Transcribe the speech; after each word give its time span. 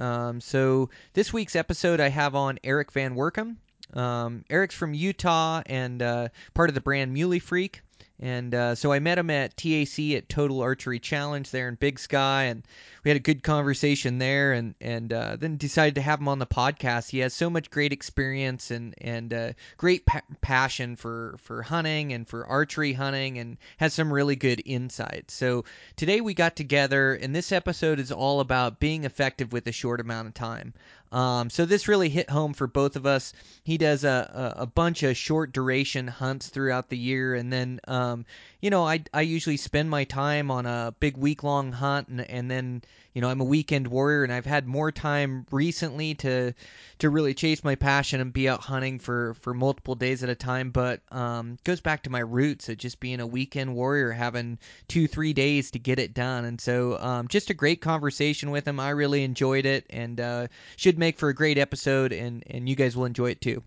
Um, 0.00 0.40
so 0.40 0.88
this 1.12 1.32
week's 1.32 1.54
episode, 1.54 2.00
I 2.00 2.08
have 2.08 2.34
on 2.34 2.58
Eric 2.64 2.90
Van 2.92 3.14
Workum. 3.14 3.56
Um, 3.92 4.44
Eric's 4.48 4.74
from 4.74 4.94
Utah 4.94 5.62
and 5.66 6.00
uh, 6.00 6.28
part 6.54 6.70
of 6.70 6.74
the 6.74 6.80
brand 6.80 7.12
Muley 7.12 7.38
Freak. 7.38 7.82
And 8.22 8.54
uh, 8.54 8.74
so 8.74 8.92
I 8.92 8.98
met 8.98 9.16
him 9.16 9.30
at 9.30 9.56
TAC 9.56 10.12
at 10.14 10.28
Total 10.28 10.60
Archery 10.60 10.98
Challenge 10.98 11.50
there 11.50 11.68
in 11.68 11.76
Big 11.76 11.98
Sky, 11.98 12.44
and 12.44 12.62
we 13.02 13.08
had 13.08 13.16
a 13.16 13.20
good 13.20 13.42
conversation 13.42 14.18
there. 14.18 14.52
And 14.52 14.74
and 14.78 15.10
uh, 15.10 15.36
then 15.36 15.56
decided 15.56 15.94
to 15.94 16.02
have 16.02 16.20
him 16.20 16.28
on 16.28 16.38
the 16.38 16.46
podcast. 16.46 17.08
He 17.08 17.20
has 17.20 17.32
so 17.32 17.48
much 17.48 17.70
great 17.70 17.94
experience 17.94 18.70
and 18.70 18.94
and 19.00 19.32
uh, 19.32 19.52
great 19.78 20.04
pa- 20.04 20.20
passion 20.42 20.96
for 20.96 21.36
for 21.38 21.62
hunting 21.62 22.12
and 22.12 22.28
for 22.28 22.46
archery 22.46 22.92
hunting, 22.92 23.38
and 23.38 23.56
has 23.78 23.94
some 23.94 24.12
really 24.12 24.36
good 24.36 24.60
insights. 24.66 25.32
So 25.32 25.64
today 25.96 26.20
we 26.20 26.34
got 26.34 26.56
together, 26.56 27.14
and 27.14 27.34
this 27.34 27.52
episode 27.52 27.98
is 27.98 28.12
all 28.12 28.40
about 28.40 28.80
being 28.80 29.04
effective 29.04 29.50
with 29.50 29.66
a 29.66 29.72
short 29.72 29.98
amount 29.98 30.28
of 30.28 30.34
time. 30.34 30.74
Um, 31.12 31.50
so 31.50 31.64
this 31.64 31.88
really 31.88 32.08
hit 32.08 32.30
home 32.30 32.52
for 32.52 32.66
both 32.66 32.96
of 32.96 33.04
us. 33.06 33.32
He 33.64 33.78
does 33.78 34.04
a, 34.04 34.54
a, 34.56 34.62
a 34.62 34.66
bunch 34.66 35.02
of 35.02 35.16
short 35.16 35.52
duration 35.52 36.06
hunts 36.06 36.48
throughout 36.48 36.88
the 36.88 36.98
year, 36.98 37.34
and 37.34 37.52
then 37.52 37.80
um, 37.88 38.26
you 38.60 38.70
know 38.70 38.86
I 38.86 39.02
I 39.12 39.22
usually 39.22 39.56
spend 39.56 39.88
my 39.88 40.04
time 40.04 40.50
on 40.50 40.66
a 40.66 40.94
big 41.00 41.16
week 41.16 41.42
long 41.42 41.72
hunt, 41.72 42.08
and 42.08 42.20
and 42.20 42.50
then 42.50 42.82
you 43.14 43.20
know 43.20 43.28
I'm 43.28 43.40
a 43.40 43.44
weekend 43.44 43.88
warrior, 43.88 44.22
and 44.22 44.32
I've 44.32 44.46
had 44.46 44.66
more 44.66 44.92
time 44.92 45.46
recently 45.50 46.14
to 46.16 46.52
to 46.98 47.10
really 47.10 47.34
chase 47.34 47.64
my 47.64 47.74
passion 47.74 48.20
and 48.20 48.32
be 48.32 48.48
out 48.48 48.60
hunting 48.60 48.98
for 48.98 49.34
for 49.34 49.54
multiple 49.54 49.94
days 49.94 50.22
at 50.22 50.28
a 50.28 50.34
time. 50.34 50.70
But 50.70 51.00
um, 51.10 51.58
goes 51.64 51.80
back 51.80 52.02
to 52.02 52.10
my 52.10 52.20
roots 52.20 52.68
of 52.68 52.76
just 52.76 53.00
being 53.00 53.20
a 53.20 53.26
weekend 53.26 53.74
warrior, 53.74 54.12
having 54.12 54.58
two 54.88 55.06
three 55.06 55.32
days 55.32 55.70
to 55.72 55.78
get 55.78 55.98
it 55.98 56.14
done, 56.14 56.44
and 56.44 56.60
so 56.60 56.98
um, 57.00 57.28
just 57.28 57.50
a 57.50 57.54
great 57.54 57.80
conversation 57.80 58.50
with 58.50 58.68
him. 58.68 58.78
I 58.78 58.90
really 58.90 59.24
enjoyed 59.24 59.66
it, 59.66 59.86
and 59.90 60.20
uh, 60.20 60.46
should 60.76 60.98
make 60.98 61.18
for 61.18 61.28
a 61.28 61.34
great 61.34 61.58
episode, 61.58 62.12
and 62.12 62.44
and 62.46 62.68
you 62.68 62.76
guys 62.76 62.96
will 62.96 63.06
enjoy 63.06 63.30
it 63.30 63.40
too. 63.40 63.62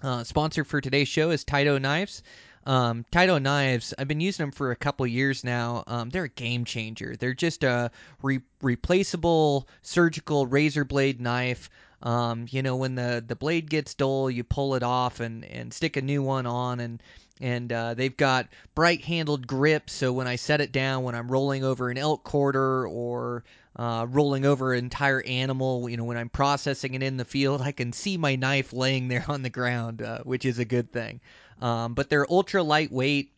Uh, 0.00 0.22
sponsor 0.22 0.62
for 0.62 0.80
today's 0.80 1.08
show 1.08 1.30
is 1.30 1.44
Taito 1.44 1.80
Knives. 1.80 2.22
Um, 2.68 3.06
Taito 3.10 3.40
knives, 3.40 3.94
I've 3.98 4.08
been 4.08 4.20
using 4.20 4.44
them 4.44 4.52
for 4.52 4.72
a 4.72 4.76
couple 4.76 5.06
years 5.06 5.42
now. 5.42 5.84
Um, 5.86 6.10
they're 6.10 6.24
a 6.24 6.28
game 6.28 6.66
changer. 6.66 7.16
They're 7.16 7.32
just 7.32 7.64
a 7.64 7.90
re- 8.22 8.42
replaceable 8.60 9.66
surgical 9.80 10.46
razor 10.46 10.84
blade 10.84 11.18
knife. 11.18 11.70
Um, 12.02 12.46
you 12.50 12.62
know, 12.62 12.76
when 12.76 12.94
the, 12.94 13.24
the 13.26 13.34
blade 13.34 13.70
gets 13.70 13.94
dull, 13.94 14.30
you 14.30 14.44
pull 14.44 14.74
it 14.74 14.82
off 14.82 15.20
and, 15.20 15.46
and 15.46 15.72
stick 15.72 15.96
a 15.96 16.02
new 16.02 16.22
one 16.22 16.44
on. 16.44 16.80
And, 16.80 17.02
and 17.40 17.72
uh, 17.72 17.94
they've 17.94 18.16
got 18.16 18.48
bright 18.74 19.02
handled 19.02 19.46
grips. 19.46 19.94
So 19.94 20.12
when 20.12 20.26
I 20.26 20.36
set 20.36 20.60
it 20.60 20.70
down, 20.70 21.04
when 21.04 21.14
I'm 21.14 21.32
rolling 21.32 21.64
over 21.64 21.88
an 21.88 21.96
elk 21.96 22.22
quarter 22.22 22.86
or 22.86 23.44
uh, 23.76 24.06
rolling 24.10 24.44
over 24.44 24.74
an 24.74 24.80
entire 24.80 25.22
animal, 25.22 25.88
you 25.88 25.96
know, 25.96 26.04
when 26.04 26.18
I'm 26.18 26.28
processing 26.28 26.92
it 26.92 27.02
in 27.02 27.16
the 27.16 27.24
field, 27.24 27.62
I 27.62 27.72
can 27.72 27.94
see 27.94 28.18
my 28.18 28.36
knife 28.36 28.74
laying 28.74 29.08
there 29.08 29.24
on 29.26 29.40
the 29.40 29.48
ground, 29.48 30.02
uh, 30.02 30.18
which 30.24 30.44
is 30.44 30.58
a 30.58 30.66
good 30.66 30.92
thing. 30.92 31.20
Um, 31.60 31.94
but 31.94 32.08
they're 32.08 32.30
ultra 32.30 32.62
lightweight. 32.62 33.32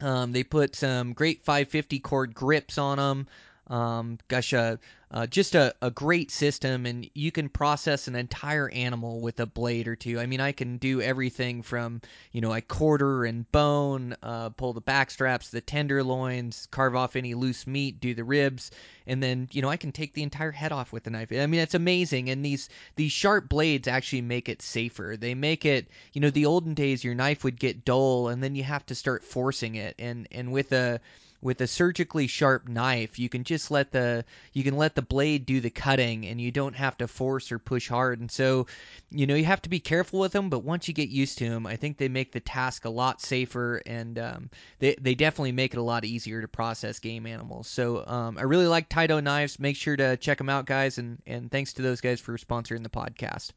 Um, 0.00 0.32
they 0.32 0.42
put 0.42 0.76
some 0.76 1.12
great 1.12 1.42
550 1.44 1.98
cord 2.00 2.34
grips 2.34 2.78
on 2.78 2.98
them. 2.98 3.26
Um, 3.70 4.18
gosh, 4.26 4.52
uh, 4.52 4.78
uh, 5.12 5.28
just 5.28 5.54
a, 5.54 5.72
a 5.80 5.92
great 5.92 6.32
system, 6.32 6.86
and 6.86 7.08
you 7.14 7.30
can 7.30 7.48
process 7.48 8.08
an 8.08 8.16
entire 8.16 8.68
animal 8.70 9.20
with 9.20 9.38
a 9.38 9.46
blade 9.46 9.86
or 9.86 9.94
two. 9.94 10.18
I 10.18 10.26
mean, 10.26 10.40
I 10.40 10.50
can 10.50 10.76
do 10.76 11.00
everything 11.00 11.62
from, 11.62 12.00
you 12.32 12.40
know, 12.40 12.50
I 12.50 12.62
quarter 12.62 13.24
and 13.24 13.50
bone, 13.52 14.16
uh, 14.24 14.50
pull 14.50 14.72
the 14.72 14.80
back 14.80 15.12
straps, 15.12 15.50
the 15.50 15.60
tenderloins, 15.60 16.66
carve 16.72 16.96
off 16.96 17.14
any 17.14 17.34
loose 17.34 17.64
meat, 17.64 18.00
do 18.00 18.12
the 18.12 18.24
ribs, 18.24 18.72
and 19.06 19.22
then, 19.22 19.48
you 19.52 19.62
know, 19.62 19.68
I 19.68 19.76
can 19.76 19.92
take 19.92 20.14
the 20.14 20.24
entire 20.24 20.50
head 20.52 20.72
off 20.72 20.92
with 20.92 21.06
a 21.06 21.10
knife. 21.10 21.30
I 21.32 21.46
mean, 21.46 21.60
it's 21.60 21.74
amazing, 21.74 22.28
and 22.28 22.44
these 22.44 22.68
these 22.96 23.12
sharp 23.12 23.48
blades 23.48 23.86
actually 23.86 24.22
make 24.22 24.48
it 24.48 24.62
safer. 24.62 25.16
They 25.16 25.34
make 25.34 25.64
it, 25.64 25.86
you 26.12 26.20
know, 26.20 26.30
the 26.30 26.46
olden 26.46 26.74
days, 26.74 27.04
your 27.04 27.14
knife 27.14 27.44
would 27.44 27.58
get 27.60 27.84
dull, 27.84 28.28
and 28.28 28.42
then 28.42 28.56
you 28.56 28.64
have 28.64 28.84
to 28.86 28.96
start 28.96 29.24
forcing 29.24 29.76
it, 29.76 29.94
and 29.98 30.26
and 30.32 30.50
with 30.50 30.72
a 30.72 31.00
with 31.42 31.60
a 31.60 31.66
surgically 31.66 32.26
sharp 32.26 32.68
knife 32.68 33.18
you 33.18 33.28
can 33.28 33.44
just 33.44 33.70
let 33.70 33.92
the 33.92 34.24
you 34.52 34.62
can 34.62 34.76
let 34.76 34.94
the 34.94 35.02
blade 35.02 35.46
do 35.46 35.60
the 35.60 35.70
cutting 35.70 36.26
and 36.26 36.40
you 36.40 36.50
don't 36.50 36.74
have 36.74 36.96
to 36.96 37.08
force 37.08 37.50
or 37.52 37.58
push 37.58 37.88
hard. 37.88 38.20
And 38.20 38.30
so 38.30 38.66
you 39.10 39.26
know 39.26 39.34
you 39.34 39.44
have 39.44 39.62
to 39.62 39.68
be 39.68 39.80
careful 39.80 40.20
with 40.20 40.32
them 40.32 40.50
but 40.50 40.64
once 40.64 40.88
you 40.88 40.94
get 40.94 41.08
used 41.08 41.38
to 41.38 41.48
them 41.48 41.66
i 41.66 41.76
think 41.76 41.96
they 41.96 42.08
make 42.08 42.32
the 42.32 42.40
task 42.40 42.84
a 42.84 42.90
lot 42.90 43.20
safer 43.20 43.82
and 43.86 44.18
um, 44.18 44.50
they, 44.78 44.94
they 45.00 45.14
definitely 45.14 45.52
make 45.52 45.74
it 45.74 45.78
a 45.78 45.82
lot 45.82 46.04
easier 46.04 46.40
to 46.40 46.48
process 46.48 46.98
game 46.98 47.26
animals. 47.26 47.66
So 47.68 48.04
um, 48.06 48.38
i 48.38 48.42
really 48.42 48.66
like 48.66 48.88
taito 48.88 49.22
knives. 49.22 49.58
Make 49.58 49.76
sure 49.76 49.96
to 49.96 50.16
check 50.16 50.38
them 50.38 50.48
out 50.48 50.66
guys 50.66 50.98
and 50.98 51.18
and 51.26 51.50
thanks 51.50 51.72
to 51.74 51.82
those 51.82 52.00
guys 52.00 52.20
for 52.20 52.36
sponsoring 52.36 52.82
the 52.82 52.90
podcast 52.90 53.50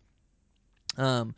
um, 0.97 1.35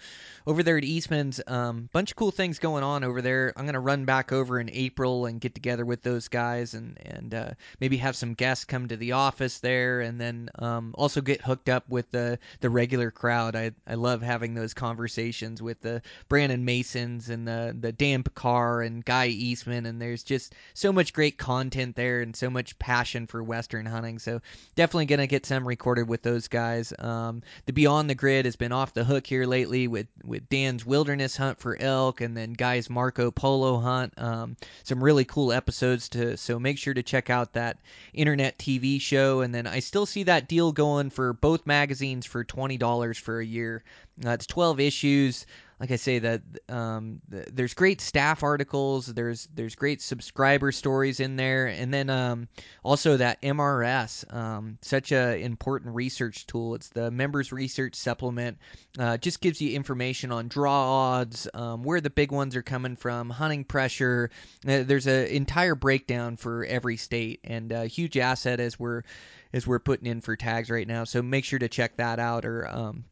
over 0.48 0.62
there 0.64 0.78
at 0.78 0.84
Eastman's, 0.84 1.42
um, 1.48 1.90
bunch 1.92 2.12
of 2.12 2.18
cool 2.18 2.32
things 2.32 2.60
going 2.60 2.84
on 2.84 3.04
over 3.04 3.22
there. 3.22 3.54
I'm 3.56 3.66
gonna 3.66 3.80
run 3.80 4.06
back 4.06 4.32
over 4.32 4.60
in 4.60 4.70
April 4.72 5.26
and 5.26 5.42
get 5.42 5.56
together 5.56 5.86
with 5.86 6.04
those 6.04 6.28
guys 6.28 6.74
and 6.74 6.98
and 7.02 7.34
uh, 7.34 7.50
maybe 7.80 7.98
have 7.98 8.16
some 8.16 8.34
guests 8.34 8.66
come 8.66 8.88
to 8.88 8.98
the 8.98 9.14
office 9.14 9.60
there, 9.60 10.02
and 10.02 10.20
then 10.20 10.50
um, 10.60 10.94
also 10.98 11.22
get 11.22 11.42
hooked 11.42 11.70
up 11.70 11.88
with 11.90 12.12
the 12.12 12.38
the 12.60 12.70
regular 12.70 13.12
crowd. 13.12 13.56
I 13.56 13.72
I 13.88 13.96
love 13.96 14.22
having 14.22 14.54
those 14.54 14.74
conversations 14.74 15.62
with 15.62 15.82
the 15.82 16.02
Brandon 16.30 16.64
Masons 16.64 17.30
and 17.30 17.48
the 17.48 17.76
the 17.80 17.92
Dan 17.92 18.24
Pickar 18.24 18.86
and 18.86 19.04
Guy 19.04 19.28
Eastman, 19.28 19.86
and 19.86 20.02
there's 20.02 20.24
just 20.24 20.54
so 20.74 20.92
much 20.92 21.14
great 21.14 21.38
content 21.38 21.96
there 21.96 22.22
and 22.22 22.36
so 22.36 22.50
much 22.50 22.78
passion 22.78 23.26
for 23.26 23.44
Western 23.44 23.86
hunting. 23.86 24.20
So 24.20 24.42
definitely 24.76 25.06
gonna 25.06 25.28
get 25.28 25.46
some 25.46 25.68
recorded 25.68 26.08
with 26.08 26.22
those 26.22 26.48
guys. 26.48 26.94
Um, 27.00 27.42
the 27.66 27.74
Beyond 27.74 28.10
the 28.10 28.16
Grid 28.16 28.46
has 28.46 28.56
been 28.56 28.72
off 28.72 28.94
the 28.94 29.04
hook 29.04 29.26
here 29.26 29.45
lately 29.46 29.88
with 29.88 30.08
with 30.24 30.48
Dan's 30.50 30.86
wilderness 30.86 31.38
hunt 31.38 31.60
for 31.60 31.78
elk 31.80 32.22
and 32.22 32.36
then 32.36 32.54
Guy's 32.54 32.90
Marco 32.90 33.32
Polo 33.32 33.80
hunt. 33.80 34.14
Um, 34.18 34.58
some 34.84 35.04
really 35.04 35.26
cool 35.26 35.52
episodes 35.52 36.10
to 36.10 36.38
so 36.38 36.60
make 36.60 36.78
sure 36.78 36.94
to 36.94 37.04
check 37.04 37.30
out 37.30 37.54
that 37.54 37.78
internet 38.14 38.58
TV 38.58 39.00
show. 39.00 39.42
And 39.42 39.54
then 39.54 39.68
I 39.68 39.80
still 39.80 40.06
see 40.06 40.24
that 40.24 40.48
deal 40.48 40.72
going 40.72 41.10
for 41.10 41.34
both 41.34 41.66
magazines 41.66 42.26
for 42.26 42.44
twenty 42.44 42.78
dollars 42.78 43.18
for 43.18 43.40
a 43.40 43.46
year. 43.46 43.84
Uh, 44.26 44.38
twelve 44.38 44.80
issues 44.80 45.46
like 45.80 45.92
I 45.92 45.98
say 45.98 46.20
that 46.20 46.42
um, 46.70 47.22
th- 47.30 47.50
there's 47.52 47.74
great 47.74 48.00
staff 48.00 48.44
articles, 48.44 49.08
there's 49.08 49.48
there's 49.54 49.76
great 49.76 50.02
subscriber 50.02 50.72
stories 50.72 51.20
in 51.20 51.36
there, 51.36 51.68
and 51.68 51.94
then 51.94 52.10
um, 52.10 52.48
also 52.84 53.18
that 53.18 53.42
MRS, 53.42 54.34
um, 54.34 54.78
such 54.82 55.12
a 55.12 55.38
important 55.38 55.94
research 55.94 56.48
tool. 56.48 56.76
It's 56.76 56.90
the 56.90 57.12
members 57.12 57.52
research 57.52 57.96
supplement. 57.96 58.58
Uh, 58.98 59.18
just 59.18 59.42
gives 59.42 59.62
you 59.62 59.76
information 59.76 60.32
on 60.32 60.48
draw 60.48 61.18
odds, 61.18 61.48
um, 61.54 61.84
where 61.84 62.00
the 62.00 62.10
big 62.10 62.32
ones 62.32 62.56
are 62.56 62.64
coming 62.64 62.96
from, 62.96 63.30
hunting 63.30 63.66
pressure. 63.66 64.30
Uh, 64.66 64.84
there's 64.84 65.08
an 65.08 65.26
entire 65.28 65.76
breakdown 65.76 66.38
for 66.38 66.64
every 66.64 66.96
state, 66.96 67.42
and 67.44 67.74
a 67.74 67.88
huge 67.88 68.18
asset 68.18 68.62
as 68.62 68.80
we're 68.80 69.04
as 69.52 69.68
we're 69.68 69.80
putting 69.80 70.08
in 70.08 70.22
for 70.22 70.38
tags 70.38 70.70
right 70.70 70.88
now. 70.88 71.04
So 71.04 71.22
make 71.22 71.44
sure 71.44 71.60
to 71.60 71.68
check 71.68 71.98
that 71.98 72.20
out 72.20 72.46
or 72.46 72.68
um, 72.68 73.04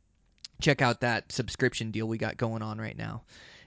check 0.63 0.81
out 0.81 1.01
that 1.01 1.31
subscription 1.31 1.91
deal 1.91 2.07
we 2.07 2.17
got 2.17 2.37
going 2.37 2.61
on 2.61 2.79
right 2.79 2.97
now. 2.97 3.23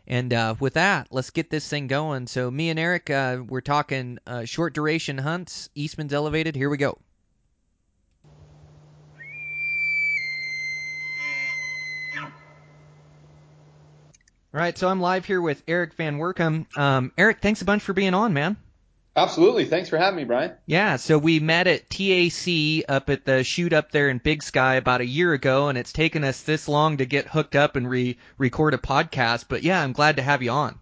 And 0.08 0.32
uh, 0.32 0.54
with 0.60 0.75
that, 0.75 1.08
let's 1.10 1.31
get 1.31 1.50
this 1.50 1.69
thing 1.69 1.88
going. 1.88 2.26
So 2.26 2.50
me 2.50 2.70
and 2.70 2.78
Eric, 2.78 3.10
uh, 3.10 3.38
we're 3.46 3.60
talking 3.60 4.19
uh, 4.26 4.44
short 4.44 4.72
duration 4.72 5.19
hunts, 5.19 5.69
Eastman's 5.75 6.12
Elevated. 6.12 6.54
Here 6.54 6.70
we 6.70 6.76
go. 6.76 6.98
All 14.54 14.62
right, 14.62 14.78
so 14.78 14.88
I'm 14.88 15.00
live 15.02 15.26
here 15.26 15.42
with 15.42 15.62
Eric 15.69 15.92
Van 15.94 16.16
Workum. 16.16 16.64
Um, 16.78 17.12
Eric, 17.19 17.42
thanks 17.42 17.60
a 17.60 17.66
bunch 17.66 17.82
for 17.82 17.92
being 17.92 18.14
on, 18.14 18.32
man. 18.32 18.56
Absolutely. 19.16 19.64
Thanks 19.64 19.88
for 19.88 19.96
having 19.96 20.18
me, 20.18 20.24
Brian. 20.24 20.52
Yeah, 20.66 20.96
so 20.96 21.16
we 21.16 21.40
met 21.40 21.66
at 21.66 21.88
TAC 21.88 22.84
up 22.86 23.08
at 23.08 23.24
the 23.24 23.42
shoot 23.44 23.72
up 23.72 23.90
there 23.90 24.10
in 24.10 24.18
Big 24.18 24.42
Sky 24.42 24.74
about 24.74 25.00
a 25.00 25.06
year 25.06 25.32
ago, 25.32 25.68
and 25.68 25.78
it's 25.78 25.92
taken 25.92 26.22
us 26.22 26.42
this 26.42 26.68
long 26.68 26.98
to 26.98 27.06
get 27.06 27.26
hooked 27.26 27.56
up 27.56 27.76
and 27.76 27.88
re- 27.88 28.18
record 28.36 28.74
a 28.74 28.78
podcast. 28.78 29.46
But 29.48 29.62
yeah, 29.62 29.82
I'm 29.82 29.94
glad 29.94 30.16
to 30.16 30.22
have 30.22 30.42
you 30.42 30.50
on. 30.50 30.78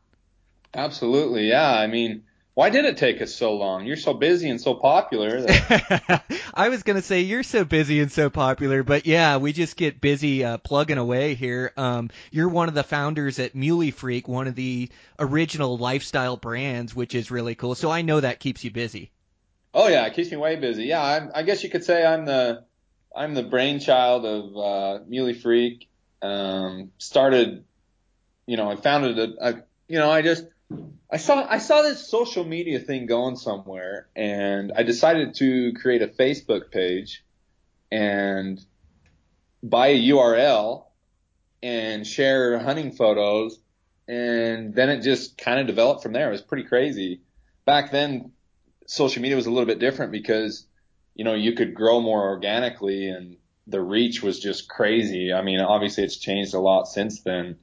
Absolutely. 0.75 1.49
Yeah. 1.49 1.71
I 1.71 1.87
mean, 1.87 2.25
why 2.55 2.71
did 2.71 2.85
it 2.85 2.97
take 2.97 3.21
us 3.21 3.35
so 3.35 3.55
long? 3.55 3.85
You're 3.85 3.97
so 3.97 4.15
busy 4.15 4.49
and 4.49 4.61
so 4.61 4.75
popular. 4.75 5.41
That... 5.41 6.25
I 6.55 6.69
was 6.69 6.85
gonna 6.85 7.03
say 7.03 7.23
you're 7.23 7.43
so 7.43 7.65
busy 7.65 8.01
and 8.01 8.13
so 8.13 8.31
popular, 8.31 8.85
but 8.85 9.07
yeah, 9.07 9.39
we 9.39 9.53
just 9.53 9.77
get 9.77 10.01
busy 10.01 10.45
uh, 10.45 10.59
plugging 10.59 10.99
away 10.99 11.35
here. 11.35 11.73
Um, 11.77 12.11
you're 12.31 12.49
one 12.49 12.69
of 12.69 12.75
the 12.75 12.85
founders 12.85 13.41
at 13.41 13.57
Muley 13.57 13.91
Freak, 13.91 14.29
one 14.29 14.47
of 14.47 14.55
the 14.55 14.89
original 15.19 15.77
lifestyle 15.77 16.37
brands, 16.37 16.95
which 16.95 17.17
is 17.17 17.33
really 17.33 17.57
cool. 17.57 17.75
So 17.75 17.91
I 17.91 18.03
know 18.03 18.21
that 18.21 18.39
keeps 18.39 18.63
you 18.63 18.71
busy. 18.71 19.11
Oh 19.75 19.89
yeah, 19.89 20.07
it 20.07 20.15
keeps 20.15 20.31
me 20.31 20.37
way 20.37 20.55
busy. 20.55 20.85
Yeah, 20.85 21.03
I, 21.03 21.41
I 21.41 21.43
guess 21.43 21.65
you 21.65 21.71
could 21.71 21.83
say 21.83 22.07
I'm 22.07 22.25
the 22.25 22.65
I'm 23.15 23.35
the 23.35 23.43
brainchild 23.43 24.25
of 24.25 24.57
uh, 24.57 25.05
Muley 25.09 25.35
Freak. 25.35 25.89
Um, 26.23 26.93
started, 26.99 27.65
you 28.47 28.57
know, 28.57 28.71
I 28.71 28.77
founded 28.77 29.19
a, 29.19 29.49
a, 29.49 29.55
you 29.89 29.99
know, 29.99 30.11
I 30.11 30.23
just 30.23 30.47
I 31.11 31.17
saw 31.17 31.47
I 31.49 31.59
saw 31.59 31.83
this 31.83 32.09
social 32.09 32.45
media 32.45 32.81
thing 32.81 33.07
going 33.07 33.37
somewhere, 33.37 34.09
and 34.17 34.73
I 34.75 34.83
decided 34.83 35.35
to 35.35 35.73
create 35.75 36.03
a 36.03 36.09
Facebook 36.09 36.71
page 36.71 37.25
and 37.93 38.61
buy 39.63 39.89
a 39.89 40.09
URL 40.11 40.87
and 41.63 42.07
share 42.07 42.59
hunting 42.59 42.93
photos, 42.93 43.59
and 44.09 44.75
then 44.75 44.91
it 44.91 45.03
just 45.03 45.39
kind 45.39 45.61
of 45.61 45.67
developed 45.67 46.03
from 46.03 46.13
there. 46.13 46.29
It 46.29 46.33
was 46.33 46.43
pretty 46.43 46.65
crazy. 46.65 47.21
Back 47.65 47.91
then, 47.93 48.33
social 48.87 49.23
media 49.23 49.37
was 49.37 49.47
a 49.47 49.51
little 49.51 49.67
bit 49.67 49.79
different 49.79 50.13
because 50.13 50.67
you 51.15 51.25
know 51.25 51.35
you 51.35 51.53
could 51.53 51.75
grow 51.75 52.01
more 52.01 52.29
organically 52.29 53.09
and 53.09 53.37
the 53.67 53.81
reach 53.81 54.23
was 54.23 54.41
just 54.41 54.69
crazy. 54.69 55.33
I 55.33 55.43
mean, 55.43 55.61
obviously 55.61 56.05
it's 56.05 56.17
changed 56.17 56.55
a 56.55 56.59
lot 56.61 56.89
since 56.89 57.21
then, 57.21 57.57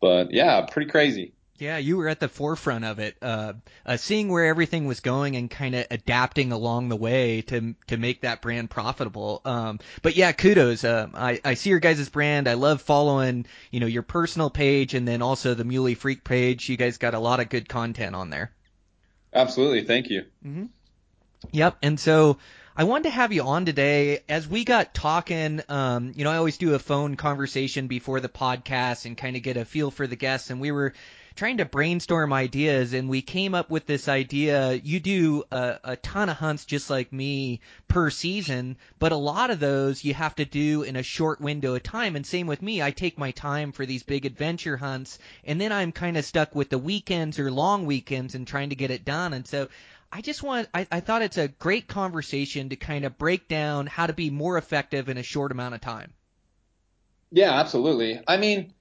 but 0.00 0.32
yeah, 0.32 0.62
pretty 0.62 0.90
crazy. 0.90 1.34
Yeah, 1.58 1.78
you 1.78 1.96
were 1.96 2.08
at 2.08 2.18
the 2.18 2.28
forefront 2.28 2.84
of 2.84 2.98
it, 2.98 3.16
uh, 3.22 3.52
uh, 3.86 3.96
seeing 3.96 4.28
where 4.28 4.46
everything 4.46 4.86
was 4.86 4.98
going 4.98 5.36
and 5.36 5.48
kind 5.48 5.76
of 5.76 5.86
adapting 5.88 6.50
along 6.50 6.88
the 6.88 6.96
way 6.96 7.42
to 7.42 7.76
to 7.86 7.96
make 7.96 8.22
that 8.22 8.42
brand 8.42 8.70
profitable. 8.70 9.40
Um, 9.44 9.78
but 10.02 10.16
yeah, 10.16 10.32
kudos. 10.32 10.82
Uh, 10.82 11.08
I 11.14 11.40
I 11.44 11.54
see 11.54 11.70
your 11.70 11.78
guys' 11.78 12.08
brand. 12.08 12.48
I 12.48 12.54
love 12.54 12.82
following 12.82 13.46
you 13.70 13.78
know 13.78 13.86
your 13.86 14.02
personal 14.02 14.50
page 14.50 14.94
and 14.94 15.06
then 15.06 15.22
also 15.22 15.54
the 15.54 15.64
Muley 15.64 15.94
Freak 15.94 16.24
page. 16.24 16.68
You 16.68 16.76
guys 16.76 16.98
got 16.98 17.14
a 17.14 17.20
lot 17.20 17.38
of 17.38 17.48
good 17.48 17.68
content 17.68 18.16
on 18.16 18.30
there. 18.30 18.50
Absolutely, 19.32 19.84
thank 19.84 20.10
you. 20.10 20.24
Mm-hmm. 20.44 20.66
Yep, 21.52 21.76
and 21.82 22.00
so 22.00 22.38
I 22.76 22.82
wanted 22.82 23.04
to 23.04 23.10
have 23.10 23.32
you 23.32 23.42
on 23.42 23.64
today 23.64 24.24
as 24.28 24.48
we 24.48 24.64
got 24.64 24.92
talking. 24.92 25.60
Um, 25.68 26.12
you 26.16 26.24
know, 26.24 26.30
I 26.32 26.36
always 26.38 26.58
do 26.58 26.74
a 26.74 26.80
phone 26.80 27.14
conversation 27.14 27.86
before 27.86 28.18
the 28.18 28.28
podcast 28.28 29.04
and 29.04 29.16
kind 29.16 29.36
of 29.36 29.42
get 29.44 29.56
a 29.56 29.64
feel 29.64 29.92
for 29.92 30.08
the 30.08 30.16
guests, 30.16 30.50
and 30.50 30.60
we 30.60 30.72
were 30.72 30.94
trying 31.36 31.56
to 31.56 31.64
brainstorm 31.64 32.32
ideas 32.32 32.92
and 32.92 33.08
we 33.08 33.20
came 33.20 33.54
up 33.54 33.70
with 33.70 33.86
this 33.86 34.08
idea. 34.08 34.72
You 34.74 35.00
do 35.00 35.44
a, 35.50 35.78
a 35.82 35.96
ton 35.96 36.28
of 36.28 36.36
hunts 36.36 36.64
just 36.64 36.90
like 36.90 37.12
me 37.12 37.60
per 37.88 38.10
season, 38.10 38.76
but 38.98 39.12
a 39.12 39.16
lot 39.16 39.50
of 39.50 39.58
those 39.58 40.04
you 40.04 40.14
have 40.14 40.34
to 40.36 40.44
do 40.44 40.82
in 40.82 40.96
a 40.96 41.02
short 41.02 41.40
window 41.40 41.74
of 41.74 41.82
time. 41.82 42.14
And 42.14 42.24
same 42.24 42.46
with 42.46 42.62
me. 42.62 42.82
I 42.82 42.92
take 42.92 43.18
my 43.18 43.32
time 43.32 43.72
for 43.72 43.84
these 43.84 44.04
big 44.04 44.26
adventure 44.26 44.76
hunts 44.76 45.18
and 45.44 45.60
then 45.60 45.72
I'm 45.72 45.92
kind 45.92 46.16
of 46.16 46.24
stuck 46.24 46.54
with 46.54 46.70
the 46.70 46.78
weekends 46.78 47.38
or 47.38 47.50
long 47.50 47.86
weekends 47.86 48.34
and 48.34 48.46
trying 48.46 48.70
to 48.70 48.76
get 48.76 48.90
it 48.90 49.04
done. 49.04 49.32
And 49.32 49.46
so 49.46 49.68
I 50.12 50.20
just 50.20 50.44
want, 50.44 50.68
I, 50.72 50.86
I 50.92 51.00
thought 51.00 51.22
it's 51.22 51.38
a 51.38 51.48
great 51.48 51.88
conversation 51.88 52.68
to 52.68 52.76
kind 52.76 53.04
of 53.04 53.18
break 53.18 53.48
down 53.48 53.88
how 53.88 54.06
to 54.06 54.12
be 54.12 54.30
more 54.30 54.56
effective 54.56 55.08
in 55.08 55.18
a 55.18 55.24
short 55.24 55.50
amount 55.50 55.74
of 55.74 55.80
time. 55.80 56.12
Yeah, 57.32 57.58
absolutely. 57.58 58.20
I 58.28 58.36
mean, 58.36 58.72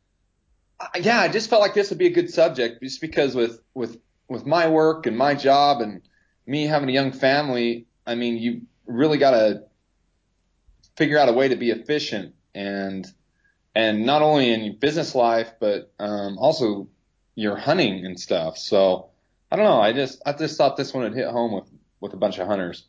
yeah, 0.99 1.19
I 1.21 1.27
just 1.27 1.49
felt 1.49 1.61
like 1.61 1.73
this 1.73 1.89
would 1.89 1.99
be 1.99 2.07
a 2.07 2.11
good 2.11 2.29
subject 2.29 2.81
just 2.81 3.01
because 3.01 3.35
with 3.35 3.61
with 3.73 3.99
with 4.27 4.45
my 4.45 4.67
work 4.67 5.05
and 5.05 5.17
my 5.17 5.35
job 5.35 5.81
and 5.81 6.01
me 6.45 6.65
having 6.65 6.89
a 6.89 6.91
young 6.91 7.11
family, 7.11 7.85
I 8.05 8.15
mean, 8.15 8.37
you 8.37 8.61
really 8.85 9.17
got 9.17 9.31
to 9.31 9.63
figure 10.95 11.17
out 11.17 11.29
a 11.29 11.33
way 11.33 11.47
to 11.47 11.55
be 11.55 11.71
efficient 11.71 12.35
and 12.53 13.11
and 13.75 14.05
not 14.05 14.21
only 14.21 14.51
in 14.51 14.63
your 14.63 14.75
business 14.75 15.15
life 15.15 15.53
but 15.59 15.91
um, 15.99 16.37
also 16.37 16.87
your 17.35 17.55
hunting 17.55 18.05
and 18.05 18.19
stuff. 18.19 18.57
So 18.57 19.09
I 19.51 19.55
don't 19.55 19.65
know. 19.65 19.81
I 19.81 19.93
just 19.93 20.21
I 20.25 20.33
just 20.33 20.57
thought 20.57 20.77
this 20.77 20.93
one 20.93 21.03
would 21.03 21.15
hit 21.15 21.27
home 21.27 21.53
with 21.53 21.69
with 21.99 22.13
a 22.13 22.17
bunch 22.17 22.37
of 22.39 22.47
hunters. 22.47 22.85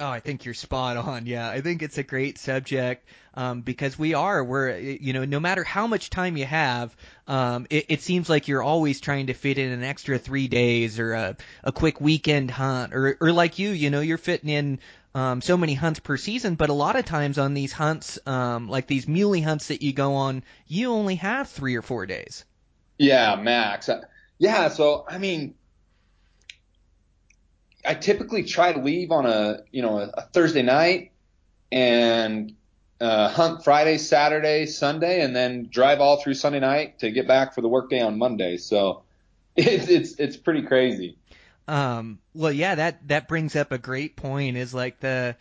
Oh, 0.00 0.08
I 0.08 0.20
think 0.20 0.46
you're 0.46 0.54
spot 0.54 0.96
on. 0.96 1.26
Yeah, 1.26 1.48
I 1.50 1.60
think 1.60 1.82
it's 1.82 1.98
a 1.98 2.02
great 2.02 2.38
subject 2.38 3.06
um, 3.34 3.60
because 3.60 3.98
we 3.98 4.14
are 4.14 4.42
we're 4.42 4.78
you 4.78 5.12
know 5.12 5.26
no 5.26 5.38
matter 5.38 5.62
how 5.62 5.86
much 5.86 6.08
time 6.08 6.38
you 6.38 6.46
have, 6.46 6.96
um, 7.28 7.66
it, 7.68 7.86
it 7.90 8.00
seems 8.00 8.30
like 8.30 8.48
you're 8.48 8.62
always 8.62 9.02
trying 9.02 9.26
to 9.26 9.34
fit 9.34 9.58
in 9.58 9.70
an 9.70 9.84
extra 9.84 10.18
three 10.18 10.48
days 10.48 10.98
or 10.98 11.12
a, 11.12 11.36
a 11.62 11.70
quick 11.70 12.00
weekend 12.00 12.50
hunt 12.50 12.94
or 12.94 13.18
or 13.20 13.30
like 13.30 13.58
you, 13.58 13.70
you 13.70 13.90
know, 13.90 14.00
you're 14.00 14.16
fitting 14.16 14.48
in 14.48 14.78
um, 15.14 15.42
so 15.42 15.58
many 15.58 15.74
hunts 15.74 16.00
per 16.00 16.16
season, 16.16 16.54
but 16.54 16.70
a 16.70 16.74
lot 16.74 16.96
of 16.96 17.04
times 17.04 17.36
on 17.36 17.52
these 17.52 17.72
hunts, 17.72 18.18
um, 18.26 18.70
like 18.70 18.86
these 18.86 19.06
muley 19.06 19.42
hunts 19.42 19.68
that 19.68 19.82
you 19.82 19.92
go 19.92 20.14
on, 20.14 20.42
you 20.66 20.92
only 20.92 21.16
have 21.16 21.50
three 21.50 21.76
or 21.76 21.82
four 21.82 22.06
days. 22.06 22.46
Yeah, 22.96 23.36
max. 23.36 23.90
Yeah, 24.38 24.68
so 24.68 25.04
I 25.06 25.18
mean, 25.18 25.56
I 27.86 27.94
typically 27.94 28.44
try 28.44 28.72
to 28.72 28.80
leave 28.80 29.10
on 29.10 29.26
a 29.26 29.60
you 29.70 29.82
know 29.82 29.98
a, 29.98 30.10
a 30.14 30.22
Thursday 30.32 30.62
night 30.62 31.12
and 31.72 32.54
uh, 33.00 33.28
hunt 33.28 33.64
Friday, 33.64 33.96
Saturday, 33.98 34.66
Sunday, 34.66 35.22
and 35.22 35.34
then 35.34 35.68
drive 35.70 36.00
all 36.00 36.20
through 36.20 36.34
Sunday 36.34 36.60
night 36.60 36.98
to 36.98 37.10
get 37.10 37.26
back 37.26 37.54
for 37.54 37.62
the 37.62 37.68
workday 37.68 38.00
on 38.00 38.18
Monday. 38.18 38.56
So 38.58 39.02
it's 39.56 39.88
it's 39.88 40.14
it's 40.18 40.36
pretty 40.36 40.62
crazy. 40.62 41.16
Um, 41.68 42.18
well, 42.34 42.52
yeah, 42.52 42.74
that 42.74 43.06
that 43.08 43.28
brings 43.28 43.56
up 43.56 43.72
a 43.72 43.78
great 43.78 44.16
point. 44.16 44.56
Is 44.56 44.74
like 44.74 45.00
the 45.00 45.36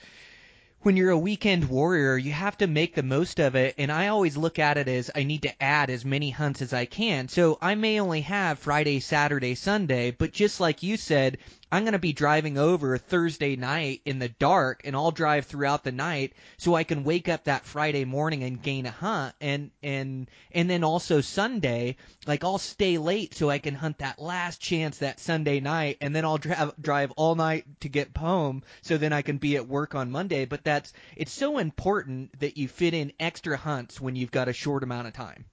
when 0.81 0.95
you're 0.95 1.09
a 1.09 1.17
weekend 1.17 1.67
warrior, 1.67 2.17
you 2.17 2.31
have 2.31 2.57
to 2.57 2.67
make 2.67 2.95
the 2.95 3.03
most 3.03 3.39
of 3.39 3.55
it. 3.55 3.75
And 3.77 3.91
I 3.91 4.07
always 4.07 4.37
look 4.37 4.59
at 4.59 4.77
it 4.77 4.87
as 4.87 5.11
I 5.13 5.23
need 5.23 5.41
to 5.41 5.61
add 5.61 5.89
as 5.89 6.05
many 6.05 6.29
hunts 6.29 6.61
as 6.61 6.71
I 6.71 6.85
can. 6.85 7.27
So 7.27 7.57
I 7.61 7.75
may 7.75 7.99
only 7.99 8.21
have 8.21 8.59
Friday, 8.59 9.01
Saturday, 9.01 9.55
Sunday, 9.55 10.11
but 10.11 10.31
just 10.31 10.61
like 10.61 10.81
you 10.81 10.95
said, 10.95 11.37
I'm 11.71 11.83
going 11.83 11.93
to 11.93 11.99
be 11.99 12.13
driving 12.13 12.57
over 12.57 12.97
Thursday 12.97 13.55
night 13.55 14.01
in 14.05 14.17
the 14.17 14.29
dark 14.29 14.81
and 14.85 14.95
I'll 14.95 15.11
drive 15.11 15.45
throughout 15.45 15.83
the 15.83 15.91
night 15.91 16.33
so 16.57 16.73
I 16.73 16.83
can 16.83 17.03
wake 17.03 17.29
up 17.29 17.43
that 17.43 17.65
Friday 17.65 18.05
morning 18.05 18.43
and 18.43 18.61
gain 18.61 18.87
a 18.87 18.91
hunt 18.91 19.35
and 19.39 19.69
and 19.83 20.29
and 20.51 20.69
then 20.69 20.83
also 20.83 21.21
Sunday 21.21 21.97
like 22.25 22.43
I'll 22.43 22.57
stay 22.57 22.97
late 22.97 23.35
so 23.35 23.49
I 23.49 23.59
can 23.59 23.75
hunt 23.75 23.99
that 23.99 24.19
last 24.19 24.59
chance 24.59 24.99
that 24.99 25.19
Sunday 25.19 25.59
night 25.59 25.97
and 26.01 26.15
then 26.15 26.25
I'll 26.25 26.39
drive 26.39 26.73
drive 26.81 27.11
all 27.11 27.35
night 27.35 27.65
to 27.81 27.89
get 27.89 28.17
home 28.17 28.63
so 28.81 28.97
then 28.97 29.13
I 29.13 29.21
can 29.21 29.37
be 29.37 29.55
at 29.55 29.67
work 29.67 29.93
on 29.93 30.09
Monday 30.09 30.45
but 30.45 30.63
that's 30.63 30.91
it's 31.15 31.31
so 31.31 31.59
important 31.59 32.39
that 32.39 32.57
you 32.57 32.67
fit 32.67 32.93
in 32.95 33.13
extra 33.19 33.57
hunts 33.57 34.01
when 34.01 34.15
you've 34.15 34.31
got 34.31 34.47
a 34.47 34.53
short 34.53 34.83
amount 34.83 35.07
of 35.07 35.13
time. 35.13 35.45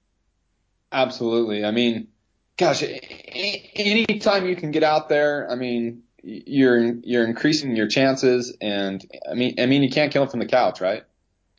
Absolutely. 0.93 1.65
I 1.65 1.73
mean, 1.73 2.09
gosh, 2.57 2.83
anytime 2.83 4.47
you 4.47 4.57
can 4.57 4.71
get 4.71 4.83
out 4.83 5.09
there, 5.09 5.51
I 5.51 5.57
mean, 5.57 6.05
you're 6.27 6.95
you're 7.03 7.25
increasing 7.25 7.77
your 7.77 7.87
chances, 7.87 8.57
and 8.61 9.05
I 9.31 9.35
mean 9.35 9.55
I 9.61 9.67
mean 9.67 9.83
you 9.83 9.91
can't 9.91 10.13
kill 10.13 10.23
them 10.23 10.31
from 10.31 10.41
the 10.41 10.47
couch, 10.47 10.81
right? 10.81 11.05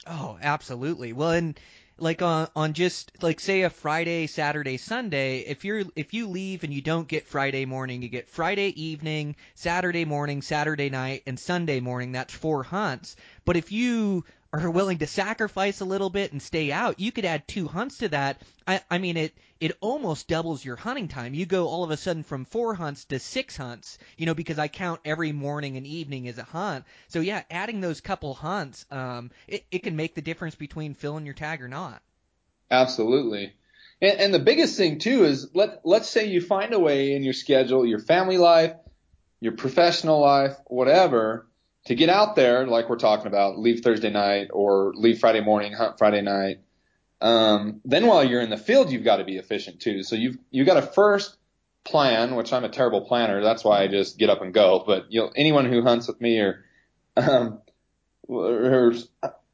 Oh, 0.06 0.38
absolutely. 0.42 1.14
Well, 1.14 1.32
and 1.32 1.60
like 2.00 2.22
on 2.22 2.48
on 2.56 2.74
just 2.74 3.12
like 3.24 3.40
say 3.40 3.62
a 3.62 3.70
Friday, 3.70 4.28
Saturday, 4.28 4.78
Sunday, 4.78 5.40
if 5.40 5.64
you're 5.64 5.84
if 5.96 6.14
you 6.14 6.28
leave 6.28 6.64
and 6.64 6.74
you 6.74 6.82
don't 6.82 7.08
get 7.08 7.28
Friday 7.28 7.66
morning, 7.66 8.02
you 8.02 8.10
get 8.10 8.30
Friday 8.30 8.70
evening, 8.82 9.36
Saturday 9.56 10.06
morning, 10.06 10.42
Saturday 10.42 10.90
night, 10.90 11.24
and 11.26 11.40
Sunday 11.40 11.80
morning. 11.80 12.12
That's 12.12 12.34
four 12.34 12.64
hunts. 12.64 13.16
But 13.46 13.56
if 13.56 13.72
you 13.72 14.26
are 14.54 14.70
willing 14.70 14.98
to 15.00 15.08
sacrifice 15.08 15.82
a 15.82 15.86
little 15.86 16.10
bit 16.10 16.32
and 16.32 16.42
stay 16.42 16.72
out, 16.72 17.00
you 17.00 17.12
could 17.12 17.26
add 17.26 17.48
two 17.48 17.68
hunts 17.68 18.00
to 18.00 18.10
that. 18.10 18.42
I, 18.68 18.82
I 18.90 18.98
mean, 18.98 19.18
it 19.18 19.34
it 19.60 19.78
almost 19.82 20.28
doubles 20.28 20.64
your 20.64 20.76
hunting 20.76 21.08
time. 21.08 21.34
You 21.34 21.46
go 21.46 21.68
all 21.68 21.84
of 21.84 21.92
a 21.92 21.98
sudden 21.98 22.24
from 22.24 22.46
four 22.46 22.74
hunts 22.74 23.06
to 23.06 23.20
six 23.20 23.58
hunts, 23.58 23.98
you 24.18 24.26
know, 24.26 24.34
because 24.34 24.60
I 24.60 24.68
count 24.68 25.02
every 25.06 25.32
morning 25.32 25.78
and 25.78 25.88
evening 25.88 26.28
as 26.28 26.38
a 26.38 26.44
hunt. 26.44 26.86
So 27.08 27.20
yeah, 27.20 27.44
adding 27.50 27.82
those 27.82 28.02
couple 28.02 28.34
hunts, 28.34 28.86
um, 28.92 29.32
it, 29.48 29.66
it 29.72 29.84
can 29.84 29.96
make 29.96 30.16
the 30.16 30.22
difference 30.22 30.56
between 30.56 30.94
filling 30.94 31.26
your 31.26 31.34
tag 31.34 31.62
or 31.62 31.68
not. 31.68 32.02
Absolutely. 32.70 33.54
And, 34.02 34.20
and 34.20 34.34
the 34.34 34.40
biggest 34.40 34.78
thing 34.78 35.00
too 35.00 35.24
is 35.26 35.50
let 35.54 35.82
let's 35.84 36.10
say 36.10 36.28
you 36.28 36.42
find 36.42 36.74
a 36.74 36.80
way 36.80 37.14
in 37.14 37.24
your 37.24 37.34
schedule, 37.34 37.86
your 37.86 38.00
family 38.00 38.38
life, 38.38 38.74
your 39.40 39.54
professional 39.54 40.22
life, 40.22 40.56
whatever, 40.66 41.48
to 41.86 41.96
get 41.96 42.10
out 42.10 42.36
there, 42.36 42.68
like 42.68 42.90
we're 42.90 42.98
talking 42.98 43.28
about, 43.28 43.58
leave 43.58 43.82
Thursday 43.82 44.10
night 44.10 44.50
or 44.52 44.94
leave 44.96 45.20
Friday 45.20 45.42
morning, 45.42 45.74
hunt 45.74 45.98
Friday 45.98 46.22
night. 46.22 46.60
Um, 47.20 47.82
then 47.84 48.06
while 48.06 48.24
you're 48.24 48.42
in 48.42 48.50
the 48.50 48.58
field, 48.58 48.92
you've 48.92 49.04
got 49.04 49.18
to 49.18 49.24
be 49.24 49.38
efficient 49.38 49.80
too. 49.80 50.04
So 50.04 50.16
you've 50.16 50.38
you 50.52 50.66
got 50.66 50.76
to 50.76 50.82
first 50.82 51.36
plan, 51.84 52.36
which 52.36 52.54
I'm 52.54 52.64
a 52.64 52.70
terrible 52.70 53.02
planner. 53.02 53.42
That's 53.42 53.64
why 53.64 53.82
I 53.82 53.88
just 53.88 54.18
get 54.18 54.30
up 54.30 54.42
and 54.42 54.54
go. 54.54 54.84
But 54.86 55.12
you 55.12 55.22
know, 55.22 55.32
anyone 55.36 55.66
who 55.66 55.82
hunts 55.82 56.08
with 56.08 56.22
me 56.22 56.40
or 56.40 56.64
um, 57.16 57.62
or 58.28 58.94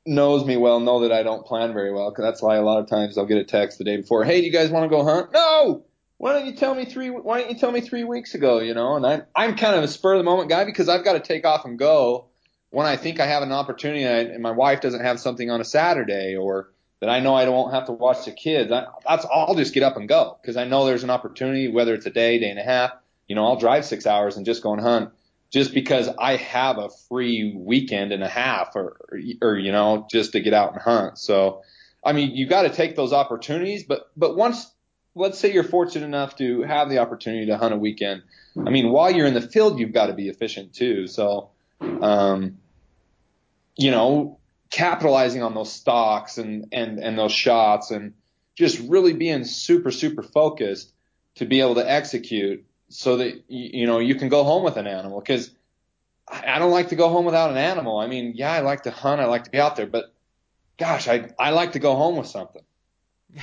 knows 0.06 0.46
me 0.46 0.58
well 0.58 0.80
know 0.80 1.02
that 1.02 1.12
I 1.12 1.24
don't 1.24 1.46
plan 1.46 1.74
very 1.74 1.94
well. 1.94 2.12
Cause 2.12 2.24
that's 2.24 2.42
why 2.42 2.58
a 2.58 2.62
lot 2.62 2.80
of 2.80 2.90
times 2.90 3.18
I'll 3.18 3.26
get 3.26 3.38
a 3.38 3.46
text 3.46 3.78
the 3.78 3.86
day 3.86 3.98
before, 3.98 4.26
"Hey, 4.26 4.42
do 4.42 4.46
you 4.48 4.52
guys 4.52 4.70
want 4.70 4.84
to 4.84 4.90
go 4.90 5.04
hunt?" 5.06 5.32
No, 5.34 5.86
why 6.18 6.34
don't 6.34 6.46
you 6.46 6.54
tell 6.54 6.76
me 6.76 6.86
three? 6.86 7.10
Why 7.10 7.42
don't 7.42 7.52
you 7.52 7.58
tell 7.58 7.72
me 7.72 7.82
three 7.82 8.04
weeks 8.04 8.36
ago? 8.36 8.60
You 8.60 8.74
know, 8.74 8.96
and 8.96 9.06
I'm 9.06 9.24
I'm 9.36 9.56
kind 9.56 9.76
of 9.76 9.84
a 9.84 9.88
spur 9.88 10.14
of 10.14 10.20
the 10.20 10.24
moment 10.24 10.50
guy 10.50 10.66
because 10.66 10.90
I've 10.90 11.06
got 11.06 11.14
to 11.14 11.22
take 11.22 11.46
off 11.46 11.64
and 11.66 11.80
go 11.80 12.26
when 12.72 12.88
I 12.88 12.98
think 12.98 13.20
I 13.20 13.28
have 13.28 13.44
an 13.44 13.52
opportunity 13.52 14.04
and 14.04 14.42
my 14.42 14.50
wife 14.50 14.82
doesn't 14.82 15.06
have 15.06 15.20
something 15.20 15.52
on 15.52 15.62
a 15.62 15.64
Saturday 15.64 16.36
or 16.36 16.73
that 17.04 17.10
I 17.10 17.20
know 17.20 17.36
I 17.36 17.44
don't 17.44 17.72
have 17.72 17.88
to 17.88 17.92
watch 17.92 18.24
the 18.24 18.32
kids. 18.32 18.72
I, 18.72 18.86
that's 19.06 19.26
I'll 19.26 19.56
just 19.56 19.74
get 19.74 19.84
up 19.84 19.98
and 19.98 20.08
go 20.08 20.38
because 20.42 20.56
I 20.56 20.64
know 20.64 20.86
there's 20.86 21.04
an 21.04 21.10
opportunity, 21.10 21.68
whether 21.68 21.94
it's 21.94 22.06
a 22.06 22.10
day, 22.10 22.40
day 22.40 22.50
and 22.50 22.58
a 22.58 22.64
half. 22.64 22.92
You 23.28 23.36
know, 23.36 23.46
I'll 23.46 23.58
drive 23.58 23.84
six 23.84 24.08
hours 24.08 24.38
and 24.38 24.46
just 24.46 24.64
go 24.64 24.72
and 24.72 24.82
hunt 24.82 25.10
just 25.52 25.74
because 25.74 26.08
I 26.18 26.38
have 26.38 26.78
a 26.78 26.90
free 27.10 27.54
weekend 27.58 28.14
and 28.14 28.24
a 28.24 28.30
half 28.30 28.78
or, 28.78 28.96
or, 29.10 29.20
or 29.42 29.58
you 29.58 29.74
know, 29.74 30.08
just 30.10 30.32
to 30.32 30.40
get 30.40 30.54
out 30.54 30.72
and 30.72 30.82
hunt. 30.82 31.18
So, 31.18 31.64
I 32.06 32.14
mean, 32.14 32.38
you 32.38 32.48
got 32.48 32.62
to 32.62 32.70
take 32.70 32.96
those 32.96 33.12
opportunities, 33.12 33.84
but, 33.84 34.10
but 34.16 34.38
once 34.38 34.72
let's 35.14 35.38
say 35.38 35.52
you're 35.52 35.66
fortunate 35.66 36.06
enough 36.06 36.38
to 36.38 36.62
have 36.62 36.90
the 36.90 37.00
opportunity 37.00 37.48
to 37.48 37.58
hunt 37.58 37.74
a 37.74 37.78
weekend. 37.78 38.24
I 38.58 38.70
mean, 38.70 38.92
while 38.92 39.12
you're 39.12 39.28
in 39.28 39.34
the 39.34 39.42
field, 39.42 39.78
you've 39.78 39.92
got 39.92 40.08
to 40.08 40.14
be 40.14 40.30
efficient 40.30 40.74
too. 40.74 41.08
So, 41.08 41.50
um, 41.82 42.60
you 43.76 43.92
know, 43.92 44.40
capitalizing 44.74 45.44
on 45.44 45.54
those 45.54 45.72
stocks 45.72 46.40
and, 46.40 46.68
and, 46.72 46.98
and 46.98 47.16
those 47.16 47.32
shots 47.32 47.92
and 47.92 48.16
just 48.56 48.80
really 48.80 49.14
being 49.14 49.44
super, 49.44 49.92
super 49.92 50.24
focused 50.24 50.92
to 51.36 51.46
be 51.46 51.62
able 51.62 51.76
to 51.76 51.88
execute 51.88 52.66
so 52.90 53.18
that, 53.18 53.44
you 53.48 53.86
know, 53.86 54.00
you 54.00 54.16
can 54.16 54.30
go 54.30 54.44
home 54.44 54.64
with 54.64 54.76
an 54.78 54.88
animal. 54.88 55.22
Cause 55.22 55.52
I 56.28 56.58
don't 56.58 56.72
like 56.72 56.90
to 56.90 56.96
go 56.96 57.10
home 57.10 57.26
without 57.26 57.52
an 57.52 57.58
animal. 57.58 58.00
I 58.00 58.08
mean, 58.08 58.34
yeah, 58.36 58.52
I 58.52 58.62
like 58.62 58.84
to 58.84 58.92
hunt. 58.92 59.22
I 59.22 59.26
like 59.26 59.44
to 59.44 59.52
be 59.52 59.60
out 59.60 59.76
there, 59.76 59.86
but 59.86 60.12
gosh, 60.78 61.08
I, 61.08 61.30
I 61.38 61.52
like 61.52 61.74
to 61.74 61.80
go 61.80 61.96
home 61.96 62.16
with 62.16 62.28
something. 62.28 62.64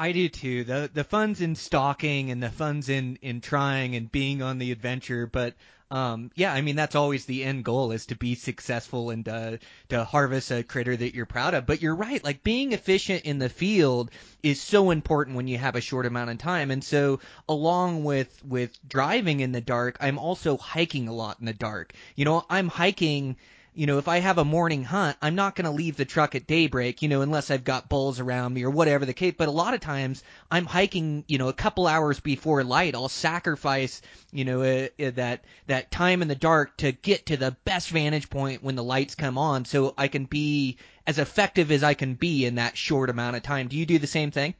I 0.00 0.12
do 0.12 0.30
too. 0.30 0.64
The 0.64 0.90
the 0.92 1.04
fun's 1.04 1.42
in 1.42 1.54
stalking 1.54 2.30
and 2.30 2.42
the 2.42 2.48
fun's 2.48 2.88
in 2.88 3.18
in 3.20 3.42
trying 3.42 3.94
and 3.96 4.10
being 4.10 4.40
on 4.40 4.56
the 4.56 4.72
adventure, 4.72 5.26
but 5.26 5.54
um 5.90 6.30
yeah, 6.34 6.54
I 6.54 6.62
mean 6.62 6.74
that's 6.74 6.94
always 6.94 7.26
the 7.26 7.44
end 7.44 7.66
goal 7.66 7.92
is 7.92 8.06
to 8.06 8.14
be 8.14 8.34
successful 8.34 9.10
and 9.10 9.28
uh, 9.28 9.58
to 9.90 10.04
harvest 10.04 10.52
a 10.52 10.62
critter 10.62 10.96
that 10.96 11.14
you're 11.14 11.26
proud 11.26 11.52
of. 11.52 11.66
But 11.66 11.82
you're 11.82 11.94
right, 11.94 12.24
like 12.24 12.42
being 12.42 12.72
efficient 12.72 13.24
in 13.26 13.38
the 13.38 13.50
field 13.50 14.10
is 14.42 14.58
so 14.58 14.90
important 14.90 15.36
when 15.36 15.48
you 15.48 15.58
have 15.58 15.76
a 15.76 15.82
short 15.82 16.06
amount 16.06 16.30
of 16.30 16.38
time. 16.38 16.70
And 16.70 16.82
so 16.82 17.20
along 17.46 18.02
with 18.02 18.42
with 18.42 18.70
driving 18.88 19.40
in 19.40 19.52
the 19.52 19.60
dark, 19.60 19.98
I'm 20.00 20.18
also 20.18 20.56
hiking 20.56 21.08
a 21.08 21.12
lot 21.12 21.40
in 21.40 21.44
the 21.44 21.52
dark. 21.52 21.92
You 22.16 22.24
know, 22.24 22.46
I'm 22.48 22.68
hiking 22.68 23.36
you 23.74 23.86
know, 23.86 23.98
if 23.98 24.08
I 24.08 24.18
have 24.18 24.38
a 24.38 24.44
morning 24.44 24.82
hunt, 24.82 25.16
I'm 25.22 25.36
not 25.36 25.54
going 25.54 25.64
to 25.64 25.70
leave 25.70 25.96
the 25.96 26.04
truck 26.04 26.34
at 26.34 26.46
daybreak, 26.46 27.02
you 27.02 27.08
know, 27.08 27.22
unless 27.22 27.50
I've 27.50 27.62
got 27.62 27.88
bulls 27.88 28.18
around 28.18 28.52
me 28.52 28.64
or 28.64 28.70
whatever 28.70 29.06
the 29.06 29.14
case. 29.14 29.34
But 29.36 29.48
a 29.48 29.52
lot 29.52 29.74
of 29.74 29.80
times 29.80 30.24
I'm 30.50 30.66
hiking, 30.66 31.24
you 31.28 31.38
know, 31.38 31.48
a 31.48 31.52
couple 31.52 31.86
hours 31.86 32.18
before 32.18 32.64
light. 32.64 32.94
I'll 32.94 33.08
sacrifice, 33.08 34.02
you 34.32 34.44
know, 34.44 34.62
uh, 34.62 34.88
uh, 35.00 35.10
that 35.12 35.44
that 35.66 35.90
time 35.90 36.22
in 36.22 36.28
the 36.28 36.34
dark 36.34 36.76
to 36.78 36.92
get 36.92 37.26
to 37.26 37.36
the 37.36 37.56
best 37.64 37.90
vantage 37.90 38.28
point 38.28 38.62
when 38.62 38.74
the 38.74 38.84
lights 38.84 39.14
come 39.14 39.38
on, 39.38 39.64
so 39.64 39.94
I 39.96 40.08
can 40.08 40.24
be 40.24 40.78
as 41.06 41.18
effective 41.18 41.70
as 41.70 41.84
I 41.84 41.94
can 41.94 42.14
be 42.14 42.44
in 42.44 42.56
that 42.56 42.76
short 42.76 43.08
amount 43.08 43.36
of 43.36 43.42
time. 43.42 43.68
Do 43.68 43.76
you 43.76 43.86
do 43.86 43.98
the 43.98 44.06
same 44.06 44.32
thing? 44.32 44.54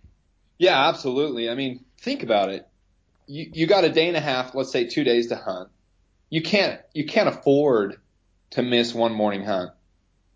Yeah, 0.59 0.89
absolutely. 0.89 1.51
I 1.51 1.55
mean, 1.55 1.85
think 1.99 2.23
about 2.23 2.51
it. 2.51 2.69
You 3.27 3.51
you 3.53 3.67
got 3.67 3.85
a 3.85 3.89
day 3.89 4.07
and 4.07 4.17
a 4.17 4.21
half, 4.21 4.55
let's 4.55 4.71
say 4.71 4.87
two 4.87 5.03
days 5.03 5.29
to 5.29 5.37
hunt. 5.37 5.69
You 6.29 6.43
can't 6.43 6.81
you 6.95 7.07
can't 7.07 7.29
afford 7.29 7.99
to 8.51 8.63
miss 8.63 8.95
one 8.95 9.13
morning 9.13 9.45
hunt. 9.45 9.73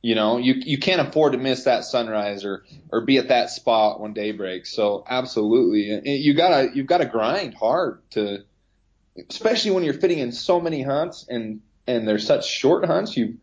You 0.02 0.14
know, 0.14 0.37
you 0.37 0.54
you 0.54 0.78
can't 0.78 1.00
afford 1.00 1.33
to 1.33 1.38
miss 1.38 1.64
that 1.64 1.85
sunrise 1.85 2.44
or 2.44 2.64
or 2.92 3.00
be 3.00 3.18
at 3.18 3.28
that 3.28 3.50
spot 3.50 4.00
when 4.00 4.12
day 4.12 4.33
breaks. 4.33 4.71
So 4.71 5.02
absolutely, 5.09 6.00
you 6.04 6.35
gotta 6.35 6.71
you've 6.75 6.87
got 6.87 6.99
to 6.99 7.06
grind 7.06 7.54
hard 7.54 8.02
to, 8.11 8.44
especially 9.30 9.71
when 9.71 9.83
you're 9.83 9.94
fitting 9.94 10.18
in 10.18 10.30
so 10.33 10.61
many 10.61 10.83
hunts 10.83 11.26
and 11.28 11.62
and 11.87 12.06
they're 12.06 12.18
such 12.18 12.47
short 12.47 12.85
hunts. 12.85 13.16
You've 13.16 13.37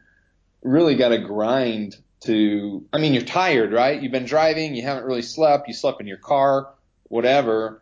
really 0.61 0.95
got 0.95 1.09
to 1.09 1.17
grind 1.17 1.97
to. 2.21 2.85
I 2.93 2.99
mean, 2.99 3.13
you're 3.13 3.23
tired, 3.23 3.71
right? 3.71 3.99
You've 3.99 4.11
been 4.11 4.25
driving, 4.25 4.75
you 4.75 4.83
haven't 4.83 5.05
really 5.05 5.21
slept, 5.23 5.67
you 5.67 5.73
slept 5.73 5.99
in 5.99 6.07
your 6.07 6.17
car, 6.17 6.69
whatever, 7.05 7.81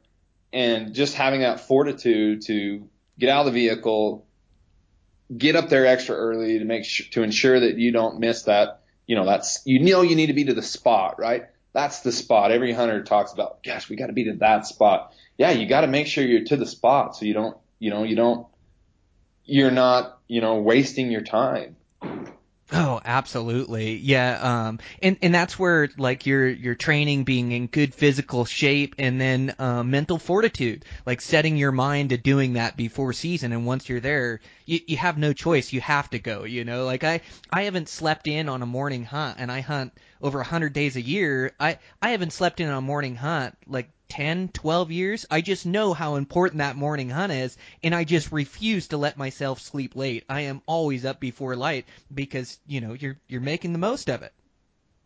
and 0.54 0.94
just 0.94 1.16
having 1.16 1.42
that 1.42 1.60
fortitude 1.60 2.44
to 2.44 2.88
get 3.20 3.30
out 3.30 3.46
of 3.46 3.54
the 3.54 3.60
vehicle, 3.60 4.26
get 5.36 5.56
up 5.56 5.70
there 5.70 5.86
extra 5.86 6.16
early 6.16 6.60
to 6.60 6.66
make 6.66 6.86
sure, 6.86 7.06
to 7.12 7.24
ensure 7.24 7.60
that 7.60 7.78
you 7.78 7.92
don't 7.92 8.20
miss 8.20 8.44
that, 8.44 8.82
you 9.06 9.16
know, 9.16 9.26
that's, 9.26 9.62
you 9.66 9.80
know, 9.80 10.02
you 10.02 10.16
need 10.16 10.28
to 10.28 10.34
be 10.34 10.46
to 10.46 10.54
the 10.54 10.62
spot, 10.62 11.20
right? 11.20 11.46
That's 11.74 12.00
the 12.02 12.12
spot. 12.12 12.52
Every 12.52 12.74
hunter 12.74 13.04
talks 13.04 13.32
about, 13.32 13.64
gosh, 13.64 13.90
we 13.90 13.96
got 13.96 14.08
to 14.08 14.14
be 14.14 14.26
to 14.26 14.34
that 14.38 14.66
spot. 14.66 15.14
Yeah, 15.38 15.52
you 15.52 15.68
got 15.68 15.82
to 15.82 15.88
make 15.88 16.08
sure 16.08 16.24
you're 16.24 16.46
to 16.46 16.58
the 16.58 16.66
spot 16.66 17.16
so 17.16 17.26
you 17.26 17.34
don't, 17.34 17.56
you 17.78 17.92
know, 17.92 18.04
you 18.04 18.16
don't, 18.16 18.48
you're 19.46 19.72
not, 19.72 20.20
you 20.28 20.42
know, 20.42 20.56
wasting 20.56 21.12
your 21.12 21.22
time. 21.22 21.76
Oh, 22.72 23.02
absolutely. 23.04 23.96
Yeah. 23.98 24.68
Um, 24.68 24.80
and, 25.02 25.18
and 25.24 25.34
that's 25.34 25.58
where 25.58 25.90
like 25.98 26.28
your, 26.28 26.48
your 26.48 26.76
training 26.76 27.24
being 27.24 27.52
in 27.52 27.66
good 27.66 27.96
physical 27.96 28.46
shape 28.46 28.94
and 29.00 29.20
then, 29.20 29.56
uh, 29.58 29.84
mental 29.84 30.20
fortitude, 30.20 30.86
like 31.04 31.20
setting 31.20 31.58
your 31.58 31.72
mind 31.72 32.12
to 32.12 32.18
doing 32.18 32.54
that 32.54 32.78
before 32.78 33.12
season. 33.14 33.54
And 33.54 33.66
once 33.66 33.90
you're 33.90 34.00
there, 34.00 34.40
you, 34.66 34.82
you 34.86 34.98
have 34.98 35.18
no 35.18 35.34
choice. 35.34 35.74
You 35.74 35.82
have 35.82 36.12
to 36.12 36.20
go, 36.20 36.44
you 36.44 36.64
know, 36.64 36.86
like 36.86 37.04
I, 37.04 37.22
I 37.52 37.64
haven't 37.64 37.90
slept 37.90 38.28
in 38.28 38.48
on 38.48 38.62
a 38.62 38.68
morning 38.68 39.04
hunt 39.04 39.38
and 39.40 39.52
I 39.52 39.62
hunt 39.62 39.92
over 40.22 40.40
a 40.40 40.46
hundred 40.46 40.74
days 40.74 40.96
a 40.96 41.02
year. 41.02 41.52
I, 41.60 41.80
I 42.02 42.12
haven't 42.12 42.34
slept 42.34 42.60
in 42.60 42.70
on 42.70 42.78
a 42.78 42.82
morning 42.82 43.16
hunt 43.16 43.56
like 43.68 43.90
10, 44.10 44.50
12 44.50 44.92
years, 44.92 45.26
I 45.30 45.42
just 45.42 45.66
know 45.66 45.94
how 45.94 46.16
important 46.16 46.58
that 46.58 46.76
morning 46.76 47.10
hunt 47.10 47.32
is, 47.32 47.56
and 47.84 47.94
I 47.94 48.04
just 48.04 48.32
refuse 48.32 48.88
to 48.90 48.98
let 48.98 49.18
myself 49.18 49.62
sleep 49.62 49.96
late. 49.96 50.26
I 50.28 50.42
am 50.42 50.62
always 50.66 51.06
up 51.06 51.20
before 51.20 51.56
light 51.56 51.86
because, 52.14 52.60
you 52.68 52.82
know, 52.82 52.94
you're 52.94 53.18
you're 53.28 53.40
making 53.40 53.72
the 53.72 53.80
most 53.80 54.10
of 54.10 54.24
it. 54.24 54.34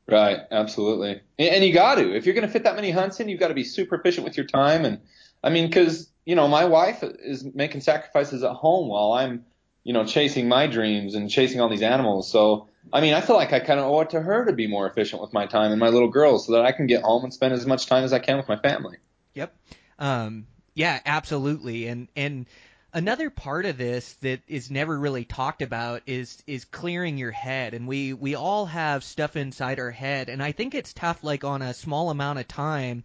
Right, 0.08 0.39
absolutely. 0.51 1.22
And, 1.38 1.50
and 1.50 1.63
you 1.63 1.74
got 1.74 1.96
to. 1.96 2.15
If 2.15 2.25
you're 2.25 2.36
going 2.36 2.48
to 2.48 2.51
fit 2.51 2.63
that 2.63 2.75
many 2.75 2.91
hunts 2.91 3.20
in, 3.20 3.29
you've 3.29 3.39
got 3.39 3.50
to 3.50 3.53
be 3.53 3.63
super 3.63 3.96
efficient 3.96 4.25
with 4.25 4.38
your 4.38 4.46
time 4.46 4.86
and 4.86 5.00
I 5.43 5.50
mean 5.50 5.70
cuz, 5.70 6.10
you 6.25 6.36
know, 6.36 6.48
my 6.48 6.65
wife 6.65 7.03
is 7.03 7.43
making 7.43 7.82
sacrifices 7.82 8.43
at 8.43 8.53
home 8.53 8.88
while 8.88 9.12
I'm, 9.12 9.46
you 9.84 9.94
know, 9.94 10.06
chasing 10.06 10.48
my 10.48 10.68
dreams 10.68 11.16
and 11.16 11.30
chasing 11.30 11.60
all 11.60 11.70
these 11.70 11.82
animals. 11.82 12.32
So, 12.32 12.68
I 12.92 13.02
mean, 13.02 13.13
I 13.13 13.22
feel 13.22 13.36
like 13.36 13.54
I 13.54 13.60
kind 13.60 13.80
of 13.80 13.86
owe 13.86 14.02
it 14.02 14.12
to 14.12 14.22
her 14.22 14.46
to 14.46 14.54
be 14.54 14.68
more 14.68 14.88
efficient 14.88 15.22
with 15.22 15.34
my 15.34 15.46
time 15.46 15.72
and 15.72 15.80
my 15.80 15.90
little 15.90 16.10
girls 16.10 16.46
so 16.46 16.54
that 16.54 16.66
I 16.66 16.72
can 16.72 16.88
get 16.88 17.04
home 17.04 17.24
and 17.24 17.34
spend 17.34 17.54
as 17.54 17.66
much 17.66 17.88
time 17.88 18.04
as 18.04 18.13
I 18.13 18.20
can 18.20 18.38
with 18.38 18.48
my 18.48 18.58
family. 18.58 18.98
Yep. 19.34 19.56
Um, 20.00 20.48
yeah, 20.74 21.00
absolutely. 21.06 21.88
And, 21.88 22.08
and 22.16 22.46
another 22.94 23.30
part 23.30 23.66
of 23.66 23.78
this 23.78 24.13
that 24.22 24.42
is 24.48 24.72
never 24.72 24.98
really 24.98 25.25
talked 25.25 25.62
about 25.62 26.04
is, 26.06 26.42
is 26.48 26.66
clearing 26.66 27.18
your 27.18 27.32
head. 27.32 27.74
And 27.74 27.88
we, 27.88 28.13
we 28.13 28.36
all 28.36 28.66
have 28.66 29.04
stuff 29.04 29.36
inside 29.36 29.80
our 29.80 29.92
head. 29.92 30.30
And 30.30 30.42
I 30.42 30.52
think 30.54 30.75
it's 30.75 30.94
tough, 30.94 31.24
like 31.24 31.44
on 31.44 31.62
a 31.62 31.74
small 31.74 32.10
amount 32.10 32.40
of 32.40 32.48
time, 32.48 33.04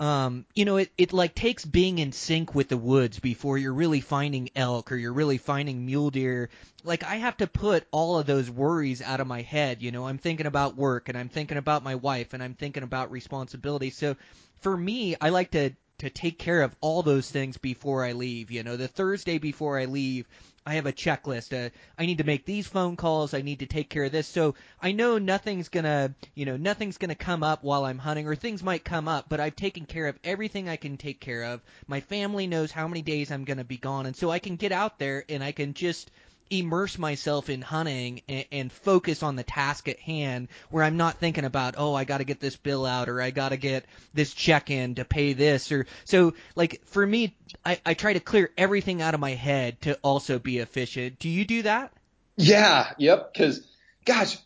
um, 0.00 0.46
you 0.54 0.64
know, 0.64 0.78
it, 0.78 0.90
it 0.96 1.12
like 1.12 1.34
takes 1.34 1.66
being 1.66 1.98
in 1.98 2.12
sync 2.12 2.54
with 2.54 2.68
the 2.68 2.78
woods 2.78 3.20
before 3.20 3.58
you're 3.58 3.74
really 3.74 4.00
finding 4.00 4.48
elk 4.56 4.90
or 4.90 4.96
you're 4.96 5.12
really 5.12 5.36
finding 5.36 5.84
mule 5.84 6.10
deer. 6.10 6.48
Like 6.82 7.04
I 7.04 7.16
have 7.16 7.36
to 7.36 7.46
put 7.46 7.86
all 7.90 8.18
of 8.18 8.26
those 8.26 8.50
worries 8.50 9.02
out 9.02 9.20
of 9.20 9.26
my 9.26 9.42
head. 9.42 9.82
You 9.82 9.92
know, 9.92 10.06
I'm 10.06 10.16
thinking 10.16 10.46
about 10.46 10.74
work 10.74 11.10
and 11.10 11.18
I'm 11.18 11.28
thinking 11.28 11.58
about 11.58 11.84
my 11.84 11.96
wife 11.96 12.32
and 12.32 12.42
I'm 12.42 12.54
thinking 12.54 12.82
about 12.82 13.10
responsibility. 13.10 13.90
So 13.90 14.16
for 14.60 14.74
me, 14.74 15.16
I 15.20 15.28
like 15.28 15.50
to 15.50 15.72
to 15.98 16.08
take 16.08 16.38
care 16.38 16.62
of 16.62 16.74
all 16.80 17.02
those 17.02 17.30
things 17.30 17.58
before 17.58 18.02
I 18.02 18.12
leave. 18.12 18.50
You 18.50 18.62
know, 18.62 18.78
the 18.78 18.88
Thursday 18.88 19.36
before 19.36 19.78
I 19.78 19.84
leave, 19.84 20.26
I 20.70 20.74
have 20.74 20.86
a 20.86 20.92
checklist. 20.92 21.52
Uh, 21.52 21.70
I 21.98 22.06
need 22.06 22.18
to 22.18 22.24
make 22.24 22.44
these 22.44 22.68
phone 22.68 22.94
calls. 22.94 23.34
I 23.34 23.42
need 23.42 23.58
to 23.58 23.66
take 23.66 23.90
care 23.90 24.04
of 24.04 24.12
this. 24.12 24.28
So 24.28 24.54
I 24.80 24.92
know 24.92 25.18
nothing's 25.18 25.68
gonna, 25.68 26.14
you 26.36 26.46
know, 26.46 26.56
nothing's 26.56 26.96
gonna 26.96 27.16
come 27.16 27.42
up 27.42 27.64
while 27.64 27.84
I'm 27.84 27.98
hunting, 27.98 28.28
or 28.28 28.36
things 28.36 28.62
might 28.62 28.84
come 28.84 29.08
up. 29.08 29.28
But 29.28 29.40
I've 29.40 29.56
taken 29.56 29.84
care 29.84 30.06
of 30.06 30.16
everything 30.22 30.68
I 30.68 30.76
can 30.76 30.96
take 30.96 31.18
care 31.18 31.42
of. 31.42 31.60
My 31.88 31.98
family 31.98 32.46
knows 32.46 32.70
how 32.70 32.86
many 32.86 33.02
days 33.02 33.32
I'm 33.32 33.44
gonna 33.44 33.64
be 33.64 33.78
gone, 33.78 34.06
and 34.06 34.14
so 34.14 34.30
I 34.30 34.38
can 34.38 34.54
get 34.54 34.70
out 34.70 35.00
there 35.00 35.24
and 35.28 35.42
I 35.42 35.50
can 35.50 35.74
just 35.74 36.08
immerse 36.50 36.98
myself 36.98 37.48
in 37.48 37.62
hunting 37.62 38.22
and, 38.28 38.44
and 38.50 38.72
focus 38.72 39.22
on 39.22 39.36
the 39.36 39.42
task 39.42 39.88
at 39.88 39.98
hand 39.98 40.48
where 40.70 40.84
I'm 40.84 40.96
not 40.96 41.18
thinking 41.18 41.44
about, 41.44 41.76
oh, 41.78 41.94
I 41.94 42.04
got 42.04 42.18
to 42.18 42.24
get 42.24 42.40
this 42.40 42.56
bill 42.56 42.84
out 42.84 43.08
or 43.08 43.22
I 43.22 43.30
got 43.30 43.50
to 43.50 43.56
get 43.56 43.86
this 44.12 44.34
check 44.34 44.70
in 44.70 44.96
to 44.96 45.04
pay 45.04 45.32
this 45.32 45.72
or 45.72 45.86
so 46.04 46.34
like 46.56 46.84
for 46.86 47.06
me, 47.06 47.36
I, 47.64 47.80
I 47.86 47.94
try 47.94 48.12
to 48.12 48.20
clear 48.20 48.50
everything 48.58 49.00
out 49.00 49.14
of 49.14 49.20
my 49.20 49.34
head 49.34 49.80
to 49.82 49.98
also 50.02 50.38
be 50.38 50.58
efficient. 50.58 51.18
Do 51.18 51.28
you 51.28 51.44
do 51.44 51.62
that? 51.62 51.92
Yeah. 52.36 52.92
Yep. 52.98 53.34
Cause 53.34 53.66
gosh, 54.04 54.36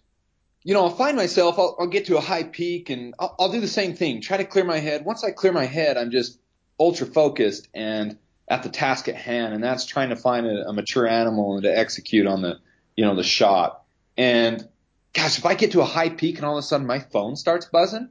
you 0.63 0.75
know, 0.75 0.85
I'll 0.85 0.91
find 0.91 1.17
myself, 1.17 1.59
I'll, 1.59 1.77
I'll 1.79 1.87
get 1.87 2.07
to 2.07 2.17
a 2.17 2.21
high 2.21 2.45
peak 2.45 2.91
and 2.91 3.15
I'll, 3.19 3.35
I'll 3.39 3.53
do 3.53 3.61
the 3.61 3.69
same 3.69 3.95
thing. 3.95 4.21
Try 4.21 4.39
to 4.39 4.45
clear 4.45 4.65
my 4.65 4.79
head. 4.79 5.05
Once 5.05 5.25
I 5.25 5.31
clear 5.31 5.53
my 5.53 5.67
head, 5.67 5.97
I'm 5.97 6.11
just 6.11 6.39
ultra 6.79 7.07
focused 7.07 7.69
and 7.75 8.19
at 8.49 8.63
the 8.63 8.69
task 8.69 9.09
at 9.09 9.15
hand, 9.15 9.55
and 9.55 9.63
that's 9.65 9.87
trying 9.87 10.11
to 10.11 10.17
find 10.17 10.47
a, 10.47 10.69
a 10.69 10.73
mature 10.73 11.07
animal 11.07 11.55
and 11.55 11.63
to 11.63 11.79
execute 11.79 12.27
on 12.27 12.43
the, 12.43 12.59
you 12.97 13.05
know, 13.05 13.15
the 13.15 13.23
shot. 13.23 13.83
And 14.17 14.69
gosh, 15.15 15.39
if 15.39 15.47
I 15.47 15.55
get 15.55 15.73
to 15.73 15.81
a 15.81 15.87
high 15.87 16.11
peak 16.11 16.37
and 16.37 16.45
all 16.45 16.59
of 16.59 16.63
a 16.63 16.67
sudden 16.67 16.87
my 16.87 16.99
phone 16.99 17.37
starts 17.37 17.67
buzzing 17.67 18.11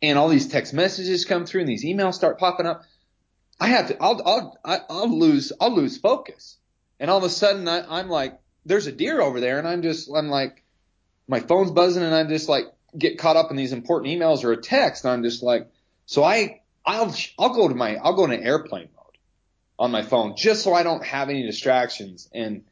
and 0.00 0.18
all 0.18 0.28
these 0.28 0.46
text 0.46 0.72
messages 0.72 1.24
come 1.24 1.46
through 1.46 1.62
and 1.62 1.68
these 1.68 1.84
emails 1.84 2.14
start 2.14 2.38
popping 2.38 2.66
up, 2.66 2.84
I 3.58 3.68
have 3.68 3.88
to, 3.88 3.96
I'll, 4.00 4.22
I'll, 4.64 4.84
I'll 4.88 5.18
lose, 5.18 5.52
I'll 5.60 5.74
lose 5.74 5.98
focus. 5.98 6.58
And 7.00 7.10
all 7.10 7.18
of 7.18 7.24
a 7.24 7.30
sudden 7.30 7.66
I, 7.66 7.98
I'm 7.98 8.08
like, 8.08 8.38
there's 8.64 8.86
a 8.86 8.92
deer 8.92 9.20
over 9.20 9.40
there 9.40 9.58
and 9.58 9.66
I'm 9.66 9.82
just, 9.82 10.08
I'm 10.14 10.28
like, 10.28 10.62
my 11.26 11.40
phone's 11.40 11.70
buzzing 11.70 12.02
and 12.02 12.14
I'm 12.14 12.28
just 12.28 12.48
like, 12.48 12.66
get 12.96 13.18
caught 13.18 13.36
up 13.36 13.50
in 13.50 13.56
these 13.56 13.72
important 13.72 14.12
emails 14.12 14.44
or 14.44 14.52
a 14.52 14.56
text. 14.56 15.04
And 15.04 15.12
I'm 15.12 15.22
just 15.22 15.42
like, 15.42 15.70
so 16.04 16.22
I, 16.22 16.60
I'll, 16.84 17.14
I'll 17.38 17.54
go 17.54 17.68
to 17.68 17.74
my, 17.74 17.96
I'll 17.96 18.14
go 18.14 18.24
into 18.24 18.40
airplane 18.40 18.88
on 19.78 19.90
my 19.90 20.02
phone 20.02 20.36
just 20.36 20.62
so 20.62 20.72
I 20.72 20.82
don't 20.82 21.04
have 21.04 21.28
any 21.28 21.42
distractions. 21.42 22.28
And 22.32 22.64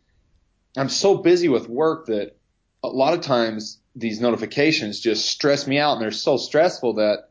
I'm 0.76 0.88
so 0.88 1.16
busy 1.18 1.48
with 1.48 1.68
work 1.68 2.06
that 2.06 2.36
a 2.82 2.88
lot 2.88 3.14
of 3.14 3.20
times 3.20 3.78
these 3.94 4.20
notifications 4.20 5.00
just 5.00 5.26
stress 5.26 5.66
me 5.66 5.78
out 5.78 5.94
and 5.94 6.02
they're 6.02 6.10
so 6.10 6.36
stressful 6.36 6.94
that, 6.94 7.28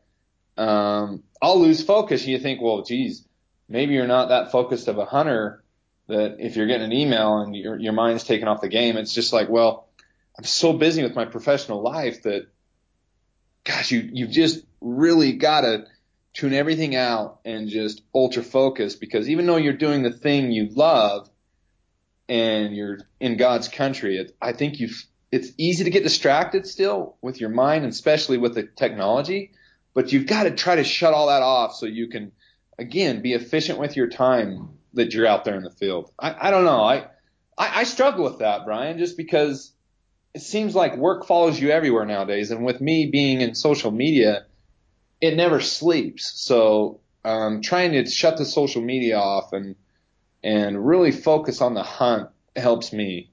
um, 0.56 1.22
I'll 1.42 1.60
lose 1.60 1.82
focus. 1.82 2.22
And 2.22 2.30
you 2.30 2.38
think, 2.38 2.62
well, 2.62 2.82
geez, 2.82 3.26
maybe 3.68 3.94
you're 3.94 4.06
not 4.06 4.28
that 4.28 4.52
focused 4.52 4.88
of 4.88 4.98
a 4.98 5.04
hunter 5.04 5.62
that 6.06 6.36
if 6.38 6.56
you're 6.56 6.66
getting 6.66 6.86
an 6.86 6.92
email 6.92 7.38
and 7.38 7.54
your, 7.54 7.78
your 7.78 7.92
mind's 7.92 8.24
taken 8.24 8.48
off 8.48 8.60
the 8.60 8.68
game, 8.68 8.96
it's 8.96 9.12
just 9.12 9.32
like, 9.32 9.48
well, 9.48 9.88
I'm 10.38 10.44
so 10.44 10.72
busy 10.72 11.02
with 11.02 11.14
my 11.14 11.24
professional 11.24 11.82
life 11.82 12.22
that, 12.22 12.46
gosh, 13.64 13.90
you, 13.90 14.08
you've 14.12 14.30
just 14.30 14.64
really 14.80 15.32
got 15.32 15.62
to 15.62 15.86
tune 16.34 16.52
everything 16.52 16.96
out 16.96 17.38
and 17.44 17.68
just 17.68 18.02
ultra 18.14 18.42
focus 18.42 18.96
because 18.96 19.28
even 19.28 19.46
though 19.46 19.56
you're 19.56 19.72
doing 19.72 20.02
the 20.02 20.12
thing 20.12 20.50
you 20.50 20.68
love 20.74 21.30
and 22.28 22.74
you're 22.74 22.98
in 23.20 23.36
God's 23.36 23.68
country, 23.68 24.18
it, 24.18 24.36
I 24.42 24.52
think 24.52 24.80
you 24.80 24.90
it's 25.30 25.50
easy 25.58 25.82
to 25.82 25.90
get 25.90 26.04
distracted 26.04 26.66
still 26.66 27.16
with 27.20 27.40
your 27.40 27.50
mind, 27.50 27.84
especially 27.86 28.38
with 28.38 28.54
the 28.54 28.62
technology, 28.62 29.50
but 29.92 30.12
you've 30.12 30.26
got 30.26 30.44
to 30.44 30.52
try 30.52 30.76
to 30.76 30.84
shut 30.84 31.12
all 31.12 31.26
that 31.26 31.42
off 31.42 31.74
so 31.74 31.86
you 31.86 32.08
can, 32.08 32.30
again, 32.78 33.20
be 33.20 33.32
efficient 33.32 33.80
with 33.80 33.96
your 33.96 34.08
time 34.08 34.68
that 34.92 35.12
you're 35.12 35.26
out 35.26 35.44
there 35.44 35.56
in 35.56 35.64
the 35.64 35.72
field. 35.72 36.12
I, 36.20 36.48
I 36.48 36.50
don't 36.52 36.64
know. 36.64 36.84
I, 36.84 37.06
I, 37.58 37.80
I 37.80 37.84
struggle 37.84 38.24
with 38.24 38.38
that, 38.38 38.64
Brian, 38.64 38.98
just 38.98 39.16
because 39.16 39.72
it 40.34 40.42
seems 40.42 40.74
like 40.74 40.96
work 40.96 41.26
follows 41.26 41.58
you 41.60 41.70
everywhere 41.70 42.06
nowadays. 42.06 42.52
And 42.52 42.64
with 42.64 42.80
me 42.80 43.06
being 43.10 43.40
in 43.40 43.56
social 43.56 43.90
media, 43.90 44.46
it 45.20 45.36
never 45.36 45.60
sleeps. 45.60 46.32
So, 46.40 47.00
um, 47.24 47.62
trying 47.62 47.92
to 47.92 48.06
shut 48.06 48.36
the 48.36 48.44
social 48.44 48.82
media 48.82 49.18
off 49.18 49.52
and, 49.52 49.76
and 50.42 50.86
really 50.86 51.12
focus 51.12 51.60
on 51.60 51.74
the 51.74 51.82
hunt 51.82 52.28
helps 52.54 52.92
me. 52.92 53.30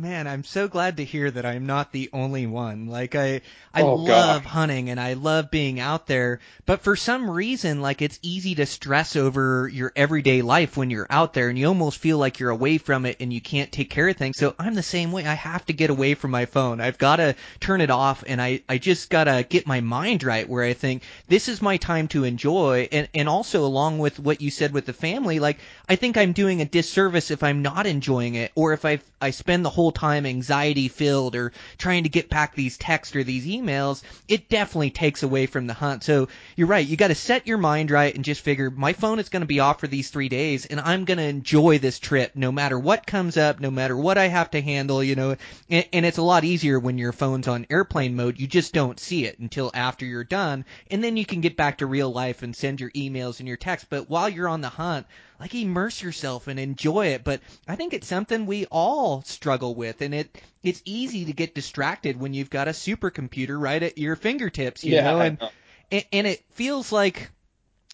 Man, 0.00 0.28
I'm 0.28 0.44
so 0.44 0.68
glad 0.68 0.98
to 0.98 1.04
hear 1.04 1.28
that 1.28 1.44
I'm 1.44 1.66
not 1.66 1.90
the 1.90 2.08
only 2.12 2.46
one. 2.46 2.86
Like 2.86 3.16
I 3.16 3.40
I 3.74 3.82
Oh, 3.82 3.96
love 3.96 4.44
God. 4.44 4.44
hunting 4.44 4.90
and 4.90 5.00
I 5.00 5.14
love 5.14 5.50
being 5.50 5.80
out 5.80 6.06
there, 6.06 6.38
but 6.66 6.82
for 6.82 6.94
some 6.94 7.28
reason 7.28 7.82
like 7.82 8.00
it's 8.00 8.20
easy 8.22 8.54
to 8.54 8.66
stress 8.66 9.16
over 9.16 9.66
your 9.66 9.92
everyday 9.96 10.40
life 10.42 10.76
when 10.76 10.90
you're 10.90 11.08
out 11.10 11.34
there 11.34 11.48
and 11.48 11.58
you 11.58 11.66
almost 11.66 11.98
feel 11.98 12.16
like 12.16 12.38
you're 12.38 12.50
away 12.50 12.78
from 12.78 13.06
it 13.06 13.16
and 13.18 13.32
you 13.32 13.40
can't 13.40 13.72
take 13.72 13.90
care 13.90 14.08
of 14.08 14.16
things. 14.16 14.36
So 14.38 14.54
I'm 14.56 14.74
the 14.74 14.84
same 14.84 15.10
way. 15.10 15.26
I 15.26 15.34
have 15.34 15.66
to 15.66 15.72
get 15.72 15.90
away 15.90 16.14
from 16.14 16.30
my 16.30 16.46
phone. 16.46 16.80
I've 16.80 16.98
got 16.98 17.16
to 17.16 17.34
turn 17.58 17.80
it 17.80 17.90
off 17.90 18.22
and 18.24 18.40
I 18.40 18.62
I 18.68 18.78
just 18.78 19.10
got 19.10 19.24
to 19.24 19.44
get 19.48 19.66
my 19.66 19.80
mind 19.80 20.22
right 20.22 20.48
where 20.48 20.62
I 20.62 20.74
think 20.74 21.02
this 21.26 21.48
is 21.48 21.60
my 21.60 21.76
time 21.76 22.06
to 22.08 22.22
enjoy 22.22 22.88
and 22.92 23.08
and 23.14 23.28
also 23.28 23.64
along 23.64 23.98
with 23.98 24.20
what 24.20 24.40
you 24.40 24.52
said 24.52 24.72
with 24.72 24.86
the 24.86 24.92
family, 24.92 25.40
like 25.40 25.58
I 25.88 25.96
think 25.96 26.16
I'm 26.16 26.34
doing 26.34 26.60
a 26.60 26.64
disservice 26.64 27.32
if 27.32 27.42
I'm 27.42 27.62
not 27.62 27.84
enjoying 27.86 28.36
it 28.36 28.52
or 28.54 28.72
if 28.72 28.84
I 28.84 29.00
I 29.20 29.30
spend 29.32 29.64
the 29.64 29.70
whole 29.70 29.87
time 29.92 30.26
anxiety 30.26 30.88
filled 30.88 31.36
or 31.36 31.52
trying 31.76 32.02
to 32.04 32.08
get 32.08 32.28
back 32.28 32.54
these 32.54 32.76
texts 32.76 33.14
or 33.14 33.24
these 33.24 33.46
emails, 33.46 34.02
it 34.28 34.48
definitely 34.48 34.90
takes 34.90 35.22
away 35.22 35.46
from 35.46 35.66
the 35.66 35.74
hunt. 35.74 36.04
So 36.04 36.28
you're 36.56 36.66
right. 36.66 36.86
You 36.86 36.96
got 36.96 37.08
to 37.08 37.14
set 37.14 37.46
your 37.46 37.58
mind 37.58 37.90
right 37.90 38.14
and 38.14 38.24
just 38.24 38.40
figure 38.40 38.70
my 38.70 38.92
phone 38.92 39.18
is 39.18 39.28
going 39.28 39.42
to 39.42 39.46
be 39.46 39.60
off 39.60 39.80
for 39.80 39.86
these 39.86 40.10
three 40.10 40.28
days 40.28 40.66
and 40.66 40.80
I'm 40.80 41.04
going 41.04 41.18
to 41.18 41.24
enjoy 41.24 41.78
this 41.78 41.98
trip 41.98 42.32
no 42.34 42.52
matter 42.52 42.78
what 42.78 43.06
comes 43.06 43.36
up, 43.36 43.60
no 43.60 43.70
matter 43.70 43.96
what 43.96 44.18
I 44.18 44.28
have 44.28 44.50
to 44.52 44.60
handle, 44.60 45.02
you 45.02 45.14
know, 45.14 45.36
and, 45.68 45.86
and 45.92 46.06
it's 46.06 46.18
a 46.18 46.22
lot 46.22 46.44
easier 46.44 46.78
when 46.78 46.98
your 46.98 47.12
phone's 47.12 47.48
on 47.48 47.66
airplane 47.70 48.16
mode. 48.16 48.38
You 48.38 48.46
just 48.46 48.72
don't 48.72 49.00
see 49.00 49.24
it 49.24 49.38
until 49.38 49.70
after 49.74 50.04
you're 50.04 50.24
done. 50.24 50.64
And 50.90 51.02
then 51.02 51.16
you 51.16 51.24
can 51.24 51.40
get 51.40 51.56
back 51.56 51.78
to 51.78 51.86
real 51.86 52.12
life 52.12 52.42
and 52.42 52.54
send 52.54 52.80
your 52.80 52.90
emails 52.90 53.38
and 53.38 53.48
your 53.48 53.56
texts. 53.56 53.86
But 53.90 54.08
while 54.08 54.28
you're 54.28 54.48
on 54.48 54.60
the 54.60 54.68
hunt, 54.68 55.06
like 55.40 55.54
immerse 55.54 56.02
yourself 56.02 56.48
and 56.48 56.58
enjoy 56.58 57.08
it. 57.08 57.24
But 57.24 57.40
I 57.66 57.76
think 57.76 57.94
it's 57.94 58.06
something 58.06 58.46
we 58.46 58.66
all 58.66 59.22
struggle 59.22 59.74
with, 59.74 60.02
and 60.02 60.14
it 60.14 60.42
it's 60.62 60.82
easy 60.84 61.26
to 61.26 61.32
get 61.32 61.54
distracted 61.54 62.18
when 62.18 62.34
you've 62.34 62.50
got 62.50 62.68
a 62.68 62.72
supercomputer 62.72 63.60
right 63.60 63.82
at 63.82 63.98
your 63.98 64.16
fingertips, 64.16 64.84
you 64.84 65.00
know, 65.00 65.20
and 65.20 65.40
know. 65.40 65.50
and, 65.90 66.04
and 66.12 66.26
it 66.26 66.44
feels 66.52 66.92
like 66.92 67.30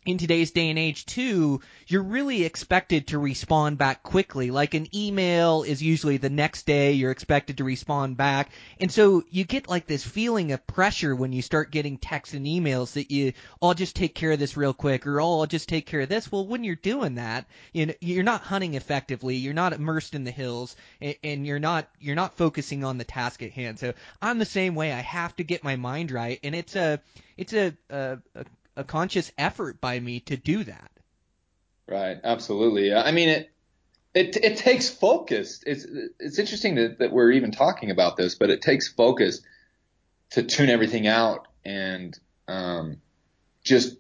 in 0.05 0.19
today's 0.19 0.51
day 0.51 0.69
and 0.69 0.79
age 0.79 1.07
too, 1.07 1.61
you're 1.87 2.03
really 2.03 2.45
expected 2.45 3.09
to 3.09 3.19
respond 3.19 3.79
back 3.79 4.03
quickly. 4.03 4.51
Like 4.51 4.75
an 4.75 4.95
email 4.95 5.63
is 5.63 5.83
usually 5.83 6.19
the 6.19 6.31
next 6.31 6.67
day 6.67 6.93
you're 6.93 7.11
expected 7.11 7.59
to 7.59 7.65
respond 7.65 8.17
back. 8.17 8.51
And 8.79 8.93
so 8.93 9.25
you 9.31 9.45
get 9.45 9.69
like 9.69 9.87
this 9.87 10.05
feeling 10.05 10.53
of 10.53 10.67
pressure 10.67 11.15
when 11.15 11.33
you 11.33 11.41
start 11.41 11.71
getting 11.71 11.97
texts 11.97 12.35
and 12.35 12.47
emails 12.47 12.93
that 12.95 13.11
you, 13.11 13.33
oh, 13.63 13.69
I'll 13.69 13.75
just 13.75 13.97
take 13.97 14.15
care 14.15 14.33
of 14.33 14.39
this 14.39 14.57
real 14.57 14.75
quick 14.75 15.07
or 15.07 15.21
oh, 15.21 15.41
I'll 15.41 15.47
just 15.47 15.69
take 15.69 15.87
care 15.87 16.01
of 16.01 16.09
this. 16.09 16.31
Well, 16.31 16.47
when 16.47 16.65
you're 16.65 16.77
doing 16.77 17.15
that, 17.15 17.47
you 17.73 17.87
know, 17.87 17.95
you're 18.01 18.25
not 18.25 18.43
hunting 18.43 18.75
effectively. 18.75 19.37
You're 19.37 19.55
not 19.55 19.73
immersed 19.73 20.15
in 20.15 20.25
the 20.25 20.31
hills 20.31 20.77
and, 21.01 21.17
and 21.25 21.47
you're 21.47 21.59
not, 21.59 21.89
you're 21.99 22.15
not 22.15 22.37
focusing 22.37 22.85
on 22.85 22.99
the 22.99 23.05
task 23.05 23.43
at 23.43 23.53
hand. 23.53 23.79
So 23.79 23.95
I'm 24.21 24.39
the 24.39 24.45
same 24.45 24.75
way. 24.75 24.93
I 24.93 25.01
have 25.01 25.35
to 25.37 25.45
get 25.45 25.65
my 25.65 25.77
mind 25.77 26.11
right. 26.11 26.39
And 26.45 26.55
it's 26.55 26.77
a, 26.77 27.01
it's 27.37 27.55
a, 27.55 27.73
a, 27.89 28.19
a 28.35 28.45
a 28.77 28.85
conscious 28.85 29.31
effort 29.39 29.81
by 29.81 29.99
me 30.01 30.21
to 30.21 30.37
do 30.37 30.65
that. 30.65 30.91
Right. 31.87 32.19
Absolutely. 32.23 32.95
I 32.95 33.13
mean, 33.13 33.29
it, 33.29 33.51
it, 34.15 34.37
it 34.37 34.57
takes 34.57 34.89
focus. 34.89 35.63
It's, 35.67 35.87
it's 36.19 36.39
interesting 36.39 36.77
that, 36.77 36.99
that 36.99 37.13
we're 37.13 37.33
even 37.33 37.51
talking 37.51 37.91
about 37.91 38.17
this, 38.17 38.35
but 38.35 38.51
it 38.51 38.63
takes 38.63 38.89
focus 38.89 39.43
to 40.31 40.43
tune 40.43 40.71
everything 40.71 41.07
out 41.07 41.49
and, 41.65 42.19
um, 42.49 42.99
just, 43.63 43.97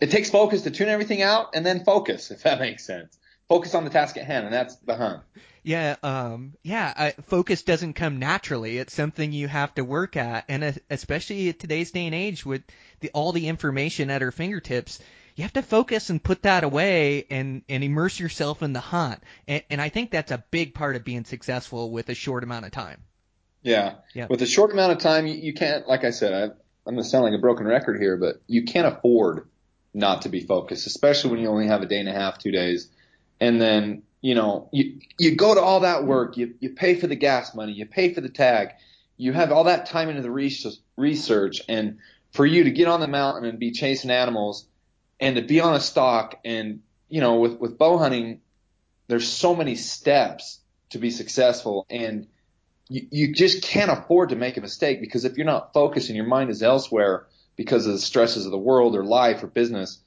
it 0.00 0.10
takes 0.10 0.30
focus 0.30 0.62
to 0.62 0.70
tune 0.70 0.88
everything 0.88 1.22
out 1.22 1.54
and 1.54 1.64
then 1.64 1.84
focus, 1.84 2.30
if 2.30 2.42
that 2.42 2.58
makes 2.60 2.84
sense. 2.84 3.16
Focus 3.48 3.74
on 3.74 3.84
the 3.84 3.90
task 3.90 4.16
at 4.16 4.24
hand, 4.24 4.46
and 4.46 4.54
that's 4.54 4.76
the 4.76 4.96
hunt. 4.96 5.22
Yeah, 5.64 5.96
um, 6.02 6.52
yeah. 6.62 6.92
I, 6.94 7.10
focus 7.22 7.62
doesn't 7.62 7.94
come 7.94 8.18
naturally. 8.18 8.76
It's 8.78 8.94
something 8.94 9.32
you 9.32 9.48
have 9.48 9.74
to 9.74 9.84
work 9.84 10.16
at, 10.16 10.44
and 10.48 10.62
uh, 10.62 10.72
especially 10.90 11.48
at 11.48 11.58
today's 11.58 11.90
day 11.90 12.04
and 12.04 12.14
age 12.14 12.44
with 12.44 12.62
the, 13.00 13.10
all 13.14 13.32
the 13.32 13.48
information 13.48 14.10
at 14.10 14.22
our 14.22 14.30
fingertips, 14.30 15.00
you 15.34 15.42
have 15.42 15.54
to 15.54 15.62
focus 15.62 16.10
and 16.10 16.22
put 16.22 16.42
that 16.42 16.64
away 16.64 17.26
and 17.30 17.62
and 17.68 17.82
immerse 17.82 18.20
yourself 18.20 18.62
in 18.62 18.74
the 18.74 18.80
hunt. 18.80 19.22
And, 19.48 19.62
and 19.70 19.80
I 19.80 19.88
think 19.88 20.10
that's 20.10 20.30
a 20.30 20.44
big 20.50 20.74
part 20.74 20.96
of 20.96 21.04
being 21.04 21.24
successful 21.24 21.90
with 21.90 22.10
a 22.10 22.14
short 22.14 22.44
amount 22.44 22.66
of 22.66 22.70
time. 22.70 23.00
Yeah. 23.62 23.94
Yeah. 24.12 24.26
With 24.28 24.42
a 24.42 24.46
short 24.46 24.70
amount 24.70 24.92
of 24.92 24.98
time, 24.98 25.26
you, 25.26 25.34
you 25.34 25.54
can't, 25.54 25.88
like 25.88 26.04
I 26.04 26.10
said, 26.10 26.34
I, 26.34 26.42
I'm 26.86 26.94
going 26.94 27.02
to 27.02 27.04
sound 27.04 27.24
like 27.24 27.32
a 27.32 27.40
broken 27.40 27.66
record 27.66 27.98
here, 27.98 28.18
but 28.18 28.42
you 28.46 28.64
can't 28.64 28.86
afford 28.86 29.48
not 29.94 30.22
to 30.22 30.28
be 30.28 30.40
focused, 30.40 30.86
especially 30.86 31.30
when 31.30 31.40
you 31.40 31.48
only 31.48 31.68
have 31.68 31.80
a 31.80 31.86
day 31.86 31.98
and 31.98 32.08
a 32.08 32.12
half, 32.12 32.38
two 32.38 32.52
days. 32.52 32.88
And 33.40 33.58
then, 33.58 34.02
you 34.24 34.34
know, 34.34 34.70
you, 34.72 35.00
you 35.18 35.36
go 35.36 35.54
to 35.54 35.60
all 35.60 35.80
that 35.80 36.04
work, 36.06 36.38
you, 36.38 36.54
you 36.58 36.70
pay 36.70 36.94
for 36.94 37.06
the 37.06 37.14
gas 37.14 37.54
money, 37.54 37.72
you 37.72 37.84
pay 37.84 38.14
for 38.14 38.22
the 38.22 38.30
tag, 38.30 38.70
you 39.18 39.34
have 39.34 39.52
all 39.52 39.64
that 39.64 39.84
time 39.84 40.08
into 40.08 40.22
the 40.22 40.30
research, 40.96 41.60
and 41.68 41.98
for 42.32 42.46
you 42.46 42.64
to 42.64 42.70
get 42.70 42.88
on 42.88 43.00
the 43.00 43.06
mountain 43.06 43.44
and 43.44 43.58
be 43.58 43.70
chasing 43.70 44.10
animals 44.10 44.66
and 45.20 45.36
to 45.36 45.42
be 45.42 45.60
on 45.60 45.74
a 45.74 45.80
stalk 45.80 46.40
and, 46.42 46.80
you 47.10 47.20
know, 47.20 47.34
with, 47.34 47.58
with 47.58 47.76
bow 47.76 47.98
hunting, 47.98 48.40
there's 49.08 49.28
so 49.28 49.54
many 49.54 49.74
steps 49.74 50.58
to 50.88 50.98
be 50.98 51.10
successful 51.10 51.84
and 51.90 52.26
you, 52.88 53.06
you 53.10 53.34
just 53.34 53.62
can't 53.62 53.90
afford 53.90 54.30
to 54.30 54.36
make 54.36 54.56
a 54.56 54.62
mistake 54.62 55.02
because 55.02 55.26
if 55.26 55.36
you're 55.36 55.44
not 55.44 55.74
focused 55.74 56.08
and 56.08 56.16
your 56.16 56.26
mind 56.26 56.48
is 56.48 56.62
elsewhere 56.62 57.26
because 57.56 57.84
of 57.84 57.92
the 57.92 57.98
stresses 57.98 58.46
of 58.46 58.52
the 58.52 58.58
world 58.58 58.96
or 58.96 59.04
life 59.04 59.42
or 59.42 59.48
business, 59.48 59.98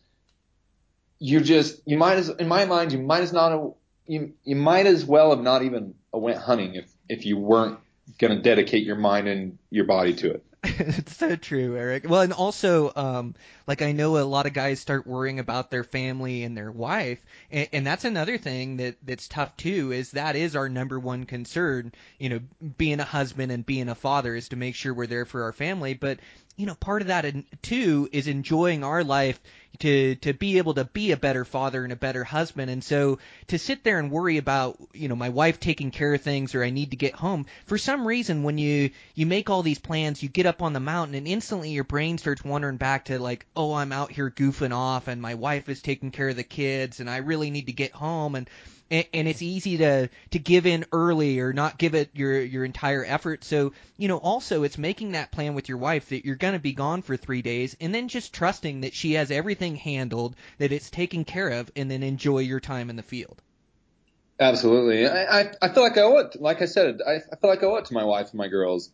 you 1.19 1.39
just 1.39 1.80
you 1.86 1.99
might 1.99 2.17
as 2.17 2.30
in 2.30 2.47
my 2.47 2.65
mind 2.65 2.91
you 2.91 2.97
might 2.97 3.21
as 3.21 3.32
not 3.32 3.75
you 4.07 4.33
you 4.43 4.55
might 4.55 4.85
as 4.85 5.05
well 5.05 5.31
have 5.31 5.41
not 5.41 5.63
even 5.63 5.95
went 6.11 6.37
hunting 6.37 6.75
if 6.75 6.91
if 7.09 7.25
you 7.25 7.37
weren't 7.37 7.79
going 8.19 8.35
to 8.35 8.41
dedicate 8.41 8.85
your 8.85 8.95
mind 8.95 9.27
and 9.27 9.57
your 9.69 9.85
body 9.85 10.13
to 10.15 10.31
it. 10.31 10.43
it's 10.63 11.15
so 11.15 11.35
true, 11.35 11.77
Eric. 11.77 12.09
Well, 12.09 12.21
and 12.21 12.33
also, 12.33 12.91
um, 12.95 13.35
like 13.67 13.81
I 13.83 13.91
know 13.91 14.17
a 14.17 14.21
lot 14.21 14.47
of 14.47 14.53
guys 14.53 14.79
start 14.79 15.05
worrying 15.05 15.39
about 15.39 15.69
their 15.69 15.83
family 15.83 16.43
and 16.43 16.57
their 16.57 16.71
wife, 16.71 17.19
and, 17.51 17.69
and 17.71 17.87
that's 17.87 18.05
another 18.05 18.37
thing 18.37 18.77
that 18.77 18.95
that's 19.03 19.27
tough 19.27 19.55
too. 19.55 19.91
Is 19.91 20.11
that 20.11 20.35
is 20.35 20.55
our 20.55 20.67
number 20.67 20.99
one 20.99 21.25
concern. 21.25 21.93
You 22.17 22.29
know, 22.29 22.39
being 22.77 22.99
a 22.99 23.05
husband 23.05 23.51
and 23.51 23.65
being 23.65 23.87
a 23.87 23.95
father 23.95 24.35
is 24.35 24.49
to 24.49 24.55
make 24.55 24.75
sure 24.75 24.93
we're 24.93 25.07
there 25.07 25.25
for 25.25 25.43
our 25.43 25.53
family. 25.53 25.93
But 25.93 26.19
you 26.57 26.65
know, 26.65 26.73
part 26.73 27.03
of 27.03 27.09
that 27.09 27.25
too 27.61 28.09
is 28.11 28.27
enjoying 28.27 28.83
our 28.83 29.03
life 29.03 29.39
to 29.79 30.15
to 30.15 30.33
be 30.33 30.57
able 30.57 30.73
to 30.73 30.85
be 30.85 31.11
a 31.11 31.17
better 31.17 31.45
father 31.45 31.83
and 31.83 31.93
a 31.93 31.95
better 31.95 32.23
husband. 32.23 32.71
And 32.71 32.83
so 32.83 33.19
to 33.47 33.59
sit 33.59 33.83
there 33.83 33.99
and 33.99 34.09
worry 34.09 34.37
about, 34.37 34.79
you 34.91 35.07
know, 35.07 35.15
my 35.15 35.29
wife 35.29 35.59
taking 35.59 35.91
care 35.91 36.15
of 36.15 36.21
things 36.21 36.55
or 36.55 36.63
I 36.63 36.71
need 36.71 36.91
to 36.91 36.97
get 36.97 37.13
home, 37.13 37.45
for 37.67 37.77
some 37.77 38.07
reason 38.07 38.41
when 38.41 38.57
you 38.57 38.89
you 39.13 39.27
make 39.27 39.51
all 39.51 39.61
these 39.61 39.77
plans, 39.77 40.23
you 40.23 40.29
get 40.29 40.47
up 40.47 40.63
on 40.63 40.73
the 40.73 40.79
mountain 40.79 41.13
and 41.13 41.27
instantly 41.27 41.69
your 41.69 41.83
brain 41.83 42.17
starts 42.17 42.43
wandering 42.43 42.77
back 42.77 43.05
to 43.05 43.19
like, 43.19 43.45
oh, 43.55 43.75
I'm 43.75 43.91
out 43.91 44.11
here 44.11 44.31
goofing 44.31 44.73
off 44.73 45.07
and 45.07 45.21
my 45.21 45.35
wife 45.35 45.69
is 45.69 45.83
taking 45.83 46.09
care 46.09 46.29
of 46.29 46.35
the 46.35 46.43
kids 46.43 46.99
and 46.99 47.07
I 47.07 47.17
really 47.17 47.51
need 47.51 47.67
to 47.67 47.73
get 47.73 47.91
home 47.91 48.33
and 48.33 48.49
and, 48.89 49.06
and 49.13 49.28
it's 49.28 49.41
easy 49.41 49.78
to 49.78 50.10
to 50.32 50.39
give 50.39 50.65
in 50.65 50.86
early 50.91 51.39
or 51.39 51.54
not 51.54 51.78
give 51.78 51.95
it 51.95 52.10
your 52.13 52.39
your 52.41 52.65
entire 52.65 53.04
effort. 53.06 53.43
So 53.43 53.73
you 53.97 54.08
know, 54.08 54.17
also 54.17 54.63
it's 54.63 54.78
making 54.78 55.13
that 55.13 55.32
plan 55.32 55.56
with 55.56 55.69
your 55.69 55.78
wife 55.78 56.10
that 56.10 56.26
you're 56.26 56.36
going 56.36 56.54
to 56.54 56.60
be 56.60 56.73
gone 56.73 57.02
for 57.02 57.17
three 57.17 57.41
days, 57.41 57.76
and 57.80 57.93
then 57.93 58.08
just 58.08 58.34
trusting 58.34 58.82
that 58.82 58.93
she 58.93 59.13
has 59.13 59.32
everything 59.32 59.76
handled, 59.76 60.36
that 60.58 60.71
it's 60.71 60.89
taken 60.89 61.26
care 61.26 61.50
of, 61.50 61.71
and 61.76 61.89
then 61.89 62.04
enjoy 62.04 62.39
your 62.39 62.60
time 62.60 62.89
in 62.89 62.95
the 62.95 63.04
field. 63.04 63.41
Absolutely. 64.39 65.08
I, 65.08 65.41
I, 65.41 65.52
I 65.62 65.69
feel 65.69 65.84
like 65.84 65.97
I 65.97 66.08
it. 66.19 66.41
Like 66.41 66.62
I 66.62 66.65
said, 66.65 67.02
I, 67.06 67.15
I 67.15 67.36
feel 67.41 67.50
like 67.50 67.63
I 67.63 67.78
it 67.78 67.86
to 67.86 67.93
my 67.93 68.04
wife 68.04 68.30
and 68.30 68.38
my 68.38 68.47
girls. 68.47 68.91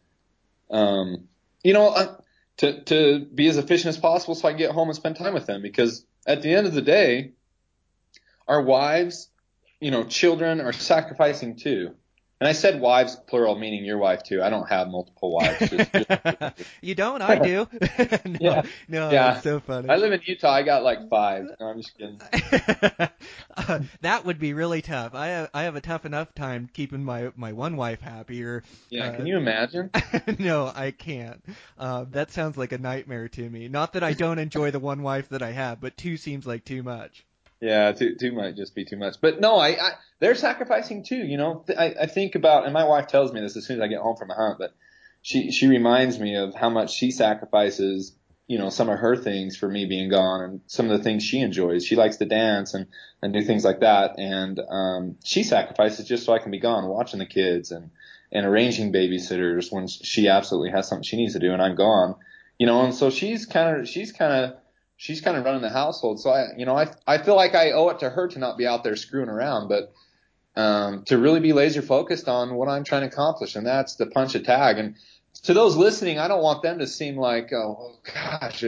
Um, 0.71 1.27
you 1.63 1.73
know, 1.73 1.89
I, 1.89 2.15
to 2.57 2.81
to 2.83 3.25
be 3.25 3.47
as 3.47 3.57
efficient 3.57 3.95
as 3.95 3.97
possible 3.97 4.35
so 4.35 4.47
I 4.47 4.51
can 4.51 4.59
get 4.59 4.71
home 4.71 4.87
and 4.87 4.95
spend 4.95 5.15
time 5.15 5.33
with 5.33 5.45
them 5.45 5.61
because 5.61 6.05
at 6.25 6.41
the 6.41 6.53
end 6.53 6.67
of 6.67 6.73
the 6.73 6.81
day, 6.81 7.31
our 8.47 8.61
wives 8.61 9.29
you 9.83 9.91
know, 9.91 10.05
children 10.05 10.61
are 10.61 10.71
sacrificing 10.71 11.57
too. 11.57 11.93
And 12.39 12.47
I 12.49 12.53
said 12.53 12.81
wives 12.81 13.15
plural, 13.15 13.57
meaning 13.57 13.85
your 13.85 13.97
wife 13.97 14.23
too. 14.23 14.41
I 14.41 14.49
don't 14.49 14.67
have 14.69 14.87
multiple 14.89 15.31
wives. 15.33 15.71
You 16.81 16.95
don't? 16.95 17.21
I 17.21 17.39
do. 17.39 17.67
no, 18.25 18.37
yeah. 18.41 18.61
no, 18.89 19.11
yeah. 19.11 19.39
so 19.39 19.61
funny. 19.61 19.87
I 19.87 19.95
live 19.95 20.11
in 20.11 20.19
Utah. 20.25 20.51
I 20.51 20.63
got 20.63 20.83
like 20.83 21.09
five. 21.09 21.45
No, 21.59 21.67
I'm 21.67 21.81
just 21.81 21.97
kidding. 21.97 22.19
uh, 23.55 23.79
that 24.01 24.25
would 24.25 24.39
be 24.39 24.53
really 24.53 24.81
tough. 24.81 25.15
I 25.15 25.27
have, 25.27 25.49
I 25.53 25.63
have 25.63 25.77
a 25.77 25.81
tough 25.81 26.05
enough 26.05 26.35
time 26.35 26.69
keeping 26.73 27.03
my 27.03 27.31
my 27.37 27.53
one 27.53 27.77
wife 27.77 28.01
happy. 28.01 28.43
Or 28.43 28.63
yeah, 28.89 29.05
uh, 29.05 29.15
can 29.15 29.25
you 29.25 29.37
imagine? 29.37 29.89
no, 30.39 30.71
I 30.75 30.91
can't. 30.91 31.41
Uh, 31.77 32.05
that 32.11 32.31
sounds 32.31 32.57
like 32.57 32.73
a 32.73 32.77
nightmare 32.77 33.29
to 33.29 33.49
me. 33.49 33.69
Not 33.69 33.93
that 33.93 34.03
I 34.03 34.11
don't 34.11 34.39
enjoy 34.39 34.71
the 34.71 34.79
one 34.79 35.01
wife 35.01 35.29
that 35.29 35.41
I 35.41 35.51
have, 35.51 35.79
but 35.79 35.95
two 35.95 36.17
seems 36.17 36.45
like 36.45 36.65
too 36.65 36.83
much. 36.83 37.25
Yeah, 37.63 37.93
two 37.93 38.15
two 38.15 38.33
might 38.33 38.57
just 38.57 38.75
be 38.75 38.83
too 38.83 38.97
much. 38.97 39.21
But 39.21 39.39
no, 39.39 39.55
I, 39.55 39.69
I 39.69 39.91
they're 40.19 40.35
sacrificing 40.35 41.05
too. 41.05 41.15
You 41.15 41.37
know, 41.37 41.63
I, 41.77 41.95
I 42.01 42.05
think 42.07 42.35
about, 42.35 42.65
and 42.65 42.73
my 42.73 42.83
wife 42.83 43.07
tells 43.07 43.31
me 43.31 43.39
this 43.39 43.55
as 43.55 43.65
soon 43.65 43.77
as 43.77 43.81
I 43.81 43.87
get 43.87 44.01
home 44.01 44.17
from 44.17 44.31
a 44.31 44.35
hunt, 44.35 44.59
but 44.59 44.75
she 45.21 45.49
she 45.49 45.67
reminds 45.67 46.19
me 46.19 46.35
of 46.35 46.53
how 46.53 46.69
much 46.69 46.93
she 46.93 47.09
sacrifices. 47.09 48.13
You 48.47 48.59
know, 48.59 48.69
some 48.69 48.89
of 48.89 48.99
her 48.99 49.15
things 49.15 49.55
for 49.55 49.69
me 49.69 49.85
being 49.85 50.09
gone, 50.09 50.41
and 50.41 50.61
some 50.67 50.91
of 50.91 50.97
the 50.97 51.03
things 51.05 51.23
she 51.23 51.39
enjoys. 51.39 51.85
She 51.85 51.95
likes 51.95 52.17
to 52.17 52.25
dance 52.25 52.73
and 52.73 52.87
and 53.21 53.31
do 53.31 53.41
things 53.41 53.63
like 53.63 53.79
that, 53.79 54.19
and 54.19 54.59
um, 54.69 55.15
she 55.23 55.43
sacrifices 55.43 56.05
just 56.05 56.25
so 56.25 56.33
I 56.33 56.39
can 56.39 56.51
be 56.51 56.59
gone, 56.59 56.85
watching 56.89 57.19
the 57.19 57.25
kids 57.25 57.71
and 57.71 57.91
and 58.29 58.45
arranging 58.45 58.91
babysitters 58.91 59.71
when 59.71 59.87
she 59.87 60.27
absolutely 60.27 60.71
has 60.71 60.89
something 60.89 61.03
she 61.03 61.15
needs 61.15 61.31
to 61.33 61.39
do, 61.39 61.53
and 61.53 61.61
I'm 61.61 61.75
gone. 61.75 62.15
You 62.59 62.67
know, 62.67 62.83
and 62.83 62.93
so 62.93 63.09
she's 63.09 63.45
kind 63.45 63.79
of 63.79 63.87
she's 63.87 64.11
kind 64.11 64.33
of 64.33 64.57
she's 65.03 65.19
kind 65.19 65.35
of 65.35 65.43
running 65.43 65.61
the 65.61 65.69
household. 65.69 66.21
So 66.21 66.29
I, 66.29 66.55
you 66.55 66.65
know, 66.65 66.77
I, 66.77 66.89
I 67.05 67.17
feel 67.17 67.35
like 67.35 67.55
I 67.55 67.71
owe 67.71 67.89
it 67.89 67.99
to 67.99 68.09
her 68.09 68.29
to 68.29 68.39
not 68.39 68.57
be 68.57 68.65
out 68.65 68.85
there 68.85 68.95
screwing 68.95 69.27
around, 69.27 69.67
but, 69.67 69.91
um, 70.55 71.03
to 71.07 71.17
really 71.17 71.41
be 71.41 71.51
laser 71.51 71.81
focused 71.81 72.29
on 72.29 72.55
what 72.55 72.69
I'm 72.69 72.85
trying 72.85 73.01
to 73.01 73.07
accomplish. 73.07 73.57
And 73.57 73.67
that's 73.67 73.95
to 73.95 74.05
punch 74.05 74.33
a 74.35 74.39
tag. 74.39 74.77
And 74.77 74.95
to 75.43 75.53
those 75.53 75.75
listening, 75.75 76.19
I 76.19 76.29
don't 76.29 76.41
want 76.41 76.63
them 76.63 76.79
to 76.79 76.87
seem 76.87 77.17
like, 77.17 77.51
oh, 77.51 77.97
gosh, 78.13 78.63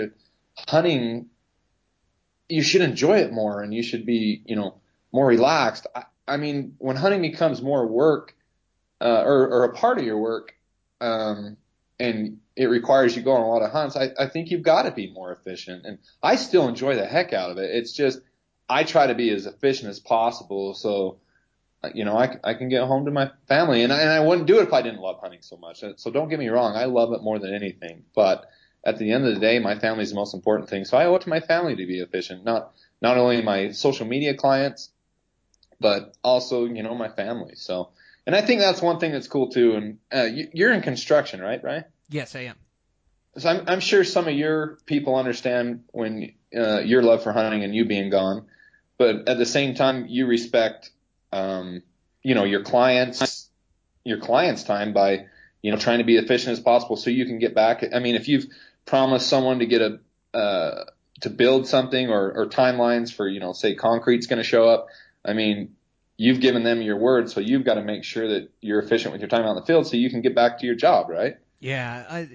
hunting, 0.67 1.27
you 2.49 2.61
should 2.61 2.81
enjoy 2.81 3.19
it 3.19 3.31
more 3.31 3.61
and 3.61 3.73
you 3.73 3.81
should 3.81 4.05
be, 4.05 4.41
you 4.45 4.57
know, 4.57 4.75
more 5.13 5.25
relaxed. 5.25 5.87
I, 5.95 6.03
I 6.27 6.35
mean, 6.35 6.75
when 6.79 6.97
hunting 6.97 7.21
becomes 7.21 7.61
more 7.61 7.87
work, 7.87 8.35
uh, 8.99 9.21
or, 9.21 9.47
or 9.47 9.63
a 9.63 9.73
part 9.73 9.99
of 9.99 10.03
your 10.03 10.17
work, 10.17 10.53
um, 10.99 11.55
and 11.99 12.39
it 12.55 12.65
requires 12.65 13.15
you 13.15 13.21
go 13.21 13.33
on 13.33 13.41
a 13.41 13.47
lot 13.47 13.61
of 13.61 13.71
hunts, 13.71 13.95
I, 13.95 14.11
I 14.17 14.27
think 14.27 14.51
you've 14.51 14.63
got 14.63 14.83
to 14.83 14.91
be 14.91 15.11
more 15.11 15.31
efficient. 15.31 15.85
And 15.85 15.99
I 16.21 16.35
still 16.35 16.67
enjoy 16.67 16.95
the 16.95 17.05
heck 17.05 17.33
out 17.33 17.51
of 17.51 17.57
it. 17.57 17.73
It's 17.73 17.93
just 17.93 18.19
I 18.67 18.83
try 18.83 19.07
to 19.07 19.15
be 19.15 19.29
as 19.29 19.45
efficient 19.45 19.89
as 19.89 19.99
possible 19.99 20.73
so 20.73 21.19
uh, 21.83 21.89
you 21.93 22.03
know 22.05 22.17
I, 22.17 22.37
I 22.43 22.53
can 22.55 22.69
get 22.69 22.83
home 22.83 23.05
to 23.05 23.11
my 23.11 23.31
family. 23.47 23.83
And 23.83 23.93
I, 23.93 24.01
and 24.01 24.09
I 24.09 24.19
wouldn't 24.19 24.47
do 24.47 24.59
it 24.59 24.67
if 24.67 24.73
I 24.73 24.81
didn't 24.81 25.01
love 25.01 25.19
hunting 25.21 25.41
so 25.41 25.57
much. 25.57 25.83
So 25.97 26.11
don't 26.11 26.29
get 26.29 26.39
me 26.39 26.49
wrong, 26.49 26.75
I 26.75 26.85
love 26.85 27.13
it 27.13 27.21
more 27.21 27.39
than 27.39 27.53
anything. 27.53 28.03
But 28.13 28.45
at 28.83 28.97
the 28.97 29.11
end 29.11 29.25
of 29.25 29.33
the 29.33 29.39
day, 29.39 29.59
my 29.59 29.79
family 29.79 30.03
is 30.03 30.09
the 30.09 30.15
most 30.15 30.33
important 30.33 30.69
thing. 30.69 30.85
So 30.85 30.97
I 30.97 31.05
owe 31.05 31.15
it 31.15 31.23
to 31.23 31.29
my 31.29 31.39
family 31.39 31.75
to 31.75 31.85
be 31.85 31.99
efficient, 31.99 32.43
not 32.43 32.73
not 33.01 33.17
only 33.17 33.41
my 33.41 33.71
social 33.71 34.05
media 34.05 34.33
clients, 34.33 34.89
but 35.79 36.15
also 36.23 36.65
you 36.65 36.83
know 36.83 36.95
my 36.95 37.09
family. 37.09 37.55
So. 37.55 37.91
And 38.25 38.35
I 38.35 38.41
think 38.41 38.59
that's 38.61 38.81
one 38.81 38.99
thing 38.99 39.11
that's 39.11 39.27
cool 39.27 39.49
too. 39.49 39.73
And 39.75 39.97
uh, 40.13 40.23
you, 40.23 40.47
you're 40.53 40.73
in 40.73 40.81
construction, 40.81 41.39
right? 41.39 41.63
Right? 41.63 41.83
Yes, 42.09 42.35
I 42.35 42.41
am. 42.41 42.55
So 43.37 43.49
I'm, 43.49 43.65
I'm 43.67 43.79
sure 43.79 44.03
some 44.03 44.27
of 44.27 44.33
your 44.33 44.77
people 44.85 45.15
understand 45.15 45.83
when 45.91 46.33
uh, 46.55 46.79
your 46.79 47.03
love 47.03 47.23
for 47.23 47.33
hunting 47.33 47.63
and 47.63 47.75
you 47.75 47.85
being 47.85 48.09
gone, 48.09 48.45
but 48.97 49.27
at 49.27 49.37
the 49.37 49.45
same 49.45 49.75
time, 49.75 50.05
you 50.07 50.25
respect, 50.25 50.91
um, 51.33 51.83
you 52.23 52.33
know, 52.33 52.45
your 52.45 52.63
clients, 52.63 53.49
your 54.05 54.19
clients' 54.19 54.63
time 54.63 54.93
by, 54.93 55.25
you 55.61 55.71
know, 55.71 55.77
trying 55.77 55.97
to 55.97 56.05
be 56.05 56.15
efficient 56.15 56.53
as 56.53 56.61
possible 56.61 56.95
so 56.95 57.09
you 57.09 57.25
can 57.25 57.39
get 57.39 57.53
back. 57.53 57.83
I 57.93 57.99
mean, 57.99 58.15
if 58.15 58.29
you've 58.29 58.45
promised 58.85 59.27
someone 59.27 59.59
to 59.59 59.65
get 59.65 59.81
a, 59.81 59.99
uh, 60.37 60.85
to 61.21 61.29
build 61.29 61.67
something 61.67 62.09
or, 62.09 62.31
or 62.31 62.45
timelines 62.47 63.13
for, 63.13 63.27
you 63.27 63.39
know, 63.39 63.51
say 63.51 63.75
concrete's 63.75 64.27
going 64.27 64.37
to 64.37 64.43
show 64.43 64.67
up. 64.67 64.87
I 65.25 65.33
mean, 65.33 65.74
you've 66.17 66.39
given 66.39 66.63
them 66.63 66.81
your 66.81 66.97
word, 66.97 67.29
so 67.29 67.39
you've 67.39 67.65
got 67.65 67.75
to 67.75 67.83
make 67.83 68.03
sure 68.03 68.27
that 68.27 68.49
you're 68.61 68.79
efficient 68.79 69.11
with 69.11 69.21
your 69.21 69.27
time 69.27 69.43
out 69.43 69.51
in 69.51 69.55
the 69.55 69.65
field 69.65 69.87
so 69.87 69.97
you 69.97 70.09
can 70.09 70.21
get 70.21 70.35
back 70.35 70.59
to 70.59 70.65
your 70.65 70.75
job, 70.75 71.09
right? 71.09 71.37
Yeah, 71.59 72.05
I, 72.09 72.29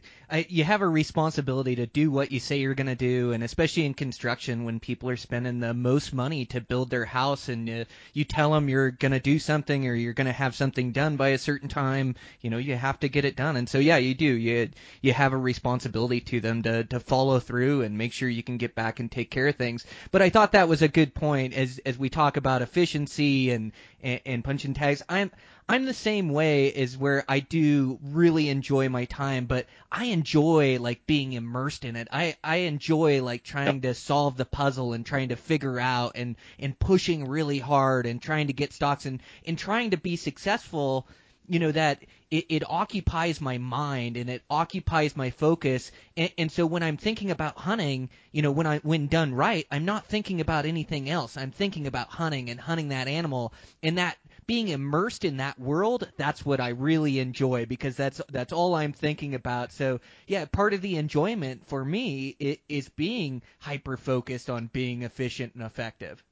You 0.48 0.62
have 0.64 0.82
a 0.82 0.88
responsibility 0.88 1.76
to 1.76 1.86
do 1.86 2.10
what 2.10 2.30
you 2.30 2.38
say 2.38 2.58
you're 2.58 2.74
going 2.74 2.86
to 2.86 2.94
do, 2.94 3.32
and 3.32 3.42
especially 3.42 3.84
in 3.84 3.94
construction 3.94 4.64
when 4.64 4.78
people 4.78 5.08
are 5.10 5.16
spending 5.16 5.58
the 5.58 5.74
most 5.74 6.12
money 6.12 6.44
to 6.46 6.60
build 6.60 6.90
their 6.90 7.04
house, 7.04 7.48
and 7.48 7.68
uh, 7.68 7.84
you 8.12 8.24
tell 8.24 8.52
them 8.52 8.68
you're 8.68 8.92
going 8.92 9.12
to 9.12 9.20
do 9.20 9.38
something 9.38 9.88
or 9.88 9.94
you're 9.94 10.12
going 10.12 10.28
to 10.28 10.32
have 10.32 10.54
something 10.54 10.92
done 10.92 11.16
by 11.16 11.28
a 11.28 11.38
certain 11.38 11.68
time, 11.68 12.14
you 12.40 12.50
know, 12.50 12.58
you 12.58 12.76
have 12.76 13.00
to 13.00 13.08
get 13.08 13.24
it 13.24 13.34
done. 13.34 13.56
And 13.56 13.68
so, 13.68 13.78
yeah, 13.78 13.96
you 13.96 14.14
do. 14.14 14.24
You 14.24 14.70
you 15.02 15.12
have 15.12 15.32
a 15.32 15.36
responsibility 15.36 16.20
to 16.20 16.40
them 16.40 16.62
to 16.62 16.84
to 16.84 17.00
follow 17.00 17.40
through 17.40 17.82
and 17.82 17.98
make 17.98 18.12
sure 18.12 18.28
you 18.28 18.42
can 18.42 18.56
get 18.56 18.74
back 18.74 19.00
and 19.00 19.10
take 19.10 19.30
care 19.30 19.48
of 19.48 19.56
things. 19.56 19.84
But 20.12 20.22
I 20.22 20.30
thought 20.30 20.52
that 20.52 20.68
was 20.68 20.82
a 20.82 20.88
good 20.88 21.14
point 21.14 21.54
as 21.54 21.80
as 21.84 21.98
we 21.98 22.08
talk 22.08 22.36
about 22.36 22.62
efficiency 22.62 23.50
and 23.50 23.72
and, 24.02 24.20
and 24.24 24.44
punching 24.44 24.74
tags. 24.74 25.02
I'm 25.08 25.30
I'm 25.70 25.85
the 25.85 25.94
same 25.94 26.30
way 26.30 26.72
as 26.72 26.98
where 26.98 27.24
I 27.28 27.38
do 27.38 28.00
really 28.02 28.48
enjoy 28.48 28.88
my 28.88 29.04
time, 29.04 29.46
but 29.46 29.66
I 29.92 30.06
enjoy 30.06 30.80
like 30.80 31.06
being 31.06 31.33
immersed 31.33 31.85
in 31.85 31.94
it. 31.94 32.09
I 32.11 32.37
I 32.42 32.56
enjoy 32.56 33.22
like 33.22 33.44
trying 33.44 33.83
to 33.83 33.94
solve 33.94 34.37
the 34.37 34.44
puzzle 34.44 34.94
and 34.94 35.06
trying 35.06 35.28
to 35.28 35.37
figure 35.37 35.78
out 35.78 36.16
and 36.16 36.35
and 36.59 36.76
pushing 36.76 37.28
really 37.28 37.61
hard 37.61 38.06
and 38.06 38.20
trying 38.20 38.48
to 38.48 38.52
get 38.52 38.72
stocks 38.72 39.06
and 39.06 39.22
and 39.46 39.56
trying 39.56 39.90
to 39.90 39.96
be 39.96 40.16
successful. 40.16 41.06
You 41.46 41.61
know 41.61 41.70
that 41.70 42.02
it, 42.33 42.46
it 42.48 42.70
occupies 42.70 43.40
my 43.40 43.59
mind 43.59 44.16
and 44.16 44.28
it 44.28 44.42
occupies 44.50 45.16
my 45.16 45.30
focus. 45.30 45.92
And, 46.16 46.33
and 46.38 46.50
so 46.50 46.66
when 46.66 46.83
I'm 46.83 46.96
thinking 46.96 47.30
about 47.30 47.59
hunting, 47.59 48.11
you 48.33 48.42
know, 48.42 48.50
when 48.52 48.66
I 48.66 48.78
when 48.78 49.06
done 49.06 49.35
right, 49.35 49.66
I'm 49.70 49.85
not 49.85 50.06
thinking 50.06 50.40
about 50.40 50.66
anything 50.66 51.09
else. 51.09 51.37
I'm 51.37 51.52
thinking 51.52 51.87
about 51.87 52.09
hunting 52.09 52.50
and 52.50 52.61
hunting 52.61 52.88
that 52.88 53.06
animal, 53.06 53.52
and 53.85 53.98
that 53.98 54.16
being 54.50 54.66
immersed 54.66 55.24
in 55.24 55.36
that 55.36 55.60
world, 55.60 56.10
that's 56.16 56.44
what 56.44 56.58
I 56.58 56.70
really 56.70 57.20
enjoy 57.20 57.66
because 57.66 57.94
that's 57.94 58.20
that's 58.32 58.52
all 58.52 58.74
I'm 58.74 58.92
thinking 58.92 59.36
about. 59.36 59.70
So 59.70 60.00
yeah, 60.26 60.44
part 60.44 60.74
of 60.74 60.80
the 60.80 60.96
enjoyment 60.96 61.68
for 61.68 61.84
me 61.84 62.30
is 62.68 62.88
being 62.88 63.42
hyper 63.60 63.96
focused 63.96 64.50
on 64.50 64.68
being 64.72 65.02
efficient 65.02 65.54
and 65.54 65.62
effective. 65.62 66.24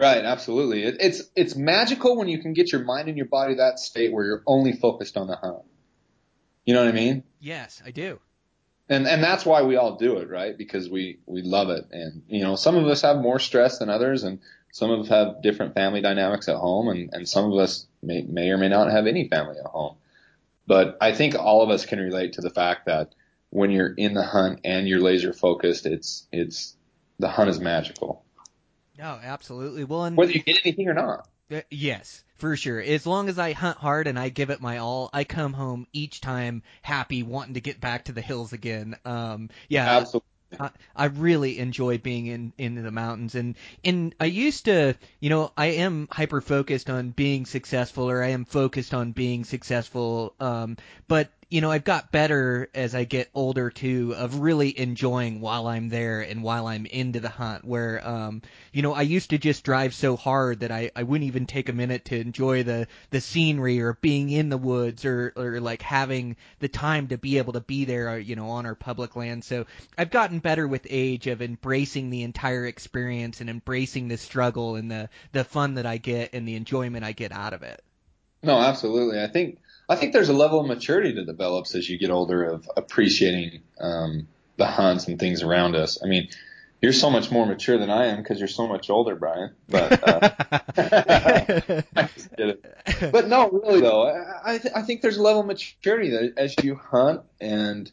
Right, 0.00 0.24
absolutely. 0.24 0.82
It, 0.82 0.96
it's 0.98 1.22
it's 1.36 1.54
magical 1.54 2.16
when 2.16 2.26
you 2.26 2.42
can 2.42 2.52
get 2.52 2.72
your 2.72 2.82
mind 2.82 3.06
and 3.06 3.16
your 3.16 3.26
body 3.26 3.54
that 3.54 3.78
state 3.78 4.12
where 4.12 4.24
you're 4.24 4.42
only 4.44 4.72
focused 4.72 5.16
on 5.16 5.28
the 5.28 5.36
hunt. 5.36 5.62
You 6.66 6.74
know 6.74 6.84
what 6.84 6.92
I 6.92 6.98
mean? 6.98 7.22
Yes, 7.38 7.80
I 7.86 7.92
do. 7.92 8.18
And 8.88 9.06
and 9.06 9.22
that's 9.22 9.46
why 9.46 9.62
we 9.62 9.76
all 9.76 9.94
do 9.94 10.16
it, 10.16 10.28
right? 10.28 10.58
Because 10.58 10.90
we 10.90 11.20
we 11.26 11.42
love 11.42 11.70
it, 11.70 11.84
and 11.92 12.24
you 12.26 12.42
know, 12.42 12.56
some 12.56 12.74
of 12.74 12.88
us 12.88 13.02
have 13.02 13.18
more 13.18 13.38
stress 13.38 13.78
than 13.78 13.88
others, 13.88 14.24
and 14.24 14.40
some 14.72 14.90
of 14.90 15.00
us 15.00 15.08
have 15.08 15.42
different 15.42 15.74
family 15.74 16.00
dynamics 16.00 16.48
at 16.48 16.56
home, 16.56 16.88
and, 16.88 17.10
and 17.12 17.28
some 17.28 17.52
of 17.52 17.58
us 17.58 17.86
may, 18.02 18.22
may 18.22 18.50
or 18.50 18.58
may 18.58 18.68
not 18.68 18.90
have 18.90 19.06
any 19.06 19.28
family 19.28 19.56
at 19.58 19.66
home. 19.66 19.96
But 20.66 20.96
I 21.00 21.12
think 21.12 21.34
all 21.38 21.62
of 21.62 21.70
us 21.70 21.84
can 21.86 22.00
relate 22.00 22.34
to 22.34 22.40
the 22.40 22.50
fact 22.50 22.86
that 22.86 23.14
when 23.50 23.70
you're 23.70 23.92
in 23.92 24.14
the 24.14 24.22
hunt 24.22 24.60
and 24.64 24.88
you're 24.88 25.00
laser 25.00 25.34
focused, 25.34 25.84
it's 25.84 26.26
it's 26.32 26.74
the 27.18 27.28
hunt 27.28 27.50
is 27.50 27.60
magical. 27.60 28.24
No, 28.98 29.18
absolutely. 29.22 29.84
Well, 29.84 30.04
and 30.04 30.16
whether 30.16 30.32
you 30.32 30.42
get 30.42 30.60
anything 30.64 30.88
or 30.88 30.94
not. 30.94 31.28
Uh, 31.50 31.60
yes, 31.70 32.24
For 32.36 32.56
sure. 32.56 32.80
As 32.80 33.06
long 33.06 33.28
as 33.28 33.38
I 33.38 33.52
hunt 33.52 33.76
hard 33.76 34.06
and 34.06 34.18
I 34.18 34.30
give 34.30 34.48
it 34.48 34.62
my 34.62 34.78
all, 34.78 35.10
I 35.12 35.24
come 35.24 35.52
home 35.52 35.86
each 35.92 36.22
time 36.22 36.62
happy, 36.80 37.22
wanting 37.22 37.54
to 37.54 37.60
get 37.60 37.78
back 37.78 38.06
to 38.06 38.12
the 38.12 38.22
hills 38.22 38.54
again. 38.54 38.96
Um, 39.04 39.50
yeah, 39.68 39.98
Absolutely. 39.98 40.26
I, 40.58 41.06
really 41.06 41.58
enjoy 41.58 41.98
being 41.98 42.26
in 42.26 42.52
in 42.58 42.74
the 42.74 42.90
mountains. 42.90 43.34
And 43.34 43.56
and 43.84 44.14
I 44.20 44.26
used 44.26 44.64
to 44.66 44.94
you 45.20 45.30
know 45.30 45.52
I 45.56 45.66
am 45.66 46.08
hyper 46.10 46.40
focused 46.40 46.90
on 46.90 47.10
being 47.10 47.46
successful 47.46 48.08
or 48.10 48.22
I 48.22 48.28
am 48.28 48.44
focused 48.44 48.94
on 48.94 49.12
being 49.12 49.44
successful 49.44 50.34
um 50.40 50.76
but 51.08 51.30
you 51.52 51.60
know 51.60 51.70
I've 51.70 51.84
got 51.84 52.10
better 52.10 52.70
as 52.74 52.94
I 52.94 53.04
get 53.04 53.28
older 53.34 53.68
too 53.68 54.14
of 54.16 54.40
really 54.40 54.76
enjoying 54.78 55.42
while 55.42 55.66
I'm 55.66 55.90
there 55.90 56.22
and 56.22 56.42
while 56.42 56.66
I'm 56.66 56.86
into 56.86 57.20
the 57.20 57.28
hunt 57.28 57.62
where 57.62 58.06
um 58.08 58.40
you 58.72 58.80
know 58.80 58.94
I 58.94 59.02
used 59.02 59.30
to 59.30 59.38
just 59.38 59.62
drive 59.62 59.94
so 59.94 60.16
hard 60.16 60.60
that 60.60 60.70
I 60.70 60.90
I 60.96 61.02
wouldn't 61.02 61.28
even 61.28 61.44
take 61.44 61.68
a 61.68 61.74
minute 61.74 62.06
to 62.06 62.18
enjoy 62.18 62.62
the 62.62 62.88
the 63.10 63.20
scenery 63.20 63.82
or 63.82 63.98
being 64.00 64.30
in 64.30 64.48
the 64.48 64.56
woods 64.56 65.04
or 65.04 65.34
or 65.36 65.60
like 65.60 65.82
having 65.82 66.36
the 66.60 66.68
time 66.68 67.08
to 67.08 67.18
be 67.18 67.36
able 67.36 67.52
to 67.52 67.60
be 67.60 67.84
there 67.84 68.08
uh, 68.08 68.16
you 68.16 68.34
know 68.34 68.48
on 68.48 68.64
our 68.64 68.74
public 68.74 69.14
land 69.14 69.44
so 69.44 69.66
I've 69.98 70.10
gotten 70.10 70.38
better 70.38 70.66
with 70.66 70.86
age 70.88 71.26
of 71.26 71.42
embracing 71.42 72.08
the 72.08 72.22
entire 72.22 72.64
experience 72.64 73.42
and 73.42 73.50
embracing 73.50 74.08
the 74.08 74.16
struggle 74.16 74.76
and 74.76 74.90
the 74.90 75.10
the 75.32 75.44
fun 75.44 75.74
that 75.74 75.84
I 75.84 75.98
get 75.98 76.32
and 76.32 76.48
the 76.48 76.56
enjoyment 76.56 77.04
I 77.04 77.12
get 77.12 77.30
out 77.30 77.52
of 77.52 77.62
it. 77.62 77.84
No, 78.42 78.58
absolutely. 78.58 79.20
I 79.20 79.28
think 79.28 79.58
I 79.92 79.96
think 79.96 80.14
there's 80.14 80.30
a 80.30 80.34
level 80.34 80.60
of 80.60 80.66
maturity 80.66 81.12
that 81.12 81.26
develops 81.26 81.74
as 81.74 81.88
you 81.88 81.98
get 81.98 82.10
older 82.10 82.44
of 82.44 82.68
appreciating 82.76 83.60
um, 83.78 84.26
the 84.56 84.66
hunts 84.66 85.06
and 85.06 85.18
things 85.18 85.42
around 85.42 85.76
us. 85.76 85.98
I 86.02 86.06
mean, 86.06 86.28
you're 86.80 86.94
so 86.94 87.10
much 87.10 87.30
more 87.30 87.44
mature 87.44 87.76
than 87.76 87.90
I 87.90 88.06
am 88.06 88.16
because 88.16 88.38
you're 88.38 88.48
so 88.48 88.66
much 88.66 88.88
older, 88.88 89.14
Brian. 89.16 89.50
But 89.68 90.08
uh. 90.08 90.30
But 93.12 93.28
no, 93.28 93.50
really 93.50 93.80
though, 93.82 94.08
I 94.08 94.54
I, 94.54 94.58
th- 94.58 94.74
I 94.74 94.82
think 94.82 95.02
there's 95.02 95.18
a 95.18 95.22
level 95.22 95.42
of 95.42 95.46
maturity 95.46 96.10
that 96.10 96.34
as 96.38 96.54
you 96.62 96.74
hunt 96.74 97.22
and 97.40 97.90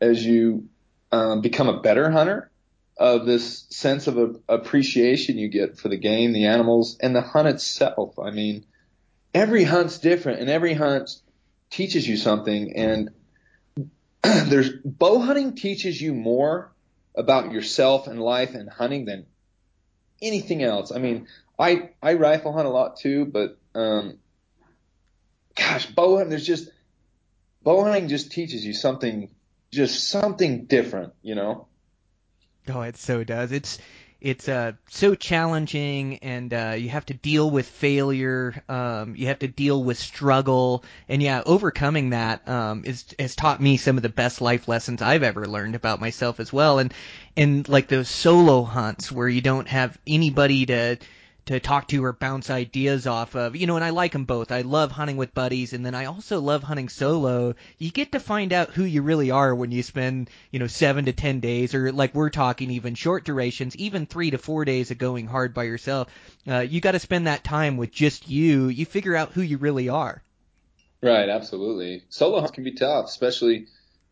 as 0.00 0.24
you 0.24 0.68
um, 1.10 1.40
become 1.40 1.68
a 1.68 1.80
better 1.80 2.10
hunter, 2.10 2.50
of 2.96 3.26
this 3.26 3.66
sense 3.70 4.06
of 4.06 4.18
a, 4.18 4.34
appreciation 4.48 5.36
you 5.38 5.48
get 5.48 5.78
for 5.78 5.88
the 5.88 5.96
game, 5.96 6.32
the 6.32 6.46
animals, 6.46 6.96
and 7.00 7.16
the 7.16 7.22
hunt 7.22 7.48
itself. 7.48 8.18
I 8.18 8.30
mean, 8.30 8.66
every 9.34 9.64
hunt's 9.64 9.98
different, 9.98 10.40
and 10.40 10.50
every 10.50 10.74
hunt 10.74 11.10
teaches 11.70 12.06
you 12.06 12.16
something. 12.16 12.76
And 12.76 13.10
there's 14.22 14.70
bow 14.84 15.18
hunting 15.20 15.54
teaches 15.54 16.00
you 16.00 16.14
more 16.14 16.72
about 17.14 17.52
yourself 17.52 18.06
and 18.06 18.20
life 18.20 18.54
and 18.54 18.68
hunting 18.68 19.04
than 19.04 19.26
anything 20.20 20.62
else. 20.62 20.92
I 20.92 20.98
mean, 20.98 21.26
I 21.58 21.90
I 22.02 22.14
rifle 22.14 22.52
hunt 22.52 22.66
a 22.66 22.70
lot 22.70 22.98
too, 22.98 23.24
but 23.24 23.58
um, 23.74 24.18
gosh, 25.54 25.86
bow 25.86 26.16
hunting 26.16 26.30
there's 26.30 26.46
just 26.46 26.70
bow 27.62 27.84
hunting 27.84 28.08
just 28.08 28.32
teaches 28.32 28.64
you 28.64 28.74
something, 28.74 29.30
just 29.70 30.08
something 30.08 30.66
different, 30.66 31.12
you 31.22 31.34
know. 31.34 31.66
Oh, 32.68 32.82
it 32.82 32.96
so 32.96 33.24
does. 33.24 33.52
It's 33.52 33.78
it's 34.20 34.48
uh, 34.48 34.72
so 34.88 35.14
challenging, 35.14 36.18
and 36.18 36.52
uh, 36.52 36.74
you 36.76 36.90
have 36.90 37.06
to 37.06 37.14
deal 37.14 37.50
with 37.50 37.66
failure. 37.66 38.62
Um, 38.68 39.16
you 39.16 39.28
have 39.28 39.38
to 39.40 39.48
deal 39.48 39.82
with 39.82 39.98
struggle, 39.98 40.84
and 41.08 41.22
yeah, 41.22 41.42
overcoming 41.46 42.10
that 42.10 42.46
um, 42.48 42.82
is 42.84 43.04
has 43.18 43.34
taught 43.34 43.60
me 43.60 43.76
some 43.76 43.96
of 43.96 44.02
the 44.02 44.08
best 44.08 44.40
life 44.40 44.68
lessons 44.68 45.00
I've 45.02 45.22
ever 45.22 45.46
learned 45.46 45.74
about 45.74 46.00
myself 46.00 46.38
as 46.40 46.52
well. 46.52 46.78
And 46.78 46.92
and 47.36 47.68
like 47.68 47.88
those 47.88 48.08
solo 48.08 48.62
hunts 48.62 49.10
where 49.10 49.28
you 49.28 49.40
don't 49.40 49.68
have 49.68 49.98
anybody 50.06 50.66
to 50.66 50.98
to 51.46 51.60
talk 51.60 51.88
to 51.88 52.04
or 52.04 52.12
bounce 52.12 52.50
ideas 52.50 53.06
off 53.06 53.34
of. 53.34 53.56
You 53.56 53.66
know, 53.66 53.76
and 53.76 53.84
I 53.84 53.90
like 53.90 54.12
them 54.12 54.24
both. 54.24 54.52
I 54.52 54.62
love 54.62 54.92
hunting 54.92 55.16
with 55.16 55.34
buddies, 55.34 55.72
and 55.72 55.84
then 55.84 55.94
I 55.94 56.06
also 56.06 56.40
love 56.40 56.62
hunting 56.62 56.88
solo. 56.88 57.54
You 57.78 57.90
get 57.90 58.12
to 58.12 58.20
find 58.20 58.52
out 58.52 58.70
who 58.70 58.84
you 58.84 59.02
really 59.02 59.30
are 59.30 59.54
when 59.54 59.72
you 59.72 59.82
spend, 59.82 60.30
you 60.50 60.58
know, 60.58 60.66
seven 60.66 61.06
to 61.06 61.12
ten 61.12 61.40
days, 61.40 61.74
or 61.74 61.92
like 61.92 62.14
we're 62.14 62.30
talking, 62.30 62.70
even 62.70 62.94
short 62.94 63.24
durations, 63.24 63.76
even 63.76 64.06
three 64.06 64.30
to 64.30 64.38
four 64.38 64.64
days 64.64 64.90
of 64.90 64.98
going 64.98 65.26
hard 65.26 65.54
by 65.54 65.64
yourself. 65.64 66.08
Uh, 66.48 66.58
you 66.58 66.80
got 66.80 66.92
to 66.92 66.98
spend 66.98 67.26
that 67.26 67.44
time 67.44 67.76
with 67.76 67.90
just 67.90 68.28
you. 68.28 68.68
You 68.68 68.86
figure 68.86 69.16
out 69.16 69.32
who 69.32 69.42
you 69.42 69.58
really 69.58 69.88
are. 69.88 70.22
Right, 71.02 71.28
absolutely. 71.28 72.04
Solo 72.10 72.40
hunts 72.40 72.52
can 72.52 72.64
be 72.64 72.72
tough, 72.72 73.06
especially 73.06 73.66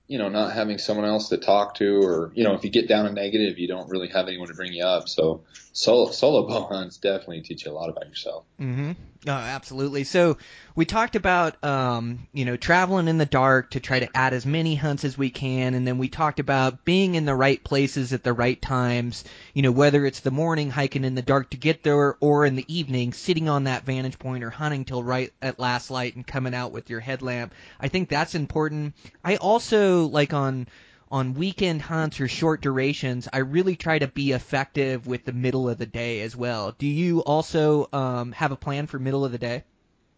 you 0.09 0.17
know, 0.17 0.31
not 0.31 0.55
having 0.55 0.79
someone 0.79 1.07
else 1.07 1.29
to 1.29 1.37
talk 1.37 1.75
to, 1.75 2.01
or 2.03 2.33
you 2.35 2.43
know, 2.43 2.55
if 2.55 2.65
you 2.65 2.71
get 2.71 2.89
down 2.89 3.07
a 3.07 3.13
negative, 3.13 3.59
you 3.59 3.69
don't 3.69 3.91
really 3.91 4.09
have 4.09 4.27
anyone 4.27 4.49
to 4.49 4.55
bring 4.55 4.73
you 4.73 4.83
up. 4.83 5.07
So 5.07 5.45
solo 5.79 6.11
solo 6.11 6.49
bow 6.49 6.67
hunts 6.67 6.97
definitely 6.97 7.41
teach 7.41 7.65
you 7.65 7.71
a 7.71 7.73
lot 7.73 7.89
about 7.89 8.09
yourself. 8.09 8.45
Mm-hmm. 8.61 8.93
Oh, 9.29 9.31
absolutely. 9.31 10.03
So 10.03 10.37
we 10.75 10.85
talked 10.85 11.15
about 11.15 11.63
um, 11.65 12.27
you 12.33 12.45
know 12.45 12.57
traveling 12.57 13.07
in 13.07 13.17
the 13.17 13.27
dark 13.27 13.71
to 13.71 13.81
try 13.81 14.01
to 14.01 14.17
add 14.17 14.35
as 14.35 14.45
many 14.45 14.75
hunts 14.75 15.05
as 15.05 15.17
we 15.17 15.31
can, 15.31 15.75
and 15.75 15.87
then 15.87 15.99
we 15.99 16.09
talked 16.09 16.41
about 16.41 16.85
being 16.85 17.15
in 17.15 17.27
the 17.27 17.35
right 17.35 17.63
places 17.63 18.13
at 18.13 18.25
the 18.25 18.33
right 18.33 18.61
times. 18.61 19.23
You 19.55 19.63
know 19.63 19.71
whether 19.71 20.05
it's 20.05 20.21
the 20.21 20.33
morning 20.33 20.69
hiking 20.69 21.05
in 21.05 21.15
the 21.15 21.23
dark 21.23 21.51
to 21.51 21.57
get 21.57 21.85
there, 21.85 22.17
or 22.21 22.45
in 22.45 22.57
the 22.57 22.67
evening 22.67 23.13
sitting 23.13 23.49
on 23.49 23.65
that 23.65 23.85
vantage 23.85 24.19
point 24.19 24.43
or 24.43 24.51
hunting 24.51 24.85
till 24.85 25.05
right 25.05 25.33
at 25.41 25.61
last 25.61 25.93
light 25.93 26.17
and 26.17 26.27
coming 26.27 26.55
out 26.55 26.73
with 26.73 26.91
your 26.91 27.01
headlamp. 27.01 27.55
I 27.79 27.87
think 27.87 28.09
that's 28.09 28.35
important. 28.35 28.95
I 29.25 29.37
also 29.37 30.07
like 30.07 30.33
on 30.35 30.67
on 31.11 31.35
weekend 31.35 31.83
hunts 31.83 32.21
or 32.21 32.29
short 32.29 32.61
durations, 32.61 33.29
I 33.33 33.39
really 33.39 33.77
try 33.77 33.99
to 33.99 34.09
be 34.09 34.33
effective 34.33 35.07
with 35.07 35.25
the 35.25 35.33
middle 35.33 35.69
of 35.69 35.79
the 35.79 35.87
day 35.87 36.21
as 36.23 36.37
well. 36.37 36.75
Do 36.79 36.87
you 36.87 37.21
also 37.21 37.89
um, 37.93 38.33
have 38.33 38.53
a 38.53 38.57
plan 38.57 38.87
for 38.87 38.99
middle 38.99 39.25
of 39.25 39.33
the 39.33 39.39
day? 39.39 39.65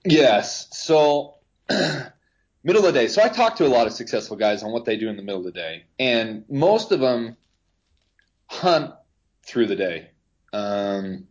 Yes. 0.05 0.69
So 0.73 1.35
middle 1.69 2.85
of 2.85 2.93
the 2.95 2.99
day. 3.01 3.09
So 3.09 3.23
I 3.23 3.29
talk 3.29 3.57
to 3.57 3.67
a 3.67 3.69
lot 3.69 3.87
of 3.87 3.93
successful 3.93 4.37
guys 4.37 4.63
on 4.63 4.73
what 4.73 4.85
they 4.85 4.97
do 4.97 5.09
in 5.09 5.17
the 5.17 5.23
middle 5.23 5.41
of 5.41 5.47
the 5.47 5.53
day, 5.53 5.85
and 5.99 6.45
most 6.49 6.93
of 6.93 7.01
them 7.01 7.37
hunt 8.47 8.93
through 9.47 9.67
the 9.67 9.77
day, 9.77 10.11
um, 10.53 11.27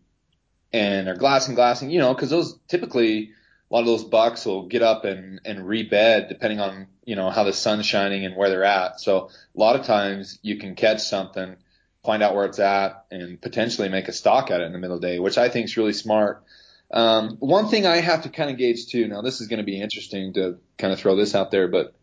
and 0.72 1.08
are 1.08 1.16
glassing, 1.16 1.56
glassing. 1.56 1.90
You 1.90 2.00
know, 2.00 2.14
because 2.14 2.30
those 2.30 2.60
typically 2.68 3.32
a 3.70 3.74
lot 3.74 3.82
of 3.82 3.86
those 3.86 4.04
bucks 4.04 4.46
will 4.46 4.68
get 4.68 4.82
up 4.82 5.06
and 5.06 5.42
and 5.46 5.68
rebed 5.68 6.28
depending 6.28 6.60
on 6.60 6.88
you 7.04 7.16
know 7.16 7.30
how 7.30 7.44
the 7.44 7.54
sun's 7.54 7.86
shining 7.86 8.26
and 8.26 8.36
where 8.36 8.50
they're 8.50 8.64
at. 8.64 9.00
So 9.00 9.30
a 9.56 9.60
lot 9.60 9.76
of 9.76 9.86
times 9.86 10.40
you 10.42 10.58
can 10.58 10.76
catch 10.76 11.02
something, 11.02 11.56
find 12.04 12.24
out 12.24 12.36
where 12.36 12.46
it's 12.46 12.60
at, 12.60 13.06
and 13.12 13.42
potentially 13.42 13.90
make 13.90 14.08
a 14.08 14.14
stock 14.14 14.52
at 14.52 14.62
it 14.62 14.66
in 14.66 14.74
the 14.74 14.80
middle 14.80 14.96
of 14.96 15.02
the 15.02 15.08
day, 15.08 15.20
which 15.20 15.38
I 15.38 15.50
think 15.50 15.66
is 15.66 15.78
really 15.78 15.94
smart. 15.94 16.44
Um, 16.92 17.38
one 17.40 17.68
thing 17.68 17.86
I 17.86 17.98
have 17.98 18.24
to 18.24 18.30
kind 18.30 18.50
of 18.50 18.58
gauge 18.58 18.88
too. 18.88 19.08
Now 19.08 19.22
this 19.22 19.42
is 19.42 19.48
going 19.48 19.60
to 19.60 19.64
be 19.66 19.80
interesting 19.80 20.34
to 20.34 20.58
kind 20.78 20.92
of 20.92 21.00
throw 21.00 21.16
this 21.16 21.36
out 21.36 21.52
there, 21.52 21.68
but 21.68 21.94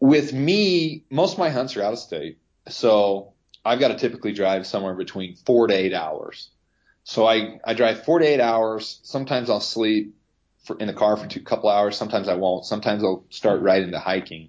with 0.00 0.34
me, 0.34 1.04
most 1.08 1.34
of 1.34 1.38
my 1.38 1.48
hunts 1.48 1.76
are 1.76 1.82
out 1.82 1.94
of 1.94 1.98
state, 1.98 2.38
so 2.68 3.32
I've 3.64 3.80
got 3.80 3.88
to 3.88 3.96
typically 3.96 4.32
drive 4.32 4.66
somewhere 4.66 4.94
between 4.94 5.36
four 5.36 5.66
to 5.68 5.74
eight 5.74 5.94
hours. 5.94 6.50
So 7.04 7.26
I 7.26 7.60
I 7.64 7.72
drive 7.72 8.04
four 8.04 8.18
to 8.18 8.26
eight 8.26 8.40
hours. 8.40 9.00
Sometimes 9.02 9.48
I'll 9.48 9.60
sleep 9.60 10.14
for, 10.64 10.76
in 10.78 10.86
the 10.86 10.92
car 10.92 11.16
for 11.16 11.26
two 11.26 11.42
couple 11.42 11.70
hours. 11.70 11.96
Sometimes 11.96 12.28
I 12.28 12.34
won't. 12.34 12.64
Sometimes 12.64 13.04
I'll 13.04 13.24
start 13.30 13.62
right 13.62 13.82
into 13.82 13.98
hiking. 13.98 14.48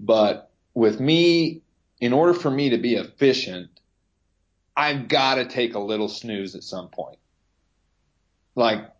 But 0.00 0.50
with 0.74 0.98
me, 0.98 1.62
in 2.00 2.12
order 2.12 2.34
for 2.34 2.50
me 2.50 2.70
to 2.70 2.78
be 2.78 2.96
efficient, 2.96 3.70
I've 4.76 5.08
got 5.08 5.36
to 5.36 5.46
take 5.46 5.74
a 5.74 5.78
little 5.78 6.08
snooze 6.08 6.54
at 6.54 6.64
some 6.64 6.88
point. 6.88 7.18
Like, 8.56 8.90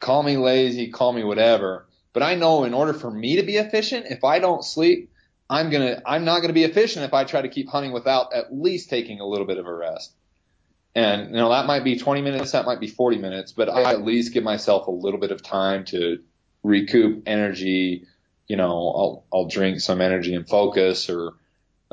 call 0.00 0.22
me 0.22 0.36
lazy, 0.36 0.90
call 0.90 1.12
me 1.12 1.24
whatever. 1.24 1.86
But 2.12 2.22
I 2.22 2.34
know 2.34 2.64
in 2.64 2.74
order 2.74 2.92
for 2.92 3.10
me 3.10 3.36
to 3.36 3.42
be 3.42 3.56
efficient, 3.56 4.06
if 4.06 4.22
I 4.22 4.38
don't 4.38 4.64
sleep, 4.64 5.10
I'm 5.48 5.70
gonna, 5.70 6.02
I'm 6.06 6.24
not 6.24 6.40
gonna 6.40 6.52
be 6.52 6.64
efficient 6.64 7.04
if 7.04 7.14
I 7.14 7.24
try 7.24 7.42
to 7.42 7.48
keep 7.48 7.68
hunting 7.68 7.92
without 7.92 8.32
at 8.32 8.54
least 8.54 8.88
taking 8.90 9.20
a 9.20 9.26
little 9.26 9.46
bit 9.46 9.58
of 9.58 9.66
a 9.66 9.74
rest. 9.74 10.12
And 10.94 11.30
you 11.30 11.36
know 11.36 11.48
that 11.50 11.66
might 11.66 11.82
be 11.82 11.98
20 11.98 12.22
minutes, 12.22 12.52
that 12.52 12.66
might 12.66 12.78
be 12.78 12.86
40 12.86 13.18
minutes, 13.18 13.52
but 13.52 13.68
I 13.68 13.90
at 13.90 14.04
least 14.04 14.32
give 14.32 14.44
myself 14.44 14.86
a 14.86 14.92
little 14.92 15.18
bit 15.18 15.32
of 15.32 15.42
time 15.42 15.84
to 15.86 16.20
recoup 16.62 17.24
energy. 17.26 18.06
You 18.46 18.56
know, 18.56 18.70
I'll 18.70 19.24
I'll 19.32 19.46
drink 19.46 19.80
some 19.80 20.00
energy 20.00 20.34
and 20.34 20.48
focus, 20.48 21.10
or 21.10 21.32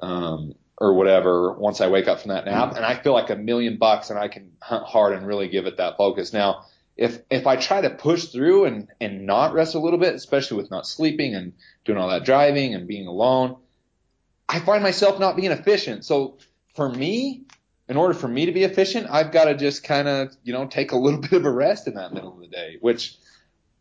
um, 0.03 0.53
or 0.77 0.93
whatever 0.93 1.53
once 1.53 1.81
I 1.81 1.87
wake 1.87 2.07
up 2.07 2.21
from 2.21 2.29
that 2.29 2.45
nap, 2.45 2.75
and 2.75 2.85
I 2.85 2.95
feel 2.95 3.13
like 3.13 3.29
a 3.29 3.35
million 3.35 3.77
bucks, 3.77 4.11
and 4.11 4.19
I 4.19 4.27
can 4.27 4.51
hunt 4.61 4.85
hard 4.85 5.13
and 5.13 5.25
really 5.25 5.47
give 5.47 5.65
it 5.65 5.77
that 5.77 5.97
focus. 5.97 6.31
Now, 6.31 6.65
if 6.95 7.19
if 7.31 7.47
I 7.47 7.55
try 7.55 7.81
to 7.81 7.89
push 7.89 8.25
through 8.25 8.65
and 8.65 8.87
and 8.99 9.25
not 9.25 9.53
rest 9.53 9.73
a 9.73 9.79
little 9.79 9.99
bit, 9.99 10.13
especially 10.13 10.57
with 10.57 10.69
not 10.69 10.85
sleeping 10.85 11.33
and 11.33 11.53
doing 11.85 11.97
all 11.97 12.09
that 12.09 12.25
driving 12.25 12.75
and 12.75 12.87
being 12.87 13.07
alone, 13.07 13.57
I 14.47 14.59
find 14.59 14.83
myself 14.83 15.19
not 15.19 15.35
being 15.35 15.51
efficient. 15.51 16.05
So 16.05 16.37
for 16.75 16.89
me, 16.89 17.45
in 17.91 17.97
order 17.97 18.13
for 18.13 18.29
me 18.29 18.45
to 18.45 18.53
be 18.53 18.63
efficient, 18.63 19.07
I've 19.11 19.33
got 19.33 19.45
to 19.45 19.57
just 19.57 19.83
kind 19.83 20.07
of, 20.07 20.33
you 20.43 20.53
know, 20.53 20.65
take 20.65 20.93
a 20.93 20.95
little 20.95 21.19
bit 21.29 21.33
of 21.33 21.45
a 21.45 21.51
rest 21.51 21.87
in 21.87 21.95
that 21.95 22.13
middle 22.13 22.33
of 22.33 22.39
the 22.39 22.47
day, 22.47 22.77
which 22.79 23.17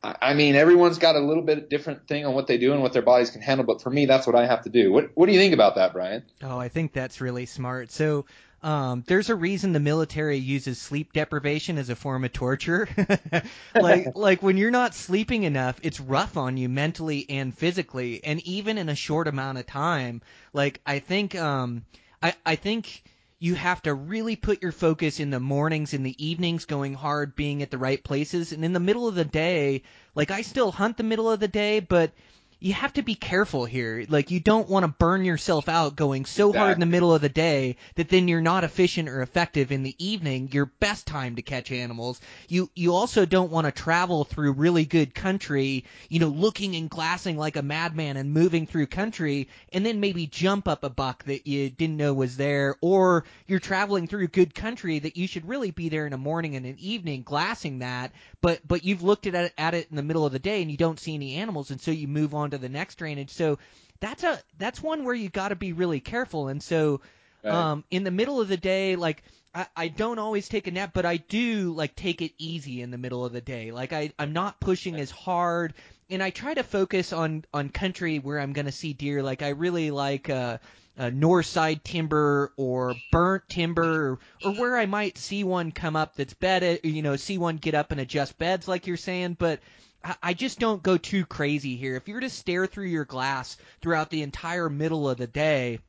I 0.03 0.35
mean, 0.35 0.57
everyone's 0.57 0.99
got 0.99 1.15
a 1.15 1.21
little 1.21 1.45
bit 1.45 1.71
different 1.71 2.09
thing 2.09 2.27
on 2.27 2.35
what 2.35 2.49
they 2.49 2.59
do 2.59 2.73
and 2.73 2.83
what 2.83 2.93
their 2.93 3.03
bodies 3.03 3.31
can 3.31 3.41
handle, 3.41 3.65
but 3.65 3.83
for 3.83 3.91
me, 3.91 4.07
that's 4.07 4.27
what 4.27 4.35
I 4.35 4.47
have 4.47 4.63
to 4.63 4.69
do. 4.69 4.91
What 4.91 5.11
What 5.15 5.27
do 5.27 5.33
you 5.33 5.39
think 5.39 5.55
about 5.55 5.77
that, 5.77 5.93
Brian? 5.93 6.25
Oh, 6.43 6.59
I 6.59 6.69
think 6.69 6.93
that's 6.93 7.21
really 7.21 7.47
smart. 7.47 7.93
So, 7.93 8.25
um, 8.65 9.05
there's 9.07 9.31
a 9.31 9.35
reason 9.37 9.73
the 9.73 9.79
military 9.81 10.39
uses 10.39 10.81
sleep 10.81 11.13
deprivation 11.13 11.79
as 11.79 11.89
a 11.89 11.95
form 11.95 12.25
of 12.25 12.33
torture. 12.33 12.89
like 13.75 14.09
like 14.17 14.43
when 14.43 14.57
you're 14.57 14.73
not 14.73 14.95
sleeping 14.95 15.45
enough, 15.45 15.79
it's 15.83 16.01
rough 16.01 16.37
on 16.37 16.57
you 16.57 16.69
mentally 16.69 17.27
and 17.29 17.57
physically, 17.57 18.25
and 18.25 18.41
even 18.45 18.77
in 18.77 18.89
a 18.89 18.97
short 18.97 19.29
amount 19.29 19.59
of 19.59 19.67
time. 19.67 20.21
Like 20.53 20.81
I 20.85 20.99
think 20.99 21.37
um 21.37 21.85
I 22.21 22.35
I 22.45 22.57
think 22.57 23.05
you 23.43 23.55
have 23.55 23.81
to 23.83 23.95
really 23.95 24.37
put 24.37 24.63
your 24.63 24.71
focus 24.71 25.19
in 25.19 25.31
the 25.31 25.41
mornings 25.41 25.95
and 25.95 26.05
the 26.05 26.25
evenings 26.25 26.67
going 26.67 26.93
hard 26.93 27.35
being 27.35 27.63
at 27.63 27.71
the 27.71 27.79
right 27.79 28.05
places. 28.05 28.53
And 28.53 28.65
in 28.65 28.75
the 28.75 28.81
middle 28.81 29.09
of 29.09 29.15
the 29.15 29.25
day 29.25 29.83
like 30.15 30.31
I 30.31 30.43
still 30.43 30.71
hunt 30.71 30.99
the 30.99 31.03
middle 31.03 31.31
of 31.31 31.41
the 31.41 31.49
day 31.49 31.81
but 31.81 32.13
you 32.61 32.75
have 32.75 32.93
to 32.93 33.03
be 33.03 33.15
careful 33.15 33.65
here. 33.65 34.05
Like 34.09 34.31
you 34.31 34.39
don't 34.39 34.69
want 34.69 34.85
to 34.85 34.89
burn 34.89 35.25
yourself 35.25 35.69
out 35.69 35.97
going 35.97 36.27
so 36.27 36.53
hard 36.53 36.75
in 36.75 36.81
the 36.81 36.87
middle 36.87 37.15
of 37.15 37.23
the 37.23 37.31
day 37.31 37.77
that 37.95 38.11
then 38.11 38.29
you're 38.29 38.43
not 38.43 38.65
efficient 38.65 39.09
or 39.09 39.23
effective 39.23 39.73
in 39.73 39.83
the 39.83 39.97
evening, 39.99 40.51
your 40.53 40.67
best 40.67 41.07
time 41.07 41.37
to 41.37 41.43
catch 41.43 41.73
animals. 41.73 42.21
You 42.49 42.71
you 42.75 42.95
also 42.95 43.25
don't 43.25 43.51
want 43.51 43.65
to 43.65 43.73
travel 43.73 44.25
through 44.25 44.53
really 44.53 44.85
good 44.85 45.15
country, 45.15 45.85
you 46.11 46.19
know, 46.21 46.29
looking 46.29 46.77
and 46.77 46.91
glassing 46.91 47.39
like 47.39 47.57
a 47.57 47.63
madman 47.63 48.19
and 48.19 48.35
moving 48.35 48.67
through 48.67 48.87
country 48.89 49.49
and 49.73 49.85
then 49.85 49.99
maybe 49.99 50.27
jump 50.27 50.69
up 50.69 50.85
a 50.85 50.91
buck 50.91 51.25
that 51.25 51.47
you 51.47 51.71
didn't 51.71 51.97
know 51.97 52.13
was 52.13 52.37
there 52.37 52.77
or 52.83 53.25
you're 53.47 53.59
traveling 53.59 54.07
through 54.07 54.29
good 54.29 54.55
country 54.55 54.99
that 54.99 55.17
you 55.17 55.27
should 55.27 55.49
really 55.49 55.71
be 55.71 55.89
there 55.89 56.07
in 56.07 56.13
a 56.13 56.19
morning 56.19 56.57
and 56.57 56.67
an 56.67 56.77
evening 56.79 57.23
glassing 57.23 57.79
that, 57.79 58.13
but 58.43 58.61
but 58.69 58.85
you've 58.85 59.03
looked 59.03 59.27
at 59.27 59.35
it, 59.35 59.55
at 59.57 59.73
it 59.73 59.87
in 59.89 59.97
the 59.97 60.03
middle 60.03 60.27
of 60.27 60.33
the 60.33 60.39
day 60.39 60.61
and 60.61 60.71
you 60.71 60.77
don't 60.77 61.01
see 61.01 61.15
any 61.15 61.37
animals 61.37 61.71
and 61.71 61.81
so 61.81 61.91
you 61.91 62.07
move 62.07 62.35
on 62.35 62.50
to 62.51 62.59
the 62.59 62.69
next 62.69 62.97
drainage. 62.97 63.31
So 63.31 63.59
that's 64.01 64.23
a 64.25 64.41
that's 64.59 64.83
one 64.83 65.05
where 65.05 65.15
you 65.15 65.29
got 65.29 65.49
to 65.49 65.57
be 65.57 65.73
really 65.73 66.01
careful. 66.01 66.49
And 66.49 66.63
so 66.63 67.01
Right. 67.43 67.69
um, 67.73 67.85
in 67.91 68.05
the 68.05 68.11
middle 68.11 68.41
of 68.41 68.49
the 68.49 68.57
day, 68.57 68.97
like 68.97 69.23
I, 69.55 69.67
I 69.77 69.89
don't 69.89 70.19
always 70.19 70.49
take 70.49 70.67
a 70.67 70.71
nap, 70.71 70.91
but 70.93 71.05
I 71.07 71.17
do 71.17 71.73
like 71.73 71.95
take 71.97 72.23
it 72.23 72.33
easy 72.39 72.83
in 72.83 72.91
the 72.91 72.99
middle 72.99 73.25
of 73.25 73.33
the 73.33 73.41
day. 73.41 73.73
Like 73.73 73.93
I 73.93 74.13
I'm 74.19 74.33
not 74.33 74.61
pushing 74.61 74.97
as 74.97 75.11
hard. 75.11 75.75
And 76.09 76.23
I 76.23 76.31
try 76.31 76.55
to 76.55 76.63
focus 76.65 77.13
on 77.13 77.45
on 77.55 77.69
country 77.69 78.19
where 78.19 78.41
I'm 78.41 78.53
going 78.53 78.67
to 78.67 78.73
see 78.73 78.93
deer. 78.93 79.23
Like 79.23 79.43
I 79.43 79.51
really 79.51 79.91
like 79.93 80.29
uh, 80.29 80.59
uh, 80.99 81.11
north 81.11 81.47
side 81.47 81.85
timber 81.85 82.53
or 82.57 82.95
burnt 83.13 83.45
timber, 83.49 84.13
or, 84.13 84.19
or 84.45 84.53
where 84.53 84.77
I 84.77 84.87
might 84.87 85.19
see 85.19 85.45
one 85.45 85.71
come 85.73 85.95
up 85.97 86.17
that's 86.17 86.35
bedded. 86.35 86.81
You 86.85 87.03
know, 87.03 87.17
see 87.17 87.39
one 87.39 87.57
get 87.59 87.75
up 87.75 87.93
and 87.93 88.01
adjust 88.01 88.39
beds, 88.39 88.67
like 88.67 88.87
you're 88.89 88.97
saying. 88.97 89.37
But 89.39 89.61
I- 90.03 90.35
just 90.35 90.59
don't 90.59 90.83
go 90.83 90.97
too 90.97 91.27
crazy 91.27 91.77
here. 91.77 91.97
If 91.97 92.09
you're 92.09 92.21
to 92.21 92.31
stare 92.31 92.67
through 92.67 92.87
your 92.87 93.05
glass 93.05 93.57
throughout 93.81 94.11
the 94.11 94.23
entire 94.23 94.71
middle 94.71 95.09
of 95.09 95.19
the 95.19 95.27
day, 95.27 95.81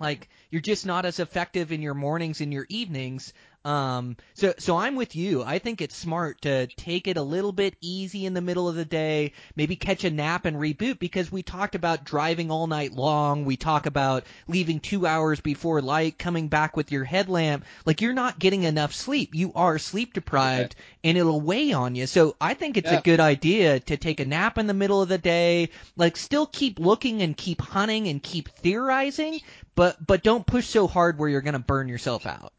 like 0.00 0.28
you're 0.50 0.60
just 0.60 0.86
not 0.86 1.04
as 1.04 1.20
effective 1.20 1.72
in 1.72 1.82
your 1.82 1.94
mornings 1.94 2.40
and 2.40 2.52
your 2.52 2.66
evenings. 2.68 3.32
Um, 3.64 4.18
so 4.34 4.52
so 4.58 4.76
I'm 4.76 4.94
with 4.94 5.16
you. 5.16 5.42
I 5.42 5.58
think 5.58 5.80
it's 5.80 5.96
smart 5.96 6.42
to 6.42 6.66
take 6.66 7.08
it 7.08 7.16
a 7.16 7.22
little 7.22 7.52
bit 7.52 7.74
easy 7.80 8.26
in 8.26 8.34
the 8.34 8.42
middle 8.42 8.68
of 8.68 8.74
the 8.74 8.84
day, 8.84 9.32
maybe 9.56 9.74
catch 9.74 10.04
a 10.04 10.10
nap 10.10 10.44
and 10.44 10.56
reboot 10.58 10.98
because 10.98 11.32
we 11.32 11.42
talked 11.42 11.74
about 11.74 12.04
driving 12.04 12.50
all 12.50 12.66
night 12.66 12.92
long. 12.92 13.46
We 13.46 13.56
talk 13.56 13.86
about 13.86 14.24
leaving 14.48 14.80
two 14.80 15.06
hours 15.06 15.40
before 15.40 15.80
light, 15.80 16.18
coming 16.18 16.48
back 16.48 16.76
with 16.76 16.92
your 16.92 17.04
headlamp. 17.04 17.64
Like 17.86 18.02
you're 18.02 18.12
not 18.12 18.38
getting 18.38 18.64
enough 18.64 18.92
sleep. 18.92 19.34
You 19.34 19.52
are 19.54 19.78
sleep 19.78 20.12
deprived 20.12 20.76
and 21.02 21.16
it'll 21.16 21.40
weigh 21.40 21.72
on 21.72 21.94
you. 21.94 22.06
So 22.06 22.36
I 22.40 22.52
think 22.54 22.76
it's 22.76 22.90
Yeah. 22.90 22.98
a 22.98 23.02
good 23.02 23.20
idea 23.20 23.80
to 23.80 23.96
take 23.96 24.20
a 24.20 24.26
nap 24.26 24.58
in 24.58 24.66
the 24.66 24.74
middle 24.74 25.00
of 25.00 25.08
the 25.08 25.18
day, 25.18 25.70
like 25.96 26.18
still 26.18 26.46
keep 26.46 26.78
looking 26.78 27.22
and 27.22 27.34
keep 27.34 27.62
hunting 27.62 28.08
and 28.08 28.22
keep 28.22 28.48
theorizing, 28.48 29.40
but 29.74 30.04
but 30.06 30.22
don't 30.22 30.46
push 30.46 30.66
so 30.66 30.86
hard 30.86 31.18
where 31.18 31.28
you're 31.30 31.40
going 31.40 31.54
to 31.54 31.58
burn 31.58 31.88
yourself 31.88 32.26
out. 32.26 32.52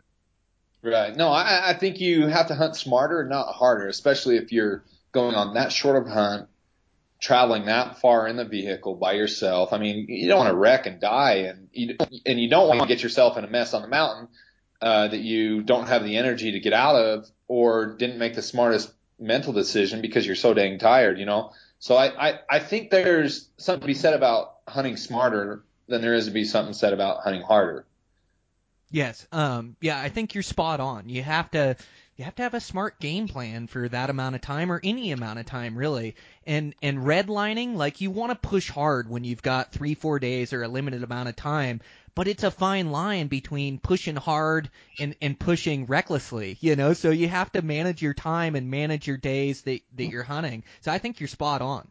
Right. 0.86 1.16
No, 1.16 1.30
I, 1.30 1.72
I 1.72 1.74
think 1.74 2.00
you 2.00 2.28
have 2.28 2.50
to 2.50 2.56
hunt 2.56 2.76
smarter, 2.76 3.26
not 3.26 3.56
harder, 3.56 3.88
especially 3.88 4.38
if 4.38 4.52
you're 4.52 4.84
going 5.12 5.34
on 5.34 5.56
that 5.56 5.72
short 5.72 5.96
of 5.96 6.08
hunt, 6.08 6.48
traveling 7.20 7.66
that 7.66 8.00
far 8.00 8.28
in 8.28 8.38
the 8.38 8.46
vehicle 8.46 8.94
by 8.94 9.14
yourself. 9.14 9.74
I 9.74 9.80
mean, 9.80 10.06
you 10.08 10.28
don't 10.28 10.38
want 10.38 10.52
to 10.52 10.56
wreck 10.56 10.86
and 10.86 11.02
die, 11.02 11.48
and 11.48 11.70
you 11.74 11.98
and 12.28 12.40
you 12.40 12.50
don't 12.52 12.68
want 12.68 12.82
to 12.82 12.88
get 12.88 13.02
yourself 13.02 13.36
in 13.36 13.44
a 13.44 13.50
mess 13.50 13.74
on 13.74 13.82
the 13.82 13.88
mountain 13.88 14.28
uh, 14.80 15.08
that 15.08 15.22
you 15.22 15.64
don't 15.64 15.88
have 15.88 16.04
the 16.04 16.18
energy 16.18 16.52
to 16.52 16.60
get 16.60 16.74
out 16.74 16.96
of, 16.96 17.26
or 17.48 17.96
didn't 17.96 18.20
make 18.20 18.36
the 18.36 18.44
smartest 18.44 18.94
mental 19.20 19.54
decision 19.54 20.02
because 20.02 20.28
you're 20.28 20.36
so 20.36 20.54
dang 20.54 20.78
tired. 20.78 21.18
You 21.18 21.26
know. 21.26 21.52
So 21.80 21.96
I, 21.96 22.30
I, 22.30 22.40
I 22.48 22.60
think 22.60 22.92
there's 22.92 23.50
something 23.58 23.82
to 23.82 23.88
be 23.88 23.96
said 23.96 24.14
about 24.14 24.58
hunting 24.68 24.98
smarter 24.98 25.64
than 25.88 26.02
there 26.02 26.14
is 26.14 26.26
to 26.26 26.32
be 26.32 26.46
something 26.46 26.74
said 26.74 26.94
about 26.94 27.24
hunting 27.24 27.42
harder. 27.42 27.86
Yes. 28.96 29.28
Um 29.34 29.76
yeah, 29.82 30.00
I 30.00 30.08
think 30.08 30.34
you're 30.34 30.42
spot 30.42 30.80
on. 30.80 31.10
You 31.10 31.22
have 31.22 31.52
to 31.52 31.76
you 32.16 32.24
have 32.24 32.36
to 32.36 32.44
have 32.44 32.54
a 32.54 32.62
smart 32.62 32.98
game 33.02 33.28
plan 33.28 33.68
for 33.68 33.90
that 33.90 34.10
amount 34.10 34.36
of 34.36 34.42
time 34.42 34.72
or 34.72 34.80
any 34.82 35.12
amount 35.12 35.38
of 35.38 35.46
time 35.46 35.78
really. 35.78 36.16
And 36.48 36.74
and 36.82 37.00
redlining, 37.00 37.76
like 37.76 38.00
you 38.00 38.10
want 38.10 38.32
to 38.32 38.48
push 38.50 38.70
hard 38.70 39.10
when 39.10 39.26
you've 39.26 39.42
got 39.42 39.74
3-4 39.74 40.22
days 40.22 40.54
or 40.54 40.64
a 40.64 40.70
limited 40.70 41.04
amount 41.04 41.28
of 41.28 41.36
time, 41.36 41.82
but 42.16 42.30
it's 42.30 42.44
a 42.44 42.52
fine 42.52 42.90
line 42.90 43.28
between 43.28 43.80
pushing 43.80 44.16
hard 44.16 44.70
and 44.98 45.14
and 45.22 45.38
pushing 45.38 45.88
recklessly, 45.88 46.58
you 46.62 46.78
know? 46.78 46.94
So 46.94 47.10
you 47.10 47.28
have 47.28 47.52
to 47.52 47.62
manage 47.62 48.02
your 48.02 48.14
time 48.14 48.56
and 48.56 48.72
manage 48.72 49.08
your 49.08 49.18
days 49.18 49.64
that 49.64 49.82
that 49.98 50.06
you're 50.06 50.24
hunting. 50.24 50.64
So 50.80 50.90
I 50.94 51.00
think 51.00 51.20
you're 51.20 51.28
spot 51.28 51.62
on. 51.62 51.86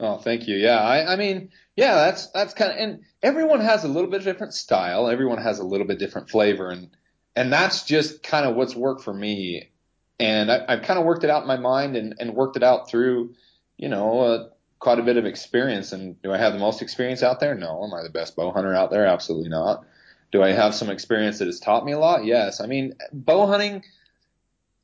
Oh, 0.00 0.16
thank 0.16 0.48
you. 0.48 0.56
Yeah, 0.56 0.80
I, 0.80 1.12
I 1.12 1.16
mean, 1.16 1.50
yeah, 1.76 1.94
that's 1.94 2.28
that's 2.28 2.54
kind 2.54 2.72
of, 2.72 2.78
and 2.78 3.00
everyone 3.22 3.60
has 3.60 3.84
a 3.84 3.88
little 3.88 4.10
bit 4.10 4.24
different 4.24 4.54
style. 4.54 5.08
Everyone 5.08 5.38
has 5.38 5.58
a 5.58 5.64
little 5.64 5.86
bit 5.86 5.98
different 5.98 6.30
flavor, 6.30 6.70
and 6.70 6.88
and 7.36 7.52
that's 7.52 7.84
just 7.84 8.22
kind 8.22 8.46
of 8.46 8.56
what's 8.56 8.74
worked 8.74 9.02
for 9.02 9.12
me. 9.12 9.70
And 10.18 10.50
I, 10.50 10.64
I've 10.68 10.82
kind 10.82 10.98
of 10.98 11.04
worked 11.04 11.24
it 11.24 11.30
out 11.30 11.42
in 11.42 11.48
my 11.48 11.58
mind 11.58 11.96
and 11.96 12.14
and 12.18 12.34
worked 12.34 12.56
it 12.56 12.62
out 12.62 12.88
through, 12.88 13.34
you 13.76 13.90
know, 13.90 14.20
uh, 14.20 14.48
quite 14.78 14.98
a 14.98 15.02
bit 15.02 15.18
of 15.18 15.26
experience. 15.26 15.92
And 15.92 16.20
do 16.22 16.32
I 16.32 16.38
have 16.38 16.54
the 16.54 16.58
most 16.58 16.80
experience 16.80 17.22
out 17.22 17.38
there? 17.38 17.54
No. 17.54 17.84
Am 17.84 17.92
I 17.92 18.02
the 18.02 18.10
best 18.10 18.36
bow 18.36 18.52
hunter 18.52 18.74
out 18.74 18.90
there? 18.90 19.04
Absolutely 19.04 19.50
not. 19.50 19.84
Do 20.32 20.42
I 20.42 20.52
have 20.52 20.74
some 20.74 20.90
experience 20.90 21.38
that 21.40 21.46
has 21.46 21.60
taught 21.60 21.84
me 21.84 21.92
a 21.92 21.98
lot? 21.98 22.24
Yes. 22.24 22.60
I 22.60 22.66
mean, 22.66 22.94
bow 23.12 23.46
hunting 23.46 23.84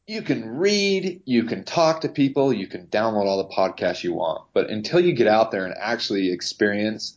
you 0.07 0.23
can 0.23 0.57
read, 0.57 1.23
you 1.25 1.45
can 1.45 1.65
talk 1.65 2.03
to 2.03 2.09
people, 2.09 2.53
you 2.53 2.67
can 2.67 2.87
download 2.87 3.27
all 3.27 3.39
the 3.39 3.55
podcasts 3.55 4.05
you 4.05 4.15
want, 4.15 4.45
but 4.53 4.71
until 4.71 5.01
you 5.01 5.13
get 5.13 5.27
out 5.27 5.51
there 5.51 5.67
and 5.67 5.75
actually 5.79 6.31
experience 6.31 7.17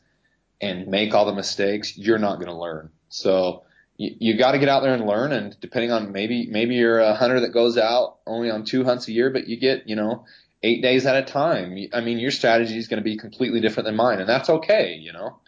and 0.60 0.88
make 0.88 1.13
all 1.13 1.25
the 1.25 1.34
mistakes, 1.34 1.97
you're 1.97 2.17
not 2.17 2.36
going 2.36 2.47
to 2.47 2.56
learn. 2.56 2.89
So 3.10 3.63
you, 3.97 4.15
you 4.19 4.38
got 4.38 4.54
to 4.54 4.60
get 4.60 4.69
out 4.69 4.82
there 4.82 4.93
and 4.93 5.06
learn. 5.06 5.32
And 5.32 5.60
depending 5.60 5.91
on 5.91 6.12
maybe 6.12 6.47
maybe 6.47 6.75
you're 6.75 6.99
a 6.99 7.13
hunter 7.13 7.39
that 7.41 7.49
goes 7.49 7.78
out 7.78 8.17
only 8.25 8.49
on 8.49 8.65
two 8.65 8.84
hunts 8.84 9.08
a 9.08 9.12
year, 9.12 9.30
but 9.30 9.47
you 9.47 9.58
get 9.58 9.88
you 9.88 9.95
know 9.95 10.25
eight 10.63 10.82
days 10.82 11.06
at 11.06 11.15
a 11.15 11.23
time. 11.23 11.78
I 11.93 12.02
mean, 12.02 12.17
your 12.17 12.32
strategy 12.32 12.78
is 12.78 12.88
going 12.88 13.02
to 13.02 13.04
be 13.04 13.17
completely 13.17 13.62
different 13.62 13.86
than 13.86 13.95
mine, 13.95 14.19
and 14.19 14.28
that's 14.28 14.49
okay. 14.49 14.95
You 14.95 15.13
know. 15.13 15.39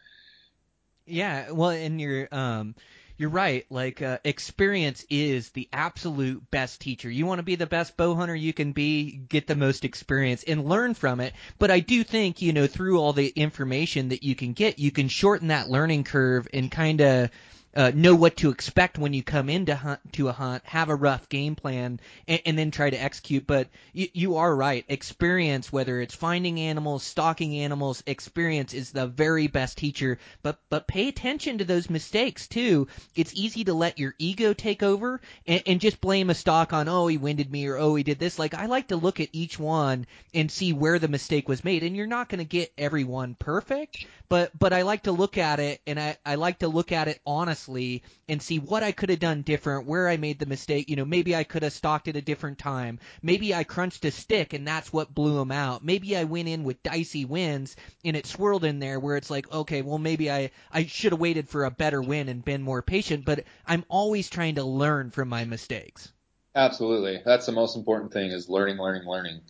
Yeah, 1.05 1.51
well, 1.51 1.71
and 1.71 1.99
you're 1.99 2.27
um, 2.31 2.75
you're 3.21 3.29
right. 3.29 3.67
Like 3.69 4.01
uh, 4.01 4.17
experience 4.23 5.05
is 5.07 5.51
the 5.51 5.69
absolute 5.71 6.49
best 6.49 6.81
teacher. 6.81 7.07
You 7.07 7.27
want 7.27 7.37
to 7.37 7.43
be 7.43 7.53
the 7.53 7.67
best 7.67 7.95
bow 7.95 8.15
hunter 8.15 8.35
you 8.35 8.51
can 8.51 8.71
be, 8.71 9.11
get 9.11 9.45
the 9.45 9.55
most 9.55 9.85
experience 9.85 10.43
and 10.43 10.65
learn 10.65 10.95
from 10.95 11.19
it. 11.19 11.33
But 11.59 11.69
I 11.69 11.81
do 11.81 12.03
think 12.03 12.41
you 12.41 12.51
know 12.51 12.65
through 12.65 12.99
all 12.99 13.13
the 13.13 13.27
information 13.27 14.09
that 14.09 14.23
you 14.23 14.33
can 14.33 14.53
get, 14.53 14.79
you 14.79 14.89
can 14.89 15.07
shorten 15.07 15.49
that 15.49 15.69
learning 15.69 16.03
curve 16.05 16.47
and 16.51 16.71
kind 16.71 16.99
of. 16.99 17.29
Uh, 17.73 17.89
know 17.95 18.13
what 18.13 18.35
to 18.35 18.49
expect 18.49 18.97
when 18.97 19.13
you 19.13 19.23
come 19.23 19.49
into 19.49 19.73
hunt 19.73 20.01
to 20.11 20.27
a 20.27 20.33
hunt, 20.33 20.61
have 20.65 20.89
a 20.89 20.95
rough 20.95 21.29
game 21.29 21.55
plan, 21.55 22.01
and, 22.27 22.41
and 22.45 22.57
then 22.57 22.69
try 22.69 22.89
to 22.89 23.01
execute. 23.01 23.47
But 23.47 23.69
you, 23.93 24.09
you 24.11 24.35
are 24.35 24.53
right. 24.53 24.83
Experience, 24.89 25.71
whether 25.71 26.01
it's 26.01 26.13
finding 26.13 26.59
animals, 26.59 27.01
stalking 27.03 27.55
animals, 27.59 28.03
experience 28.05 28.73
is 28.73 28.91
the 28.91 29.07
very 29.07 29.47
best 29.47 29.77
teacher. 29.77 30.19
But 30.43 30.59
but 30.69 30.85
pay 30.85 31.07
attention 31.07 31.59
to 31.59 31.63
those 31.63 31.89
mistakes 31.89 32.45
too. 32.49 32.89
It's 33.15 33.33
easy 33.35 33.63
to 33.63 33.73
let 33.73 33.99
your 33.99 34.15
ego 34.19 34.51
take 34.51 34.83
over 34.83 35.21
and, 35.47 35.63
and 35.65 35.79
just 35.79 36.01
blame 36.01 36.29
a 36.29 36.35
stalk 36.35 36.73
on 36.73 36.89
oh 36.89 37.07
he 37.07 37.17
winded 37.17 37.49
me 37.49 37.67
or 37.67 37.77
oh 37.77 37.95
he 37.95 38.03
did 38.03 38.19
this. 38.19 38.37
Like 38.37 38.53
I 38.53 38.65
like 38.65 38.89
to 38.89 38.97
look 38.97 39.21
at 39.21 39.29
each 39.31 39.57
one 39.57 40.07
and 40.33 40.51
see 40.51 40.73
where 40.73 40.99
the 40.99 41.07
mistake 41.07 41.47
was 41.47 41.63
made. 41.63 41.83
And 41.83 41.95
you're 41.95 42.05
not 42.05 42.27
going 42.27 42.39
to 42.39 42.45
get 42.45 42.73
everyone 42.77 43.35
perfect, 43.39 44.05
but 44.27 44.51
but 44.59 44.73
I 44.73 44.81
like 44.81 45.03
to 45.03 45.13
look 45.13 45.37
at 45.37 45.61
it 45.61 45.79
and 45.87 45.97
I 45.97 46.17
I 46.25 46.35
like 46.35 46.59
to 46.59 46.67
look 46.67 46.91
at 46.91 47.07
it 47.07 47.21
honestly 47.25 47.60
and 47.67 48.41
see 48.41 48.59
what 48.59 48.83
I 48.83 48.91
could 48.91 49.09
have 49.09 49.19
done 49.19 49.41
different, 49.41 49.87
where 49.87 50.07
I 50.07 50.17
made 50.17 50.39
the 50.39 50.45
mistake. 50.45 50.89
You 50.89 50.95
know, 50.95 51.05
maybe 51.05 51.35
I 51.35 51.43
could 51.43 51.63
have 51.63 51.73
stalked 51.73 52.07
at 52.07 52.15
a 52.15 52.21
different 52.21 52.57
time. 52.57 52.99
Maybe 53.21 53.53
I 53.53 53.63
crunched 53.63 54.05
a 54.05 54.11
stick 54.11 54.53
and 54.53 54.67
that's 54.67 54.91
what 54.91 55.13
blew 55.13 55.39
him 55.39 55.51
out. 55.51 55.83
Maybe 55.83 56.15
I 56.15 56.23
went 56.23 56.47
in 56.47 56.63
with 56.63 56.83
dicey 56.83 57.25
winds 57.25 57.75
and 58.03 58.15
it 58.15 58.25
swirled 58.25 58.65
in 58.65 58.79
there 58.79 58.99
where 58.99 59.17
it's 59.17 59.29
like, 59.29 59.51
okay, 59.51 59.81
well 59.81 59.97
maybe 59.97 60.31
I 60.31 60.51
I 60.71 60.85
should 60.85 61.11
have 61.11 61.21
waited 61.21 61.49
for 61.49 61.65
a 61.65 61.71
better 61.71 62.01
win 62.01 62.29
and 62.29 62.43
been 62.43 62.61
more 62.61 62.81
patient. 62.81 63.25
But 63.25 63.43
I'm 63.67 63.85
always 63.89 64.29
trying 64.29 64.55
to 64.55 64.63
learn 64.63 65.11
from 65.11 65.29
my 65.29 65.45
mistakes. 65.45 66.11
Absolutely. 66.55 67.21
That's 67.23 67.45
the 67.45 67.51
most 67.53 67.75
important 67.75 68.11
thing 68.11 68.31
is 68.31 68.49
learning, 68.49 68.77
learning, 68.77 69.07
learning. 69.07 69.41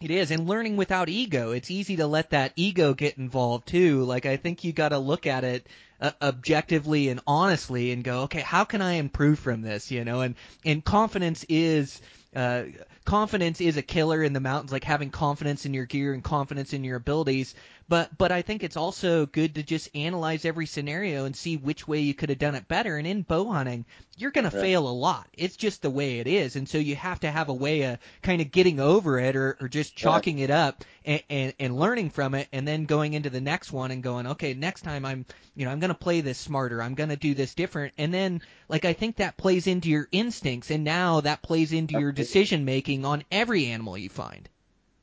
It 0.00 0.10
is, 0.10 0.30
and 0.30 0.48
learning 0.48 0.78
without 0.78 1.10
ego. 1.10 1.50
It's 1.50 1.70
easy 1.70 1.96
to 1.96 2.06
let 2.06 2.30
that 2.30 2.52
ego 2.56 2.94
get 2.94 3.18
involved 3.18 3.68
too. 3.68 4.04
Like 4.04 4.24
I 4.24 4.38
think 4.38 4.64
you 4.64 4.72
got 4.72 4.90
to 4.90 4.98
look 4.98 5.26
at 5.26 5.44
it 5.44 5.66
uh, 6.00 6.12
objectively 6.22 7.08
and 7.08 7.20
honestly, 7.26 7.92
and 7.92 8.02
go, 8.04 8.22
okay, 8.22 8.40
how 8.40 8.64
can 8.64 8.82
I 8.82 8.94
improve 8.94 9.38
from 9.38 9.62
this? 9.62 9.90
You 9.90 10.04
know, 10.04 10.20
and 10.20 10.34
and 10.64 10.84
confidence 10.84 11.44
is. 11.48 12.00
Uh, 12.34 12.62
confidence 13.04 13.60
is 13.60 13.76
a 13.76 13.82
killer 13.82 14.22
in 14.22 14.32
the 14.32 14.38
mountains, 14.38 14.70
like 14.70 14.84
having 14.84 15.10
confidence 15.10 15.66
in 15.66 15.74
your 15.74 15.84
gear 15.86 16.12
and 16.12 16.22
confidence 16.22 16.72
in 16.72 16.84
your 16.84 16.96
abilities. 16.96 17.56
But 17.90 18.16
but 18.16 18.32
I 18.32 18.42
think 18.42 18.62
it's 18.62 18.76
also 18.76 19.26
good 19.26 19.56
to 19.56 19.62
just 19.64 19.94
analyze 19.96 20.46
every 20.46 20.66
scenario 20.66 21.26
and 21.26 21.36
see 21.36 21.56
which 21.58 21.88
way 21.88 22.00
you 22.00 22.14
could 22.14 22.30
have 22.30 22.38
done 22.38 22.54
it 22.54 22.68
better. 22.68 22.96
And 22.96 23.06
in 23.06 23.22
bow 23.22 23.50
hunting, 23.50 23.84
you're 24.16 24.30
gonna 24.30 24.50
Right. 24.52 24.60
fail 24.62 24.88
a 24.88 24.90
lot. 24.90 25.28
It's 25.36 25.56
just 25.56 25.82
the 25.82 25.90
way 25.90 26.20
it 26.20 26.28
is, 26.28 26.56
and 26.56 26.68
so 26.68 26.78
you 26.78 26.96
have 26.96 27.20
to 27.20 27.30
have 27.30 27.48
a 27.48 27.52
way 27.54 27.82
of 27.82 27.98
kind 28.22 28.40
of 28.40 28.52
getting 28.52 28.80
over 28.80 29.18
it 29.18 29.36
or, 29.36 29.56
or 29.60 29.68
just 29.68 29.96
chalking 29.96 30.38
it 30.38 30.50
up 30.50 30.84
and, 31.04 31.22
and 31.28 31.54
and 31.58 31.76
learning 31.78 32.10
from 32.10 32.34
it, 32.34 32.48
and 32.52 32.66
then 32.66 32.84
going 32.84 33.12
into 33.14 33.28
the 33.30 33.40
next 33.40 33.72
one 33.72 33.90
and 33.90 34.02
going, 34.04 34.26
okay, 34.28 34.54
next 34.54 34.82
time 34.82 35.04
I'm 35.04 35.26
you 35.56 35.64
know 35.64 35.72
I'm 35.72 35.80
gonna 35.80 35.94
play 35.94 36.20
this 36.20 36.38
smarter. 36.38 36.80
I'm 36.82 36.94
gonna 36.94 37.16
do 37.16 37.34
this 37.34 37.54
different, 37.56 37.92
and 37.98 38.14
then 38.14 38.40
like 38.68 38.84
I 38.84 38.92
think 38.92 39.16
that 39.16 39.36
plays 39.36 39.66
into 39.66 39.88
your 39.90 40.08
instincts, 40.12 40.70
and 40.70 40.84
now 40.84 41.20
that 41.22 41.42
plays 41.42 41.72
into 41.72 41.94
your 41.96 42.12
decision 42.12 42.64
making 42.64 43.04
on 43.04 43.24
every 43.32 43.66
animal 43.66 43.98
you 43.98 44.08
find. 44.10 44.48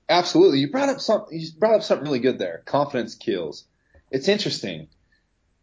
Absolutely. 0.09 0.59
You 0.59 0.71
brought 0.71 0.89
up 0.89 1.01
something. 1.01 1.37
You 1.37 1.47
brought 1.57 1.75
up 1.75 1.83
something 1.83 2.05
really 2.05 2.19
good 2.19 2.39
there. 2.39 2.61
Confidence 2.65 3.15
kills. 3.15 3.65
It's 4.09 4.27
interesting. 4.27 4.87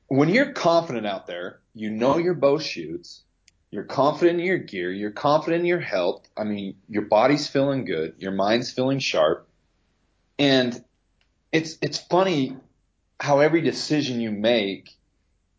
When 0.09 0.29
you're 0.29 0.53
confident 0.53 1.07
out 1.07 1.27
there, 1.27 1.61
you 1.75 1.91
know 1.91 2.19
your 2.19 2.35
bow 2.35 2.59
shoots. 2.59 3.23
You're 3.71 3.85
confident 3.85 4.39
in 4.39 4.47
your 4.47 4.59
gear. 4.59 4.93
You're 4.93 5.11
confident 5.11 5.61
in 5.61 5.67
your 5.67 5.81
health. 5.81 6.29
I 6.37 6.45
mean, 6.45 6.77
your 6.89 7.03
body's 7.03 7.49
feeling 7.49 7.85
good. 7.85 8.15
Your 8.19 8.33
mind's 8.33 8.71
feeling 8.71 8.99
sharp. 8.99 9.49
And 10.39 10.85
it's 11.51 11.79
it's 11.81 11.99
funny 11.99 12.57
how 13.19 13.41
every 13.41 13.63
decision 13.63 14.21
you 14.21 14.31
make 14.31 14.91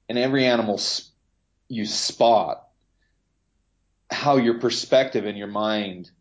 and 0.07 0.17
every 0.17 0.45
animal 0.45 0.79
you 1.67 1.85
spot, 1.85 2.67
how 4.11 4.37
your 4.37 4.59
perspective 4.59 5.25
and 5.25 5.37
your 5.37 5.47
mind 5.47 6.11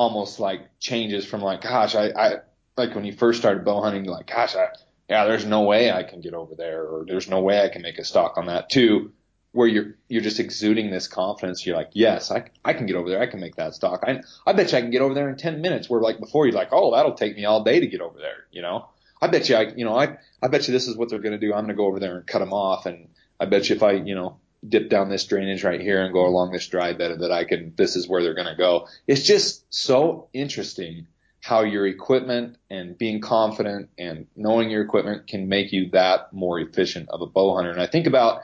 almost 0.00 0.40
like 0.40 0.78
changes 0.78 1.26
from 1.26 1.42
like, 1.42 1.60
gosh, 1.60 1.94
I, 1.94 2.06
I 2.08 2.36
like 2.74 2.94
when 2.94 3.04
you 3.04 3.12
first 3.12 3.38
started 3.38 3.66
bow 3.66 3.82
hunting, 3.82 4.04
like, 4.04 4.28
gosh, 4.28 4.56
I, 4.56 4.68
yeah, 5.10 5.26
there's 5.26 5.44
no 5.44 5.64
way 5.64 5.92
I 5.92 6.04
can 6.04 6.22
get 6.22 6.32
over 6.32 6.54
there, 6.54 6.84
or 6.84 7.04
there's 7.06 7.28
no 7.28 7.42
way 7.42 7.62
I 7.62 7.68
can 7.68 7.82
make 7.82 7.98
a 7.98 8.04
stock 8.04 8.38
on 8.38 8.46
that. 8.46 8.70
To 8.70 9.12
where 9.52 9.68
you're 9.68 9.96
you're 10.08 10.22
just 10.22 10.40
exuding 10.40 10.90
this 10.90 11.06
confidence. 11.06 11.66
You're 11.66 11.76
like, 11.76 11.90
yes, 11.92 12.30
I, 12.30 12.44
I 12.64 12.72
can 12.72 12.86
get 12.86 12.96
over 12.96 13.10
there. 13.10 13.20
I 13.20 13.26
can 13.26 13.40
make 13.40 13.56
that 13.56 13.74
stock. 13.74 14.02
I 14.06 14.22
I 14.46 14.54
bet 14.54 14.72
you 14.72 14.78
I 14.78 14.80
can 14.80 14.90
get 14.90 15.02
over 15.02 15.12
there 15.12 15.28
in 15.28 15.36
ten 15.36 15.60
minutes. 15.60 15.90
Where 15.90 16.00
like 16.00 16.18
before 16.18 16.46
you're 16.46 16.54
like, 16.56 16.72
oh, 16.72 16.96
that'll 16.96 17.12
take 17.12 17.36
me 17.36 17.44
all 17.44 17.62
day 17.62 17.80
to 17.80 17.86
get 17.86 18.00
over 18.00 18.18
there. 18.18 18.46
You 18.50 18.62
know, 18.62 18.88
I 19.20 19.26
bet 19.26 19.50
you 19.50 19.56
I 19.56 19.64
you 19.76 19.84
know 19.84 19.98
I 19.98 20.16
I 20.42 20.48
bet 20.48 20.66
you 20.66 20.72
this 20.72 20.88
is 20.88 20.96
what 20.96 21.10
they're 21.10 21.18
gonna 21.18 21.36
do. 21.36 21.52
I'm 21.52 21.64
gonna 21.64 21.74
go 21.74 21.84
over 21.84 22.00
there 22.00 22.16
and 22.16 22.26
cut 22.26 22.38
them 22.38 22.54
off, 22.54 22.86
and 22.86 23.08
I 23.38 23.44
bet 23.44 23.68
you 23.68 23.76
if 23.76 23.82
I 23.82 23.92
you 23.92 24.14
know 24.14 24.38
dip 24.66 24.90
down 24.90 25.08
this 25.08 25.24
drainage 25.24 25.64
right 25.64 25.80
here 25.80 26.02
and 26.02 26.12
go 26.12 26.26
along 26.26 26.52
this 26.52 26.68
dry 26.68 26.92
bed 26.92 27.20
that 27.20 27.32
I 27.32 27.44
can, 27.44 27.72
this 27.76 27.96
is 27.96 28.08
where 28.08 28.22
they're 28.22 28.34
going 28.34 28.46
to 28.46 28.56
go. 28.56 28.88
It's 29.06 29.22
just 29.22 29.64
so 29.72 30.28
interesting 30.32 31.06
how 31.42 31.62
your 31.62 31.86
equipment 31.86 32.56
and 32.68 32.98
being 32.98 33.20
confident 33.20 33.88
and 33.98 34.26
knowing 34.36 34.68
your 34.68 34.82
equipment 34.82 35.26
can 35.26 35.48
make 35.48 35.72
you 35.72 35.88
that 35.90 36.32
more 36.32 36.60
efficient 36.60 37.08
of 37.08 37.22
a 37.22 37.26
bow 37.26 37.54
hunter. 37.54 37.70
And 37.70 37.80
I 37.80 37.86
think 37.86 38.06
about, 38.06 38.42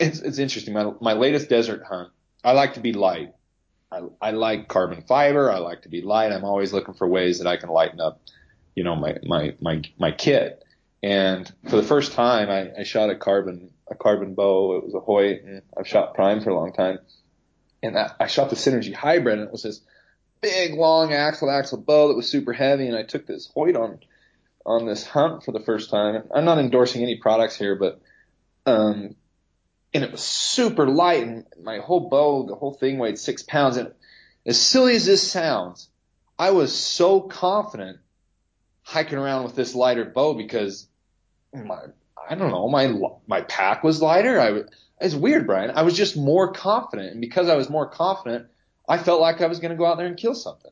it's, 0.00 0.18
it's 0.18 0.38
interesting. 0.38 0.74
My, 0.74 0.90
my 1.00 1.12
latest 1.12 1.48
desert 1.48 1.84
hunt, 1.84 2.10
I 2.42 2.52
like 2.52 2.74
to 2.74 2.80
be 2.80 2.92
light. 2.92 3.32
I, 3.92 4.00
I 4.20 4.30
like 4.32 4.66
carbon 4.66 5.02
fiber. 5.02 5.52
I 5.52 5.58
like 5.58 5.82
to 5.82 5.88
be 5.88 6.02
light. 6.02 6.32
I'm 6.32 6.44
always 6.44 6.72
looking 6.72 6.94
for 6.94 7.06
ways 7.06 7.38
that 7.38 7.46
I 7.46 7.56
can 7.56 7.68
lighten 7.68 8.00
up, 8.00 8.20
you 8.74 8.82
know, 8.82 8.96
my, 8.96 9.18
my, 9.22 9.54
my, 9.60 9.82
my 9.96 10.10
kit. 10.10 10.64
And 11.04 11.50
for 11.68 11.76
the 11.76 11.84
first 11.84 12.12
time, 12.12 12.50
I, 12.50 12.80
I 12.80 12.82
shot 12.82 13.10
a 13.10 13.14
carbon 13.14 13.70
a 13.88 13.94
carbon 13.94 14.34
bow. 14.34 14.76
It 14.76 14.84
was 14.84 14.94
a 14.94 15.00
Hoyt, 15.00 15.42
and 15.44 15.62
I've 15.76 15.88
shot 15.88 16.14
prime 16.14 16.40
for 16.42 16.50
a 16.50 16.54
long 16.54 16.72
time. 16.72 16.98
And 17.82 17.98
I, 17.98 18.12
I 18.20 18.26
shot 18.26 18.50
the 18.50 18.56
Centergy 18.56 18.94
hybrid, 18.94 19.38
and 19.38 19.48
it 19.48 19.52
was 19.52 19.62
this 19.62 19.80
big, 20.40 20.74
long 20.74 21.12
axle 21.12 21.50
axle 21.50 21.78
bow 21.78 22.08
that 22.08 22.16
was 22.16 22.28
super 22.28 22.52
heavy. 22.52 22.86
And 22.86 22.96
I 22.96 23.02
took 23.02 23.26
this 23.26 23.50
Hoyt 23.54 23.76
on 23.76 24.00
on 24.66 24.86
this 24.86 25.06
hunt 25.06 25.42
for 25.42 25.52
the 25.52 25.60
first 25.60 25.90
time. 25.90 26.24
I'm 26.34 26.46
not 26.46 26.58
endorsing 26.58 27.02
any 27.02 27.16
products 27.16 27.56
here, 27.56 27.76
but 27.76 28.00
um, 28.66 29.14
and 29.92 30.02
it 30.02 30.10
was 30.10 30.22
super 30.22 30.88
light, 30.88 31.22
and 31.22 31.44
my 31.62 31.78
whole 31.78 32.08
bow, 32.08 32.46
the 32.46 32.54
whole 32.54 32.72
thing 32.72 32.98
weighed 32.98 33.18
six 33.18 33.42
pounds. 33.42 33.76
And 33.76 33.92
as 34.46 34.60
silly 34.60 34.96
as 34.96 35.06
this 35.06 35.30
sounds, 35.30 35.88
I 36.38 36.50
was 36.50 36.74
so 36.74 37.20
confident 37.20 37.98
hiking 38.82 39.18
around 39.18 39.44
with 39.44 39.54
this 39.54 39.74
lighter 39.74 40.04
bow 40.04 40.34
because 40.34 40.88
my 41.52 41.78
I 42.28 42.34
don't 42.34 42.50
know, 42.50 42.68
my 42.68 42.94
my 43.26 43.42
pack 43.42 43.82
was 43.82 44.00
lighter. 44.00 44.40
I 44.40 44.62
it's 45.00 45.14
weird, 45.14 45.46
Brian. 45.46 45.70
I 45.74 45.82
was 45.82 45.96
just 45.96 46.16
more 46.16 46.52
confident, 46.52 47.12
and 47.12 47.20
because 47.20 47.48
I 47.48 47.56
was 47.56 47.68
more 47.68 47.88
confident, 47.88 48.46
I 48.88 48.98
felt 48.98 49.20
like 49.20 49.40
I 49.40 49.46
was 49.46 49.58
going 49.58 49.70
to 49.70 49.76
go 49.76 49.86
out 49.86 49.98
there 49.98 50.06
and 50.06 50.16
kill 50.16 50.34
something. 50.34 50.70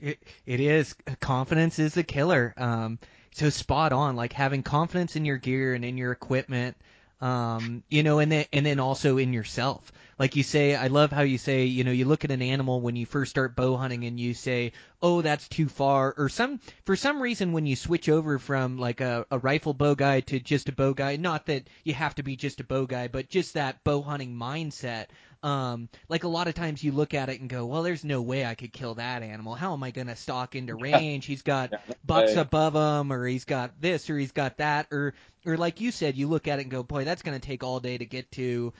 It 0.00 0.22
it 0.46 0.60
is 0.60 0.94
confidence 1.20 1.78
is 1.78 1.94
the 1.94 2.04
killer. 2.04 2.54
Um, 2.56 2.98
so 3.32 3.50
spot 3.50 3.92
on. 3.92 4.16
Like 4.16 4.32
having 4.32 4.62
confidence 4.62 5.16
in 5.16 5.24
your 5.24 5.38
gear 5.38 5.74
and 5.74 5.84
in 5.84 5.98
your 5.98 6.12
equipment. 6.12 6.76
Um, 7.24 7.82
you 7.88 8.02
know, 8.02 8.18
and 8.18 8.30
then 8.30 8.44
and 8.52 8.66
then 8.66 8.80
also 8.80 9.16
in 9.16 9.32
yourself. 9.32 9.90
Like 10.18 10.36
you 10.36 10.42
say, 10.42 10.76
I 10.76 10.88
love 10.88 11.10
how 11.10 11.22
you 11.22 11.38
say, 11.38 11.64
you 11.64 11.82
know, 11.82 11.90
you 11.90 12.04
look 12.04 12.24
at 12.24 12.30
an 12.30 12.42
animal 12.42 12.80
when 12.82 12.96
you 12.96 13.06
first 13.06 13.30
start 13.30 13.56
bow 13.56 13.76
hunting 13.76 14.04
and 14.04 14.20
you 14.20 14.34
say, 14.34 14.72
oh, 15.02 15.22
that's 15.22 15.48
too 15.48 15.68
far, 15.68 16.14
or 16.18 16.28
some 16.28 16.60
for 16.84 16.96
some 16.96 17.22
reason 17.22 17.52
when 17.52 17.66
you 17.66 17.76
switch 17.76 18.08
over 18.10 18.38
from 18.38 18.78
like 18.78 19.00
a, 19.00 19.24
a 19.30 19.38
rifle 19.38 19.72
bow 19.72 19.94
guy 19.94 20.20
to 20.20 20.38
just 20.38 20.68
a 20.68 20.72
bow 20.72 20.92
guy. 20.92 21.16
Not 21.16 21.46
that 21.46 21.68
you 21.82 21.94
have 21.94 22.14
to 22.16 22.22
be 22.22 22.36
just 22.36 22.60
a 22.60 22.64
bow 22.64 22.84
guy, 22.86 23.08
but 23.08 23.30
just 23.30 23.54
that 23.54 23.82
bow 23.84 24.02
hunting 24.02 24.34
mindset. 24.34 25.06
Um, 25.42 25.88
like 26.08 26.24
a 26.24 26.28
lot 26.28 26.48
of 26.48 26.54
times 26.54 26.82
you 26.84 26.92
look 26.92 27.14
at 27.14 27.28
it 27.28 27.40
and 27.40 27.50
go, 27.50 27.66
well, 27.66 27.82
there's 27.82 28.04
no 28.04 28.22
way 28.22 28.44
I 28.46 28.54
could 28.54 28.72
kill 28.72 28.94
that 28.94 29.22
animal. 29.22 29.54
How 29.54 29.72
am 29.74 29.82
I 29.82 29.90
going 29.90 30.06
to 30.08 30.16
stalk 30.16 30.54
into 30.56 30.74
range? 30.74 31.26
He's 31.26 31.42
got 31.42 31.72
bucks 32.04 32.36
Right. 32.36 32.42
above 32.42 32.74
him, 32.74 33.12
or 33.12 33.26
he's 33.26 33.44
got 33.44 33.80
this, 33.80 34.08
or 34.10 34.18
he's 34.18 34.32
got 34.32 34.58
that, 34.58 34.86
or 34.90 35.14
or 35.46 35.56
like 35.56 35.80
you 35.80 35.90
said, 35.90 36.16
you 36.16 36.28
look 36.28 36.48
at 36.48 36.58
it 36.58 36.62
and 36.62 36.70
go, 36.70 36.82
boy, 36.82 37.04
that's 37.04 37.22
going 37.22 37.38
to 37.38 37.46
take 37.46 37.62
all 37.62 37.80
day 37.80 37.98
to 37.98 38.06
get 38.06 38.30
to. 38.32 38.72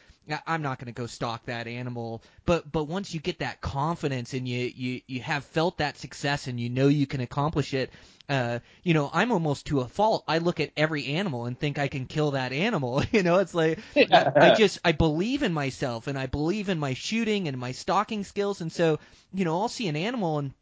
I'm 0.47 0.62
not 0.62 0.79
going 0.79 0.87
to 0.87 0.99
go 0.99 1.07
stalk 1.07 1.45
that 1.47 1.67
animal. 1.67 2.23
But 2.47 2.71
but 2.73 2.85
once 2.85 3.12
you 3.12 3.21
get 3.21 3.41
that 3.41 3.61
confidence 3.61 4.33
and 4.33 4.49
you 4.49 4.73
you 4.75 5.01
you 5.07 5.21
have 5.21 5.45
felt 5.45 5.79
that 5.79 5.99
success 5.99 6.47
and 6.47 6.59
you 6.59 6.71
know 6.71 6.89
you 6.89 7.07
can 7.07 7.21
accomplish 7.21 7.75
it, 7.75 7.91
uh, 8.29 8.61
you 8.83 8.95
know, 8.95 9.11
I'm 9.12 9.33
almost 9.33 9.67
to 9.67 9.81
a 9.81 9.89
fault. 9.89 10.25
I 10.27 10.39
look 10.39 10.61
at 10.61 10.71
every 10.79 11.07
animal 11.07 11.45
and 11.45 11.59
think 11.59 11.79
I 11.79 11.89
can 11.89 12.07
kill 12.07 12.31
that 12.33 12.53
animal. 12.53 13.03
You 13.12 13.23
know, 13.23 13.39
it's 13.39 13.55
like 13.55 13.79
I, 13.97 14.33
I 14.35 14.55
just 14.59 14.79
I 14.85 14.93
believe 14.93 15.43
in 15.43 15.53
myself 15.53 16.07
and 16.07 16.19
I 16.19 16.27
believe 16.27 16.71
in 16.71 16.79
my 16.79 16.95
shooting 16.95 17.47
and 17.47 17.59
my 17.59 17.73
stalking 17.73 18.25
skills, 18.25 18.62
and 18.62 18.73
so 18.73 18.99
you 19.35 19.45
know 19.45 19.61
I'll 19.61 19.69
see 19.69 19.89
an 19.89 19.97
animal 19.97 20.39
and 20.39 20.53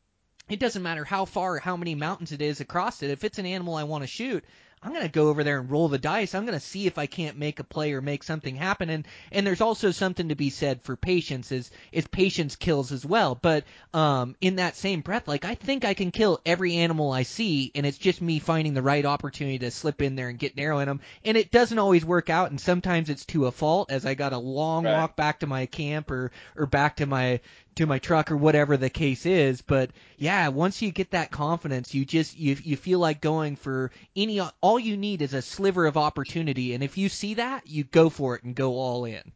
it 0.49 0.59
doesn't 0.59 0.83
matter 0.83 1.05
how 1.05 1.25
far 1.25 1.55
or 1.55 1.59
how 1.61 1.77
many 1.77 1.95
mountains 1.95 2.33
it 2.33 2.43
is 2.43 2.61
across 2.61 3.03
it. 3.03 3.11
If 3.11 3.25
it's 3.25 3.39
an 3.39 3.47
animal 3.47 3.77
I 3.77 3.85
want 3.85 4.03
to 4.03 4.09
shoot, 4.09 4.45
I'm 4.85 4.93
gonna 4.93 5.09
go 5.09 5.29
over 5.29 5.45
there 5.45 5.61
and 5.61 5.71
roll 5.71 5.89
the 5.89 5.99
dice. 5.99 6.35
I'm 6.35 6.45
gonna 6.45 6.59
see 6.59 6.87
if 6.89 6.99
I 6.99 7.07
can't 7.07 7.39
make 7.39 7.61
a 7.61 7.65
play 7.65 7.93
or 7.93 8.01
make 8.01 8.25
something 8.25 8.57
happen. 8.57 8.91
And 8.91 9.07
and 9.31 9.47
there's 9.47 9.61
also 9.61 9.93
something 9.93 10.29
to 10.29 10.35
be 10.35 10.51
said 10.51 10.83
for 10.83 10.97
patience 10.97 11.53
is 11.53 11.71
is 11.93 12.09
patience 12.09 12.57
kills 12.57 12.91
as 12.91 13.07
well. 13.07 13.37
But 13.37 13.65
um 13.95 14.35
in 14.41 14.57
that 14.57 14.75
same 14.77 15.01
breath, 15.01 15.29
like 15.29 15.45
I 15.45 15.55
think 15.55 15.85
I 15.85 15.95
can 15.95 16.11
kill 16.11 16.41
every 16.45 16.75
animal 16.77 17.13
I 17.13 17.23
see, 17.23 17.71
and 17.77 17.87
it's 17.87 17.99
just 17.99 18.21
me 18.21 18.41
finding 18.41 18.75
the 18.75 18.83
right 18.83 19.05
opportunity 19.07 19.61
to 19.61 19.71
slip 19.71 20.03
in 20.03 20.17
there 20.17 20.29
and 20.29 20.39
get 20.39 20.57
narrow 20.57 20.81
in 20.81 20.89
them. 20.89 21.01
And 21.25 21.37
it 21.37 21.53
doesn't 21.53 21.79
always 21.79 22.05
work 22.05 22.29
out, 22.29 22.51
and 22.51 22.61
sometimes 22.61 23.09
it's 23.09 23.25
to 23.27 23.47
a 23.47 23.53
fault 23.53 23.93
as 23.93 24.05
I 24.05 24.15
got 24.15 24.33
a 24.33 24.39
long 24.39 24.87
Right. 24.87 24.91
walk 24.91 25.15
back 25.17 25.41
to 25.41 25.47
my 25.47 25.67
camp 25.67 26.11
or 26.11 26.33
or 26.57 26.67
back 26.67 26.97
to 26.97 27.07
my 27.07 27.41
to 27.75 27.87
my 27.87 27.99
truck 27.99 28.31
or 28.31 28.37
whatever 28.37 28.77
the 28.77 28.91
case 28.91 29.27
is 29.27 29.63
but 29.63 29.91
yeah 30.17 30.49
once 30.49 30.83
you 30.83 30.91
get 30.91 31.11
that 31.13 31.31
confidence 31.31 31.95
you 31.95 32.05
just 32.05 32.39
you 32.39 32.57
you 32.63 32.77
feel 32.77 32.99
like 32.99 33.21
going 33.21 33.57
for 33.57 33.91
any 34.17 34.41
all 34.61 34.79
you 34.79 34.97
need 34.97 35.23
is 35.23 35.35
a 35.35 35.43
sliver 35.43 35.87
of 35.87 35.97
opportunity 35.97 36.75
and 36.75 36.83
if 36.83 36.99
you 36.99 37.09
see 37.09 37.35
that 37.35 37.67
you 37.67 37.85
go 37.85 38.11
for 38.11 38.37
it 38.37 38.43
and 38.43 38.55
go 38.55 38.73
all 38.79 39.05
in 39.05 39.33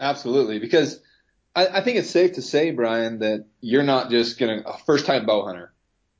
Absolutely, 0.00 0.58
because 0.58 1.00
I, 1.54 1.66
I 1.66 1.80
think 1.80 1.98
it's 1.98 2.10
safe 2.10 2.34
to 2.34 2.42
say, 2.42 2.72
Brian, 2.72 3.20
that 3.20 3.46
you're 3.60 3.82
not 3.82 4.10
just 4.10 4.38
gonna 4.38 4.62
a 4.66 4.78
first 4.78 5.06
time 5.06 5.26
bow 5.26 5.44
hunter 5.44 5.72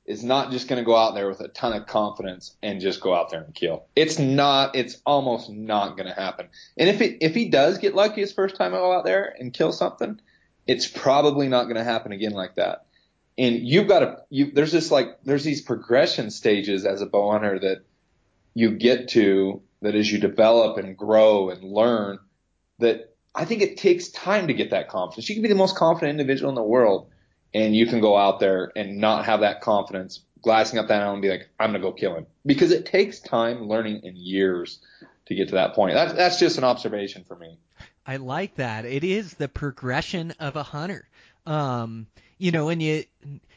is 0.06 0.22
not 0.22 0.50
just 0.50 0.68
gonna 0.68 0.84
go 0.84 0.94
out 0.94 1.14
there 1.14 1.28
with 1.28 1.40
a 1.40 1.48
ton 1.48 1.72
of 1.72 1.86
confidence 1.86 2.56
and 2.62 2.80
just 2.80 3.00
go 3.00 3.14
out 3.14 3.30
there 3.30 3.42
and 3.42 3.54
kill. 3.54 3.86
It's 3.96 4.18
not. 4.18 4.76
It's 4.76 5.00
almost 5.04 5.50
not 5.50 5.96
gonna 5.96 6.14
happen. 6.14 6.48
And 6.76 6.88
if 6.88 7.00
it 7.00 7.18
if 7.20 7.34
he 7.34 7.48
does 7.48 7.78
get 7.78 7.94
lucky 7.94 8.20
his 8.20 8.32
first 8.32 8.56
time 8.56 8.74
out 8.74 9.04
there 9.04 9.34
and 9.38 9.52
kill 9.52 9.72
something, 9.72 10.20
it's 10.66 10.86
probably 10.86 11.48
not 11.48 11.64
gonna 11.64 11.84
happen 11.84 12.12
again 12.12 12.32
like 12.32 12.56
that. 12.56 12.86
And 13.36 13.56
you've 13.66 13.88
got 13.88 14.00
to 14.00 14.16
you 14.30 14.52
there's 14.52 14.72
this 14.72 14.90
like 14.90 15.18
there's 15.24 15.44
these 15.44 15.60
progression 15.60 16.30
stages 16.30 16.84
as 16.86 17.02
a 17.02 17.06
bow 17.06 17.32
hunter 17.32 17.58
that 17.58 17.84
you 18.54 18.70
get 18.70 19.08
to 19.08 19.60
that 19.82 19.94
as 19.94 20.10
you 20.10 20.18
develop 20.18 20.78
and 20.78 20.96
grow 20.96 21.50
and 21.50 21.62
learn 21.64 22.18
that 22.78 23.14
I 23.34 23.44
think 23.44 23.62
it 23.62 23.76
takes 23.76 24.08
time 24.08 24.46
to 24.46 24.54
get 24.54 24.70
that 24.70 24.88
confidence. 24.88 25.28
You 25.28 25.34
can 25.34 25.42
be 25.42 25.48
the 25.48 25.56
most 25.56 25.76
confident 25.76 26.10
individual 26.10 26.50
in 26.50 26.54
the 26.54 26.62
world, 26.62 27.10
and 27.52 27.74
you 27.74 27.86
can 27.86 28.00
go 28.00 28.16
out 28.16 28.38
there 28.38 28.70
and 28.76 28.98
not 28.98 29.24
have 29.24 29.40
that 29.40 29.60
confidence, 29.60 30.20
glassing 30.42 30.78
up 30.78 30.86
that 30.88 30.94
animal 30.94 31.14
and 31.14 31.22
be 31.22 31.30
like, 31.30 31.48
I'm 31.58 31.70
gonna 31.70 31.80
go 31.80 31.92
kill 31.92 32.14
him 32.14 32.26
because 32.46 32.70
it 32.70 32.86
takes 32.86 33.18
time, 33.18 33.68
learning, 33.68 34.02
in 34.04 34.14
years 34.16 34.78
to 35.26 35.34
get 35.34 35.48
to 35.48 35.54
that 35.54 35.74
point. 35.74 35.94
That's 35.94 36.12
that's 36.12 36.38
just 36.38 36.58
an 36.58 36.64
observation 36.64 37.24
for 37.26 37.36
me. 37.36 37.58
I 38.06 38.16
like 38.16 38.56
that. 38.56 38.84
It 38.84 39.04
is 39.04 39.34
the 39.34 39.48
progression 39.48 40.32
of 40.38 40.56
a 40.56 40.62
hunter. 40.62 41.08
Um, 41.46 42.06
you 42.38 42.50
know, 42.50 42.68
and 42.68 42.82
you 42.82 43.04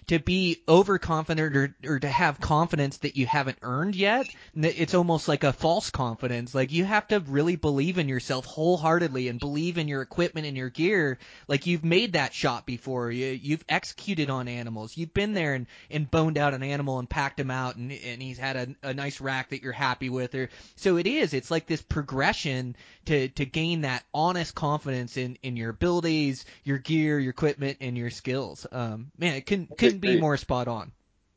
to 0.07 0.19
be 0.19 0.63
overconfident 0.69 1.55
or, 1.55 1.75
or 1.85 1.99
to 1.99 2.07
have 2.07 2.39
confidence 2.39 2.97
that 2.99 3.17
you 3.17 3.25
haven't 3.25 3.57
earned 3.61 3.95
yet, 3.95 4.25
it's 4.55 4.93
almost 4.93 5.27
like 5.27 5.43
a 5.43 5.51
false 5.51 5.89
confidence. 5.89 6.55
Like 6.55 6.71
you 6.71 6.85
have 6.85 7.07
to 7.09 7.19
really 7.19 7.57
believe 7.57 7.97
in 7.97 8.07
yourself 8.07 8.45
wholeheartedly 8.45 9.27
and 9.27 9.39
believe 9.39 9.77
in 9.77 9.89
your 9.89 10.01
equipment 10.01 10.47
and 10.47 10.55
your 10.55 10.69
gear. 10.69 11.19
Like 11.49 11.67
you've 11.67 11.83
made 11.83 12.13
that 12.13 12.33
shot 12.33 12.65
before. 12.65 13.11
You, 13.11 13.27
you've 13.27 13.65
executed 13.67 14.29
on 14.29 14.47
animals. 14.47 14.95
You've 14.95 15.13
been 15.13 15.33
there 15.33 15.55
and, 15.55 15.67
and 15.91 16.09
boned 16.09 16.37
out 16.37 16.53
an 16.53 16.63
animal 16.63 16.99
and 16.99 17.09
packed 17.09 17.39
him 17.39 17.51
out 17.51 17.75
and, 17.75 17.91
and 17.91 18.21
he's 18.21 18.37
had 18.37 18.55
a, 18.55 18.89
a 18.89 18.93
nice 18.93 19.19
rack 19.19 19.49
that 19.49 19.61
you're 19.61 19.73
happy 19.73 20.09
with. 20.09 20.33
Or 20.35 20.49
so 20.77 20.95
it 20.95 21.07
is. 21.07 21.33
It's 21.33 21.51
like 21.51 21.67
this 21.67 21.81
progression 21.81 22.77
to, 23.05 23.27
to 23.29 23.45
gain 23.45 23.81
that 23.81 24.03
honest 24.13 24.55
confidence 24.55 25.17
in, 25.17 25.37
in 25.43 25.57
your 25.57 25.71
abilities, 25.71 26.45
your 26.63 26.77
gear, 26.77 27.19
your 27.19 27.31
equipment, 27.31 27.77
and 27.81 27.97
your 27.97 28.09
skills. 28.09 28.65
Um, 28.71 29.11
man, 29.17 29.35
it 29.35 29.45
can, 29.45 29.67
couldn't 29.99 30.15
be 30.15 30.21
more 30.21 30.37
spot 30.37 30.67
on. 30.67 30.91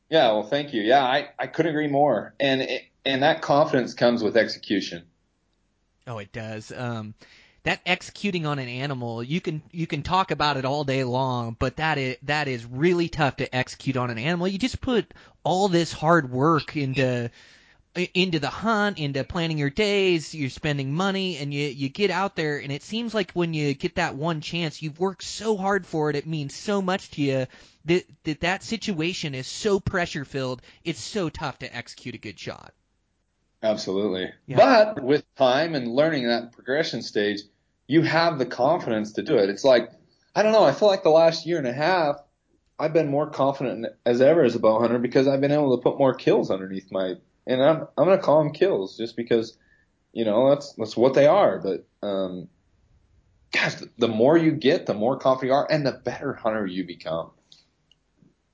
Yeah, 0.09 0.33
well, 0.33 0.43
thank 0.43 0.75
you. 0.75 0.83
Yeah, 0.83 1.05
I, 1.05 1.31
I 1.39 1.47
couldn't 1.47 1.71
agree 1.71 1.89
more. 1.89 2.35
And 2.41 2.63
it, 2.63 2.83
and 3.05 3.23
that 3.23 3.43
confidence 3.43 3.95
comes 3.95 4.23
with 4.23 4.37
execution. 4.37 5.05
Oh, 6.07 6.19
it 6.19 6.33
does. 6.33 6.73
Um, 6.73 7.15
that 7.63 7.81
executing 7.85 8.47
on 8.47 8.59
an 8.59 8.69
animal, 8.69 9.23
you 9.23 9.41
can 9.41 9.63
you 9.71 9.87
can 9.87 10.03
talk 10.03 10.31
about 10.31 10.57
it 10.57 10.65
all 10.65 10.85
day 10.85 11.05
long, 11.05 11.57
but 11.59 11.77
that 11.77 11.99
is 11.99 12.17
that 12.23 12.49
is 12.49 12.65
really 12.65 13.09
tough 13.09 13.37
to 13.37 13.55
execute 13.55 13.97
on 13.97 14.11
an 14.11 14.19
animal. 14.19 14.49
You 14.49 14.59
just 14.59 14.81
put 14.81 15.13
all 15.45 15.69
this 15.69 15.93
hard 15.93 16.31
work 16.31 16.77
into 16.77 17.31
into 18.15 18.39
the 18.39 18.49
hunt, 18.49 18.99
into 18.99 19.25
planning 19.25 19.59
your 19.59 19.71
days, 19.71 20.35
you're 20.35 20.49
spending 20.49 20.95
money, 20.95 21.37
and 21.37 21.53
you 21.53 21.67
you 21.67 21.89
get 21.89 22.11
out 22.11 22.35
there, 22.35 22.59
and 22.59 22.73
it 22.73 22.83
seems 22.83 23.15
like 23.15 23.33
when 23.33 23.53
you 23.53 23.75
get 23.75 23.97
that 23.97 24.15
one 24.15 24.41
chance, 24.41 24.81
you've 24.81 24.99
worked 24.99 25.23
so 25.23 25.57
hard 25.57 25.85
for 25.87 26.09
it, 26.09 26.17
it 26.17 26.27
means 26.27 26.55
so 26.55 26.81
much 26.81 27.11
to 27.11 27.23
you 27.23 27.47
that 27.87 28.05
that, 28.25 28.41
that 28.41 28.63
situation 28.63 29.35
is 29.35 29.47
so 29.47 29.81
pressure 29.81 30.25
filled, 30.25 30.63
it's 30.85 31.01
so 31.01 31.29
tough 31.29 31.59
to 31.61 31.77
execute 31.77 32.15
a 32.15 32.19
good 32.19 32.39
shot. 32.39 32.73
Absolutely. 33.63 34.31
Yeah. 34.47 34.57
But 34.57 35.03
with 35.03 35.35
time 35.37 35.75
and 35.75 35.89
learning 35.89 36.29
that 36.29 36.53
progression 36.53 37.03
stage, 37.03 37.41
you 37.87 38.03
have 38.03 38.39
the 38.39 38.47
confidence 38.47 39.13
to 39.13 39.23
do 39.23 39.37
it. 39.37 39.51
It's 39.51 39.65
like 39.65 39.91
I 40.35 40.43
don't 40.43 40.53
know. 40.53 40.65
I 40.65 40.73
feel 40.73 40.89
like 40.89 41.03
the 41.03 41.11
last 41.11 41.47
year 41.47 41.59
and 41.59 41.67
a 41.67 41.73
half, 41.73 42.17
I've 42.79 42.93
been 42.93 43.11
more 43.11 43.29
confident 43.29 43.87
as 44.07 44.21
ever 44.21 44.43
as 44.43 44.55
a 44.55 44.61
bow 44.61 44.81
hunter 44.81 44.99
because 44.99 45.27
I've 45.27 45.41
been 45.41 45.51
able 45.51 45.77
to 45.77 45.83
put 45.83 45.99
more 45.99 46.15
kills 46.15 46.51
underneath 46.51 46.91
my 46.91 47.17
and 47.47 47.63
I'm 47.63 47.89
I'm 47.99 48.07
gonna 48.07 48.19
call 48.19 48.43
them 48.43 48.53
kills 48.53 48.97
just 48.97 49.17
because, 49.17 49.57
you 50.13 50.25
know, 50.25 50.51
that's 50.51 50.73
that's 50.75 50.97
what 50.97 51.15
they 51.15 51.27
are. 51.27 51.59
But 51.59 51.87
um, 52.07 52.49
gosh, 53.53 53.75
the, 53.75 53.91
the 53.99 54.09
more 54.09 54.37
you 54.39 54.53
get, 54.53 54.87
the 54.87 54.95
more 54.95 55.19
confident 55.19 55.51
you 55.51 55.55
are, 55.55 55.67
and 55.71 55.87
the 55.87 55.93
better 55.93 56.33
hunter 56.33 56.67
you 56.67 56.87
become. 56.87 57.31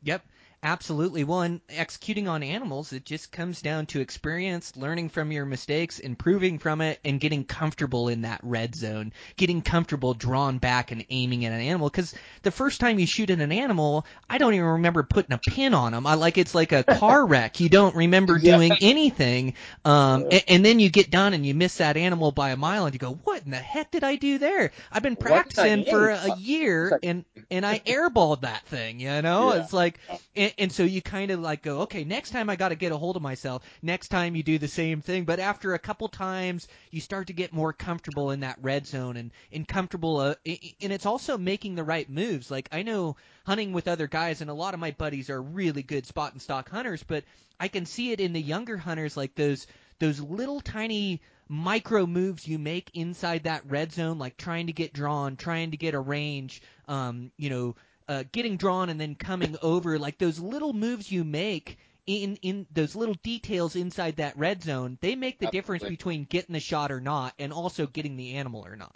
Yep. 0.07 0.23
Absolutely. 0.63 1.23
Well, 1.23 1.43
and 1.43 1.61
executing 1.69 2.27
on 2.27 2.43
animals, 2.43 2.93
it 2.93 3.05
just 3.05 3.31
comes 3.31 3.63
down 3.63 3.87
to 3.87 4.01
experience, 4.01 4.77
learning 4.77 5.11
from 5.11 5.31
your 5.31 5.45
mistakes, 5.47 6.01
improving 6.01 6.59
from 6.59 6.81
it, 6.81 6.99
and 7.05 7.21
getting 7.21 7.45
comfortable 7.45 8.09
in 8.09 8.23
that 8.23 8.41
red 8.43 8.75
zone, 8.75 9.13
getting 9.37 9.63
comfortable 9.63 10.13
drawn 10.15 10.59
back 10.59 10.91
and 10.91 11.05
aiming 11.09 11.45
at 11.45 11.53
an 11.53 11.61
animal. 11.61 11.89
Because 11.89 12.15
the 12.43 12.51
first 12.51 12.81
time 12.81 12.99
you 12.99 13.07
shoot 13.07 13.31
at 13.31 13.39
an 13.39 13.53
animal, 13.53 14.07
I 14.29 14.39
don't 14.39 14.55
even 14.55 14.67
remember 14.67 15.05
putting 15.05 15.35
a 15.35 15.39
pin 15.39 15.73
on 15.73 15.93
them. 15.93 16.05
I 16.07 16.15
like 16.15 16.37
it's 16.37 16.55
like 16.55 16.73
a 16.73 16.83
car 16.83 17.25
wreck. 17.29 17.61
You 17.61 17.69
don't 17.69 17.95
remember 17.95 18.39
Yeah. 18.41 18.59
doing 18.59 18.77
anything, 18.81 19.55
um, 19.85 20.27
and, 20.31 20.43
and 20.49 20.65
then 20.65 20.81
you 20.81 20.91
get 20.91 21.11
done 21.11 21.33
and 21.33 21.47
you 21.47 21.55
miss 21.55 21.77
that 21.77 21.97
animal 21.97 22.33
by 22.33 22.51
a 22.51 22.57
mile, 22.57 22.87
and 22.87 22.95
you 22.95 22.99
go, 22.99 23.21
"What 23.25 23.45
in 23.45 23.53
the 23.53 23.57
heck 23.59 23.93
did 23.93 24.03
I 24.03 24.17
do 24.17 24.39
there?" 24.39 24.73
I've 24.91 25.03
been 25.03 25.17
What 25.17 25.49
did 25.49 25.59
I 25.59 25.69
practicing 25.69 25.85
for 25.85 26.09
a 26.09 26.29
year, 26.29 26.97
and 27.03 27.25
and 27.51 27.65
I 27.65 27.79
airballed 27.87 28.41
that 28.41 28.67
thing. 28.67 28.99
You 28.99 29.23
know, 29.23 29.51
Yeah. 29.51 29.57
it's 29.59 29.73
like 29.73 29.99
and, 30.35 30.46
and 30.59 30.73
so 30.73 30.83
you 30.83 31.03
kind 31.03 31.31
of 31.31 31.41
like 31.41 31.63
go, 31.63 31.83
okay, 31.83 32.05
next 32.05 32.31
time 32.31 32.51
I 32.51 32.57
got 32.57 32.71
to 32.71 32.75
get 32.75 32.93
a 32.93 32.97
hold 32.97 33.17
of 33.17 33.23
myself. 33.23 33.63
Next 33.83 34.09
time 34.09 34.37
you 34.37 34.43
do 34.43 34.59
the 34.59 34.69
same 34.69 35.01
thing, 35.01 35.25
but 35.25 35.41
after 35.41 35.75
a 35.75 35.79
couple 35.79 36.09
times, 36.09 36.69
you 36.91 37.01
start 37.01 37.29
to 37.29 37.33
get 37.33 37.53
more 37.53 37.73
comfortable 37.73 38.31
in 38.31 38.41
that 38.41 38.59
red 38.61 38.87
zone 38.87 39.17
and 39.17 39.31
and 39.53 39.67
comfortable. 39.67 40.19
Uh, 40.19 40.35
and 40.45 40.93
it's 40.93 41.07
also 41.07 41.39
making 41.39 41.75
the 41.75 41.85
right 41.85 42.09
moves. 42.09 42.51
Like 42.51 42.69
I 42.73 42.83
know 42.83 43.17
hunting 43.45 43.73
with 43.73 43.89
other 43.89 44.07
guys, 44.07 44.41
and 44.41 44.51
a 44.51 44.55
lot 44.55 44.75
of 44.75 44.81
my 44.81 44.91
buddies 44.91 45.31
are 45.31 45.41
really 45.41 45.83
good 45.83 46.07
spot 46.07 46.33
and 46.33 46.43
stock 46.43 46.69
hunters, 46.69 47.03
but 47.03 47.25
I 47.59 47.69
can 47.69 47.87
see 47.87 48.13
it 48.13 48.21
in 48.21 48.33
the 48.33 48.43
younger 48.43 48.77
hunters, 48.77 49.17
like 49.17 49.35
those 49.35 49.67
those 49.99 50.21
little 50.21 50.61
tiny 50.61 51.21
micro 51.49 52.07
moves 52.07 52.47
you 52.47 52.59
make 52.59 52.91
inside 52.95 53.45
that 53.45 53.65
red 53.67 53.93
zone, 53.93 54.19
like 54.19 54.37
trying 54.37 54.67
to 54.67 54.73
get 54.73 54.93
drawn, 54.93 55.37
trying 55.37 55.71
to 55.71 55.77
get 55.77 55.95
a 55.95 56.01
range, 56.01 56.61
um, 56.89 57.31
you 57.37 57.51
know, 57.51 57.77
uh, 58.09 58.25
getting 58.33 58.57
drawn 58.57 58.89
and 58.89 59.01
then 59.01 59.15
coming 59.15 59.57
over, 59.63 59.99
like 59.99 60.19
those 60.19 60.39
little 60.39 60.73
moves 60.73 61.11
you 61.11 61.25
make 61.25 61.79
in 62.07 62.37
in 62.43 62.67
those 62.73 62.95
little 62.95 63.17
details 63.23 63.75
inside 63.77 64.17
that 64.17 64.39
red 64.39 64.63
zone, 64.63 64.97
they 65.01 65.17
make 65.17 65.39
the 65.39 65.49
difference 65.49 65.83
between 65.83 66.25
getting 66.25 66.53
the 66.53 66.61
shot 66.61 66.93
or 66.93 67.01
not, 67.01 67.35
and 67.39 67.53
also 67.53 67.87
getting 67.87 68.17
the 68.17 68.35
animal 68.35 68.65
or 68.65 68.77
not. 68.77 68.95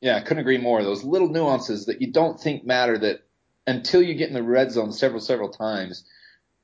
Yeah, 0.00 0.16
I 0.16 0.20
couldn't 0.20 0.40
agree 0.40 0.58
more. 0.58 0.82
Those 0.82 1.04
little 1.04 1.28
nuances 1.28 1.86
that 1.86 2.00
you 2.00 2.12
don't 2.12 2.40
think 2.40 2.64
matter 2.64 2.98
that 2.98 3.22
until 3.66 4.02
you 4.02 4.14
get 4.14 4.28
in 4.28 4.34
the 4.34 4.42
red 4.42 4.70
zone 4.70 4.92
several, 4.92 5.20
several 5.20 5.48
times, 5.50 6.04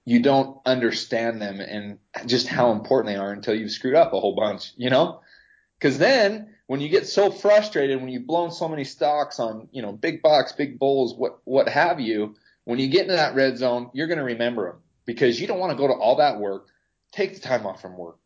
you 0.05 0.23
don't 0.23 0.59
understand 0.65 1.41
them 1.41 1.61
and 1.61 1.99
just 2.27 2.47
how 2.49 2.73
important 2.73 3.15
they 3.15 3.21
are 3.21 3.33
until 3.33 3.55
you've 3.55 3.71
screwed 3.71 3.95
up 3.95 4.13
a 4.13 4.21
whole 4.21 4.35
bunch, 4.35 4.73
you 4.77 4.91
know? 4.91 5.21
Cause 5.81 5.99
then 5.99 6.55
when 6.73 6.81
you 6.81 6.89
get 6.89 7.07
so 7.07 7.31
frustrated, 7.31 8.01
when 8.01 8.09
you've 8.09 8.27
blown 8.27 8.51
so 8.51 8.67
many 8.67 8.85
stocks 8.85 9.39
on, 9.39 9.69
you 9.73 9.83
know, 9.83 9.93
big 9.93 10.23
bucks, 10.23 10.53
big 10.53 10.79
bulls, 10.79 11.15
what, 11.15 11.39
what 11.45 11.69
have 11.69 12.01
you, 12.01 12.35
when 12.65 12.79
you 12.79 12.89
get 12.89 13.03
into 13.03 13.13
that 13.13 13.35
red 13.35 13.59
zone, 13.59 13.91
you're 13.93 14.07
going 14.07 14.17
to 14.17 14.25
remember 14.25 14.71
them 14.71 14.81
because 15.05 15.39
you 15.39 15.47
don't 15.47 15.59
want 15.59 15.71
to 15.73 15.77
go 15.77 15.87
to 15.87 15.93
all 15.93 16.17
that 16.17 16.41
work, 16.41 16.69
take 17.13 17.35
the 17.35 17.41
time 17.41 17.67
off 17.67 17.83
from 17.83 17.99
work, 17.99 18.17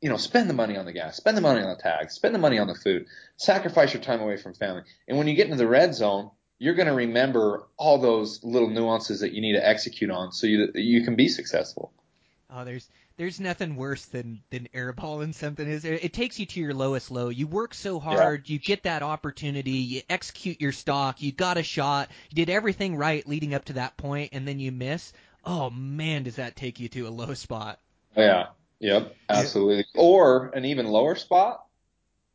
you 0.00 0.08
know, 0.08 0.16
spend 0.16 0.50
the 0.50 0.54
money 0.54 0.76
on 0.76 0.84
the 0.84 0.92
gas, 0.92 1.16
spend 1.16 1.36
the 1.36 1.40
money 1.40 1.60
on 1.60 1.68
the 1.68 1.80
tags, 1.80 2.14
spend 2.14 2.34
the 2.34 2.40
money 2.40 2.58
on 2.58 2.66
the 2.66 2.74
food, 2.74 3.06
sacrifice 3.36 3.94
your 3.94 4.02
time 4.02 4.20
away 4.20 4.36
from 4.36 4.52
family. 4.52 4.82
And 5.06 5.16
when 5.16 5.28
you 5.28 5.36
get 5.36 5.44
into 5.44 5.56
the 5.56 5.68
red 5.68 5.94
zone, 5.94 6.32
you're 6.58 6.74
going 6.74 6.88
to 6.88 6.94
remember 6.94 7.68
all 7.76 7.98
those 7.98 8.42
little 8.42 8.68
nuances 8.68 9.20
that 9.20 9.32
you 9.32 9.40
need 9.40 9.52
to 9.52 9.64
execute 9.64 10.10
on 10.10 10.32
so 10.32 10.48
you, 10.48 10.72
you 10.74 11.04
can 11.04 11.14
be 11.14 11.28
successful. 11.28 11.92
Oh, 12.50 12.64
there's 12.64 12.88
there's 13.16 13.40
nothing 13.40 13.76
worse 13.76 14.04
than 14.06 14.42
than 14.50 14.68
airballing 14.74 15.34
something. 15.34 15.66
Is 15.66 15.82
there? 15.82 15.94
It 15.94 16.12
takes 16.12 16.38
you 16.38 16.46
to 16.46 16.60
your 16.60 16.74
lowest 16.74 17.10
low. 17.10 17.28
You 17.28 17.46
work 17.46 17.74
so 17.74 17.98
hard, 17.98 18.48
you 18.48 18.58
get 18.58 18.82
that 18.84 19.02
opportunity, 19.02 19.70
you 19.70 20.02
execute 20.08 20.60
your 20.60 20.72
stock, 20.72 21.22
you 21.22 21.32
got 21.32 21.56
a 21.56 21.62
shot, 21.62 22.10
you 22.30 22.36
did 22.36 22.50
everything 22.50 22.96
right 22.96 23.26
leading 23.26 23.54
up 23.54 23.64
to 23.66 23.74
that 23.74 23.96
point, 23.96 24.30
and 24.32 24.46
then 24.46 24.58
you 24.58 24.72
miss. 24.72 25.12
Oh 25.44 25.70
man, 25.70 26.24
does 26.24 26.36
that 26.36 26.56
take 26.56 26.80
you 26.80 26.88
to 26.90 27.08
a 27.08 27.10
low 27.10 27.34
spot? 27.34 27.78
Yeah. 28.16 28.48
Yep. 28.80 29.14
Absolutely. 29.28 29.86
Or 29.94 30.48
an 30.48 30.64
even 30.64 30.86
lower 30.86 31.14
spot 31.14 31.64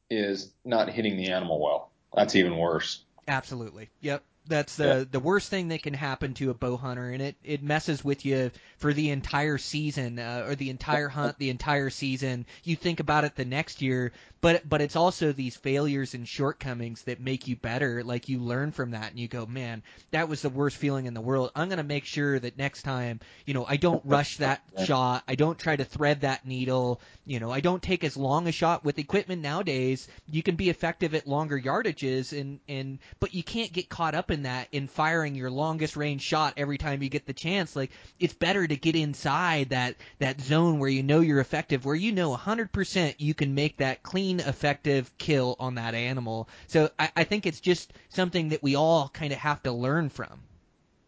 is 0.09 0.51
not 0.65 0.89
hitting 0.89 1.17
the 1.17 1.31
animal 1.31 1.59
well. 1.61 1.91
That's 2.13 2.35
even 2.35 2.57
worse. 2.57 3.03
Absolutely. 3.27 3.89
Yep. 4.01 4.23
That's 4.47 4.75
the 4.75 5.07
the 5.09 5.19
worst 5.19 5.49
thing 5.49 5.67
that 5.69 5.83
can 5.83 5.93
happen 5.93 6.33
to 6.35 6.49
a 6.49 6.53
bow 6.53 6.75
hunter, 6.75 7.09
and 7.09 7.21
it 7.21 7.35
it 7.43 7.61
messes 7.61 8.03
with 8.03 8.25
you 8.25 8.51
for 8.77 8.91
the 8.91 9.11
entire 9.11 9.59
season 9.59 10.17
uh, 10.17 10.45
or 10.47 10.55
the 10.55 10.71
entire 10.71 11.07
hunt, 11.07 11.37
the 11.37 11.51
entire 11.51 11.91
season. 11.91 12.47
You 12.63 12.75
think 12.75 12.99
about 12.99 13.23
it 13.23 13.35
the 13.35 13.45
next 13.45 13.81
year, 13.83 14.11
but 14.41 14.67
but 14.67 14.81
it's 14.81 14.95
also 14.95 15.31
these 15.31 15.55
failures 15.55 16.15
and 16.15 16.27
shortcomings 16.27 17.03
that 17.03 17.21
make 17.21 17.47
you 17.47 17.55
better. 17.55 18.03
Like 18.03 18.29
you 18.29 18.39
learn 18.39 18.71
from 18.71 18.91
that, 18.91 19.11
and 19.11 19.19
you 19.19 19.27
go, 19.27 19.45
man, 19.45 19.83
that 20.09 20.27
was 20.27 20.41
the 20.41 20.49
worst 20.49 20.77
feeling 20.77 21.05
in 21.05 21.13
the 21.13 21.21
world. 21.21 21.51
I'm 21.55 21.69
gonna 21.69 21.83
make 21.83 22.05
sure 22.05 22.39
that 22.39 22.57
next 22.57 22.81
time, 22.81 23.19
you 23.45 23.53
know, 23.53 23.65
I 23.67 23.77
don't 23.77 24.03
rush 24.03 24.37
that 24.37 24.63
shot. 24.83 25.23
I 25.27 25.35
don't 25.35 25.59
try 25.59 25.75
to 25.75 25.85
thread 25.85 26.21
that 26.21 26.47
needle. 26.47 26.99
You 27.25 27.39
know, 27.39 27.51
I 27.51 27.59
don't 27.59 27.81
take 27.81 28.03
as 28.03 28.17
long 28.17 28.47
a 28.47 28.51
shot 28.51 28.83
with 28.83 28.97
equipment 28.97 29.43
nowadays. 29.43 30.07
You 30.29 30.41
can 30.41 30.55
be 30.55 30.69
effective 30.71 31.13
at 31.13 31.27
longer 31.27 31.59
yardages, 31.59 32.37
and 32.37 32.59
and 32.67 32.97
but 33.19 33.35
you 33.35 33.43
can't 33.43 33.71
get 33.71 33.87
caught 33.87 34.15
up 34.15 34.30
in 34.31 34.43
that 34.43 34.67
in 34.71 34.87
firing 34.87 35.35
your 35.35 35.51
longest 35.51 35.95
range 35.95 36.21
shot 36.21 36.53
every 36.57 36.77
time 36.77 37.01
you 37.01 37.09
get 37.09 37.25
the 37.25 37.33
chance. 37.33 37.75
Like 37.75 37.91
it's 38.19 38.33
better 38.33 38.65
to 38.65 38.75
get 38.75 38.95
inside 38.95 39.69
that 39.69 39.95
that 40.19 40.41
zone 40.41 40.79
where 40.79 40.89
you 40.89 41.03
know 41.03 41.19
you're 41.19 41.39
effective, 41.39 41.85
where 41.85 41.95
you 41.95 42.11
know 42.11 42.35
100% 42.35 43.15
you 43.17 43.33
can 43.33 43.55
make 43.55 43.77
that 43.77 44.03
clean, 44.03 44.39
effective 44.39 45.11
kill 45.17 45.55
on 45.59 45.75
that 45.75 45.93
animal. 45.95 46.49
So 46.67 46.89
I, 46.97 47.11
I 47.15 47.23
think 47.23 47.45
it's 47.45 47.59
just 47.59 47.93
something 48.09 48.49
that 48.49 48.63
we 48.63 48.75
all 48.75 49.09
kind 49.09 49.31
of 49.31 49.39
have 49.39 49.61
to 49.63 49.71
learn 49.71 50.09
from. 50.09 50.41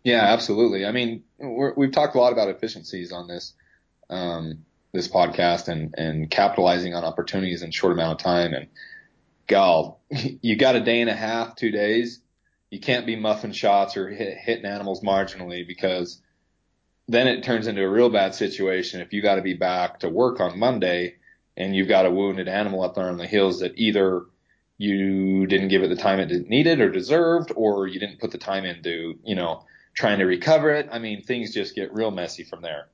Yeah, 0.03 0.21
absolutely. 0.21 0.85
I 0.85 0.91
mean, 0.91 1.23
we're, 1.37 1.73
we've 1.73 1.91
talked 1.91 2.15
a 2.15 2.19
lot 2.19 2.33
about 2.33 2.49
efficiencies 2.49 3.11
on 3.11 3.27
this, 3.27 3.53
um, 4.09 4.65
this 4.91 5.07
podcast 5.07 5.69
and, 5.69 5.95
and 5.97 6.29
capitalizing 6.29 6.93
on 6.93 7.05
opportunities 7.05 7.63
in 7.63 7.71
short 7.71 7.93
amount 7.93 8.19
of 8.19 8.23
time. 8.23 8.53
And 8.53 8.67
gal, 9.47 9.99
you 10.41 10.55
got 10.57 10.75
a 10.75 10.81
day 10.81 11.01
and 11.01 11.09
a 11.09 11.15
half, 11.15 11.55
two 11.55 11.71
days. 11.71 12.19
You 12.73 12.79
can't 12.79 13.05
be 13.05 13.15
muffing 13.15 13.51
shots 13.51 13.95
or 13.97 14.09
hit, 14.09 14.35
hitting 14.35 14.65
animals 14.65 15.01
marginally 15.01 15.65
because 15.65 16.19
then 17.07 17.27
it 17.27 17.43
turns 17.43 17.67
into 17.67 17.83
a 17.83 17.87
real 17.89 18.09
bad 18.09 18.33
situation 18.33 18.99
if 18.99 19.13
you 19.13 19.21
got 19.21 19.35
to 19.35 19.43
be 19.43 19.53
back 19.53 19.99
to 19.99 20.09
work 20.09 20.39
on 20.39 20.57
Monday 20.57 21.17
and 21.55 21.75
you've 21.75 21.87
got 21.87 22.07
a 22.07 22.11
wounded 22.11 22.47
animal 22.47 22.81
up 22.81 22.95
there 22.95 23.09
on 23.09 23.17
the 23.17 23.27
hills 23.27 23.59
that 23.59 23.77
either 23.77 24.23
you 24.79 25.45
didn't 25.45 25.67
give 25.67 25.83
it 25.83 25.89
the 25.89 25.95
time 25.95 26.19
it 26.19 26.49
needed 26.49 26.81
or 26.81 26.89
deserved, 26.89 27.51
or 27.55 27.85
you 27.85 27.99
didn't 27.99 28.19
put 28.19 28.31
the 28.31 28.39
time 28.39 28.65
into, 28.65 29.19
you 29.23 29.35
know, 29.35 29.63
trying 29.93 30.17
to 30.17 30.25
recover 30.25 30.71
it. 30.71 30.89
I 30.91 30.97
mean, 30.97 31.21
things 31.21 31.53
just 31.53 31.75
get 31.75 31.93
real 31.93 32.09
messy 32.09 32.43
from 32.43 32.63
there. 32.63 32.87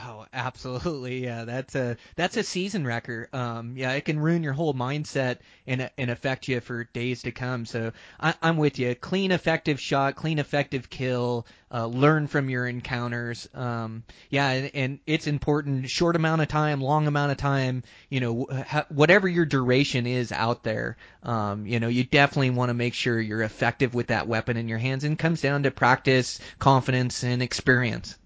Oh, 0.00 0.26
absolutely. 0.32 1.14
Yeah, 1.24 1.44
that's 1.44 1.74
a 1.74 1.96
that's 2.16 2.36
a 2.36 2.42
season 2.42 2.86
wrecker. 2.86 3.28
Um, 3.32 3.76
yeah, 3.76 3.92
it 3.92 4.04
can 4.04 4.18
ruin 4.18 4.42
your 4.42 4.52
whole 4.52 4.74
mindset 4.74 5.38
and 5.66 5.90
and 5.96 6.10
affect 6.10 6.48
you 6.48 6.60
for 6.60 6.84
days 6.84 7.22
to 7.22 7.32
come. 7.32 7.64
So 7.64 7.92
I, 8.20 8.34
I'm 8.42 8.56
with 8.56 8.78
you. 8.78 8.94
Clean, 8.94 9.30
effective 9.30 9.80
shot, 9.80 10.16
clean, 10.16 10.38
effective 10.38 10.90
kill. 10.90 11.46
Uh, 11.70 11.86
learn 11.86 12.26
from 12.26 12.50
your 12.50 12.66
encounters. 12.66 13.48
Um, 13.54 14.04
yeah, 14.30 14.50
and, 14.50 14.70
and 14.74 14.98
it's 15.06 15.26
important. 15.26 15.88
Short 15.88 16.16
amount 16.16 16.42
of 16.42 16.48
time, 16.48 16.80
long 16.80 17.06
amount 17.06 17.32
of 17.32 17.38
time. 17.38 17.82
You 18.10 18.20
know, 18.20 18.46
ha- 18.66 18.86
whatever 18.88 19.28
your 19.28 19.46
duration 19.46 20.06
is 20.06 20.32
out 20.32 20.62
there. 20.62 20.96
Um, 21.22 21.66
you 21.66 21.80
know, 21.80 21.88
you 21.88 22.04
definitely 22.04 22.50
want 22.50 22.70
to 22.70 22.74
make 22.74 22.94
sure 22.94 23.20
you're 23.20 23.42
effective 23.42 23.94
with 23.94 24.08
that 24.08 24.26
weapon 24.28 24.56
in 24.56 24.68
your 24.68 24.78
hands. 24.78 25.04
And 25.04 25.18
comes 25.18 25.40
down 25.40 25.62
to 25.62 25.70
practice, 25.70 26.40
confidence, 26.58 27.22
and 27.24 27.42
experience. 27.42 28.16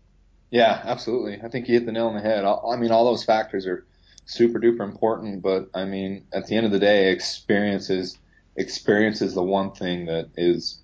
Yeah, 0.51 0.80
absolutely. 0.84 1.40
I 1.42 1.49
think 1.49 1.68
you 1.68 1.74
hit 1.74 1.86
the 1.86 1.92
nail 1.92 2.09
on 2.09 2.14
the 2.14 2.20
head. 2.20 2.44
I 2.44 2.76
mean, 2.76 2.90
all 2.90 3.05
those 3.05 3.24
factors 3.24 3.66
are 3.66 3.84
super 4.24 4.59
duper 4.59 4.80
important, 4.80 5.42
but 5.42 5.70
I 5.74 5.84
mean, 5.84 6.26
at 6.32 6.46
the 6.46 6.57
end 6.57 6.66
of 6.66 6.72
the 6.72 6.78
day, 6.78 7.11
experience 7.12 7.90
is 7.90 8.18
experience 8.57 9.22
is 9.22 9.34
the 9.34 9.42
one 9.42 9.72
thing 9.72 10.07
that 10.07 10.30
is 10.36 10.78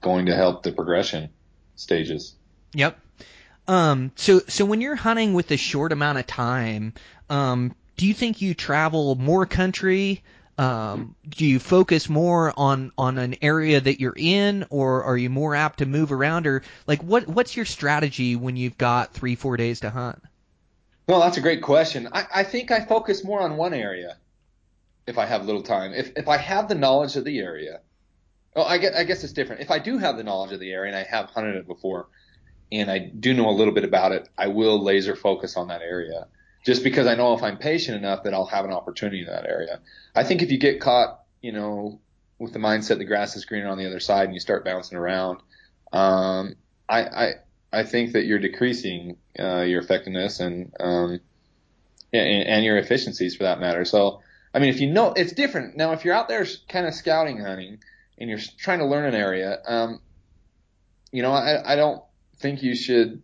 going 0.00 0.26
to 0.26 0.34
help 0.34 0.62
the 0.62 0.72
progression 0.72 1.30
stages. 1.76 2.34
Yep. 2.74 2.98
Um, 3.66 4.12
so 4.16 4.40
so 4.48 4.64
when 4.64 4.80
you're 4.80 4.96
hunting 4.96 5.34
with 5.34 5.50
a 5.50 5.56
short 5.56 5.92
amount 5.92 6.18
of 6.18 6.26
time, 6.26 6.94
um, 7.28 7.74
do 7.96 8.06
you 8.06 8.14
think 8.14 8.40
you 8.40 8.54
travel 8.54 9.14
more 9.14 9.46
country? 9.46 10.22
Um, 10.58 11.14
do 11.28 11.46
you 11.46 11.60
focus 11.60 12.08
more 12.08 12.52
on 12.56 12.90
on 12.98 13.16
an 13.16 13.36
area 13.42 13.80
that 13.80 14.00
you're 14.00 14.16
in, 14.16 14.66
or 14.70 15.04
are 15.04 15.16
you 15.16 15.30
more 15.30 15.54
apt 15.54 15.78
to 15.78 15.86
move 15.86 16.10
around, 16.10 16.48
or 16.48 16.62
like 16.88 17.00
what 17.00 17.28
what's 17.28 17.56
your 17.56 17.64
strategy 17.64 18.34
when 18.34 18.56
you've 18.56 18.76
got 18.76 19.14
three 19.14 19.36
four 19.36 19.56
days 19.56 19.80
to 19.80 19.90
hunt? 19.90 20.20
Well, 21.06 21.20
that's 21.20 21.36
a 21.36 21.40
great 21.40 21.62
question. 21.62 22.08
I, 22.12 22.26
I 22.34 22.44
think 22.44 22.72
I 22.72 22.84
focus 22.84 23.24
more 23.24 23.40
on 23.40 23.56
one 23.56 23.72
area 23.72 24.16
if 25.06 25.16
I 25.16 25.26
have 25.26 25.46
little 25.46 25.62
time. 25.62 25.92
If 25.94 26.12
if 26.16 26.26
I 26.26 26.38
have 26.38 26.68
the 26.68 26.74
knowledge 26.74 27.14
of 27.14 27.24
the 27.24 27.38
area, 27.38 27.80
oh, 28.56 28.64
I 28.64 28.78
guess 28.78 28.96
I 28.96 29.04
guess 29.04 29.22
it's 29.22 29.32
different. 29.32 29.62
If 29.62 29.70
I 29.70 29.78
do 29.78 29.98
have 29.98 30.16
the 30.16 30.24
knowledge 30.24 30.52
of 30.52 30.58
the 30.58 30.72
area 30.72 30.92
and 30.92 30.98
I 30.98 31.08
have 31.08 31.30
hunted 31.30 31.54
it 31.54 31.68
before, 31.68 32.08
and 32.72 32.90
I 32.90 32.98
do 32.98 33.32
know 33.32 33.48
a 33.48 33.54
little 33.54 33.72
bit 33.72 33.84
about 33.84 34.10
it, 34.10 34.28
I 34.36 34.48
will 34.48 34.82
laser 34.82 35.14
focus 35.14 35.56
on 35.56 35.68
that 35.68 35.82
area 35.82 36.26
just 36.68 36.84
because 36.84 37.06
I 37.06 37.14
know 37.14 37.32
if 37.32 37.42
I'm 37.42 37.56
patient 37.56 37.96
enough 37.96 38.24
that 38.24 38.34
I'll 38.34 38.44
have 38.44 38.66
an 38.66 38.72
opportunity 38.74 39.20
in 39.20 39.26
that 39.28 39.46
area. 39.46 39.80
I 40.14 40.22
think 40.22 40.42
if 40.42 40.52
you 40.52 40.58
get 40.58 40.82
caught, 40.82 41.22
you 41.40 41.50
know, 41.50 41.98
with 42.38 42.52
the 42.52 42.58
mindset 42.58 42.98
the 42.98 43.06
grass 43.06 43.36
is 43.36 43.46
greener 43.46 43.68
on 43.68 43.78
the 43.78 43.86
other 43.86 44.00
side 44.00 44.26
and 44.26 44.34
you 44.34 44.40
start 44.40 44.66
bouncing 44.66 44.98
around, 44.98 45.40
um, 45.94 46.56
I, 46.86 47.04
I, 47.04 47.32
I 47.72 47.82
think 47.84 48.12
that 48.12 48.26
you're 48.26 48.38
decreasing 48.38 49.16
uh, 49.38 49.62
your 49.62 49.80
effectiveness 49.80 50.40
and, 50.40 50.70
um, 50.78 51.20
and 52.12 52.48
and 52.48 52.64
your 52.66 52.76
efficiencies 52.76 53.34
for 53.34 53.44
that 53.44 53.60
matter. 53.60 53.86
So, 53.86 54.20
I 54.52 54.58
mean, 54.58 54.68
if 54.68 54.82
you 54.82 54.92
know, 54.92 55.14
it's 55.14 55.32
different 55.32 55.74
now. 55.74 55.92
If 55.92 56.04
you're 56.04 56.14
out 56.14 56.28
there 56.28 56.44
kind 56.68 56.86
of 56.86 56.92
scouting 56.92 57.38
hunting 57.38 57.78
and 58.18 58.28
you're 58.28 58.40
trying 58.58 58.80
to 58.80 58.84
learn 58.84 59.06
an 59.06 59.14
area, 59.14 59.58
um, 59.66 60.02
you 61.12 61.22
know, 61.22 61.32
I, 61.32 61.72
I 61.72 61.76
don't 61.76 62.02
think 62.40 62.62
you 62.62 62.74
should 62.74 63.22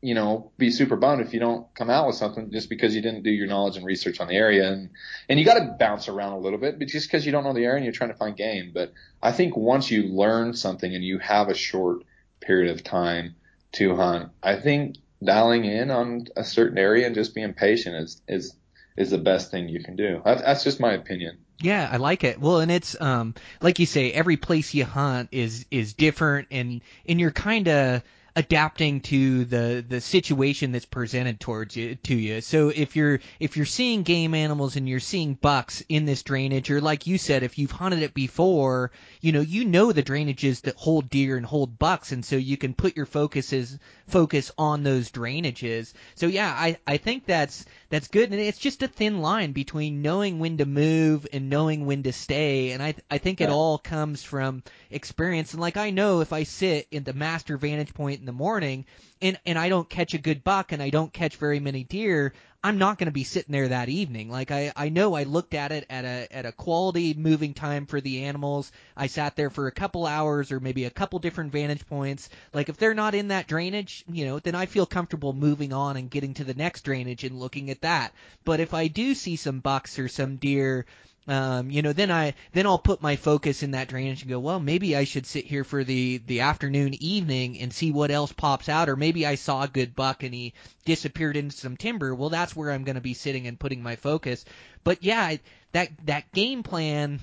you 0.00 0.14
know, 0.14 0.52
be 0.58 0.70
super 0.70 0.96
bummed 0.96 1.20
if 1.20 1.34
you 1.34 1.40
don't 1.40 1.66
come 1.74 1.90
out 1.90 2.06
with 2.06 2.14
something 2.14 2.52
just 2.52 2.68
because 2.68 2.94
you 2.94 3.02
didn't 3.02 3.24
do 3.24 3.30
your 3.30 3.48
knowledge 3.48 3.76
and 3.76 3.84
research 3.84 4.20
on 4.20 4.28
the 4.28 4.34
area. 4.34 4.70
And, 4.70 4.90
and 5.28 5.38
you 5.38 5.44
got 5.44 5.54
to 5.54 5.76
bounce 5.78 6.08
around 6.08 6.34
a 6.34 6.38
little 6.38 6.58
bit, 6.58 6.78
but 6.78 6.86
just 6.86 7.08
because 7.08 7.26
you 7.26 7.32
don't 7.32 7.42
know 7.42 7.52
the 7.52 7.64
area 7.64 7.76
and 7.76 7.84
you're 7.84 7.92
trying 7.92 8.10
to 8.10 8.16
find 8.16 8.36
game. 8.36 8.70
But 8.72 8.92
I 9.20 9.32
think 9.32 9.56
once 9.56 9.90
you 9.90 10.04
learn 10.04 10.54
something 10.54 10.94
and 10.94 11.02
you 11.02 11.18
have 11.18 11.48
a 11.48 11.54
short 11.54 12.04
period 12.40 12.70
of 12.70 12.84
time 12.84 13.34
to 13.72 13.96
hunt, 13.96 14.30
I 14.40 14.56
think 14.56 14.96
dialing 15.22 15.64
in 15.64 15.90
on 15.90 16.26
a 16.36 16.44
certain 16.44 16.78
area 16.78 17.06
and 17.06 17.14
just 17.14 17.34
being 17.34 17.52
patient 17.54 17.96
is, 17.96 18.22
is, 18.28 18.54
is 18.96 19.10
the 19.10 19.18
best 19.18 19.50
thing 19.50 19.68
you 19.68 19.82
can 19.82 19.96
do. 19.96 20.22
That's, 20.24 20.42
that's 20.42 20.64
just 20.64 20.78
my 20.78 20.92
opinion. 20.92 21.38
Yeah, 21.60 21.88
I 21.90 21.96
like 21.96 22.22
it. 22.22 22.40
Well, 22.40 22.60
and 22.60 22.70
it's 22.70 22.94
um 23.00 23.34
like 23.60 23.80
you 23.80 23.86
say, 23.86 24.12
every 24.12 24.36
place 24.36 24.74
you 24.74 24.84
hunt 24.84 25.30
is 25.32 25.66
is 25.72 25.92
different, 25.92 26.46
and 26.52 26.82
and 27.04 27.18
you're 27.18 27.32
kind 27.32 27.66
of 27.66 28.04
adapting 28.38 29.00
to 29.00 29.44
the 29.46 29.84
the 29.86 30.00
situation 30.00 30.70
that's 30.70 30.84
presented 30.84 31.40
towards 31.40 31.76
you 31.76 31.96
to 31.96 32.14
you. 32.14 32.40
So 32.40 32.68
if 32.68 32.94
you're 32.94 33.18
if 33.40 33.56
you're 33.56 33.66
seeing 33.66 34.04
game 34.04 34.32
animals 34.32 34.76
and 34.76 34.88
you're 34.88 35.00
seeing 35.00 35.34
bucks 35.34 35.82
in 35.88 36.04
this 36.06 36.22
drainage, 36.22 36.70
or 36.70 36.80
like 36.80 37.08
you 37.08 37.18
said, 37.18 37.42
if 37.42 37.58
you've 37.58 37.72
hunted 37.72 38.00
it 38.00 38.14
before, 38.14 38.92
you 39.20 39.32
know 39.32 39.40
you 39.40 39.64
know 39.64 39.92
the 39.92 40.02
drainages 40.02 40.62
that 40.62 40.76
hold 40.76 41.10
deer 41.10 41.36
and 41.36 41.46
hold 41.46 41.78
bucks, 41.78 42.12
and 42.12 42.24
so 42.24 42.36
you 42.36 42.56
can 42.56 42.74
put 42.74 42.96
your 42.96 43.06
focuses 43.06 43.78
focus 44.06 44.50
on 44.56 44.82
those 44.82 45.10
drainages. 45.10 45.92
So 46.14 46.26
yeah, 46.26 46.52
I 46.56 46.78
I 46.86 46.96
think 46.96 47.26
that's 47.26 47.64
that's 47.90 48.08
good, 48.08 48.30
and 48.30 48.40
it's 48.40 48.58
just 48.58 48.82
a 48.82 48.88
thin 48.88 49.20
line 49.20 49.52
between 49.52 50.02
knowing 50.02 50.38
when 50.38 50.58
to 50.58 50.66
move 50.66 51.26
and 51.32 51.50
knowing 51.50 51.86
when 51.86 52.02
to 52.04 52.12
stay, 52.12 52.72
and 52.72 52.82
I 52.82 52.94
I 53.10 53.18
think 53.18 53.40
it 53.40 53.50
all 53.50 53.78
comes 53.78 54.22
from 54.22 54.62
experience. 54.90 55.52
And 55.52 55.60
like 55.60 55.76
I 55.76 55.90
know 55.90 56.20
if 56.20 56.32
I 56.32 56.44
sit 56.44 56.88
in 56.90 57.04
the 57.04 57.12
master 57.12 57.56
vantage 57.56 57.94
point 57.94 58.20
in 58.20 58.26
the 58.26 58.32
morning 58.32 58.84
and 59.20 59.38
and 59.46 59.58
I 59.58 59.68
don't 59.68 59.88
catch 59.88 60.14
a 60.14 60.18
good 60.18 60.44
buck 60.44 60.72
and 60.72 60.82
I 60.82 60.90
don't 60.90 61.12
catch 61.12 61.36
very 61.36 61.60
many 61.60 61.84
deer, 61.84 62.32
I'm 62.62 62.78
not 62.78 62.98
going 62.98 63.06
to 63.06 63.12
be 63.12 63.22
sitting 63.22 63.52
there 63.52 63.68
that 63.68 63.88
evening. 63.88 64.30
Like 64.30 64.50
I 64.50 64.72
I 64.74 64.88
know 64.88 65.14
I 65.14 65.22
looked 65.22 65.54
at 65.54 65.70
it 65.70 65.86
at 65.88 66.04
a 66.04 66.26
at 66.34 66.44
a 66.44 66.50
quality 66.50 67.14
moving 67.14 67.54
time 67.54 67.86
for 67.86 68.00
the 68.00 68.24
animals. 68.24 68.72
I 68.96 69.06
sat 69.06 69.36
there 69.36 69.48
for 69.48 69.68
a 69.68 69.72
couple 69.72 70.06
hours 70.06 70.50
or 70.50 70.58
maybe 70.58 70.84
a 70.84 70.90
couple 70.90 71.20
different 71.20 71.52
vantage 71.52 71.86
points. 71.86 72.28
Like 72.52 72.68
if 72.68 72.76
they're 72.76 72.94
not 72.94 73.14
in 73.14 73.28
that 73.28 73.46
drainage, 73.46 74.04
you 74.10 74.24
know, 74.24 74.40
then 74.40 74.56
I 74.56 74.66
feel 74.66 74.86
comfortable 74.86 75.32
moving 75.32 75.72
on 75.72 75.96
and 75.96 76.10
getting 76.10 76.34
to 76.34 76.44
the 76.44 76.54
next 76.54 76.82
drainage 76.82 77.22
and 77.22 77.38
looking 77.38 77.70
at 77.70 77.82
that. 77.82 78.12
But 78.44 78.58
if 78.58 78.74
I 78.74 78.88
do 78.88 79.14
see 79.14 79.36
some 79.36 79.60
bucks 79.60 80.00
or 80.00 80.08
some 80.08 80.36
deer 80.36 80.84
um, 81.28 81.70
you 81.70 81.82
know, 81.82 81.92
then 81.92 82.10
I 82.10 82.32
then 82.52 82.66
I'll 82.66 82.78
put 82.78 83.02
my 83.02 83.16
focus 83.16 83.62
in 83.62 83.72
that 83.72 83.88
drainage 83.88 84.22
and 84.22 84.30
go, 84.30 84.40
well, 84.40 84.58
maybe 84.58 84.96
I 84.96 85.04
should 85.04 85.26
sit 85.26 85.44
here 85.44 85.62
for 85.62 85.84
the 85.84 86.22
the 86.26 86.40
afternoon, 86.40 86.94
evening, 87.02 87.60
and 87.60 87.70
see 87.72 87.92
what 87.92 88.10
else 88.10 88.32
pops 88.32 88.70
out, 88.70 88.88
or 88.88 88.96
maybe 88.96 89.26
I 89.26 89.34
saw 89.34 89.62
a 89.62 89.68
good 89.68 89.94
buck 89.94 90.22
and 90.22 90.32
he 90.32 90.54
disappeared 90.86 91.36
into 91.36 91.54
some 91.54 91.76
timber. 91.76 92.14
Well, 92.14 92.30
that's 92.30 92.56
where 92.56 92.72
I'm 92.72 92.84
going 92.84 92.94
to 92.94 93.02
be 93.02 93.12
sitting 93.12 93.46
and 93.46 93.60
putting 93.60 93.82
my 93.82 93.96
focus. 93.96 94.46
But 94.84 95.02
yeah, 95.02 95.36
that 95.72 95.90
that 96.06 96.32
game 96.32 96.62
plan 96.62 97.20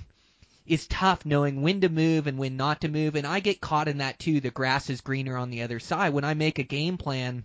is 0.67 0.85
tough 0.85 1.25
knowing 1.25 1.63
when 1.63 1.81
to 1.81 1.89
move 1.89 2.27
and 2.27 2.37
when 2.37 2.57
not 2.57 2.81
to 2.81 2.87
move, 2.87 3.15
and 3.15 3.25
I 3.25 3.39
get 3.39 3.59
caught 3.59 3.87
in 3.87 3.97
that 3.97 4.19
too. 4.19 4.39
The 4.39 4.51
grass 4.51 4.91
is 4.91 5.01
greener 5.01 5.35
on 5.35 5.49
the 5.49 5.63
other 5.63 5.79
side. 5.79 6.13
When 6.13 6.23
I 6.23 6.35
make 6.35 6.59
a 6.59 6.63
game 6.63 6.97
plan 6.97 7.43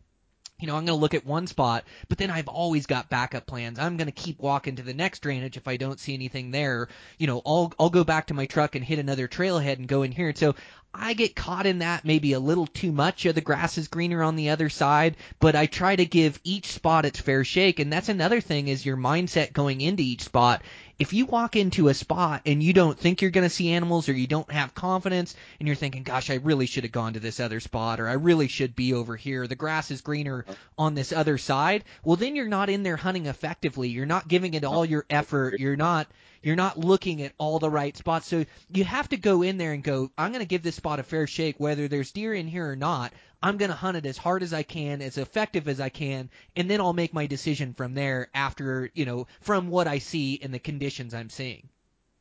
you 0.61 0.67
know, 0.67 0.77
I'm 0.77 0.85
going 0.85 0.97
to 0.97 1.01
look 1.01 1.15
at 1.15 1.27
one 1.27 1.47
spot, 1.47 1.85
but 2.09 2.19
then 2.19 2.31
I've 2.31 2.49
always 2.49 2.87
got 2.87 3.11
backup 3.11 3.47
plans. 3.47 3.79
I'm 3.79 3.97
going 3.97 4.07
to 4.07 4.13
keep 4.13 4.39
walking 4.39 4.77
to 4.77 4.83
the 4.83 4.95
next 4.95 5.21
drainage 5.21 5.57
if 5.57 5.67
I 5.67 5.77
don't 5.77 5.99
see 5.99 6.15
anything 6.15 6.51
there. 6.51 6.89
You 7.19 7.27
know, 7.27 7.43
I'll 7.45 7.73
I'll 7.79 7.91
go 7.91 8.05
back 8.05 8.27
to 8.27 8.35
my 8.35 8.47
truck 8.47 8.75
and 8.75 8.85
hit 8.85 8.99
another 8.99 9.29
trailhead 9.29 9.79
and 9.79 9.89
go 9.89 10.03
in 10.03 10.13
here. 10.13 10.29
And 10.29 10.39
so 10.39 10.55
I 10.93 11.15
get 11.15 11.37
caught 11.37 11.67
in 11.67 11.79
that 11.79 12.05
maybe 12.05 12.33
a 12.33 12.41
little 12.41 12.67
too 12.67 12.91
much 12.91 13.25
of 13.25 13.37
the 13.37 13.41
grass 13.41 13.79
is 13.79 13.87
greener 13.87 14.25
on 14.25 14.35
the 14.35 14.51
other 14.51 14.69
side, 14.69 15.17
but 15.39 15.55
I 15.55 15.67
try 15.67 15.95
to 15.95 16.05
give 16.05 16.41
each 16.43 16.67
spot 16.67 17.07
its 17.07 17.21
fair 17.21 17.45
shake. 17.45 17.79
And 17.79 17.93
that's 17.93 18.09
another 18.09 18.41
thing 18.41 18.67
is 18.67 18.85
your 18.85 18.97
mindset 18.97 19.53
going 19.53 19.81
into 19.81 20.03
each 20.03 20.23
spot. 20.23 20.63
If 21.01 21.15
you 21.15 21.25
walk 21.25 21.57
into 21.57 21.89
a 21.89 21.95
spot 21.95 22.43
and 22.45 22.63
you 22.63 22.75
don't 22.75 22.99
think 22.99 23.23
you're 23.23 23.31
going 23.31 23.49
to 23.49 23.55
see 23.55 23.73
animals 23.73 24.11
or 24.11 24.13
you 24.13 24.27
don't 24.27 24.53
have 24.53 24.75
confidence 24.75 25.35
and 25.59 25.67
you're 25.67 25.75
thinking, 25.75 26.03
gosh, 26.03 26.29
I 26.29 26.35
really 26.35 26.67
should 26.67 26.85
have 26.85 26.93
gone 26.93 27.15
to 27.15 27.21
this 27.21 27.41
other 27.41 27.59
spot 27.59 28.01
or 28.01 28.07
I 28.07 28.13
really 28.13 28.49
should 28.49 28.77
be 28.77 28.93
over 28.93 29.17
here. 29.17 29.47
The 29.47 29.55
grass 29.55 29.91
is 29.91 30.03
greener 30.03 30.45
on 30.77 30.95
this 30.95 31.11
other 31.11 31.39
side. 31.39 31.85
Well, 32.05 32.17
then 32.17 32.37
you're 32.37 32.49
not 32.49 32.69
in 32.69 32.83
there 32.83 32.99
hunting 32.99 33.25
effectively. 33.25 33.89
You're 33.89 34.05
not 34.05 34.29
giving 34.29 34.53
it 34.53 34.63
all 34.63 34.85
your 34.85 35.07
effort. 35.09 35.59
You're 35.59 35.75
not 35.75 36.07
you're 36.43 36.57
not 36.57 36.79
looking 36.79 37.23
at 37.23 37.33
all 37.39 37.59
the 37.59 37.71
right 37.71 37.97
spots. 37.97 38.27
So 38.27 38.45
you 38.71 38.85
have 38.85 39.09
to 39.11 39.17
go 39.17 39.43
in 39.43 39.59
there 39.59 39.73
and 39.73 39.83
go, 39.83 40.11
I'm 40.17 40.33
going 40.33 40.41
to 40.41 40.49
give 40.49 40.63
this 40.63 40.77
spot 40.77 40.99
a 40.99 41.03
fair 41.03 41.27
shake, 41.27 41.59
whether 41.59 41.89
there's 41.89 42.13
deer 42.13 42.35
in 42.35 42.47
here 42.47 42.71
or 42.71 42.77
not. 42.77 43.13
I'm 43.43 43.57
going 43.57 43.71
to 43.71 43.77
hunt 43.77 43.97
it 43.97 44.07
as 44.07 44.19
hard 44.19 44.43
as 44.43 44.53
I 44.53 44.63
can, 44.63 45.01
as 45.01 45.17
effective 45.17 45.69
as 45.69 45.81
I 45.81 45.89
can, 45.89 46.31
and 46.57 46.71
then 46.71 46.81
I'll 46.81 46.93
make 46.93 47.15
my 47.15 47.27
decision 47.27 47.73
from 47.75 47.95
there 47.95 48.29
after, 48.35 48.91
you 48.95 49.07
know, 49.07 49.27
from 49.41 49.69
what 49.69 49.87
I 49.87 49.99
see 49.99 50.39
and 50.43 50.53
the 50.53 50.59
conditions 50.59 51.15
I'm 51.15 51.31
seeing. 51.31 51.69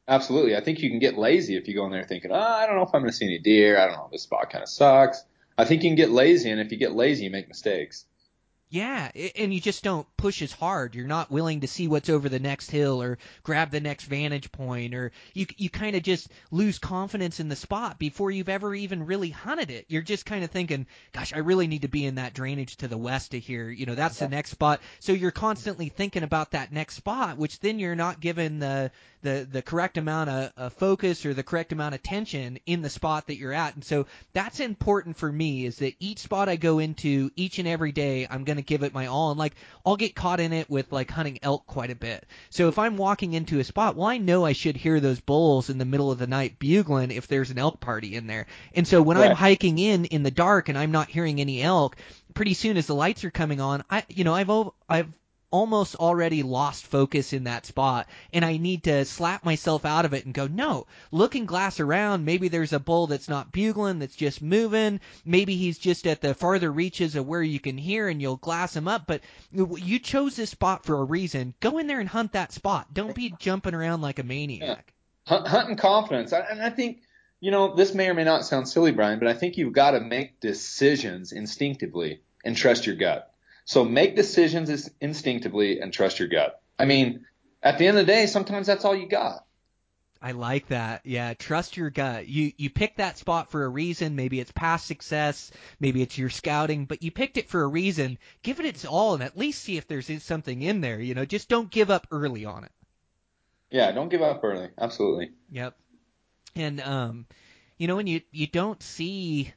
Absolutely. 0.07 0.55
I 0.55 0.61
think 0.61 0.79
you 0.79 0.89
can 0.89 0.99
get 0.99 1.17
lazy 1.17 1.55
if 1.55 1.67
you 1.67 1.75
go 1.75 1.85
in 1.85 1.91
there 1.91 2.03
thinking, 2.03 2.31
oh, 2.31 2.39
I 2.39 2.65
don't 2.65 2.75
know 2.75 2.83
if 2.83 2.89
I'm 2.93 3.01
going 3.01 3.11
to 3.11 3.15
see 3.15 3.25
any 3.25 3.39
deer. 3.39 3.77
I 3.77 3.85
don't 3.85 3.97
know. 3.97 4.09
This 4.11 4.23
spot 4.23 4.49
kind 4.49 4.63
of 4.63 4.69
sucks. 4.69 5.23
I 5.57 5.65
think 5.65 5.83
you 5.83 5.89
can 5.89 5.97
get 5.97 6.09
lazy, 6.09 6.49
and 6.49 6.61
if 6.61 6.71
you 6.71 6.77
get 6.77 6.93
lazy, 6.93 7.25
you 7.25 7.29
make 7.29 7.47
mistakes. 7.47 8.05
Yeah, 8.71 9.09
and 9.35 9.51
you 9.51 9.59
just 9.59 9.83
don't 9.83 10.05
push 10.15 10.43
as 10.43 10.51
hard. 10.51 10.93
You're 10.93 11.07
not 11.07 11.31
willing 11.31 11.61
to 11.61 11.67
see 11.67 11.87
what's 11.87 12.07
over 12.07 12.29
the 12.29 12.37
next 12.37 12.69
hill 12.69 13.01
or 13.01 13.17
grab 13.41 13.71
the 13.71 13.79
next 13.79 14.05
vantage 14.05 14.51
point, 14.51 14.93
or 14.93 15.11
you 15.33 15.47
you 15.57 15.71
kind 15.71 15.95
of 15.95 16.03
just 16.03 16.27
lose 16.51 16.77
confidence 16.77 17.39
in 17.39 17.49
the 17.49 17.55
spot 17.55 17.97
before 17.97 18.29
you've 18.29 18.47
ever 18.47 18.75
even 18.75 19.07
really 19.07 19.31
hunted 19.31 19.71
it. 19.71 19.85
You're 19.87 20.03
just 20.03 20.23
kind 20.27 20.43
of 20.43 20.51
thinking, 20.51 20.85
"Gosh, 21.13 21.33
I 21.33 21.39
really 21.39 21.65
need 21.65 21.81
to 21.81 21.87
be 21.87 22.05
in 22.05 22.15
that 22.15 22.35
drainage 22.35 22.77
to 22.77 22.87
the 22.87 22.97
west 22.97 23.33
of 23.33 23.43
here. 23.43 23.71
You 23.71 23.87
know, 23.87 23.95
that's 23.95 24.19
the 24.19 24.29
next 24.29 24.51
spot." 24.51 24.81
So 24.99 25.13
you're 25.13 25.31
constantly 25.31 25.89
thinking 25.89 26.21
about 26.21 26.51
that 26.51 26.71
next 26.71 26.93
spot, 26.93 27.39
which 27.39 27.59
then 27.61 27.79
you're 27.79 27.95
not 27.95 28.19
given 28.19 28.59
the 28.59 28.91
the 29.21 29.47
the 29.51 29.61
correct 29.61 29.97
amount 29.97 30.29
of, 30.29 30.51
of 30.55 30.73
focus 30.73 31.25
or 31.25 31.33
the 31.33 31.43
correct 31.43 31.71
amount 31.71 31.95
of 31.95 32.03
tension 32.03 32.59
in 32.65 32.81
the 32.81 32.89
spot 32.89 33.27
that 33.27 33.37
you're 33.37 33.53
at. 33.53 33.75
And 33.75 33.83
so 33.83 34.05
that's 34.33 34.59
important 34.59 35.17
for 35.17 35.31
me 35.31 35.65
is 35.65 35.77
that 35.77 35.95
each 35.99 36.19
spot 36.19 36.49
I 36.49 36.55
go 36.55 36.79
into 36.79 37.31
each 37.35 37.59
and 37.59 37.67
every 37.67 37.91
day, 37.91 38.27
I'm 38.29 38.43
going 38.43 38.57
to 38.57 38.58
give 38.61 38.83
it 38.83 38.93
my 38.93 39.07
all. 39.07 39.31
And 39.31 39.39
like 39.39 39.53
I'll 39.85 39.95
get 39.95 40.15
caught 40.15 40.39
in 40.39 40.53
it 40.53 40.69
with 40.69 40.91
like 40.91 41.11
hunting 41.11 41.39
elk 41.41 41.65
quite 41.67 41.91
a 41.91 41.95
bit. 41.95 42.25
So 42.49 42.67
if 42.67 42.79
I'm 42.79 42.97
walking 42.97 43.33
into 43.33 43.59
a 43.59 43.63
spot, 43.63 43.95
well, 43.95 44.07
I 44.07 44.17
know 44.17 44.45
I 44.45 44.53
should 44.53 44.77
hear 44.77 44.99
those 44.99 45.19
bulls 45.19 45.69
in 45.69 45.77
the 45.77 45.85
middle 45.85 46.11
of 46.11 46.19
the 46.19 46.27
night 46.27 46.59
bugling 46.59 47.11
if 47.11 47.27
there's 47.27 47.51
an 47.51 47.59
elk 47.59 47.79
party 47.79 48.15
in 48.15 48.27
there. 48.27 48.47
And 48.73 48.87
so 48.87 49.01
when 49.01 49.17
I'm 49.17 49.35
hiking 49.35 49.79
in 49.79 50.05
in 50.05 50.23
the 50.23 50.31
dark 50.31 50.69
and 50.69 50.77
I'm 50.77 50.91
not 50.91 51.09
hearing 51.09 51.39
any 51.39 51.61
elk, 51.61 51.95
pretty 52.33 52.53
soon 52.53 52.77
as 52.77 52.87
the 52.87 52.95
lights 52.95 53.23
are 53.23 53.31
coming 53.31 53.61
on, 53.61 53.83
I 53.89 54.03
you 54.09 54.23
know 54.23 54.33
I've 54.33 54.49
I've 54.87 55.09
almost 55.51 55.95
already 55.95 56.43
lost 56.43 56.85
focus 56.85 57.33
in 57.33 57.45
that 57.45 57.65
spot 57.65 58.07
and 58.33 58.45
I 58.45 58.57
need 58.57 58.83
to 58.83 59.05
slap 59.05 59.43
myself 59.43 59.85
out 59.85 60.05
of 60.05 60.13
it 60.13 60.25
and 60.25 60.33
go, 60.33 60.47
no, 60.47 60.85
looking 61.11 61.45
glass 61.45 61.79
around. 61.79 62.25
Maybe 62.25 62.47
there's 62.47 62.73
a 62.73 62.79
bull 62.79 63.07
that's 63.07 63.29
not 63.29 63.51
bugling, 63.51 63.99
that's 63.99 64.15
just 64.15 64.41
moving. 64.41 64.99
Maybe 65.25 65.55
he's 65.55 65.77
just 65.77 66.05
at 66.07 66.21
the 66.21 66.33
farther 66.33 66.71
reaches 66.71 67.15
of 67.15 67.25
where 67.27 67.41
you 67.41 67.59
can 67.59 67.77
hear 67.77 68.07
and 68.07 68.21
you'll 68.21 68.37
glass 68.37 68.75
him 68.75 68.87
up. 68.87 69.07
But 69.07 69.21
you 69.51 69.99
chose 69.99 70.35
this 70.35 70.51
spot 70.51 70.85
for 70.85 70.99
a 70.99 71.03
reason. 71.03 71.53
Go 71.59 71.77
in 71.77 71.87
there 71.87 71.99
and 71.99 72.09
hunt 72.09 72.33
that 72.33 72.51
spot. 72.51 72.93
Don't 72.93 73.15
be 73.15 73.33
jumping 73.39 73.73
around 73.73 74.01
like 74.01 74.19
a 74.19 74.23
maniac. 74.23 74.93
Hunt, 75.25 75.47
hunting 75.47 75.77
confidence. 75.77 76.33
I- 76.33 76.39
And 76.49 76.61
I 76.61 76.69
think, 76.69 77.01
you 77.39 77.51
know, 77.51 77.73
this 77.75 77.93
may 77.93 78.09
or 78.09 78.13
may 78.13 78.23
not 78.23 78.45
sound 78.45 78.67
silly, 78.67 78.91
Brian, 78.91 79.19
but 79.19 79.27
I 79.27 79.33
think 79.33 79.57
you've 79.57 79.73
got 79.73 79.91
to 79.91 79.99
make 79.99 80.39
decisions 80.39 81.31
instinctively 81.31 82.21
and 82.45 82.55
trust 82.55 82.85
your 82.85 82.95
gut. 82.95 83.33
So 83.69 83.85
make 83.85 84.15
decisions 84.15 84.89
instinctively 84.99 85.79
and 85.79 85.93
trust 85.93 86.17
your 86.17 86.27
gut. 86.27 86.59
I 86.79 86.85
mean, 86.85 87.27
at 87.61 87.77
the 87.77 87.85
end 87.85 87.99
of 87.99 88.07
the 88.07 88.11
day, 88.11 88.25
sometimes 88.25 88.65
that's 88.65 88.83
all 88.83 88.95
you 88.95 89.07
got. 89.07 89.45
I 90.19 90.31
like 90.31 90.69
that. 90.69 91.05
Yeah, 91.05 91.35
trust 91.35 91.77
your 91.77 91.91
gut. 91.91 92.27
You 92.27 92.51
you 92.57 92.71
picked 92.71 92.97
that 92.97 93.19
spot 93.19 93.51
for 93.51 93.63
a 93.63 93.69
reason. 93.69 94.15
Maybe 94.15 94.39
it's 94.39 94.51
past 94.53 94.87
success, 94.87 95.51
maybe 95.79 96.01
it's 96.01 96.17
your 96.17 96.31
scouting, 96.31 96.85
but 96.85 97.03
you 97.03 97.11
picked 97.11 97.37
it 97.37 97.47
for 97.47 97.61
a 97.61 97.67
reason. 97.67 98.17
Give 98.41 98.59
it 98.59 98.65
its 98.65 98.85
all 98.85 99.13
and 99.13 99.21
at 99.21 99.37
least 99.37 99.63
see 99.63 99.77
if 99.77 99.87
there's 99.87 100.23
something 100.23 100.63
in 100.63 100.81
there, 100.81 100.99
you 100.99 101.13
know. 101.13 101.25
Just 101.25 101.47
don't 101.47 101.69
give 101.69 101.91
up 101.91 102.07
early 102.09 102.45
on 102.45 102.63
it. 102.63 102.71
Yeah, 103.69 103.91
don't 103.91 104.09
give 104.09 104.23
up 104.23 104.43
early. 104.43 104.69
Absolutely. 104.79 105.29
Yep. 105.51 105.75
And 106.55 106.81
um 106.81 107.27
you 107.77 107.85
know 107.85 107.97
when 107.97 108.07
you 108.07 108.21
you 108.31 108.47
don't 108.47 108.81
see 108.81 109.53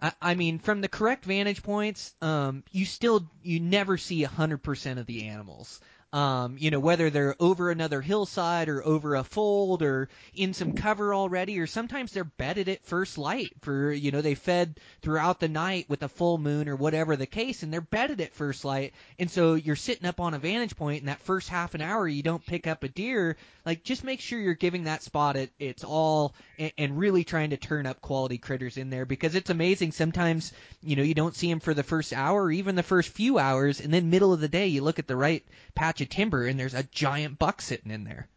I, 0.00 0.12
I 0.20 0.34
mean 0.34 0.58
from 0.58 0.80
the 0.80 0.88
correct 0.88 1.24
vantage 1.24 1.62
points, 1.62 2.14
um 2.22 2.64
you 2.72 2.84
still 2.84 3.28
you 3.42 3.60
never 3.60 3.96
see 3.98 4.24
a 4.24 4.28
100% 4.28 4.98
of 4.98 5.06
the 5.06 5.26
animals. 5.28 5.80
Um, 6.12 6.56
you 6.58 6.72
know, 6.72 6.80
whether 6.80 7.08
they're 7.08 7.36
over 7.38 7.70
another 7.70 8.00
hillside 8.00 8.68
or 8.68 8.84
over 8.84 9.14
a 9.14 9.22
fold 9.22 9.82
or 9.82 10.08
in 10.34 10.54
some 10.54 10.72
cover 10.72 11.14
already, 11.14 11.60
or 11.60 11.68
sometimes 11.68 12.10
they're 12.10 12.24
bedded 12.24 12.68
at 12.68 12.84
first 12.84 13.16
light 13.16 13.52
for, 13.60 13.92
you 13.92 14.10
know, 14.10 14.20
they 14.20 14.34
fed 14.34 14.80
throughout 15.02 15.38
the 15.38 15.46
night 15.48 15.88
with 15.88 16.02
a 16.02 16.08
full 16.08 16.36
moon 16.36 16.68
or 16.68 16.74
whatever 16.74 17.14
the 17.14 17.26
case, 17.26 17.62
and 17.62 17.72
they're 17.72 17.80
bedded 17.80 18.20
at 18.20 18.34
first 18.34 18.64
light. 18.64 18.92
And 19.20 19.30
so 19.30 19.54
you're 19.54 19.76
sitting 19.76 20.04
up 20.04 20.18
on 20.18 20.34
a 20.34 20.40
vantage 20.40 20.74
point, 20.74 21.00
and 21.02 21.08
that 21.08 21.20
first 21.20 21.48
half 21.48 21.76
an 21.76 21.80
hour 21.80 22.08
you 22.08 22.24
don't 22.24 22.44
pick 22.44 22.66
up 22.66 22.82
a 22.82 22.88
deer. 22.88 23.36
Like, 23.64 23.84
just 23.84 24.02
make 24.02 24.20
sure 24.20 24.40
you're 24.40 24.54
giving 24.54 24.84
that 24.84 25.04
spot 25.04 25.36
it, 25.36 25.52
its 25.60 25.84
all 25.84 26.34
and, 26.58 26.72
and 26.76 26.98
really 26.98 27.22
trying 27.22 27.50
to 27.50 27.56
turn 27.56 27.86
up 27.86 28.00
quality 28.00 28.38
critters 28.38 28.78
in 28.78 28.90
there 28.90 29.06
because 29.06 29.36
it's 29.36 29.50
amazing. 29.50 29.92
Sometimes, 29.92 30.52
you 30.82 30.96
know, 30.96 31.04
you 31.04 31.14
don't 31.14 31.36
see 31.36 31.48
them 31.48 31.60
for 31.60 31.72
the 31.72 31.84
first 31.84 32.12
hour 32.12 32.42
or 32.42 32.50
even 32.50 32.74
the 32.74 32.82
first 32.82 33.10
few 33.10 33.38
hours, 33.38 33.80
and 33.80 33.94
then 33.94 34.10
middle 34.10 34.32
of 34.32 34.40
the 34.40 34.48
day 34.48 34.66
you 34.66 34.82
look 34.82 34.98
at 34.98 35.06
the 35.06 35.16
right 35.16 35.44
patch 35.76 35.99
of 36.00 36.08
timber 36.08 36.46
and 36.46 36.58
there's 36.58 36.74
a 36.74 36.82
giant 36.84 37.38
buck 37.38 37.62
sitting 37.62 37.90
in 37.90 38.04
there. 38.04 38.28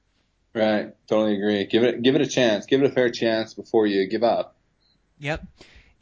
Right. 0.54 0.94
Totally 1.08 1.36
agree. 1.36 1.66
Give 1.66 1.84
it 1.84 2.02
give 2.02 2.16
it 2.16 2.22
a 2.22 2.28
chance. 2.28 2.66
Give 2.66 2.84
it 2.84 2.92
a 2.92 2.94
fair 2.94 3.10
chance 3.10 3.54
before 3.54 3.88
you 3.88 4.08
give 4.08 4.24
up. 4.24 4.56
Yep. 5.20 5.46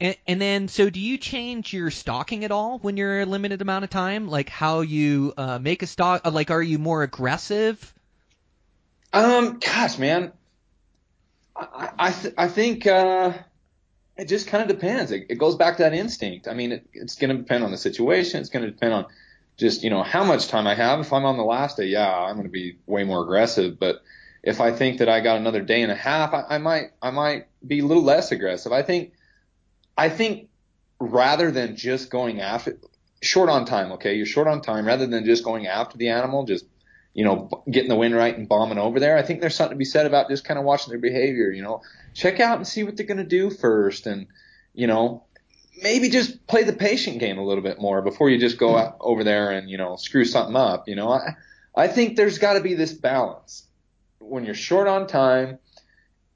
And, 0.00 0.16
and 0.26 0.40
then, 0.40 0.68
so 0.68 0.90
do 0.90 0.98
you 0.98 1.16
change 1.16 1.72
your 1.72 1.90
stalking 1.90 2.44
at 2.44 2.50
all 2.50 2.78
when 2.80 2.96
you're 2.96 3.20
a 3.20 3.26
limited 3.26 3.62
amount 3.62 3.84
of 3.84 3.90
time? 3.90 4.26
Like 4.28 4.48
how 4.48 4.80
you 4.80 5.32
uh, 5.36 5.58
make 5.60 5.82
a 5.82 5.86
stalk? 5.86 6.22
uh, 6.24 6.30
Like, 6.32 6.50
are 6.50 6.62
you 6.62 6.78
more 6.80 7.04
aggressive? 7.04 7.94
Um, 9.12 9.60
gosh, 9.60 9.98
man, 9.98 10.32
I 11.54 11.90
I, 11.98 12.10
th- 12.10 12.34
I 12.36 12.48
think 12.48 12.86
uh, 12.86 13.32
it 14.16 14.26
just 14.26 14.48
kind 14.48 14.62
of 14.62 14.76
depends. 14.76 15.12
It, 15.12 15.26
it 15.28 15.38
goes 15.38 15.54
back 15.54 15.76
to 15.76 15.84
that 15.84 15.94
instinct. 15.94 16.48
I 16.48 16.54
mean, 16.54 16.72
it, 16.72 16.86
it's 16.92 17.14
going 17.14 17.30
to 17.30 17.36
depend 17.36 17.62
on 17.62 17.70
the 17.70 17.78
situation. 17.78 18.40
It's 18.40 18.50
going 18.50 18.64
to 18.64 18.70
depend 18.70 18.94
on 18.94 19.06
just 19.58 19.82
you 19.82 19.90
know 19.90 20.02
how 20.02 20.24
much 20.24 20.48
time 20.48 20.66
I 20.66 20.74
have. 20.74 21.00
If 21.00 21.12
I'm 21.12 21.24
on 21.24 21.36
the 21.36 21.44
last 21.44 21.76
day, 21.76 21.86
yeah, 21.86 22.10
I'm 22.10 22.34
going 22.34 22.46
to 22.46 22.52
be 22.52 22.78
way 22.86 23.04
more 23.04 23.22
aggressive. 23.22 23.78
But 23.78 24.02
if 24.42 24.60
I 24.60 24.72
think 24.72 24.98
that 24.98 25.08
I 25.08 25.20
got 25.20 25.38
another 25.38 25.62
day 25.62 25.82
and 25.82 25.92
a 25.92 25.96
half, 25.96 26.34
I, 26.34 26.44
I 26.50 26.58
might 26.58 26.90
I 27.00 27.10
might 27.10 27.46
be 27.66 27.80
a 27.80 27.84
little 27.84 28.02
less 28.02 28.32
aggressive. 28.32 28.72
I 28.72 28.82
think 28.82 29.12
I 29.96 30.08
think 30.08 30.48
rather 30.98 31.50
than 31.50 31.76
just 31.76 32.10
going 32.10 32.40
after 32.40 32.78
short 33.20 33.48
on 33.48 33.64
time, 33.64 33.92
okay, 33.92 34.14
you're 34.14 34.26
short 34.26 34.48
on 34.48 34.62
time. 34.62 34.86
Rather 34.86 35.06
than 35.06 35.24
just 35.24 35.44
going 35.44 35.66
after 35.66 35.98
the 35.98 36.08
animal, 36.08 36.44
just 36.44 36.64
you 37.14 37.24
know, 37.24 37.62
getting 37.70 37.90
the 37.90 37.96
wind 37.96 38.14
right 38.14 38.36
and 38.36 38.48
bombing 38.48 38.78
over 38.78 38.98
there. 38.98 39.18
I 39.18 39.22
think 39.22 39.40
there's 39.40 39.54
something 39.54 39.76
to 39.76 39.78
be 39.78 39.84
said 39.84 40.06
about 40.06 40.30
just 40.30 40.44
kind 40.44 40.58
of 40.58 40.64
watching 40.64 40.90
their 40.90 40.98
behavior, 40.98 41.50
you 41.50 41.62
know, 41.62 41.82
check 42.14 42.40
out 42.40 42.56
and 42.56 42.66
see 42.66 42.84
what 42.84 42.96
they're 42.96 43.06
going 43.06 43.18
to 43.18 43.24
do 43.24 43.50
first. 43.50 44.06
And, 44.06 44.28
you 44.72 44.86
know, 44.86 45.24
maybe 45.82 46.08
just 46.08 46.46
play 46.46 46.62
the 46.64 46.72
patient 46.72 47.18
game 47.18 47.38
a 47.38 47.44
little 47.44 47.62
bit 47.62 47.80
more 47.80 48.02
before 48.02 48.30
you 48.30 48.38
just 48.38 48.58
go 48.58 48.76
out 48.76 48.96
over 49.00 49.24
there 49.24 49.50
and, 49.50 49.68
you 49.68 49.76
know, 49.76 49.96
screw 49.96 50.24
something 50.24 50.56
up. 50.56 50.88
You 50.88 50.96
know, 50.96 51.10
I, 51.10 51.36
I 51.74 51.88
think 51.88 52.16
there's 52.16 52.38
got 52.38 52.54
to 52.54 52.60
be 52.60 52.74
this 52.74 52.92
balance 52.92 53.66
when 54.18 54.44
you're 54.44 54.54
short 54.54 54.88
on 54.88 55.06
time 55.06 55.58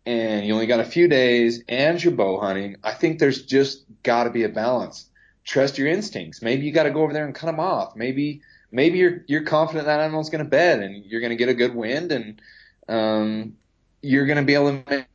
and 0.04 0.46
you 0.46 0.54
only 0.54 0.66
got 0.66 0.80
a 0.80 0.84
few 0.84 1.08
days 1.08 1.62
and 1.68 2.02
you're 2.02 2.14
bow 2.14 2.40
hunting. 2.40 2.76
I 2.82 2.92
think 2.92 3.18
there's 3.18 3.44
just 3.44 3.84
got 4.02 4.24
to 4.24 4.30
be 4.30 4.44
a 4.44 4.48
balance. 4.48 5.06
Trust 5.44 5.78
your 5.78 5.88
instincts. 5.88 6.42
Maybe 6.42 6.66
you 6.66 6.72
got 6.72 6.84
to 6.84 6.90
go 6.90 7.02
over 7.02 7.12
there 7.12 7.24
and 7.24 7.34
cut 7.34 7.46
them 7.46 7.60
off. 7.60 7.96
Maybe, 7.96 8.42
maybe 8.70 8.98
you're 8.98 9.24
you're 9.26 9.44
confident 9.44 9.86
that 9.86 10.00
animal's 10.00 10.30
going 10.30 10.44
to 10.44 10.50
bed 10.50 10.80
and 10.80 11.04
you're 11.04 11.20
going 11.20 11.30
to 11.30 11.36
get 11.36 11.48
a 11.48 11.54
good 11.54 11.74
wind 11.74 12.12
and 12.12 12.40
um, 12.88 13.56
you're 14.02 14.26
going 14.26 14.38
to 14.38 14.44
be 14.44 14.54
able 14.54 14.82
to 14.82 15.06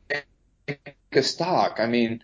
make 0.66 0.96
a 1.12 1.22
stock. 1.22 1.78
I 1.78 1.86
mean, 1.86 2.22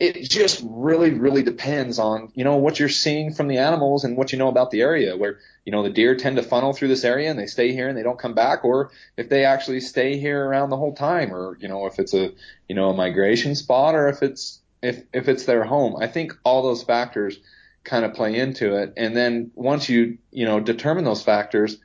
it 0.00 0.28
just 0.28 0.64
really 0.64 1.10
really 1.10 1.42
depends 1.42 1.98
on 1.98 2.32
you 2.34 2.42
know 2.42 2.56
what 2.56 2.80
you're 2.80 2.88
seeing 2.88 3.34
from 3.34 3.48
the 3.48 3.58
animals 3.58 4.04
and 4.04 4.16
what 4.16 4.32
you 4.32 4.38
know 4.38 4.48
about 4.48 4.70
the 4.70 4.80
area. 4.80 5.16
Where 5.16 5.38
you 5.64 5.72
know 5.72 5.82
the 5.82 5.90
deer 5.90 6.16
tend 6.16 6.36
to 6.36 6.42
funnel 6.42 6.72
through 6.72 6.88
this 6.88 7.04
area 7.04 7.30
and 7.30 7.38
they 7.38 7.46
stay 7.46 7.72
here 7.72 7.88
and 7.88 7.96
they 7.96 8.02
don't 8.02 8.18
come 8.18 8.34
back, 8.34 8.64
or 8.64 8.90
if 9.16 9.28
they 9.28 9.44
actually 9.44 9.80
stay 9.80 10.18
here 10.18 10.44
around 10.44 10.70
the 10.70 10.76
whole 10.76 10.94
time, 10.94 11.34
or 11.34 11.56
you 11.60 11.68
know 11.68 11.86
if 11.86 11.98
it's 11.98 12.14
a 12.14 12.32
you 12.68 12.74
know 12.74 12.90
a 12.90 12.96
migration 12.96 13.54
spot 13.54 13.94
or 13.94 14.08
if 14.08 14.22
it's 14.22 14.60
if 14.82 15.02
if 15.12 15.28
it's 15.28 15.44
their 15.44 15.64
home. 15.64 15.96
I 16.00 16.06
think 16.06 16.36
all 16.44 16.62
those 16.62 16.82
factors 16.82 17.38
kind 17.84 18.04
of 18.04 18.14
play 18.14 18.36
into 18.36 18.76
it. 18.76 18.94
And 18.96 19.16
then 19.16 19.50
once 19.54 19.88
you, 19.88 20.18
you 20.30 20.44
know, 20.44 20.60
determine 20.60 21.04
those 21.04 21.22
factors, 21.22 21.78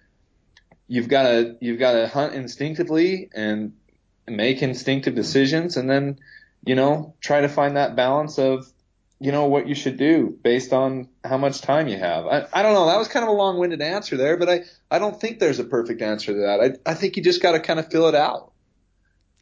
you've 0.88 1.08
got 1.08 1.24
to, 1.24 1.58
you've 1.62 1.80
got 1.80 1.94
to 1.94 2.08
hunt 2.08 2.34
instinctively 2.34 3.30
and 3.34 3.74
make 4.28 4.62
instinctive 4.62 5.16
decisions 5.16 5.78
and 5.78 5.90
then, 5.90 6.20
you 6.66 6.76
know, 6.76 7.16
try 7.22 7.42
to 7.42 7.50
find 7.50 7.78
that 7.78 7.96
balance 7.96 8.38
of, 8.38 8.68
you 9.20 9.32
know, 9.32 9.46
what 9.46 9.68
you 9.68 9.76
should 9.76 9.98
do 9.98 10.38
based 10.44 10.74
on 10.74 11.10
how 11.24 11.38
much 11.38 11.62
time 11.62 11.88
you 11.88 11.98
have. 11.98 12.26
I, 12.26 12.48
I 12.52 12.64
don't 12.64 12.74
know. 12.74 12.88
That 12.88 12.98
was 12.98 13.08
kind 13.08 13.24
of 13.24 13.30
a 13.30 13.34
long 13.34 13.58
winded 13.58 13.82
answer 13.82 14.18
there, 14.18 14.38
but 14.38 14.50
I, 14.50 14.64
I 14.92 15.00
don't 15.00 15.20
think 15.20 15.40
there's 15.40 15.60
a 15.60 15.64
perfect 15.64 16.02
answer 16.02 16.34
to 16.34 16.40
that. 16.42 16.60
I, 16.86 16.92
I 16.92 16.94
think 16.96 17.18
you 17.18 17.24
just 17.24 17.42
got 17.42 17.54
to 17.54 17.60
kind 17.60 17.80
of 17.80 17.90
fill 17.92 18.08
it 18.08 18.16
out. 18.16 18.52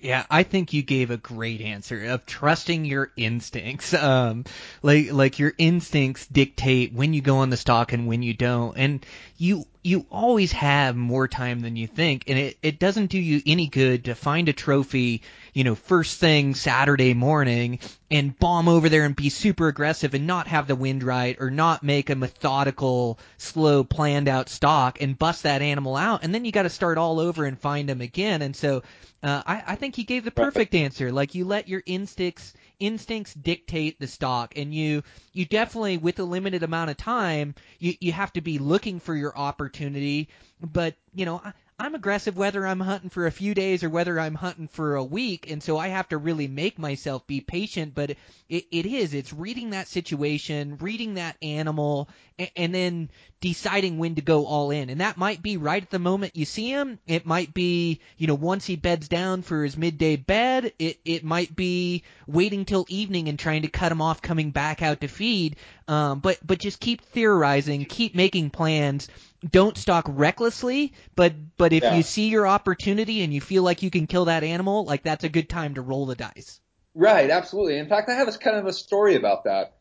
Yeah, 0.03 0.26
I 0.30 0.43
think 0.43 0.74
you 0.74 0.84
gave 0.84 1.11
a 1.11 1.17
great 1.17 1.61
answer 1.61 2.03
of 2.03 2.26
trusting 2.26 2.84
your 2.84 3.11
instincts. 3.15 3.93
Um, 4.03 4.43
like 4.82 5.13
like 5.13 5.39
your 5.39 5.53
instincts 5.57 6.28
dictate 6.28 6.91
when 6.91 7.13
you 7.13 7.21
go 7.21 7.38
on 7.38 7.49
the 7.49 7.57
stock 7.57 7.93
and 7.93 8.05
when 8.05 8.21
you 8.21 8.34
don't, 8.34 8.78
and 8.78 9.05
you 9.38 9.65
you 9.84 10.05
always 10.09 10.53
have 10.53 10.95
more 10.95 11.27
time 11.27 11.59
than 11.59 11.75
you 11.75 11.88
think, 11.88 12.23
and 12.27 12.39
it 12.39 12.57
it 12.61 12.79
doesn't 12.79 13.07
do 13.07 13.19
you 13.19 13.41
any 13.45 13.67
good 13.67 14.05
to 14.05 14.15
find 14.15 14.47
a 14.47 14.53
trophy, 14.53 15.21
you 15.53 15.65
know, 15.65 15.75
first 15.75 16.19
thing 16.19 16.55
Saturday 16.55 17.13
morning 17.13 17.79
and 18.09 18.38
bomb 18.39 18.69
over 18.69 18.88
there 18.88 19.03
and 19.03 19.15
be 19.15 19.29
super 19.29 19.67
aggressive 19.67 20.13
and 20.13 20.25
not 20.25 20.47
have 20.47 20.67
the 20.67 20.75
wind 20.75 21.03
right 21.03 21.36
or 21.39 21.51
not 21.51 21.84
make 21.84 22.09
a 22.09 22.15
methodical, 22.15 23.19
slow, 23.38 23.84
planned 23.84 24.29
out 24.29 24.47
stock 24.47 25.01
and 25.01 25.19
bust 25.19 25.43
that 25.43 25.61
animal 25.61 25.97
out, 25.97 26.23
and 26.23 26.34
then 26.34 26.45
you 26.45 26.53
got 26.53 26.63
to 26.63 26.69
start 26.69 26.97
all 26.97 27.19
over 27.19 27.43
and 27.43 27.59
find 27.59 27.89
them 27.89 28.01
again, 28.01 28.41
and 28.41 28.55
so. 28.55 28.81
Uh, 29.21 29.41
I, 29.47 29.63
I 29.67 29.75
think 29.75 29.95
he 29.95 30.03
gave 30.03 30.25
the 30.25 30.31
perfect 30.31 30.75
answer. 30.75 31.09
Like 31.09 31.34
you 31.34 31.45
let 31.45 31.69
your 31.69 31.81
instincts 31.86 32.51
instincts 32.84 33.34
dictate 33.34 33.99
the 33.99 34.07
stock, 34.07 34.57
and 34.57 34.73
you 34.73 35.03
you 35.31 35.45
definitely 35.45 35.97
with 35.97 36.19
a 36.19 36.23
limited 36.23 36.63
amount 36.63 36.91
of 36.91 36.97
time, 36.97 37.55
you 37.79 37.93
you 38.01 38.11
have 38.11 38.34
to 38.34 38.41
be 38.41 38.59
looking 38.59 38.99
for 38.99 39.15
your 39.15 39.38
opportunity. 39.38 40.27
But 40.61 40.95
you 41.15 41.25
know, 41.25 41.41
I, 41.43 41.53
I'm 41.80 41.95
aggressive 41.95 42.38
whether 42.38 42.65
I'm 42.65 42.80
hunting 42.80 43.09
for 43.09 43.26
a 43.26 43.32
few 43.32 43.53
days 43.53 43.84
or 43.84 43.89
whether 43.89 44.19
I'm 44.19 44.36
hunting 44.36 44.67
for 44.67 44.95
a 44.95 45.03
week, 45.03 45.49
and 45.49 45.61
so 45.61 45.78
I 45.78 45.88
have 45.88 46.07
to 46.09 46.17
really 46.17 46.47
make 46.47 46.78
myself 46.78 47.26
be 47.26 47.41
patient. 47.41 47.95
But 47.95 48.11
it, 48.47 48.65
it 48.71 48.86
is, 48.86 49.13
it's 49.13 49.34
reading 49.34 49.71
that 49.71 49.88
situation, 49.88 50.78
reading 50.80 51.15
that 51.15 51.36
animal, 51.41 52.09
and, 52.38 52.51
and 52.55 52.76
then 52.76 53.09
deciding 53.41 53.97
when 53.97 54.15
to 54.15 54.21
go 54.21 54.45
all 54.45 54.71
in. 54.71 54.89
And 54.89 55.01
that 55.01 55.17
might 55.17 55.41
be 55.41 55.57
right 55.57 55.82
at 55.82 55.89
the 55.89 55.99
moment 55.99 56.38
you 56.38 56.45
see 56.45 56.69
him. 56.69 56.99
It 57.07 57.26
might 57.26 57.53
be, 57.53 57.99
you 58.17 58.28
know, 58.28 58.36
once 58.36 58.65
he 58.65 58.76
beds 58.76 59.07
down 59.07 59.41
for 59.41 59.63
his 59.63 59.76
midday 59.76 60.15
bed. 60.15 60.74
It 60.78 60.99
it 61.03 61.24
might 61.24 61.55
be 61.55 62.03
waiting 62.28 62.65
till 62.65 62.86
evening 62.88 63.30
and 63.30 63.38
trying 63.38 63.63
to 63.63 63.67
cut 63.67 63.91
him 63.91 64.01
off 64.01 64.21
coming 64.21 64.51
back 64.51 64.82
out 64.82 65.01
to 65.01 65.07
feed. 65.07 65.57
Um, 65.88 66.19
but 66.19 66.38
but 66.45 66.59
just 66.59 66.80
keep 66.80 67.01
theorizing, 67.01 67.86
keep 67.86 68.15
making 68.15 68.51
plans. 68.51 69.09
Don't 69.52 69.78
stalk 69.78 70.06
recklessly, 70.08 70.94
but 71.16 71.34
but 71.58 71.74
if 71.74 71.84
Yeah. 71.84 71.96
you 71.96 72.04
see 72.04 72.30
your 72.30 72.48
opportunity 72.48 73.24
and 73.24 73.34
you 73.34 73.41
feel 73.41 73.64
like 73.64 73.84
you 73.84 73.89
can 73.89 74.08
kill 74.08 74.26
that 74.26 74.44
animal, 74.44 74.86
like 74.86 75.04
that's 75.04 75.24
a 75.24 75.30
good 75.30 75.50
time 75.50 75.76
to 75.76 75.82
roll 75.82 76.06
the 76.06 76.16
dice. 76.16 76.60
Right, 76.96 77.30
absolutely. 77.30 77.78
In 77.78 77.89
fact, 77.89 78.10
I 78.10 78.14
have 78.14 78.28
a 78.28 78.32
kind 78.32 78.58
of 78.58 78.68
a 78.68 78.74
story 78.74 79.16
about 79.16 79.46
that. 79.46 79.76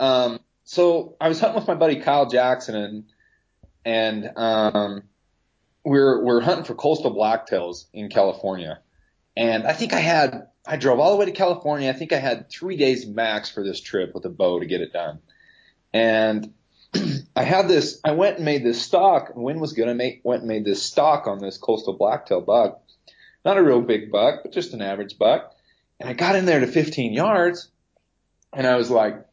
Um, 0.00 0.40
so 0.64 1.16
I 1.20 1.28
was 1.28 1.40
hunting 1.40 1.58
with 1.58 1.68
my 1.68 1.74
buddy 1.74 2.00
Kyle 2.00 2.28
Jackson, 2.28 2.74
and 2.74 3.04
and 3.84 4.32
um, 4.36 5.02
we're 5.84 6.22
we're 6.24 6.40
hunting 6.40 6.64
for 6.64 6.74
coastal 6.74 7.14
blacktails 7.14 7.86
in 7.92 8.08
California. 8.10 8.80
And 9.36 9.66
I 9.66 9.72
think 9.72 9.92
I 9.92 10.00
had 10.00 10.48
I 10.66 10.76
drove 10.76 10.98
all 10.98 11.12
the 11.12 11.16
way 11.16 11.26
to 11.26 11.32
California. 11.32 11.88
I 11.88 11.92
think 11.92 12.12
I 12.12 12.18
had 12.18 12.50
three 12.50 12.76
days 12.76 13.06
max 13.06 13.48
for 13.48 13.62
this 13.62 13.80
trip 13.80 14.12
with 14.14 14.24
a 14.24 14.30
bow 14.30 14.58
to 14.58 14.66
get 14.66 14.80
it 14.80 14.92
done. 14.92 15.20
And 15.92 16.52
I 17.36 17.42
had 17.42 17.68
this. 17.68 18.00
I 18.04 18.12
went 18.12 18.36
and 18.36 18.44
made 18.44 18.64
this 18.64 18.80
stock. 18.80 19.32
Wind 19.34 19.60
was 19.60 19.72
good. 19.72 19.88
I 19.88 19.92
made, 19.92 20.20
went 20.24 20.42
and 20.42 20.48
made 20.48 20.64
this 20.64 20.82
stock 20.82 21.26
on 21.26 21.38
this 21.38 21.58
coastal 21.58 21.94
blacktail 21.94 22.40
buck. 22.40 22.82
Not 23.44 23.58
a 23.58 23.62
real 23.62 23.80
big 23.80 24.10
buck, 24.10 24.40
but 24.42 24.52
just 24.52 24.72
an 24.72 24.82
average 24.82 25.18
buck. 25.18 25.54
And 26.00 26.08
I 26.08 26.12
got 26.12 26.36
in 26.36 26.46
there 26.46 26.60
to 26.60 26.66
15 26.66 27.12
yards, 27.12 27.68
and 28.52 28.66
I 28.66 28.76
was 28.76 28.90
like, 28.90 29.24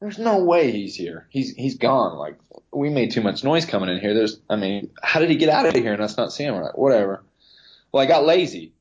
"There's 0.00 0.18
no 0.18 0.44
way 0.44 0.70
he's 0.70 0.94
here. 0.94 1.26
He's 1.30 1.54
he's 1.54 1.78
gone. 1.78 2.16
Like 2.16 2.38
we 2.72 2.90
made 2.90 3.12
too 3.12 3.22
much 3.22 3.44
noise 3.44 3.64
coming 3.66 3.88
in 3.88 4.00
here. 4.00 4.14
There's, 4.14 4.40
I 4.48 4.56
mean, 4.56 4.90
how 5.02 5.20
did 5.20 5.30
he 5.30 5.36
get 5.36 5.48
out 5.48 5.66
of 5.66 5.74
here 5.74 5.92
and 5.92 6.02
us 6.02 6.16
not 6.16 6.32
see 6.32 6.44
him? 6.44 6.54
We're 6.54 6.64
like, 6.64 6.78
whatever. 6.78 7.24
Well, 7.90 8.02
I 8.02 8.06
got 8.06 8.24
lazy 8.24 8.72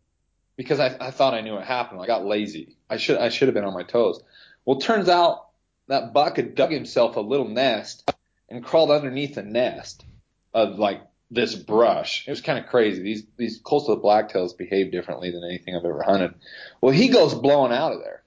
because 0.55 0.79
I, 0.79 0.95
I 0.99 1.11
thought 1.11 1.33
I 1.33 1.41
knew 1.41 1.53
what 1.53 1.65
happened. 1.65 2.01
I 2.01 2.07
got 2.07 2.25
lazy. 2.25 2.77
I 2.89 2.97
should 2.97 3.17
I 3.17 3.29
should 3.29 3.47
have 3.47 3.55
been 3.55 3.65
on 3.65 3.73
my 3.73 3.83
toes. 3.83 4.21
Well, 4.65 4.79
turns 4.79 5.09
out 5.09 5.47
that 5.87 6.13
buck 6.13 6.37
had 6.37 6.55
dug 6.55 6.71
himself 6.71 7.15
a 7.15 7.21
little 7.21 7.47
nest 7.47 8.10
and 8.51 8.63
crawled 8.63 8.91
underneath 8.91 9.35
the 9.35 9.43
nest 9.43 10.05
of 10.53 10.77
like 10.77 11.01
this 11.31 11.55
brush. 11.55 12.27
It 12.27 12.31
was 12.31 12.41
kind 12.41 12.59
of 12.59 12.67
crazy. 12.67 13.01
These 13.01 13.23
these 13.37 13.59
coastal 13.63 13.99
blacktails 13.99 14.57
behave 14.57 14.91
differently 14.91 15.31
than 15.31 15.43
anything 15.43 15.75
I've 15.75 15.85
ever 15.85 16.03
hunted. 16.03 16.35
Well, 16.81 16.93
he 16.93 17.07
goes 17.07 17.33
blowing 17.33 17.71
out 17.71 17.93
of 17.93 17.99
there. 17.99 18.21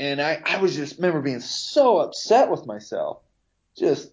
And 0.00 0.20
I, 0.20 0.40
I 0.44 0.60
was 0.60 0.76
just 0.76 0.96
remember 0.96 1.22
being 1.22 1.40
so 1.40 1.98
upset 1.98 2.50
with 2.50 2.66
myself. 2.66 3.20
Just 3.76 4.10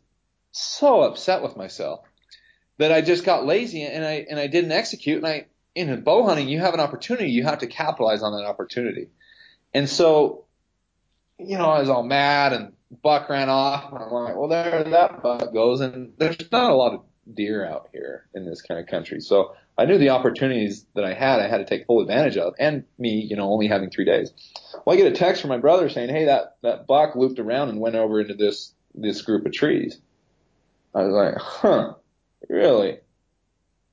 so 0.51 1.01
upset 1.01 1.41
with 1.41 1.57
myself 1.57 2.01
that 2.77 2.91
I 2.91 3.01
just 3.01 3.25
got 3.25 3.45
lazy 3.45 3.83
and 3.83 4.05
I 4.05 4.25
and 4.29 4.39
I 4.39 4.47
didn't 4.47 4.71
execute 4.71 5.17
and 5.17 5.27
I 5.27 5.45
in 5.73 6.01
bow 6.01 6.25
hunting 6.25 6.47
you 6.47 6.59
have 6.59 6.73
an 6.73 6.79
opportunity, 6.79 7.31
you 7.31 7.43
have 7.43 7.59
to 7.59 7.67
capitalize 7.67 8.21
on 8.21 8.33
that 8.33 8.45
opportunity. 8.45 9.09
And 9.73 9.89
so, 9.89 10.45
you 11.38 11.57
know, 11.57 11.69
I 11.69 11.79
was 11.79 11.89
all 11.89 12.03
mad 12.03 12.53
and 12.53 12.74
buck 13.03 13.29
ran 13.29 13.49
off 13.49 13.91
and 13.91 14.01
I'm 14.01 14.11
like, 14.11 14.36
well 14.36 14.47
there 14.47 14.83
that 14.83 15.23
buck 15.23 15.53
goes 15.53 15.81
and 15.81 16.13
there's 16.17 16.51
not 16.51 16.71
a 16.71 16.75
lot 16.75 16.93
of 16.93 17.01
deer 17.33 17.65
out 17.65 17.89
here 17.91 18.27
in 18.33 18.45
this 18.45 18.61
kind 18.61 18.79
of 18.79 18.88
country. 18.88 19.19
So 19.19 19.55
I 19.77 19.86
knew 19.86 19.97
the 19.97 20.09
opportunities 20.09 20.86
that 20.93 21.03
I 21.03 21.13
had, 21.13 21.39
I 21.39 21.47
had 21.47 21.57
to 21.57 21.65
take 21.65 21.86
full 21.86 22.01
advantage 22.01 22.38
of, 22.38 22.53
and 22.59 22.86
me, 22.97 23.25
you 23.29 23.36
know, 23.36 23.51
only 23.51 23.67
having 23.67 23.89
three 23.89 24.05
days. 24.05 24.31
Well, 24.86 24.95
I 24.95 25.01
get 25.01 25.11
a 25.11 25.15
text 25.15 25.41
from 25.41 25.49
my 25.49 25.57
brother 25.57 25.89
saying, 25.89 26.09
"Hey, 26.09 26.25
that 26.25 26.57
that 26.61 26.88
buck 26.88 27.15
looped 27.15 27.39
around 27.39 27.69
and 27.69 27.79
went 27.79 27.95
over 27.95 28.21
into 28.21 28.36
this 28.36 28.73
this 28.93 29.21
group 29.21 29.45
of 29.45 29.53
trees." 29.53 29.99
I 30.93 31.03
was 31.03 31.13
like, 31.13 31.36
"Huh, 31.38 31.95
really?" 32.47 32.99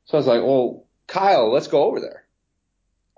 So 0.04 0.16
I 0.16 0.18
was 0.18 0.26
like, 0.26 0.42
"Well, 0.42 0.86
Kyle, 1.06 1.50
let's 1.50 1.68
go 1.68 1.84
over 1.84 2.00
there." 2.00 2.24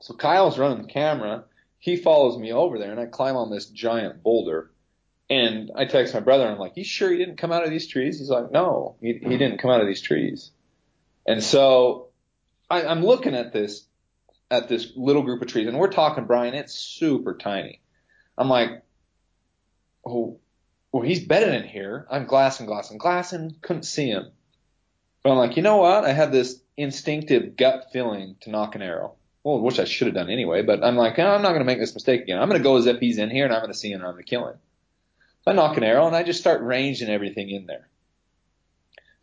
So 0.00 0.14
Kyle's 0.14 0.58
running 0.58 0.82
the 0.82 0.92
camera. 0.92 1.44
He 1.78 1.96
follows 1.96 2.38
me 2.38 2.52
over 2.52 2.78
there, 2.78 2.90
and 2.90 3.00
I 3.00 3.06
climb 3.06 3.36
on 3.36 3.50
this 3.50 3.66
giant 3.66 4.22
boulder. 4.22 4.70
And 5.30 5.70
I 5.74 5.86
text 5.86 6.12
my 6.12 6.20
brother, 6.20 6.44
and 6.44 6.52
I'm 6.52 6.58
like, 6.58 6.76
"You 6.76 6.84
sure 6.84 7.10
he 7.10 7.16
didn't 7.16 7.38
come 7.38 7.52
out 7.52 7.64
of 7.64 7.70
these 7.70 7.86
trees?" 7.86 8.18
He's 8.18 8.28
like, 8.28 8.52
"No, 8.52 8.96
he 9.00 9.14
he 9.14 9.38
didn't 9.38 9.58
come 9.58 9.70
out 9.70 9.80
of 9.80 9.86
these 9.86 10.02
trees." 10.02 10.50
And 11.26 11.42
so 11.42 12.08
I, 12.68 12.84
I'm 12.84 13.04
looking 13.04 13.34
at 13.34 13.52
this 13.52 13.86
at 14.50 14.68
this 14.68 14.92
little 14.96 15.22
group 15.22 15.42
of 15.42 15.48
trees, 15.48 15.66
and 15.66 15.78
we're 15.78 15.90
talking, 15.90 16.24
Brian, 16.24 16.54
it's 16.54 16.74
super 16.74 17.34
tiny. 17.34 17.80
I'm 18.36 18.48
like, 18.48 18.82
oh, 20.06 20.38
well, 20.92 21.02
he's 21.02 21.24
bedded 21.24 21.54
in 21.54 21.68
here. 21.68 22.06
I'm 22.10 22.26
glassing, 22.26 22.66
glassing, 22.66 22.98
glassing, 22.98 23.56
couldn't 23.62 23.84
see 23.84 24.08
him. 24.08 24.30
But 25.22 25.32
I'm 25.32 25.38
like, 25.38 25.56
you 25.56 25.62
know 25.62 25.78
what? 25.78 26.04
I 26.04 26.12
had 26.12 26.32
this 26.32 26.60
instinctive 26.76 27.56
gut 27.56 27.88
feeling 27.92 28.36
to 28.42 28.50
nock 28.50 28.74
an 28.74 28.82
arrow. 28.82 29.14
Well, 29.42 29.60
which 29.60 29.78
I 29.78 29.84
should 29.84 30.06
have 30.06 30.14
done 30.14 30.30
anyway, 30.30 30.62
but 30.62 30.82
I'm 30.82 30.96
like, 30.96 31.18
oh, 31.18 31.26
I'm 31.26 31.42
not 31.42 31.50
going 31.50 31.60
to 31.60 31.66
make 31.66 31.78
this 31.78 31.94
mistake 31.94 32.22
again. 32.22 32.38
I'm 32.40 32.48
going 32.48 32.60
to 32.60 32.64
go 32.64 32.76
as 32.76 32.86
if 32.86 32.98
he's 32.98 33.18
in 33.18 33.30
here 33.30 33.44
and 33.44 33.52
I'm 33.52 33.60
going 33.60 33.72
to 33.72 33.78
see 33.78 33.90
him 33.90 34.00
and 34.00 34.06
I'm 34.06 34.14
going 34.14 34.24
to 34.24 34.30
kill 34.30 34.48
him. 34.48 34.56
So 35.45 35.51
I 35.51 35.55
nock 35.55 35.76
an 35.76 35.84
arrow 35.84 36.07
and 36.07 36.16
I 36.16 36.22
just 36.22 36.40
start 36.40 36.62
ranging 36.62 37.11
everything 37.11 37.51
in 37.51 37.66
there. 37.66 37.88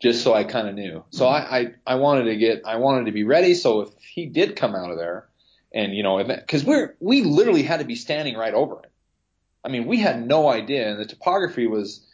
Just 0.00 0.22
so 0.22 0.34
I 0.34 0.44
kind 0.44 0.68
of 0.68 0.74
knew. 0.74 1.04
So 1.10 1.26
mm-hmm. 1.26 1.54
I, 1.54 1.58
I, 1.58 1.74
I 1.86 1.94
wanted 1.96 2.24
to 2.24 2.36
get, 2.36 2.62
I 2.64 2.76
wanted 2.76 3.06
to 3.06 3.12
be 3.12 3.24
ready. 3.24 3.54
So 3.54 3.82
if 3.82 3.90
he 4.00 4.26
did 4.26 4.56
come 4.56 4.74
out 4.74 4.90
of 4.90 4.98
there 4.98 5.28
and, 5.74 5.94
you 5.94 6.02
know, 6.02 6.24
cause 6.48 6.64
we're, 6.64 6.96
we 7.00 7.22
literally 7.22 7.62
had 7.62 7.80
to 7.80 7.86
be 7.86 7.96
standing 7.96 8.36
right 8.36 8.54
over 8.54 8.80
it. 8.84 8.90
I 9.64 9.68
mean, 9.68 9.86
we 9.86 9.98
had 9.98 10.26
no 10.26 10.48
idea 10.48 10.90
and 10.90 11.00
the 11.00 11.06
topography 11.06 11.66
was, 11.66 12.06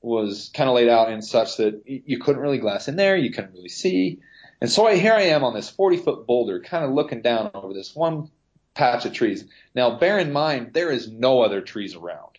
was 0.00 0.50
kind 0.54 0.68
of 0.68 0.76
laid 0.76 0.88
out 0.88 1.10
in 1.10 1.22
such 1.22 1.56
that 1.56 1.82
you 1.86 2.18
couldn't 2.18 2.42
really 2.42 2.58
glass 2.58 2.88
in 2.88 2.96
there. 2.96 3.16
You 3.16 3.30
couldn't 3.30 3.52
really 3.52 3.68
see. 3.68 4.20
And 4.60 4.70
so 4.70 4.86
I, 4.86 4.96
here 4.96 5.14
I 5.14 5.22
am 5.22 5.44
on 5.44 5.54
this 5.54 5.70
40 5.70 5.98
foot 5.98 6.26
boulder, 6.26 6.60
kind 6.60 6.84
of 6.84 6.92
looking 6.92 7.22
down 7.22 7.50
over 7.54 7.72
this 7.72 7.94
one 7.94 8.30
patch 8.74 9.06
of 9.06 9.12
trees. 9.12 9.44
Now, 9.74 9.98
bear 9.98 10.18
in 10.18 10.32
mind, 10.32 10.72
there 10.74 10.90
is 10.90 11.08
no 11.08 11.42
other 11.42 11.60
trees 11.60 11.94
around. 11.94 12.33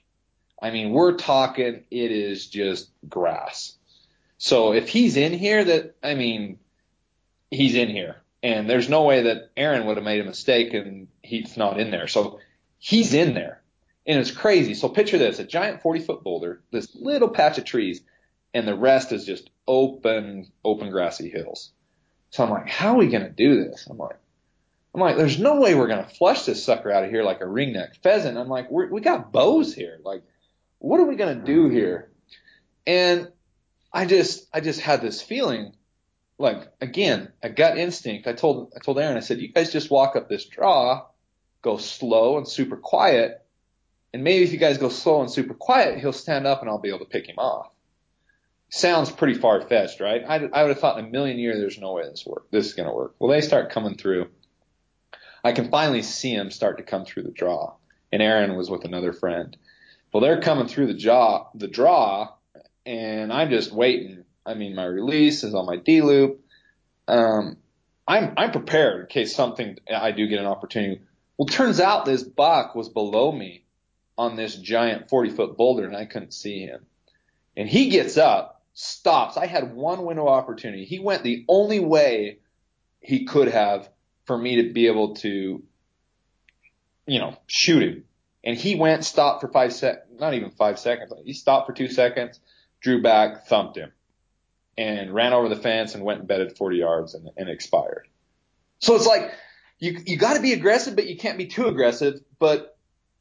I 0.61 0.71
mean, 0.71 0.91
we're 0.91 1.17
talking, 1.17 1.83
it 1.91 2.11
is 2.11 2.47
just 2.47 2.89
grass. 3.07 3.75
So 4.37 4.73
if 4.73 4.89
he's 4.89 5.17
in 5.17 5.33
here, 5.33 5.63
that, 5.63 5.95
I 6.03 6.15
mean, 6.15 6.59
he's 7.51 7.75
in 7.75 7.89
here. 7.89 8.17
And 8.41 8.69
there's 8.69 8.89
no 8.89 9.03
way 9.03 9.23
that 9.23 9.49
Aaron 9.57 9.85
would 9.85 9.97
have 9.97 10.05
made 10.05 10.21
a 10.21 10.25
mistake 10.25 10.73
and 10.73 11.07
he's 11.21 11.57
not 11.57 11.79
in 11.79 11.91
there. 11.91 12.07
So 12.07 12.39
he's 12.77 13.13
in 13.13 13.33
there. 13.33 13.61
And 14.05 14.19
it's 14.19 14.31
crazy. 14.31 14.75
So 14.75 14.87
picture 14.87 15.17
this, 15.17 15.39
a 15.39 15.43
giant 15.43 15.81
40 15.81 16.01
foot 16.01 16.23
boulder, 16.23 16.61
this 16.71 16.93
little 16.95 17.29
patch 17.29 17.57
of 17.57 17.65
trees, 17.65 18.01
and 18.53 18.67
the 18.67 18.75
rest 18.75 19.11
is 19.11 19.25
just 19.25 19.49
open, 19.67 20.51
open 20.63 20.91
grassy 20.91 21.29
hills. 21.29 21.71
So 22.29 22.43
I'm 22.43 22.51
like, 22.51 22.69
how 22.69 22.93
are 22.93 22.97
we 22.97 23.09
to 23.23 23.29
do 23.29 23.63
this? 23.63 23.87
I'm 23.89 23.97
like, 23.97 24.17
I'm 24.93 25.01
like, 25.01 25.17
there's 25.17 25.39
no 25.39 25.59
way 25.59 25.75
we're 25.75 25.87
to 26.05 26.15
flush 26.15 26.45
this 26.45 26.63
sucker 26.63 26.91
out 26.91 27.03
of 27.03 27.09
here 27.09 27.23
like 27.23 27.41
a 27.41 27.45
ringneck 27.45 27.97
pheasant. 28.01 28.37
I'm 28.37 28.47
like, 28.47 28.69
we're, 28.69 28.87
we 28.89 29.01
got 29.01 29.31
bows 29.31 29.73
here. 29.73 29.99
Like, 30.03 30.23
what 30.79 30.99
are 30.99 31.05
we 31.05 31.15
going 31.15 31.39
to 31.39 31.45
do 31.45 31.69
here? 31.69 32.11
And 32.85 33.31
I 33.91 34.05
just, 34.05 34.47
I 34.53 34.59
just 34.59 34.79
had 34.79 35.01
this 35.01 35.21
feeling, 35.21 35.73
like, 36.37 36.67
again, 36.81 37.31
a 37.41 37.49
gut 37.49 37.77
instinct. 37.77 38.27
I 38.27 38.33
told, 38.33 38.73
I 38.75 38.79
told 38.79 38.99
Aaron, 38.99 39.17
I 39.17 39.21
said, 39.21 39.39
you 39.39 39.51
guys 39.51 39.71
just 39.71 39.89
walk 39.89 40.15
up 40.15 40.29
this 40.29 40.45
draw, 40.45 41.05
go 41.61 41.77
slow 41.77 42.37
and 42.37 42.47
super 42.47 42.77
quiet. 42.77 43.41
And 44.13 44.23
maybe 44.23 44.43
if 44.43 44.53
you 44.53 44.59
guys 44.59 44.77
go 44.77 44.89
slow 44.89 45.21
and 45.21 45.31
super 45.31 45.53
quiet, 45.53 45.99
he'll 45.99 46.13
stand 46.13 46.45
up 46.45 46.61
and 46.61 46.69
I'll 46.69 46.79
be 46.79 46.89
able 46.89 46.99
to 46.99 47.05
pick 47.05 47.27
him 47.27 47.39
off. 47.39 47.71
Sounds 48.69 49.11
pretty 49.11 49.35
far 49.35 49.61
fetched, 49.61 49.99
right? 49.99 50.23
I, 50.27 50.35
I 50.51 50.63
would 50.63 50.69
have 50.69 50.79
thought 50.79 50.99
in 50.99 51.05
a 51.05 51.09
million 51.09 51.37
years 51.37 51.59
there's 51.59 51.79
no 51.79 51.93
way 51.93 52.03
this 52.09 52.25
work. 52.25 52.49
This 52.51 52.65
is 52.65 52.73
going 52.73 52.89
to 52.89 52.95
work. 52.95 53.15
Well, 53.19 53.31
they 53.31 53.41
start 53.41 53.71
coming 53.71 53.95
through. 53.95 54.29
I 55.43 55.51
can 55.51 55.69
finally 55.69 56.01
see 56.01 56.33
him 56.33 56.51
start 56.51 56.77
to 56.77 56.83
come 56.83 57.05
through 57.05 57.23
the 57.23 57.31
draw. 57.31 57.75
And 58.11 58.21
Aaron 58.21 58.55
was 58.55 58.69
with 58.69 58.85
another 58.85 59.13
friend. 59.13 59.55
Well, 60.15 60.21
they're 60.21 60.39
coming 60.39 60.67
through 60.67 60.87
the 60.87 60.93
jaw, 60.93 61.49
the 61.55 61.67
draw, 61.67 62.29
and 62.85 63.33
I'm 63.33 63.49
just 63.49 63.73
waiting. 63.73 64.23
I 64.45 64.53
mean, 64.53 64.73
my 64.73 64.85
release 64.85 65.43
is 65.43 65.53
on 65.53 65.65
my 65.65 65.75
D 65.75 66.01
loop. 66.01 66.39
Um, 67.05 67.57
I'm 68.07 68.33
I'm 68.37 68.51
prepared 68.51 69.01
in 69.01 69.07
case 69.07 69.35
something 69.35 69.77
I 69.93 70.11
do 70.11 70.25
get 70.29 70.39
an 70.39 70.45
opportunity. 70.45 71.01
Well, 71.37 71.47
turns 71.47 71.81
out 71.81 72.05
this 72.05 72.23
buck 72.23 72.75
was 72.75 72.87
below 72.87 73.29
me 73.29 73.65
on 74.17 74.37
this 74.37 74.55
giant 74.55 75.09
40 75.09 75.31
foot 75.31 75.57
boulder, 75.57 75.83
and 75.83 75.97
I 75.97 76.05
couldn't 76.05 76.33
see 76.33 76.59
him. 76.59 76.85
And 77.57 77.67
he 77.67 77.89
gets 77.89 78.15
up, 78.15 78.63
stops. 78.73 79.35
I 79.35 79.47
had 79.47 79.75
one 79.75 80.05
window 80.05 80.29
opportunity. 80.29 80.85
He 80.85 80.99
went 80.99 81.23
the 81.23 81.43
only 81.49 81.81
way 81.81 82.39
he 83.01 83.25
could 83.25 83.49
have 83.49 83.89
for 84.27 84.37
me 84.37 84.63
to 84.63 84.71
be 84.71 84.87
able 84.87 85.15
to, 85.15 85.61
you 87.05 87.19
know, 87.19 87.35
shoot 87.47 87.83
him. 87.83 88.05
And 88.45 88.55
he 88.55 88.75
went, 88.75 89.03
stopped 89.03 89.41
for 89.41 89.47
five 89.47 89.73
sec, 89.73 90.05
not 90.19 90.33
even 90.35 90.51
five 90.51 90.77
seconds. 90.77 91.11
He 91.25 91.33
stopped 91.33 91.67
for 91.67 91.73
two 91.73 91.87
seconds, 91.87 92.39
drew 92.79 93.01
back, 93.01 93.47
thumped 93.47 93.75
him, 93.75 93.91
and 94.77 95.13
ran 95.13 95.33
over 95.33 95.49
the 95.49 95.55
fence 95.55 95.95
and 95.95 96.03
went 96.03 96.19
and 96.19 96.27
bedded 96.27 96.55
40 96.55 96.77
yards 96.77 97.15
and, 97.15 97.29
and 97.37 97.49
expired. 97.49 98.07
So 98.79 98.95
it's 98.95 99.07
like 99.07 99.33
you 99.79 99.99
you 100.05 100.17
got 100.17 100.35
to 100.35 100.41
be 100.41 100.53
aggressive, 100.53 100.95
but 100.95 101.07
you 101.07 101.17
can't 101.17 101.37
be 101.37 101.47
too 101.47 101.67
aggressive. 101.67 102.21
But 102.39 102.77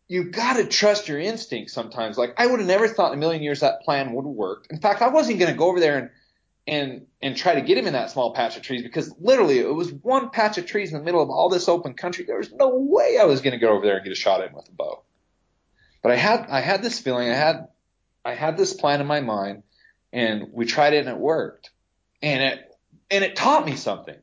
you 0.08 0.24
got 0.24 0.56
to 0.56 0.66
trust 0.66 1.08
your 1.08 1.18
instincts 1.18 1.72
sometimes. 1.72 2.18
Like 2.18 2.34
I 2.36 2.46
would 2.46 2.60
have 2.60 2.68
never 2.68 2.86
thought 2.86 3.12
in 3.12 3.18
a 3.18 3.20
million 3.20 3.42
years 3.42 3.60
that 3.60 3.80
plan 3.82 4.12
would 4.12 4.26
worked. 4.26 4.70
In 4.70 4.78
fact, 4.78 5.00
I 5.00 5.08
wasn't 5.08 5.38
going 5.38 5.50
to 5.50 5.58
go 5.58 5.68
over 5.68 5.80
there 5.80 5.98
and 5.98 6.10
and 6.66 7.06
and 7.22 7.36
try 7.36 7.54
to 7.54 7.60
get 7.62 7.78
him 7.78 7.86
in 7.86 7.92
that 7.94 8.10
small 8.10 8.34
patch 8.34 8.56
of 8.56 8.62
trees 8.62 8.82
because 8.82 9.14
literally 9.18 9.58
it 9.58 9.74
was 9.74 9.92
one 9.92 10.30
patch 10.30 10.58
of 10.58 10.66
trees 10.66 10.92
in 10.92 10.98
the 10.98 11.04
middle 11.04 11.22
of 11.22 11.30
all 11.30 11.48
this 11.48 11.68
open 11.68 11.94
country. 11.94 12.24
There 12.24 12.36
was 12.36 12.52
no 12.52 12.68
way 12.74 13.18
I 13.18 13.24
was 13.24 13.40
going 13.40 13.52
to 13.52 13.58
go 13.58 13.70
over 13.70 13.86
there 13.86 13.96
and 13.96 14.04
get 14.04 14.12
a 14.12 14.16
shot 14.16 14.42
him 14.42 14.54
with 14.54 14.68
a 14.68 14.72
bow. 14.72 15.02
But 16.04 16.12
I 16.12 16.16
had 16.16 16.46
I 16.50 16.60
had 16.60 16.82
this 16.82 17.00
feeling, 17.00 17.30
I 17.30 17.34
had 17.34 17.68
I 18.26 18.34
had 18.34 18.58
this 18.58 18.74
plan 18.74 19.00
in 19.00 19.06
my 19.06 19.22
mind, 19.22 19.62
and 20.12 20.48
we 20.52 20.66
tried 20.66 20.92
it 20.92 20.98
and 20.98 21.08
it 21.08 21.18
worked, 21.18 21.70
and 22.20 22.42
it 22.42 22.76
and 23.10 23.24
it 23.24 23.34
taught 23.34 23.64
me 23.64 23.74
something. 23.74 24.18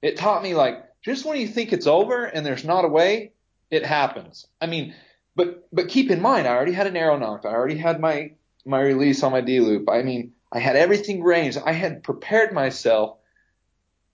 It 0.00 0.16
taught 0.16 0.42
me 0.42 0.54
like 0.54 0.82
just 1.02 1.26
when 1.26 1.38
you 1.38 1.46
think 1.46 1.74
it's 1.74 1.86
over 1.86 2.24
and 2.24 2.46
there's 2.46 2.64
not 2.64 2.86
a 2.86 2.88
way, 2.88 3.32
it 3.70 3.84
happens. 3.84 4.46
I 4.58 4.68
mean, 4.68 4.94
but 5.36 5.68
but 5.70 5.88
keep 5.88 6.10
in 6.10 6.22
mind, 6.22 6.46
I 6.46 6.52
already 6.52 6.72
had 6.72 6.86
an 6.86 6.96
arrow 6.96 7.18
nocked. 7.18 7.44
I 7.44 7.50
already 7.50 7.76
had 7.76 8.00
my 8.00 8.32
my 8.64 8.80
release 8.80 9.22
on 9.22 9.30
my 9.30 9.42
D 9.42 9.60
loop. 9.60 9.90
I 9.90 10.02
mean, 10.04 10.32
I 10.50 10.60
had 10.60 10.76
everything 10.76 11.22
ranged. 11.22 11.58
I 11.62 11.72
had 11.72 12.04
prepared 12.04 12.54
myself 12.54 13.18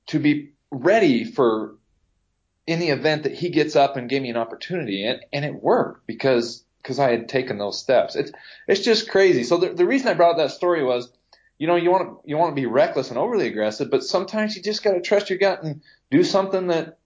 to 0.08 0.18
be 0.18 0.54
ready 0.72 1.22
for 1.22 1.76
in 2.66 2.80
the 2.80 2.88
event 2.88 3.22
that 3.22 3.34
he 3.34 3.50
gets 3.50 3.76
up 3.76 3.96
and 3.96 4.08
gave 4.10 4.22
me 4.22 4.30
an 4.30 4.36
opportunity, 4.36 5.06
and 5.06 5.20
and 5.32 5.44
it 5.44 5.54
worked 5.54 6.08
because 6.08 6.64
because 6.84 6.98
I 6.98 7.10
had 7.10 7.28
taken 7.28 7.56
those 7.56 7.80
steps. 7.80 8.14
It's 8.14 8.30
it's 8.68 8.82
just 8.82 9.10
crazy. 9.10 9.42
So 9.42 9.56
the 9.56 9.70
the 9.70 9.86
reason 9.86 10.08
I 10.08 10.14
brought 10.14 10.36
that 10.36 10.50
story 10.50 10.84
was, 10.84 11.10
you 11.58 11.66
know, 11.66 11.76
you 11.76 11.90
want 11.90 12.04
to 12.04 12.28
you 12.28 12.36
want 12.36 12.54
to 12.54 12.60
be 12.60 12.66
reckless 12.66 13.08
and 13.08 13.18
overly 13.18 13.48
aggressive, 13.48 13.90
but 13.90 14.04
sometimes 14.04 14.54
you 14.54 14.62
just 14.62 14.84
got 14.84 14.92
to 14.92 15.00
trust 15.00 15.30
your 15.30 15.38
gut 15.38 15.62
and 15.64 15.80
do 16.10 16.22
something 16.22 16.68
that 16.68 16.98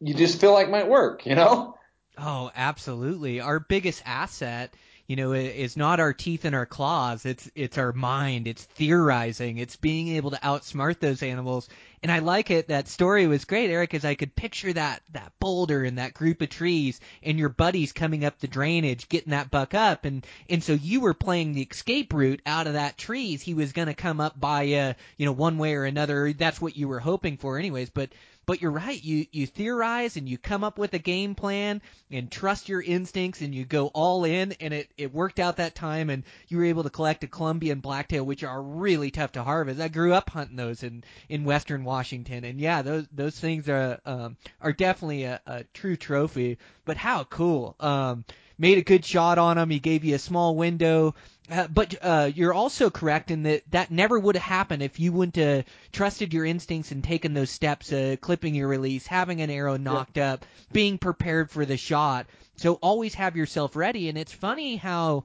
you 0.00 0.12
just 0.12 0.40
feel 0.40 0.52
like 0.52 0.68
might 0.68 0.88
work. 0.88 1.24
You 1.24 1.36
know. 1.36 1.78
Oh, 2.18 2.50
absolutely. 2.54 3.40
Our 3.40 3.60
biggest 3.60 4.02
asset 4.04 4.74
you 5.12 5.16
know, 5.16 5.32
is 5.32 5.76
not 5.76 6.00
our 6.00 6.14
teeth 6.14 6.46
and 6.46 6.54
our 6.54 6.64
claws. 6.64 7.26
It's 7.26 7.50
it's 7.54 7.76
our 7.76 7.92
mind. 7.92 8.46
It's 8.46 8.64
theorizing. 8.64 9.58
It's 9.58 9.76
being 9.76 10.08
able 10.08 10.30
to 10.30 10.38
outsmart 10.38 11.00
those 11.00 11.22
animals. 11.22 11.68
And 12.02 12.10
I 12.10 12.18
like 12.18 12.50
it. 12.50 12.68
That 12.68 12.88
story 12.88 13.28
was 13.28 13.44
great, 13.44 13.70
Eric, 13.70 13.94
as 13.94 14.04
I 14.04 14.16
could 14.16 14.34
picture 14.34 14.72
that 14.72 15.02
that 15.12 15.32
boulder 15.38 15.84
and 15.84 15.98
that 15.98 16.14
group 16.14 16.42
of 16.42 16.48
trees 16.48 17.00
and 17.22 17.38
your 17.38 17.48
buddies 17.48 17.92
coming 17.92 18.24
up 18.24 18.40
the 18.40 18.48
drainage, 18.48 19.08
getting 19.08 19.30
that 19.30 19.52
buck 19.52 19.72
up, 19.72 20.04
and 20.04 20.26
and 20.50 20.64
so 20.64 20.72
you 20.72 21.00
were 21.00 21.14
playing 21.14 21.52
the 21.52 21.62
escape 21.62 22.12
route 22.12 22.42
out 22.44 22.66
of 22.66 22.72
that 22.72 22.98
trees. 22.98 23.40
He 23.40 23.54
was 23.54 23.72
going 23.72 23.86
to 23.86 23.94
come 23.94 24.20
up 24.20 24.38
by 24.38 24.72
uh, 24.72 24.94
you 25.16 25.26
know, 25.26 25.32
one 25.32 25.58
way 25.58 25.74
or 25.74 25.84
another. 25.84 26.32
That's 26.32 26.60
what 26.60 26.76
you 26.76 26.88
were 26.88 26.98
hoping 26.98 27.36
for, 27.36 27.56
anyways. 27.58 27.90
But 27.90 28.10
but 28.52 28.60
you're 28.60 28.70
right. 28.70 29.02
You 29.02 29.24
you 29.32 29.46
theorize 29.46 30.18
and 30.18 30.28
you 30.28 30.36
come 30.36 30.62
up 30.62 30.76
with 30.76 30.92
a 30.92 30.98
game 30.98 31.34
plan 31.34 31.80
and 32.10 32.30
trust 32.30 32.68
your 32.68 32.82
instincts 32.82 33.40
and 33.40 33.54
you 33.54 33.64
go 33.64 33.86
all 33.86 34.26
in 34.26 34.52
and 34.60 34.74
it 34.74 34.90
it 34.98 35.14
worked 35.14 35.40
out 35.40 35.56
that 35.56 35.74
time 35.74 36.10
and 36.10 36.22
you 36.48 36.58
were 36.58 36.66
able 36.66 36.82
to 36.82 36.90
collect 36.90 37.24
a 37.24 37.28
Columbian 37.28 37.80
blacktail 37.80 38.26
which 38.26 38.44
are 38.44 38.60
really 38.60 39.10
tough 39.10 39.32
to 39.32 39.42
harvest. 39.42 39.80
I 39.80 39.88
grew 39.88 40.12
up 40.12 40.28
hunting 40.28 40.56
those 40.56 40.82
in 40.82 41.02
in 41.30 41.44
western 41.44 41.82
Washington 41.82 42.44
and 42.44 42.60
yeah, 42.60 42.82
those 42.82 43.06
those 43.10 43.40
things 43.40 43.70
are 43.70 43.98
um 44.04 44.36
are 44.60 44.74
definitely 44.74 45.22
a, 45.24 45.40
a 45.46 45.64
true 45.72 45.96
trophy. 45.96 46.58
But 46.84 46.98
how 46.98 47.24
cool. 47.24 47.74
Um 47.80 48.26
made 48.58 48.78
a 48.78 48.82
good 48.82 49.04
shot 49.04 49.38
on 49.38 49.58
him. 49.58 49.70
He 49.70 49.78
gave 49.78 50.04
you 50.04 50.14
a 50.14 50.18
small 50.18 50.56
window. 50.56 51.14
Uh, 51.50 51.66
but 51.68 51.94
uh, 52.00 52.30
you're 52.34 52.54
also 52.54 52.88
correct 52.88 53.30
in 53.30 53.42
that 53.42 53.62
that 53.70 53.90
never 53.90 54.18
would 54.18 54.36
have 54.36 54.44
happened 54.44 54.82
if 54.82 55.00
you 55.00 55.12
wouldn't 55.12 55.36
have 55.36 55.64
trusted 55.90 56.32
your 56.32 56.44
instincts 56.46 56.92
and 56.92 57.02
taken 57.02 57.34
those 57.34 57.50
steps, 57.50 57.92
uh, 57.92 58.16
clipping 58.20 58.54
your 58.54 58.68
release, 58.68 59.06
having 59.06 59.40
an 59.40 59.50
arrow 59.50 59.76
nocked 59.76 60.16
yeah. 60.16 60.34
up, 60.34 60.46
being 60.72 60.98
prepared 60.98 61.50
for 61.50 61.66
the 61.66 61.76
shot. 61.76 62.26
So 62.56 62.74
always 62.74 63.14
have 63.14 63.36
yourself 63.36 63.76
ready. 63.76 64.08
And 64.08 64.16
it's 64.16 64.32
funny 64.32 64.76
how 64.76 65.24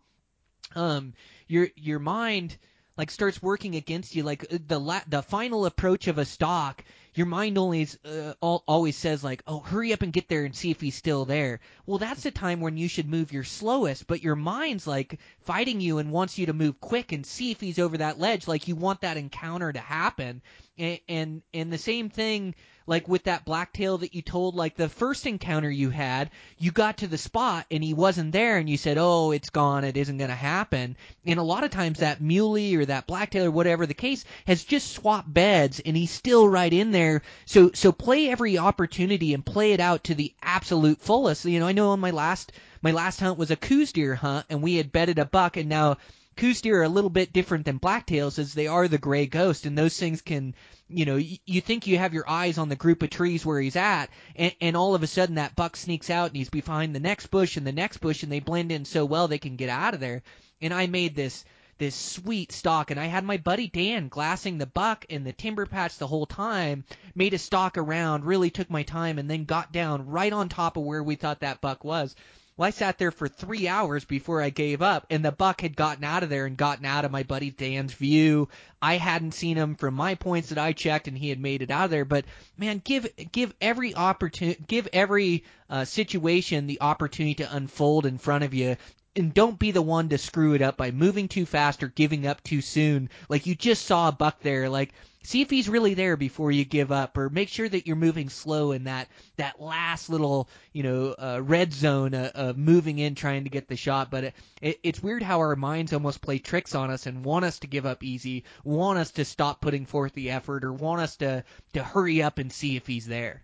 um, 0.75 1.13
your 1.47 1.69
your 1.75 1.99
mind 1.99 2.57
like 2.97 3.11
starts 3.11 3.41
working 3.41 3.75
against 3.75 4.15
you. 4.15 4.23
Like 4.23 4.51
uh, 4.51 4.57
the 4.67 4.80
la- 4.80 5.01
the 5.07 5.21
final 5.21 5.65
approach 5.65 6.07
of 6.07 6.17
a 6.17 6.25
stalk 6.25 6.84
your 7.18 7.28
mind 7.28 7.57
only 7.57 7.88
uh, 8.05 8.34
always 8.41 8.95
says 8.95 9.24
like, 9.24 9.41
"Oh, 9.47 9.59
hurry 9.59 9.93
up 9.93 10.01
and 10.01 10.13
get 10.13 10.28
there 10.28 10.45
and 10.45 10.55
see 10.55 10.72
if 10.72 10.80
he's 10.82 10.95
still 10.95 11.26
there." 11.26 11.59
Well, 11.86 11.97
that's 11.97 12.24
the 12.24 12.32
time 12.32 12.61
when 12.61 12.78
you 12.78 12.88
should 12.88 13.09
move 13.09 13.34
your 13.34 13.43
slowest, 13.43 14.07
but 14.07 14.22
your 14.22 14.36
mind's 14.36 14.86
like 14.86 15.20
fighting 15.39 15.82
you 15.82 15.97
and 15.97 16.11
wants 16.11 16.38
you 16.38 16.45
to 16.45 16.53
move 16.53 16.80
quick 16.80 17.11
and 17.11 17.26
see 17.26 17.51
if 17.51 17.59
he's 17.59 17.80
over 17.80 17.97
that 17.97 18.20
ledge. 18.20 18.47
Like 18.47 18.68
you 18.68 18.76
want 18.76 19.01
that 19.01 19.18
encounter 19.18 19.74
to 19.74 19.80
happen, 19.80 20.41
and 20.78 20.99
and, 21.07 21.41
and 21.53 21.71
the 21.71 21.78
same 21.78 22.09
thing 22.09 22.55
like 22.88 23.07
with 23.07 23.25
that 23.25 23.43
blacktail 23.43 23.97
that 23.97 24.15
you 24.15 24.21
told 24.21 24.55
like 24.55 24.75
the 24.75 24.88
first 24.88 25.25
encounter 25.25 25.69
you 25.69 25.89
had 25.89 26.32
you 26.57 26.71
got 26.71 26.97
to 26.97 27.07
the 27.07 27.17
spot 27.17 27.65
and 27.69 27.84
he 27.84 27.93
wasn't 27.93 28.32
there 28.32 28.57
and 28.57 28.69
you 28.69 28.78
said 28.78 28.97
oh 28.97 29.32
it's 29.32 29.49
gone. 29.49 29.84
It 29.84 29.97
isn't 29.97 30.17
going 30.17 30.30
to 30.30 30.36
happen. 30.36 30.95
And 31.25 31.39
a 31.39 31.43
lot 31.43 31.63
of 31.63 31.71
times 31.71 31.99
that 31.99 32.21
muley 32.21 32.75
or 32.75 32.86
that 32.86 33.07
blacktail 33.07 33.45
or 33.45 33.51
whatever 33.51 33.86
the 33.86 33.93
case 33.93 34.23
has 34.45 34.63
just 34.63 34.91
swapped 34.93 35.32
beds 35.32 35.82
and 35.86 35.97
he's 35.97 36.11
still 36.11 36.47
right 36.47 36.71
in 36.71 36.91
there. 36.91 37.21
So 37.45 37.71
so 37.73 37.91
play 37.91 38.30
every 38.30 38.57
opportunity 38.57 39.34
and 39.34 39.45
play 39.45 39.73
it 39.73 39.80
out 39.80 40.05
to 40.05 40.15
the 40.15 40.34
absolute 40.41 41.01
fullest. 41.01 41.45
You 41.45 41.59
know 41.59 41.67
i 41.67 41.73
know 41.73 41.89
on 41.89 41.99
my 41.99 42.11
last 42.11 42.51
my 42.82 42.91
last 42.91 43.19
hunt 43.19 43.38
was 43.38 43.51
a 43.51 43.55
Coues 43.55 43.91
deer 43.91 44.15
hunt 44.15 44.45
and 44.49 44.61
we 44.61 44.75
had 44.75 44.91
bedded 44.91 45.19
a 45.19 45.25
buck 45.25 45.57
and 45.57 45.67
now 45.69 45.97
Coues 46.38 46.62
deer 46.62 46.80
are 46.80 46.84
a 46.84 46.90
little 46.90 47.10
bit 47.10 47.34
different 47.34 47.66
than 47.66 47.80
blacktails 47.80 48.40
as 48.40 48.54
they 48.54 48.68
are 48.68 48.88
the 48.88 48.98
gray 48.98 49.26
ghost 49.26 49.66
and 49.66 49.78
those 49.78 49.98
things 49.98 50.22
can 50.22 50.56
you 50.88 51.06
know 51.06 51.18
you, 51.18 51.38
you 51.46 51.62
think 51.62 51.88
you 51.88 51.98
have 51.98 52.14
your 52.14 52.30
eyes 52.30 52.58
on 52.58 52.70
the 52.70 52.76
group 52.76 53.04
of 53.04 53.10
trees 53.10 53.46
where 53.46 53.60
he's 53.60 53.76
at 53.76 54.10
and, 54.36 54.56
and 54.62 54.78
all 54.78 54.96
of 54.96 55.04
a 55.04 55.08
sudden 55.08 55.36
that 55.36 55.56
buck 55.56 55.76
sneaks 55.76 56.10
out 56.10 56.30
and 56.30 56.38
he's 56.38 56.50
behind 56.50 56.96
the 56.96 57.00
next 57.00 57.28
bush 57.28 57.58
and 57.58 57.68
the 57.68 57.72
next 57.72 57.98
bush 57.98 58.24
and 58.24 58.32
they 58.32 58.40
blend 58.40 58.72
in 58.72 58.86
so 58.86 59.04
well 59.04 59.28
they 59.28 59.40
can 59.40 59.56
get 59.56 59.70
out 59.70 59.94
of 59.94 60.00
there 60.00 60.22
and 60.62 60.74
I 60.74 60.88
made 60.88 61.16
this 61.16 61.44
this 61.78 61.96
sweet 61.96 62.52
stalk 62.52 62.92
and 62.92 63.00
I 63.00 63.06
had 63.06 63.24
my 63.24 63.38
buddy 63.38 63.68
Dan 63.68 64.08
glassing 64.08 64.58
the 64.58 64.66
buck 64.66 65.06
in 65.10 65.24
the 65.24 65.34
timber 65.34 65.66
patch 65.66 65.98
the 65.98 66.08
whole 66.08 66.26
time, 66.26 66.86
made 67.16 67.34
a 67.34 67.38
stalk 67.38 67.78
around, 67.78 68.26
really 68.26 68.50
took 68.50 68.70
my 68.70 68.84
time 68.84 69.20
and 69.20 69.30
then 69.30 69.46
got 69.46 69.72
down 69.72 70.08
right 70.08 70.34
on 70.34 70.50
top 70.50 70.78
of 70.78 70.84
where 70.84 71.04
we 71.04 71.16
thought 71.16 71.42
that 71.42 71.62
buck 71.62 71.84
was. 71.84 72.16
Well, 72.58 72.68
I 72.68 72.72
sat 72.72 72.97
there 72.97 73.12
for 73.12 73.28
three 73.28 73.68
hours 73.68 74.03
before 74.03 74.41
I 74.41 74.49
gave 74.49 74.82
up, 74.82 75.05
and 75.12 75.24
the 75.24 75.32
buck 75.32 75.62
had 75.62 75.76
gotten 75.76 76.03
out 76.03 76.24
of 76.24 76.30
there 76.30 76.47
and 76.47 76.58
gotten 76.58 76.86
out 76.86 77.05
of 77.05 77.12
my 77.12 77.22
buddy 77.22 77.51
Dan's 77.51 77.93
view. 77.93 78.49
I 78.82 78.97
hadn't 78.97 79.36
seen 79.36 79.58
him 79.58 79.76
from 79.76 79.93
my 79.93 80.16
points 80.16 80.49
that 80.49 80.58
I 80.58 80.74
checked, 80.74 81.08
and 81.08 81.16
he 81.16 81.30
had 81.30 81.39
made 81.39 81.62
it 81.62 81.70
out 81.70 81.86
of 81.86 81.91
there. 81.91 82.05
But 82.05 82.26
man, 82.58 82.82
give 82.84 83.08
give 83.32 83.53
every 83.62 83.93
opportunity, 83.93 84.64
give 84.68 84.88
every 84.91 85.43
uh, 85.70 85.86
situation 85.86 86.66
the 86.66 86.82
opportunity 86.82 87.36
to 87.36 87.55
unfold 87.55 88.08
in 88.08 88.18
front 88.18 88.43
of 88.43 88.55
you 88.55 88.76
and 89.18 89.34
don't 89.34 89.58
be 89.58 89.72
the 89.72 89.82
one 89.82 90.10
to 90.10 90.18
screw 90.18 90.53
it 90.53 90.62
up 90.62 90.78
by 90.78 90.91
moving 90.91 91.28
too 91.28 91.45
fast 91.45 91.82
or 91.82 91.88
giving 91.88 92.28
up 92.28 92.43
too 92.43 92.62
soon. 92.62 93.10
Like 93.30 93.47
you 93.47 93.55
just 93.55 93.86
saw 93.86 94.08
a 94.08 94.12
buck 94.12 94.41
there. 94.41 94.70
Like 94.70 94.93
see 95.28 95.41
if 95.41 95.49
he's 95.49 95.69
really 95.69 95.93
there 95.93 96.17
before 96.17 96.51
you 96.51 96.65
give 96.65 96.91
up, 96.91 97.17
or 97.17 97.30
make 97.30 97.49
sure 97.49 97.67
that 97.67 97.86
you're 97.86 97.95
moving 97.95 98.30
slow 98.30 98.71
in 98.71 98.86
that 98.86 99.07
that 99.36 99.61
last 99.61 100.09
little 100.09 100.49
you 100.73 100.84
know 100.84 101.15
uh, 101.17 101.41
red 101.43 101.73
zone 101.73 102.13
uh, 102.13 102.32
of 102.34 102.57
moving 102.57 102.99
in 102.99 103.15
trying 103.15 103.43
to 103.43 103.49
get 103.49 103.67
the 103.67 103.75
shot. 103.75 104.09
But 104.09 104.23
it, 104.25 104.34
it, 104.61 104.80
it's 104.84 105.03
weird 105.03 105.23
how 105.23 105.39
our 105.39 105.55
minds 105.55 105.93
almost 105.93 106.21
play 106.21 106.39
tricks 106.39 106.75
on 106.75 106.89
us 106.89 107.05
and 107.05 107.23
want 107.23 107.45
us 107.45 107.59
to 107.59 107.67
give 107.67 107.86
up 107.86 108.03
easy, 108.03 108.45
want 108.63 108.99
us 108.99 109.11
to 109.11 109.25
stop 109.25 109.61
putting 109.61 109.86
forth 109.86 110.13
the 110.13 110.32
effort, 110.32 110.63
or 110.63 110.73
want 110.73 111.01
us 111.01 111.17
to 111.17 111.43
to 111.73 111.84
hurry 111.84 112.23
up 112.23 112.38
and 112.38 112.51
see 112.51 112.75
if 112.75 112.88
he's 112.88 113.05
there. 113.05 113.43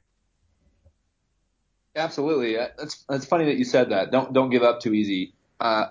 Absolutely, 1.95 2.55
that's 2.55 3.05
it's 3.09 3.25
funny 3.25 3.45
that 3.45 3.57
you 3.57 3.65
said 3.65 3.89
that. 3.89 4.11
Don't 4.11 4.33
don't 4.33 4.49
give 4.49 4.63
up 4.63 4.79
too 4.79 4.93
easy 4.93 5.33
uh, 5.63 5.87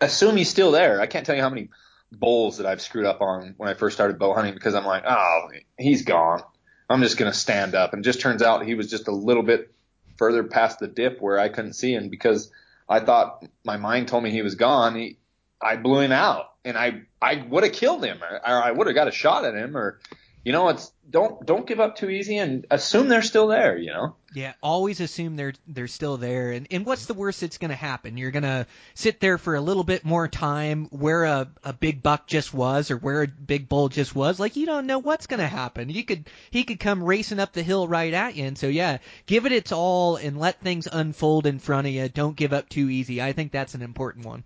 assume 0.00 0.36
he's 0.36 0.48
still 0.48 0.72
there. 0.72 1.00
I 1.00 1.06
can't 1.06 1.24
tell 1.24 1.36
you 1.36 1.42
how 1.42 1.50
many 1.50 1.68
bulls 2.12 2.58
that 2.58 2.66
I've 2.66 2.80
screwed 2.80 3.06
up 3.06 3.20
on 3.20 3.54
when 3.56 3.68
I 3.68 3.74
first 3.74 3.96
started 3.96 4.18
bow 4.18 4.34
hunting 4.34 4.54
because 4.54 4.74
I'm 4.74 4.84
like, 4.84 5.04
oh, 5.06 5.48
he's 5.78 6.02
gone. 6.02 6.42
I'm 6.88 7.02
just 7.02 7.16
gonna 7.16 7.32
stand 7.32 7.74
up, 7.74 7.94
and 7.94 8.04
just 8.04 8.20
turns 8.20 8.42
out 8.42 8.64
he 8.66 8.74
was 8.74 8.90
just 8.90 9.08
a 9.08 9.12
little 9.12 9.42
bit 9.42 9.72
further 10.16 10.44
past 10.44 10.78
the 10.78 10.88
dip 10.88 11.20
where 11.20 11.38
I 11.38 11.48
couldn't 11.48 11.72
see 11.72 11.94
him 11.94 12.08
because 12.08 12.50
I 12.88 13.00
thought 13.00 13.44
my 13.64 13.76
mind 13.76 14.08
told 14.08 14.22
me 14.22 14.30
he 14.30 14.42
was 14.42 14.56
gone. 14.56 14.94
He, 14.94 15.18
I 15.60 15.76
blew 15.76 16.00
him 16.00 16.12
out, 16.12 16.52
and 16.64 16.76
I 16.76 17.02
I 17.20 17.44
would 17.48 17.64
have 17.64 17.72
killed 17.72 18.04
him, 18.04 18.22
or, 18.22 18.36
or 18.36 18.62
I 18.62 18.70
would 18.70 18.86
have 18.88 18.94
got 18.96 19.08
a 19.08 19.12
shot 19.12 19.44
at 19.44 19.54
him, 19.54 19.76
or 19.76 20.00
you 20.44 20.52
know, 20.52 20.68
it's 20.68 20.92
don't 21.08 21.44
don't 21.46 21.66
give 21.66 21.78
up 21.78 21.96
too 21.96 22.08
easy 22.08 22.38
and 22.38 22.66
assume 22.70 23.08
they're 23.08 23.22
still 23.22 23.46
there. 23.46 23.76
You 23.76 23.92
know. 23.92 24.16
Yeah, 24.34 24.54
always 24.62 25.00
assume 25.00 25.36
they're 25.36 25.52
they're 25.68 25.86
still 25.86 26.16
there. 26.16 26.50
And 26.50 26.66
and 26.70 26.84
what's 26.84 27.06
the 27.06 27.14
worst 27.14 27.42
that's 27.42 27.58
going 27.58 27.70
to 27.70 27.76
happen? 27.76 28.16
You're 28.16 28.30
going 28.32 28.42
to 28.42 28.66
sit 28.94 29.20
there 29.20 29.38
for 29.38 29.54
a 29.54 29.60
little 29.60 29.84
bit 29.84 30.04
more 30.04 30.26
time 30.26 30.86
where 30.86 31.24
a 31.24 31.48
a 31.62 31.72
big 31.72 32.02
buck 32.02 32.26
just 32.26 32.52
was 32.52 32.90
or 32.90 32.96
where 32.96 33.22
a 33.22 33.28
big 33.28 33.68
bull 33.68 33.88
just 33.88 34.16
was. 34.16 34.40
Like 34.40 34.56
you 34.56 34.66
don't 34.66 34.86
know 34.86 34.98
what's 34.98 35.28
going 35.28 35.40
to 35.40 35.46
happen. 35.46 35.90
You 35.90 36.04
could 36.04 36.28
he 36.50 36.64
could 36.64 36.80
come 36.80 37.04
racing 37.04 37.38
up 37.38 37.52
the 37.52 37.62
hill 37.62 37.86
right 37.86 38.12
at 38.12 38.34
you. 38.34 38.46
And 38.46 38.58
so 38.58 38.66
yeah, 38.66 38.98
give 39.26 39.46
it 39.46 39.52
its 39.52 39.70
all 39.70 40.16
and 40.16 40.40
let 40.40 40.60
things 40.60 40.88
unfold 40.90 41.46
in 41.46 41.60
front 41.60 41.86
of 41.86 41.92
you. 41.92 42.08
Don't 42.08 42.36
give 42.36 42.52
up 42.52 42.68
too 42.68 42.88
easy. 42.88 43.22
I 43.22 43.32
think 43.32 43.52
that's 43.52 43.74
an 43.74 43.82
important 43.82 44.26
one. 44.26 44.42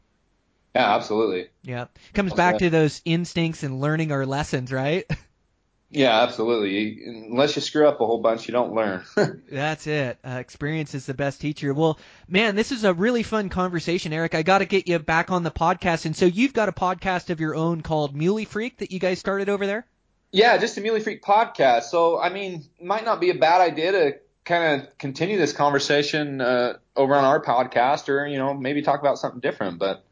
Yeah, 0.75 0.95
absolutely. 0.95 1.49
Yeah. 1.63 1.87
Comes 2.13 2.35
back 2.35 2.59
to 2.59 2.69
those 2.69 3.01
instincts 3.07 3.63
and 3.63 3.81
learning 3.81 4.13
our 4.13 4.27
lessons, 4.27 4.71
right? 4.71 5.11
Yeah, 5.91 6.23
absolutely. 6.23 7.05
Unless 7.07 7.55
you 7.55 7.63
screw 7.63 7.87
up 7.87 8.01
a 8.01 8.07
whole 8.07 8.21
bunch, 8.21 8.49
you 8.49 8.53
don't 8.53 8.75
learn. 8.75 9.05
That's 9.51 9.87
it. 9.87 10.19
Uh, 10.25 10.39
experience 10.41 10.95
is 10.95 11.07
the 11.07 11.15
best 11.15 11.41
teacher. 11.41 11.73
Well, 11.73 11.99
man, 12.29 12.57
this 12.57 12.73
is 12.73 12.83
a 12.83 12.93
really 12.93 13.23
fun 13.23 13.51
conversation, 13.51 14.13
Eric. 14.13 14.35
I 14.35 14.43
got 14.43 14.59
to 14.59 14.65
get 14.65 14.89
you 14.89 14.99
back 14.99 15.31
on 15.31 15.45
the 15.45 15.51
podcast. 15.53 16.05
And 16.05 16.17
so 16.17 16.27
you've 16.27 16.53
got 16.53 16.69
a 16.69 16.73
podcast 16.73 17.31
of 17.31 17.39
your 17.39 17.55
own 17.55 17.83
called 17.83 18.17
Muley 18.17 18.47
Freak 18.47 18.79
that 18.79 18.91
you 18.91 18.99
guys 18.99 19.21
started 19.21 19.49
over 19.49 19.65
there? 19.65 19.87
Yeah, 20.33 20.59
just 20.59 20.77
a 20.77 20.81
Muley 20.81 21.01
Freak 21.01 21.23
podcast. 21.23 21.85
So, 21.85 22.19
I 22.19 22.31
mean, 22.31 22.65
might 22.83 23.05
not 23.05 23.21
be 23.21 23.31
a 23.31 23.35
bad 23.35 23.61
idea 23.61 23.93
to 23.93 24.19
kind 24.45 24.83
of 24.83 24.99
continue 24.99 25.39
this 25.39 25.53
conversation 25.53 26.41
uh, 26.41 26.79
over 26.97 27.15
on 27.15 27.25
our 27.25 27.41
podcast 27.41 28.09
or, 28.09 28.27
you 28.27 28.39
know, 28.39 28.55
maybe 28.55 28.83
talk 28.83 28.99
about 28.99 29.19
something 29.19 29.41
different. 29.41 29.79
But 29.79 30.05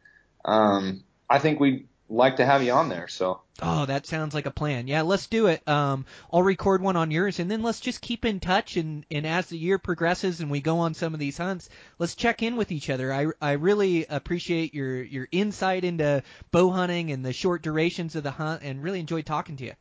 um, 0.45 1.03
I 1.29 1.41
think 1.41 1.59
we'd 1.59 1.89
like 2.09 2.37
to 2.37 2.47
have 2.47 2.63
you 2.63 2.73
on 2.73 2.89
there. 2.89 3.09
So. 3.09 3.41
Oh, 3.63 3.87
that 3.87 4.05
sounds 4.07 4.35
like 4.35 4.47
a 4.47 4.51
plan. 4.51 4.89
Yeah, 4.89 5.03
let's 5.03 5.29
do 5.29 5.47
it. 5.47 5.67
Um, 5.69 6.07
I'll 6.33 6.43
record 6.43 6.83
one 6.83 6.97
on 6.97 7.13
yours, 7.13 7.39
and 7.39 7.49
then 7.49 7.63
let's 7.63 7.79
just 7.79 8.01
keep 8.01 8.25
in 8.25 8.41
touch. 8.41 8.77
And, 8.77 9.07
and 9.13 9.25
as 9.25 9.47
the 9.47 9.57
year 9.57 9.79
progresses 9.79 10.41
and 10.41 10.51
we 10.51 10.61
go 10.61 10.81
on 10.81 10.95
some 10.95 11.15
of 11.15 11.21
these 11.21 11.39
hunts, 11.39 11.69
let's 12.01 12.17
check 12.17 12.43
in 12.43 12.57
with 12.57 12.73
each 12.73 12.91
other. 12.91 13.13
I, 13.13 13.27
I 13.41 13.53
really 13.53 14.07
appreciate 14.07 14.75
your 14.75 15.01
your 15.03 15.29
insight 15.31 15.85
into 15.85 16.25
bow 16.51 16.71
hunting 16.71 17.13
and 17.13 17.25
the 17.25 17.33
short 17.33 17.63
durations 17.63 18.17
of 18.17 18.25
the 18.25 18.33
hunt, 18.33 18.63
and 18.63 18.83
really 18.83 19.01
enjoyed 19.01 19.27
talking 19.27 19.57
to 19.59 19.65
you. 19.65 19.75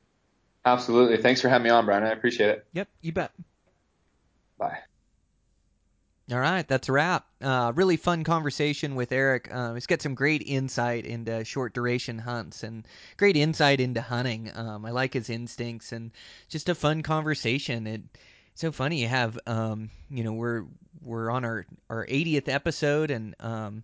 Absolutely. 0.66 1.18
Thanks 1.18 1.42
for 1.42 1.50
having 1.50 1.66
me 1.66 1.70
on, 1.72 1.86
Brian. 1.86 2.04
I 2.04 2.12
appreciate 2.12 2.50
it. 2.52 2.68
Yep, 2.74 2.88
you 3.02 3.12
bet. 3.12 3.32
Bye. 4.60 4.78
All 6.32 6.40
right, 6.40 6.66
that's 6.66 6.88
a 6.88 6.94
wrap. 6.94 7.26
Uh, 7.42 7.74
really 7.76 7.98
fun 7.98 8.24
conversation 8.24 8.96
with 8.96 9.12
Eric. 9.12 9.50
Uh, 9.52 9.74
he's 9.74 9.88
got 9.88 10.02
some 10.02 10.16
great 10.16 10.42
insight 10.46 11.06
into 11.06 11.44
short 11.44 11.74
duration 11.74 12.18
hunts 12.18 12.64
and 12.64 12.88
great 13.18 13.36
insight 13.36 13.82
into 13.82 14.02
hunting. 14.02 14.50
Um, 14.56 14.86
I 14.86 14.92
like 14.92 15.14
his 15.14 15.30
instincts 15.30 15.92
and 15.92 16.12
just 16.48 16.70
a 16.70 16.76
fun 16.76 17.04
conversation. 17.04 17.88
It, 17.88 18.02
it's 18.54 18.62
so 18.62 18.72
funny 18.72 19.02
you 19.02 19.10
have, 19.10 19.38
um, 19.48 19.90
you 20.10 20.24
know, 20.24 20.32
we're 20.32 20.64
we're 21.02 21.30
on 21.30 21.44
our 21.44 21.66
our 21.90 22.06
80th 22.06 22.48
episode 22.48 23.12
and. 23.12 23.36
Um, 23.40 23.84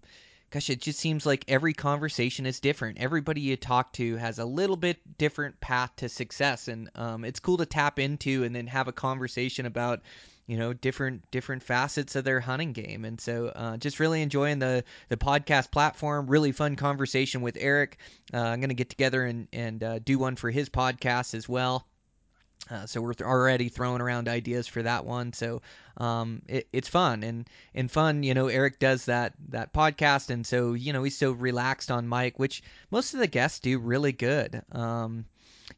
gosh, 0.51 0.69
it 0.69 0.81
just 0.81 0.97
seems 0.97 1.25
like 1.25 1.45
every 1.47 1.73
conversation 1.73 2.45
is 2.45 2.59
different. 2.59 2.99
Everybody 2.99 3.41
you 3.41 3.55
talk 3.55 3.93
to 3.93 4.15
has 4.15 4.39
a 4.39 4.45
little 4.45 4.77
bit 4.77 4.97
different 5.17 5.59
path 5.61 5.91
to 5.97 6.09
success, 6.09 6.67
and 6.67 6.89
um, 6.95 7.23
it's 7.23 7.39
cool 7.39 7.57
to 7.57 7.67
tap 7.67 7.99
into 7.99 8.43
and 8.43 8.55
then 8.55 8.65
have 8.65 8.87
a 8.87 8.91
conversation 8.91 9.67
about 9.67 10.01
you 10.49 10.57
know 10.57 10.73
different 10.73 11.29
different 11.29 11.61
facets 11.61 12.15
of 12.15 12.23
their 12.23 12.39
hunting 12.39 12.73
game 12.73 13.05
and 13.05 13.21
so 13.21 13.47
uh, 13.55 13.77
just 13.77 13.99
really 13.99 14.21
enjoying 14.23 14.57
the 14.57 14.83
the 15.09 15.17
podcast 15.17 15.71
platform 15.71 16.25
really 16.25 16.51
fun 16.51 16.75
conversation 16.75 17.41
with 17.41 17.55
eric 17.59 17.97
uh, 18.33 18.37
i'm 18.37 18.59
going 18.59 18.69
to 18.69 18.75
get 18.75 18.89
together 18.89 19.23
and 19.23 19.47
and 19.53 19.83
uh, 19.83 19.99
do 19.99 20.17
one 20.17 20.35
for 20.35 20.49
his 20.49 20.67
podcast 20.67 21.35
as 21.35 21.47
well 21.47 21.85
uh, 22.69 22.85
so 22.85 23.01
we're 23.01 23.13
th- 23.13 23.27
already 23.27 23.69
throwing 23.69 24.01
around 24.01 24.27
ideas 24.27 24.67
for 24.67 24.83
that 24.83 25.05
one. 25.05 25.33
So 25.33 25.61
um, 25.97 26.41
it, 26.47 26.67
it's 26.71 26.87
fun 26.87 27.23
and 27.23 27.47
and 27.73 27.89
fun. 27.89 28.21
You 28.21 28.33
know, 28.33 28.47
Eric 28.47 28.79
does 28.79 29.05
that 29.05 29.33
that 29.49 29.73
podcast, 29.73 30.29
and 30.29 30.45
so 30.45 30.73
you 30.73 30.93
know 30.93 31.01
he's 31.01 31.17
so 31.17 31.31
relaxed 31.31 31.89
on 31.89 32.07
mic, 32.07 32.37
which 32.37 32.61
most 32.91 33.13
of 33.13 33.21
the 33.21 33.27
guests 33.27 33.59
do 33.59 33.79
really 33.79 34.11
good. 34.11 34.61
Um, 34.71 35.25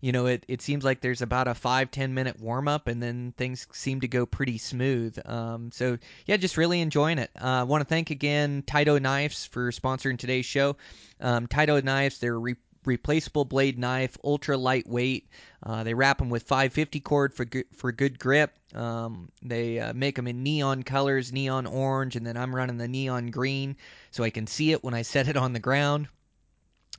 you 0.01 0.11
know, 0.11 0.25
it, 0.25 0.43
it 0.47 0.61
seems 0.61 0.83
like 0.83 0.99
there's 1.01 1.21
about 1.21 1.47
a 1.47 1.53
five 1.53 1.91
ten 1.91 2.13
minute 2.13 2.39
warm 2.39 2.67
up, 2.67 2.87
and 2.87 3.01
then 3.01 3.33
things 3.37 3.67
seem 3.71 4.01
to 4.01 4.07
go 4.07 4.25
pretty 4.25 4.57
smooth. 4.57 5.17
Um, 5.25 5.71
so 5.71 5.97
yeah, 6.25 6.37
just 6.37 6.57
really 6.57 6.81
enjoying 6.81 7.19
it. 7.19 7.29
I 7.39 7.59
uh, 7.59 7.65
want 7.65 7.81
to 7.81 7.87
thank 7.87 8.09
again 8.09 8.63
Tyto 8.65 8.97
Knives 8.97 9.45
for 9.45 9.71
sponsoring 9.71 10.17
today's 10.17 10.45
show. 10.45 10.75
Um, 11.19 11.47
Tyto 11.47 11.79
Knives, 11.79 12.19
they're 12.19 12.39
re- 12.39 12.55
replaceable 12.85 13.45
blade 13.45 13.77
knife, 13.77 14.17
ultra 14.23 14.57
lightweight. 14.57 15.29
Uh, 15.63 15.83
they 15.83 15.93
wrap 15.93 16.17
them 16.17 16.29
with 16.29 16.43
550 16.43 16.99
cord 17.01 17.33
for 17.33 17.45
good, 17.45 17.65
for 17.75 17.91
good 17.91 18.17
grip. 18.17 18.57
Um, 18.73 19.29
they 19.43 19.79
uh, 19.79 19.93
make 19.93 20.15
them 20.15 20.27
in 20.27 20.43
neon 20.43 20.83
colors, 20.83 21.31
neon 21.31 21.65
orange, 21.65 22.15
and 22.15 22.25
then 22.25 22.37
I'm 22.37 22.55
running 22.55 22.77
the 22.77 22.87
neon 22.87 23.27
green 23.27 23.75
so 24.11 24.23
I 24.23 24.29
can 24.29 24.47
see 24.47 24.71
it 24.71 24.83
when 24.83 24.93
I 24.93 25.03
set 25.03 25.27
it 25.27 25.37
on 25.37 25.53
the 25.53 25.59
ground. 25.59 26.07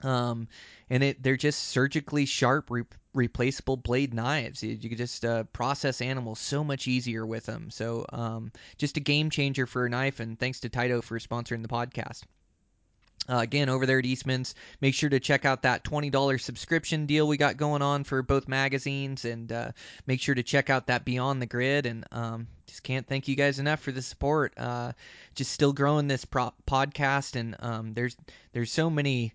Um, 0.03 0.49
and 0.91 1.03
it 1.03 1.23
they're 1.23 1.37
just 1.37 1.69
surgically 1.69 2.27
sharp, 2.27 2.71
re- 2.71 2.85
replaceable 3.15 3.77
blade 3.77 4.15
knives. 4.15 4.63
You, 4.63 4.79
you 4.81 4.89
can 4.89 4.99
just 4.99 5.25
uh, 5.25 5.45
process 5.45 6.01
animals 6.01 6.41
so 6.41 6.65
much 6.65 6.89
easier 6.89 7.25
with 7.25 7.47
them. 7.47 7.71
So 7.71 8.07
um, 8.13 8.53
just 8.79 8.97
a 8.97 9.01
game 9.01 9.31
changer 9.31 9.67
for 9.67 9.87
a 9.87 9.91
knife. 9.91 10.21
And 10.21 10.39
thanks 10.39 10.61
to 10.61 10.69
Tyto 10.69 11.03
for 11.03 11.19
sponsoring 11.19 11.63
the 11.63 11.69
podcast. 11.69 12.23
Uh, 13.29 13.39
again, 13.39 13.69
over 13.69 13.87
there 13.87 14.01
at 14.01 14.05
Eastman's, 14.05 14.57
make 14.81 14.95
sure 14.95 15.09
to 15.09 15.21
check 15.21 15.45
out 15.45 15.63
that 15.63 15.85
$20 15.85 16.41
subscription 16.41 17.07
deal 17.07 17.29
we 17.29 17.37
got 17.37 17.57
going 17.57 17.81
on 17.81 18.03
for 18.03 18.21
both 18.21 18.49
magazines, 18.49 19.25
and 19.25 19.53
uh, 19.53 19.71
make 20.09 20.21
sure 20.21 20.35
to 20.35 20.43
check 20.43 20.71
out 20.71 20.89
that 20.89 21.05
Beyond 21.05 21.41
the 21.41 21.47
Grid. 21.47 21.87
And 21.87 22.05
um, 22.11 22.49
just 22.67 22.83
can't 22.83 23.07
thank 23.07 23.29
you 23.29 23.37
guys 23.37 23.61
enough 23.61 23.79
for 23.79 23.93
the 23.93 24.03
support. 24.03 24.55
Uh, 24.57 24.93
just 25.37 25.53
still 25.53 25.73
growing 25.73 26.09
this 26.09 26.25
podcast, 26.25 27.37
and 27.37 27.55
um, 27.61 27.95
there's 27.95 28.17
there's 28.53 28.73
so 28.73 28.91
many 28.91 29.33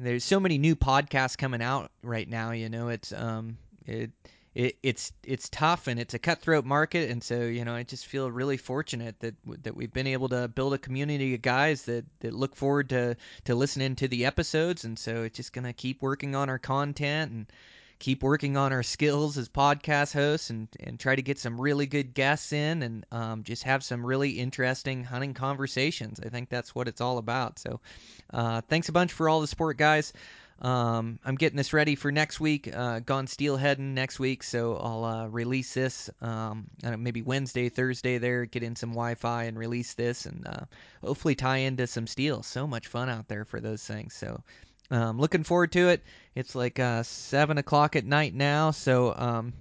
there's 0.00 0.24
so 0.24 0.40
many 0.40 0.58
new 0.58 0.76
podcasts 0.76 1.36
coming 1.36 1.62
out 1.62 1.90
right 2.02 2.28
now. 2.28 2.52
You 2.52 2.68
know, 2.68 2.88
it's 2.88 3.12
um 3.12 3.58
it. 3.86 4.10
It, 4.52 4.78
it's 4.82 5.12
it's 5.22 5.48
tough 5.48 5.86
and 5.86 6.00
it's 6.00 6.14
a 6.14 6.18
cutthroat 6.18 6.64
market 6.64 7.08
and 7.08 7.22
so 7.22 7.42
you 7.42 7.64
know 7.64 7.72
I 7.72 7.84
just 7.84 8.06
feel 8.06 8.28
really 8.28 8.56
fortunate 8.56 9.20
that 9.20 9.36
that 9.62 9.76
we've 9.76 9.92
been 9.92 10.08
able 10.08 10.28
to 10.30 10.48
build 10.48 10.74
a 10.74 10.78
community 10.78 11.34
of 11.34 11.42
guys 11.42 11.82
that, 11.82 12.04
that 12.18 12.34
look 12.34 12.56
forward 12.56 12.88
to 12.88 13.16
to 13.44 13.54
listening 13.54 13.94
to 13.94 14.08
the 14.08 14.26
episodes 14.26 14.84
and 14.84 14.98
so 14.98 15.22
it's 15.22 15.36
just 15.36 15.52
gonna 15.52 15.72
keep 15.72 16.02
working 16.02 16.34
on 16.34 16.48
our 16.50 16.58
content 16.58 17.30
and 17.30 17.46
keep 18.00 18.22
working 18.22 18.56
on 18.56 18.72
our 18.72 18.82
skills 18.82 19.38
as 19.38 19.48
podcast 19.48 20.12
hosts 20.12 20.50
and, 20.50 20.66
and 20.80 20.98
try 20.98 21.14
to 21.14 21.22
get 21.22 21.38
some 21.38 21.60
really 21.60 21.86
good 21.86 22.14
guests 22.14 22.52
in 22.52 22.82
and 22.82 23.06
um, 23.12 23.44
just 23.44 23.62
have 23.62 23.84
some 23.84 24.04
really 24.04 24.30
interesting 24.30 25.04
hunting 25.04 25.34
conversations. 25.34 26.18
I 26.18 26.30
think 26.30 26.48
that's 26.48 26.74
what 26.74 26.88
it's 26.88 27.02
all 27.02 27.18
about. 27.18 27.58
So 27.58 27.80
uh, 28.32 28.62
thanks 28.62 28.88
a 28.88 28.92
bunch 28.92 29.12
for 29.12 29.28
all 29.28 29.42
the 29.42 29.46
support, 29.46 29.76
guys. 29.76 30.12
Um, 30.62 31.18
I'm 31.24 31.36
getting 31.36 31.56
this 31.56 31.72
ready 31.72 31.94
for 31.94 32.10
next 32.10 32.40
week. 32.40 32.74
Uh, 32.74 33.00
gone 33.00 33.26
steelheading 33.26 33.94
next 33.94 34.18
week, 34.18 34.42
so 34.42 34.76
I'll 34.76 35.04
uh, 35.04 35.26
release 35.28 35.72
this 35.72 36.10
um, 36.20 36.66
maybe 36.98 37.22
Wednesday, 37.22 37.68
Thursday. 37.68 38.18
There, 38.18 38.44
get 38.44 38.62
in 38.62 38.76
some 38.76 38.90
Wi-Fi 38.90 39.44
and 39.44 39.58
release 39.58 39.94
this, 39.94 40.26
and 40.26 40.46
uh, 40.46 40.64
hopefully 41.02 41.34
tie 41.34 41.58
into 41.58 41.86
some 41.86 42.06
steel. 42.06 42.42
So 42.42 42.66
much 42.66 42.88
fun 42.88 43.08
out 43.08 43.28
there 43.28 43.46
for 43.46 43.60
those 43.60 43.84
things. 43.84 44.14
So 44.14 44.42
um, 44.90 45.18
looking 45.18 45.44
forward 45.44 45.72
to 45.72 45.88
it. 45.88 46.02
It's 46.34 46.54
like 46.54 46.78
uh, 46.78 47.02
seven 47.02 47.58
o'clock 47.58 47.96
at 47.96 48.04
night 48.04 48.34
now, 48.34 48.70
so 48.70 49.14
um, 49.16 49.52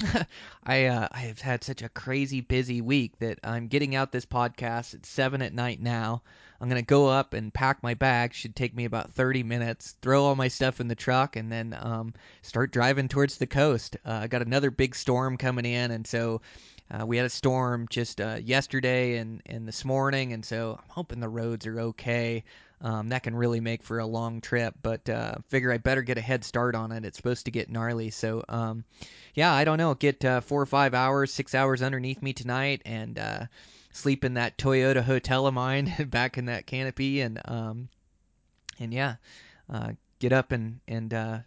I 0.64 0.86
uh, 0.86 1.08
I 1.10 1.18
have 1.20 1.40
had 1.40 1.62
such 1.62 1.82
a 1.82 1.88
crazy 1.88 2.40
busy 2.40 2.80
week 2.80 3.18
that 3.18 3.38
I'm 3.44 3.68
getting 3.68 3.94
out 3.94 4.12
this 4.12 4.26
podcast 4.26 4.94
at 4.94 5.06
seven 5.06 5.42
at 5.42 5.54
night 5.54 5.80
now. 5.80 6.22
I'm 6.60 6.68
gonna 6.68 6.82
go 6.82 7.08
up 7.08 7.32
and 7.32 7.54
pack 7.54 7.82
my 7.82 7.94
bag. 7.94 8.34
Should 8.34 8.56
take 8.56 8.74
me 8.74 8.84
about 8.84 9.12
30 9.12 9.42
minutes. 9.42 9.96
Throw 10.02 10.24
all 10.24 10.36
my 10.36 10.48
stuff 10.48 10.80
in 10.80 10.88
the 10.88 10.94
truck 10.94 11.36
and 11.36 11.50
then 11.50 11.76
um, 11.80 12.14
start 12.42 12.72
driving 12.72 13.08
towards 13.08 13.38
the 13.38 13.46
coast. 13.46 13.96
Uh, 14.04 14.20
I 14.22 14.26
got 14.26 14.42
another 14.42 14.70
big 14.70 14.94
storm 14.94 15.36
coming 15.36 15.64
in, 15.64 15.90
and 15.90 16.06
so 16.06 16.40
uh, 16.90 17.06
we 17.06 17.16
had 17.16 17.26
a 17.26 17.30
storm 17.30 17.86
just 17.88 18.20
uh, 18.20 18.38
yesterday 18.42 19.18
and, 19.18 19.42
and 19.46 19.66
this 19.66 19.84
morning, 19.84 20.32
and 20.32 20.44
so 20.44 20.78
I'm 20.82 20.88
hoping 20.88 21.20
the 21.20 21.28
roads 21.28 21.66
are 21.66 21.80
okay. 21.80 22.42
Um, 22.82 23.10
that 23.10 23.22
can 23.22 23.34
really 23.34 23.60
make 23.60 23.82
for 23.82 23.98
a 23.98 24.06
long 24.06 24.40
trip, 24.40 24.74
but 24.82 25.08
uh, 25.08 25.34
figure 25.48 25.70
I 25.70 25.76
better 25.76 26.00
get 26.00 26.16
a 26.16 26.22
head 26.22 26.44
start 26.44 26.74
on 26.74 26.92
it. 26.92 27.04
It's 27.04 27.18
supposed 27.18 27.44
to 27.44 27.50
get 27.50 27.70
gnarly, 27.70 28.10
so 28.10 28.42
um, 28.48 28.84
yeah, 29.34 29.52
I 29.52 29.64
don't 29.64 29.76
know. 29.76 29.94
Get 29.94 30.24
uh, 30.24 30.40
four 30.40 30.62
or 30.62 30.66
five 30.66 30.94
hours, 30.94 31.32
six 31.32 31.54
hours 31.54 31.82
underneath 31.82 32.22
me 32.22 32.32
tonight, 32.32 32.80
and 32.86 33.18
uh, 33.18 33.44
sleep 33.92 34.24
in 34.24 34.34
that 34.34 34.56
Toyota 34.56 35.02
hotel 35.02 35.46
of 35.46 35.52
mine 35.52 35.92
back 36.08 36.38
in 36.38 36.46
that 36.46 36.66
canopy, 36.66 37.20
and 37.20 37.40
um, 37.44 37.88
and 38.78 38.94
yeah, 38.94 39.16
uh, 39.68 39.92
get 40.18 40.32
up 40.32 40.52
and 40.52 40.80
and 40.88 41.12
uh, 41.12 41.38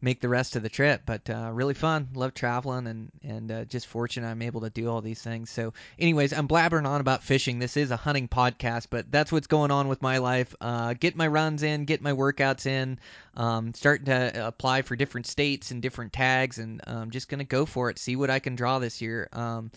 make 0.00 0.20
the 0.20 0.28
rest 0.28 0.56
of 0.56 0.62
the 0.62 0.68
trip. 0.68 1.02
But 1.06 1.28
uh, 1.28 1.50
really 1.52 1.74
fun. 1.74 2.08
Love 2.14 2.34
traveling 2.34 2.86
and 2.86 3.10
and 3.22 3.50
uh, 3.50 3.64
just 3.64 3.86
fortunate 3.86 4.28
I'm 4.28 4.42
able 4.42 4.60
to 4.62 4.70
do 4.70 4.88
all 4.88 5.00
these 5.00 5.22
things. 5.22 5.50
So, 5.50 5.72
anyways, 5.98 6.32
I'm 6.32 6.48
blabbering 6.48 6.86
on 6.86 7.00
about 7.00 7.22
fishing. 7.22 7.58
This 7.58 7.76
is 7.76 7.90
a 7.90 7.96
hunting 7.96 8.28
podcast, 8.28 8.86
but 8.90 9.10
that's 9.10 9.32
what's 9.32 9.46
going 9.46 9.70
on 9.70 9.88
with 9.88 10.02
my 10.02 10.18
life. 10.18 10.54
Uh, 10.60 10.94
get 10.94 11.16
my 11.16 11.26
runs 11.26 11.62
in, 11.62 11.84
get 11.84 12.02
my 12.02 12.12
workouts 12.12 12.66
in. 12.66 12.98
Um, 13.36 13.72
starting 13.74 14.06
to 14.06 14.46
apply 14.46 14.82
for 14.82 14.96
different 14.96 15.26
states 15.26 15.70
and 15.70 15.80
different 15.80 16.12
tags, 16.12 16.58
and 16.58 16.80
I'm 16.86 16.96
um, 16.96 17.10
just 17.10 17.28
gonna 17.28 17.44
go 17.44 17.66
for 17.66 17.90
it. 17.90 17.98
See 17.98 18.16
what 18.16 18.30
I 18.30 18.38
can 18.38 18.56
draw 18.56 18.78
this 18.78 19.00
year. 19.00 19.28
Um, 19.32 19.70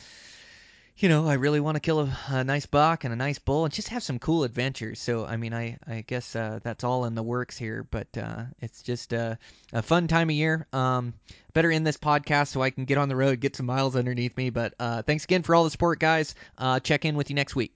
you 1.01 1.09
know, 1.09 1.27
I 1.27 1.33
really 1.33 1.59
want 1.59 1.75
to 1.75 1.79
kill 1.79 2.01
a, 2.01 2.17
a, 2.29 2.43
nice 2.43 2.67
buck 2.67 3.03
and 3.03 3.13
a 3.13 3.15
nice 3.15 3.39
bull 3.39 3.65
and 3.65 3.73
just 3.73 3.87
have 3.87 4.03
some 4.03 4.19
cool 4.19 4.43
adventures. 4.43 4.99
So, 4.99 5.25
I 5.25 5.35
mean, 5.35 5.53
I, 5.53 5.77
I 5.87 6.03
guess 6.05 6.35
uh, 6.35 6.59
that's 6.61 6.83
all 6.83 7.05
in 7.05 7.15
the 7.15 7.23
works 7.23 7.57
here, 7.57 7.87
but 7.89 8.07
uh, 8.15 8.43
it's 8.59 8.83
just 8.83 9.11
a, 9.11 9.39
a, 9.73 9.81
fun 9.81 10.07
time 10.07 10.29
of 10.29 10.35
year. 10.35 10.67
Um, 10.71 11.15
better 11.53 11.71
end 11.71 11.87
this 11.87 11.97
podcast 11.97 12.49
so 12.49 12.61
I 12.61 12.69
can 12.69 12.85
get 12.85 12.99
on 12.99 13.09
the 13.09 13.15
road, 13.15 13.39
get 13.39 13.55
some 13.55 13.65
miles 13.65 13.95
underneath 13.95 14.37
me. 14.37 14.51
But 14.51 14.75
uh, 14.79 15.01
thanks 15.01 15.23
again 15.23 15.41
for 15.41 15.55
all 15.55 15.63
the 15.63 15.71
support, 15.71 15.99
guys. 15.99 16.35
Uh, 16.57 16.79
check 16.79 17.03
in 17.03 17.15
with 17.15 17.29
you 17.29 17.35
next 17.35 17.55
week. 17.55 17.73